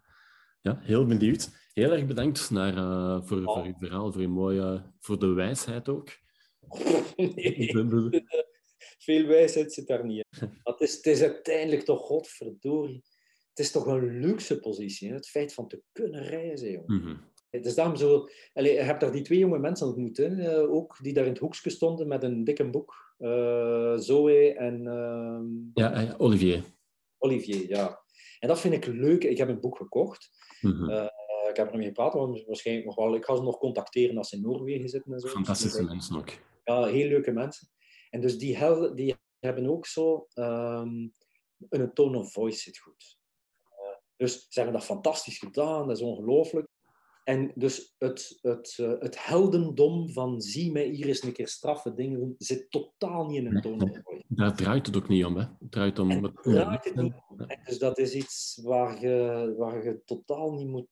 ja, 0.62 0.78
heel 0.82 1.06
benieuwd. 1.06 1.50
Heel 1.72 1.92
erg 1.92 2.06
bedankt 2.06 2.50
naar, 2.50 2.74
uh, 2.74 3.22
voor, 3.22 3.38
Oh. 3.44 3.54
voor 3.54 3.64
uw 3.64 3.74
verhaal, 3.78 4.12
voor, 4.12 4.22
uw 4.22 4.28
mooie, 4.28 4.92
voor 5.00 5.18
de 5.18 5.26
wijsheid 5.26 5.88
ook. 5.88 6.08
nee, 7.16 7.72
veel 8.98 9.26
wijsheid 9.26 9.72
zit 9.72 9.86
daar 9.86 10.04
niet 10.04 10.24
in. 10.30 10.48
Het, 10.64 10.80
is, 10.80 10.94
het 10.96 11.06
is 11.06 11.22
uiteindelijk 11.22 11.82
toch, 11.82 12.00
godverdorie, 12.00 13.02
het 13.48 13.58
is 13.58 13.70
toch 13.70 13.86
een 13.86 14.20
luxe 14.20 14.60
positie, 14.60 15.08
hè? 15.08 15.14
het 15.14 15.28
feit 15.28 15.54
van 15.54 15.68
te 15.68 15.82
kunnen 15.92 16.22
reizen, 16.22 16.70
jongen. 16.70 16.96
Mhm. 16.96 17.16
Het 17.50 17.66
is 17.66 17.74
daarom 17.74 17.96
zo... 17.96 18.28
Allee, 18.52 18.72
je 18.72 18.80
hebt 18.80 19.00
daar 19.00 19.12
die 19.12 19.22
twee 19.22 19.38
jonge 19.38 19.58
mensen 19.58 19.86
ontmoet, 19.86 20.16
hè? 20.16 20.42
eh, 20.42 20.72
ook, 20.72 20.98
die 21.02 21.12
daar 21.12 21.24
in 21.24 21.30
het 21.30 21.38
hoekje 21.38 21.70
stonden 21.70 22.08
met 22.08 22.22
een 22.22 22.44
dikke 22.44 22.70
boek. 22.70 23.14
Eh, 23.18 23.96
Zoe 23.96 24.54
en 24.54 24.86
ehm, 24.86 25.44
ja, 25.74 26.14
Olivier. 26.18 26.62
Olivier, 27.18 27.68
ja. 27.68 28.02
En 28.38 28.48
dat 28.48 28.60
vind 28.60 28.74
ik 28.74 28.86
leuk. 28.86 29.24
Ik 29.24 29.38
heb 29.38 29.48
een 29.48 29.60
boek 29.60 29.76
gekocht. 29.76 30.30
Mhm. 30.62 30.88
Eh, 30.90 31.06
ik 31.50 31.56
heb 31.56 31.70
er 31.72 31.76
mee 31.78 31.86
gepraat, 31.86 32.12
want 32.14 32.44
waarschijnlijk 32.44 32.86
nog 32.86 32.96
wel. 32.96 33.14
Ik 33.14 33.24
ga 33.24 33.36
ze 33.36 33.42
nog 33.42 33.58
contacteren 33.58 34.16
als 34.18 34.28
ze 34.28 34.36
in 34.36 34.42
Noorwegen 34.42 34.88
zitten 34.88 35.12
en 35.12 35.20
zo. 35.20 35.28
Fantastische 35.28 35.84
mensen 35.84 36.16
ook. 36.16 36.30
Ja, 36.64 36.84
heel 36.84 37.08
leuke 37.08 37.30
mensen. 37.32 37.68
En 38.10 38.20
dus 38.20 38.38
die, 38.38 38.56
hel- 38.56 38.94
die 38.94 39.16
hebben 39.38 39.66
ook 39.66 39.86
zo 39.86 40.26
ehm, 40.34 41.08
een 41.68 41.92
tone 41.94 42.18
of 42.18 42.32
voice 42.32 42.58
zit 42.58 42.78
goed. 42.78 43.18
Eh, 43.68 43.96
dus 44.16 44.46
ze 44.48 44.60
hebben 44.60 44.78
dat 44.78 44.86
fantastisch 44.88 45.38
gedaan, 45.38 45.86
dat 45.86 45.96
is 45.96 46.02
ongelooflijk. 46.02 46.68
En 47.24 47.52
dus 47.54 47.94
het, 47.98 48.38
het, 48.40 48.74
eh, 48.78 48.92
het 48.98 49.24
heldendom 49.26 50.10
van 50.12 50.40
zie 50.40 50.72
mij 50.72 50.86
hier 50.88 51.06
eens 51.06 51.22
een 51.22 51.32
keer 51.32 51.48
straffen 51.48 51.96
dingen 51.96 52.18
doen, 52.18 52.34
zit 52.38 52.70
totaal 52.70 53.26
niet 53.26 53.36
in 53.38 53.46
een 53.46 53.62
voice. 53.62 54.24
Daar 54.28 54.56
draait 54.56 54.86
het 54.86 54.96
ook 54.96 55.08
niet 55.08 55.24
om. 55.24 55.36
Hè. 55.36 55.42
Het 55.58 55.70
draait 55.70 55.98
om... 55.98 56.10
En 56.10 56.22
het- 56.22 56.42
draait 56.42 56.84
het 56.84 56.94
niet 56.94 57.14
om. 57.28 57.40
En 57.40 57.60
dus 57.64 57.78
dat 57.78 57.98
is 57.98 58.14
iets 58.14 58.60
waar 58.62 59.00
je, 59.00 59.54
waar 59.58 59.84
je 59.84 60.02
totaal 60.04 60.52
niet 60.52 60.68
moet 60.68 60.88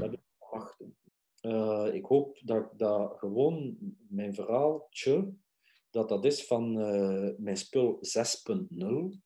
hebben 0.00 0.22
wachten. 0.50 0.96
Eh, 1.40 1.88
ik 1.92 2.04
hoop 2.04 2.38
dat 2.44 2.78
dat 2.78 3.18
gewoon 3.18 3.76
mijn 4.08 4.34
verhaaltje, 4.34 5.32
dat 5.90 6.08
dat 6.08 6.24
is 6.24 6.44
van 6.46 6.80
eh, 6.80 7.28
mijn 7.38 7.56
spul 7.56 7.98
6.0. 8.00 9.18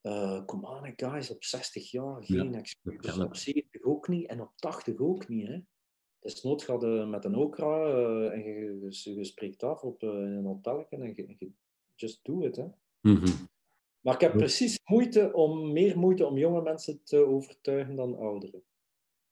Eh 0.00 0.44
come 0.44 0.66
on, 0.68 0.92
guys, 0.96 1.30
op 1.30 1.44
60 1.44 1.90
jaar 1.90 2.24
geen 2.24 2.52
Ja, 2.52 2.58
excuses. 2.58 3.18
op 3.18 3.36
70 3.36 3.82
ook 3.82 4.08
niet 4.08 4.26
en 4.28 4.40
op 4.40 4.52
80 4.56 4.98
ook 4.98 5.28
niet. 5.28 5.46
Hè. 5.48 5.58
Desnoods 6.20 6.64
gaat 6.64 6.80
je 6.80 7.06
met 7.08 7.24
een 7.24 7.36
okra 7.36 7.84
eh, 7.84 8.32
en 8.32 8.42
je, 8.42 8.86
je, 8.88 9.14
je 9.14 9.24
spreekt 9.24 9.62
af 9.62 9.82
op 9.82 10.02
eh, 10.02 10.08
in 10.08 10.14
een 10.14 10.44
hotelletje 10.44 10.96
en 10.96 11.12
je, 11.16 11.34
je 11.38 11.50
just 11.94 12.20
do 12.22 12.40
it. 12.40 12.56
Hè. 12.56 12.64
Mhm. 13.00 13.26
Maar 14.00 14.14
ik 14.14 14.20
heb 14.20 14.32
precies 14.32 14.78
moeite 14.84 15.32
om, 15.32 15.72
meer 15.72 15.98
moeite 15.98 16.26
om 16.26 16.38
jonge 16.38 16.62
mensen 16.62 17.00
te 17.04 17.16
overtuigen 17.16 17.96
dan 17.96 18.18
ouderen. 18.18 18.62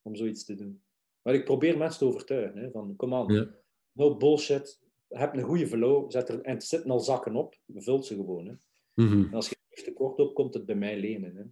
Om 0.03 0.15
zoiets 0.17 0.45
te 0.45 0.55
doen. 0.55 0.83
Maar 1.23 1.35
ik 1.35 1.45
probeer 1.45 1.79
mensen 1.79 1.99
te 1.99 2.05
overtuigen. 2.05 2.61
Hè, 2.61 2.71
van, 2.71 2.97
kom 2.97 3.15
aan, 3.15 3.33
Ja. 3.33 3.49
no 3.93 4.17
bullshit. 4.17 4.81
Heb 5.09 5.35
een 5.35 5.43
goede 5.43 5.67
flow. 5.67 6.11
Zet 6.11 6.29
er, 6.29 6.41
en 6.41 6.55
er 6.55 6.63
zitten 6.63 6.91
al 6.91 7.01
zakken 7.01 7.37
op. 7.37 7.59
Vult 7.75 8.07
ze 8.07 8.15
gewoon. 8.15 8.47
Hè. 8.47 8.53
Mhm. 8.95 9.25
En 9.25 9.35
als 9.35 9.49
je 9.49 9.57
er 9.69 9.83
tekort 9.83 10.19
op, 10.19 10.35
komt 10.35 10.55
het 10.55 10.67
bij 10.67 10.75
mij 10.75 11.01
lenen. 11.01 11.37
Hè. 11.37 11.43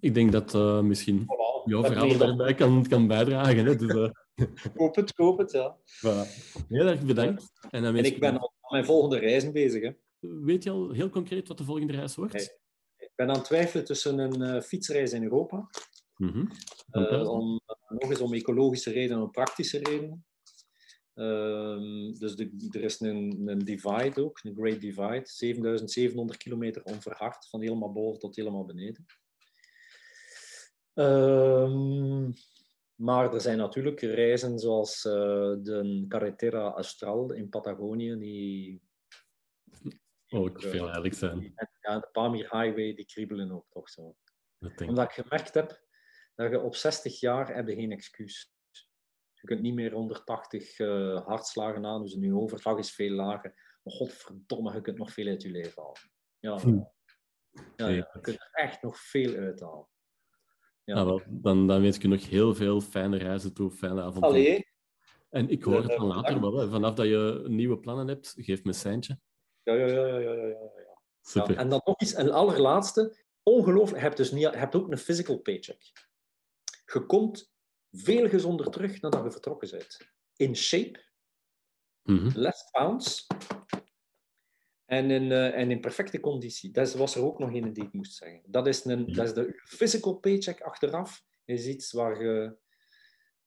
Ik 0.00 0.14
denk 0.14 0.32
dat 0.32 0.54
eh, 0.54 0.80
misschien 0.80 1.20
Voilà. 1.22 1.64
jouw 1.64 1.82
verhaal 1.84 2.16
daarbij 2.18 2.54
kan, 2.54 2.86
kan 2.88 3.06
bijdragen. 3.06 3.64
Hè. 3.64 3.76
Dus, 3.76 4.10
Koop 4.76 4.96
het, 4.96 5.12
koop 5.12 5.38
het, 5.38 5.52
ja. 5.52 5.78
voilà. 5.78 6.28
Heel 6.68 6.86
erg 6.86 7.04
bedankt. 7.04 7.52
En, 7.70 7.96
ik 7.96 8.20
ben 8.20 8.38
al 8.38 8.52
aan 8.60 8.70
mijn 8.70 8.84
volgende 8.84 9.18
reizen 9.18 9.52
bezig. 9.52 9.82
Hè. 9.82 9.90
Weet 10.18 10.62
je 10.62 10.70
al 10.70 10.90
heel 10.90 11.10
concreet 11.10 11.48
wat 11.48 11.58
de 11.58 11.64
volgende 11.64 11.92
reis 11.92 12.14
wordt? 12.14 12.32
Nee. 12.32 12.48
Ik 12.96 13.12
ben 13.14 13.28
aan 13.28 13.36
het 13.36 13.44
twijfelen 13.44 13.84
tussen 13.84 14.18
een 14.18 14.42
eh, 14.42 14.62
fietsreis 14.62 15.12
in 15.12 15.22
Europa 15.22 15.68
Mhm. 16.22 16.46
Eh, 16.90 17.28
om, 17.28 17.60
nog 17.88 18.10
eens 18.10 18.20
om 18.20 18.34
ecologische 18.34 18.90
redenen 18.90 19.16
en 19.16 19.22
om 19.22 19.30
praktische 19.30 19.78
redenen. 19.78 20.24
Ehm, 21.14 22.12
dus 22.12 22.36
de, 22.36 22.68
er 22.70 22.82
is 22.82 23.00
een, 23.00 23.42
een 23.46 23.58
divide 23.58 24.24
ook, 24.24 24.40
een 24.42 24.54
Great 24.54 24.80
Divide, 24.80 25.22
7700 25.24 26.38
kilometer 26.38 26.82
onverhard, 26.82 27.48
van 27.48 27.60
helemaal 27.60 27.92
boven 27.92 28.18
tot 28.18 28.36
helemaal 28.36 28.64
beneden. 28.64 29.06
Ehm, 30.94 32.30
Maar 32.94 33.34
er 33.34 33.40
zijn 33.40 33.58
natuurlijk 33.58 34.00
reizen 34.00 34.58
zoals 34.58 35.04
uh, 35.04 35.12
de 35.62 36.04
Carretera 36.08 36.70
Austral 36.70 37.32
in 37.32 37.48
Patagonië, 37.48 38.18
die 38.18 38.82
ook 40.28 40.60
veel 40.60 40.84
eigenlijk 40.84 41.14
zijn. 41.14 41.52
Ja, 41.80 41.98
de 41.98 42.08
Pamir 42.12 42.50
Highway, 42.50 42.94
die 42.94 43.06
kriebelen 43.06 43.52
ook 43.52 43.66
toch 43.68 43.88
zo. 43.88 44.16
Omdat 44.86 45.04
ik 45.04 45.24
gemerkt 45.24 45.54
heb 45.54 45.80
dat 46.34 46.50
je 46.50 46.60
op 46.60 46.74
60 46.74 47.20
jaar 47.20 47.54
heb 47.54 47.68
je 47.68 47.74
geen 47.74 47.92
excuus. 47.92 48.54
Je 49.32 49.46
kunt 49.46 49.60
niet 49.60 49.74
meer 49.74 49.92
180 49.92 50.78
uh, 50.78 51.16
eh, 51.16 51.26
hartslagen 51.26 51.86
aan, 51.86 52.02
dus 52.02 52.16
je 52.20 52.34
overslag 52.34 52.78
is 52.78 52.94
veel 52.94 53.10
lager. 53.10 53.78
Maar 53.82 53.94
godverdomme, 53.94 54.72
je 54.72 54.80
kunt 54.80 54.98
nog 54.98 55.12
veel 55.12 55.26
uit 55.26 55.42
je 55.42 55.50
leven 55.50 55.82
halen. 55.82 56.00
Ja, 56.38 56.58
hm. 56.58 56.82
ja, 57.76 57.88
ja, 57.88 57.88
je 57.88 58.20
kunt 58.20 58.40
er 58.40 58.50
echt 58.52 58.82
nog 58.82 58.98
veel 58.98 59.34
uithalen. 59.34 59.88
Ja. 60.84 60.94
Nou, 60.94 61.06
wel, 61.06 61.22
dan, 61.28 61.66
dan 61.66 61.82
wens 61.82 61.96
ik 61.96 62.02
je 62.02 62.08
nog 62.08 62.28
heel 62.28 62.54
veel 62.54 62.80
fijne 62.80 63.16
reizen 63.16 63.54
toe, 63.54 63.70
fijne 63.70 64.00
avonturen. 64.00 64.28
Allee. 64.28 64.70
En 65.30 65.48
ik 65.48 65.62
hoor 65.62 65.82
het 65.82 65.96
dan 65.96 66.06
later 66.06 66.40
wel. 66.40 66.68
Vanaf 66.68 66.94
dat 66.94 67.06
je 67.06 67.44
nieuwe 67.48 67.78
plannen 67.78 68.08
hebt, 68.08 68.34
geef 68.36 68.62
me 68.62 68.68
een 68.68 68.74
seintje. 68.74 69.18
Ja, 69.62 69.74
ja, 69.74 69.86
ja, 69.86 70.06
ja, 70.06 70.18
ja, 70.18 70.32
ja. 70.32 70.46
ja. 70.46 71.00
Super. 71.20 71.56
en 71.56 71.68
dan 71.68 71.80
nog 71.84 72.00
iets, 72.00 72.16
een 72.16 72.30
allerlaatste. 72.30 73.16
Ongelooflijk, 73.42 73.96
je 73.96 74.02
hebt, 74.02 74.16
dus 74.16 74.30
niet, 74.30 74.42
je 74.42 74.48
hebt 74.48 74.74
ook 74.74 74.90
een 74.90 74.98
physical 74.98 75.38
paycheck. 75.38 75.92
Je 76.92 77.06
komt 77.06 77.52
veel 77.90 78.28
gezonder 78.28 78.70
terug 78.70 79.00
nadat 79.00 79.24
je 79.24 79.30
vertrokken 79.30 79.70
bent. 79.70 80.12
In 80.36 80.56
shape, 80.56 81.04
mm 82.02 82.30
less 82.34 82.70
pounds 82.70 83.26
en 84.92 85.10
in, 85.10 85.30
uh, 85.30 85.58
en 85.58 85.70
in 85.70 85.80
perfecte 85.80 86.20
conditie. 86.20 86.70
Dat 86.70 86.94
was 86.94 87.14
er 87.14 87.24
ook 87.24 87.38
nog 87.38 87.54
een 87.54 87.72
die 87.72 87.84
ik 87.84 87.92
moest 87.92 88.14
zeggen. 88.14 88.42
Dat 88.46 88.66
is, 88.66 88.84
een, 88.84 89.12
dat 89.12 89.26
is 89.26 89.34
de 89.34 89.60
physical 89.64 90.14
paycheck 90.14 90.60
achteraf. 90.60 91.24
Is 91.44 91.66
iets 91.66 91.92
waar 91.92 92.22
je 92.22 92.56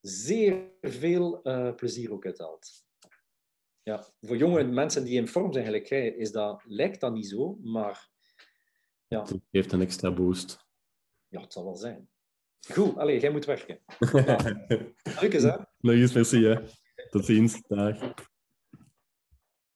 zeer 0.02 0.72
veel 0.82 1.40
uh, 1.44 1.76
plezier 1.76 2.12
ook 2.12 2.26
uit 2.26 2.38
haalt. 2.40 2.86
Ja, 3.84 4.08
voor 4.22 4.38
jonge 4.38 4.64
mensen 4.64 5.04
die 5.04 5.18
in 5.18 5.28
vorm 5.28 5.54
zijn, 5.54 5.66
gelijk 5.66 5.90
is 5.90 6.32
dat, 6.32 6.64
lijkt 6.66 7.00
dat 7.00 7.14
niet 7.14 7.28
zo, 7.28 7.58
maar... 7.62 8.10
Ja. 9.08 9.22
Het 9.22 9.42
geeft 9.52 9.72
een 9.72 9.82
extra 9.82 10.14
boost. 10.14 10.66
Ja, 11.28 11.42
het 11.42 11.54
zal 11.54 11.64
wel 11.64 11.76
zijn. 11.76 12.10
Goed, 12.74 12.98
allee, 12.98 13.20
jij 13.20 13.32
moet 13.32 13.46
werken. 13.46 13.80
Leuk 15.22 15.34
is, 15.34 15.44
hè? 15.44 15.58
Nog 15.78 15.94
eens, 15.94 16.14
merci, 16.14 16.46
hè. 16.46 16.56
Tot 17.10 17.26
ziens. 17.26 17.62
Dag. 17.68 18.14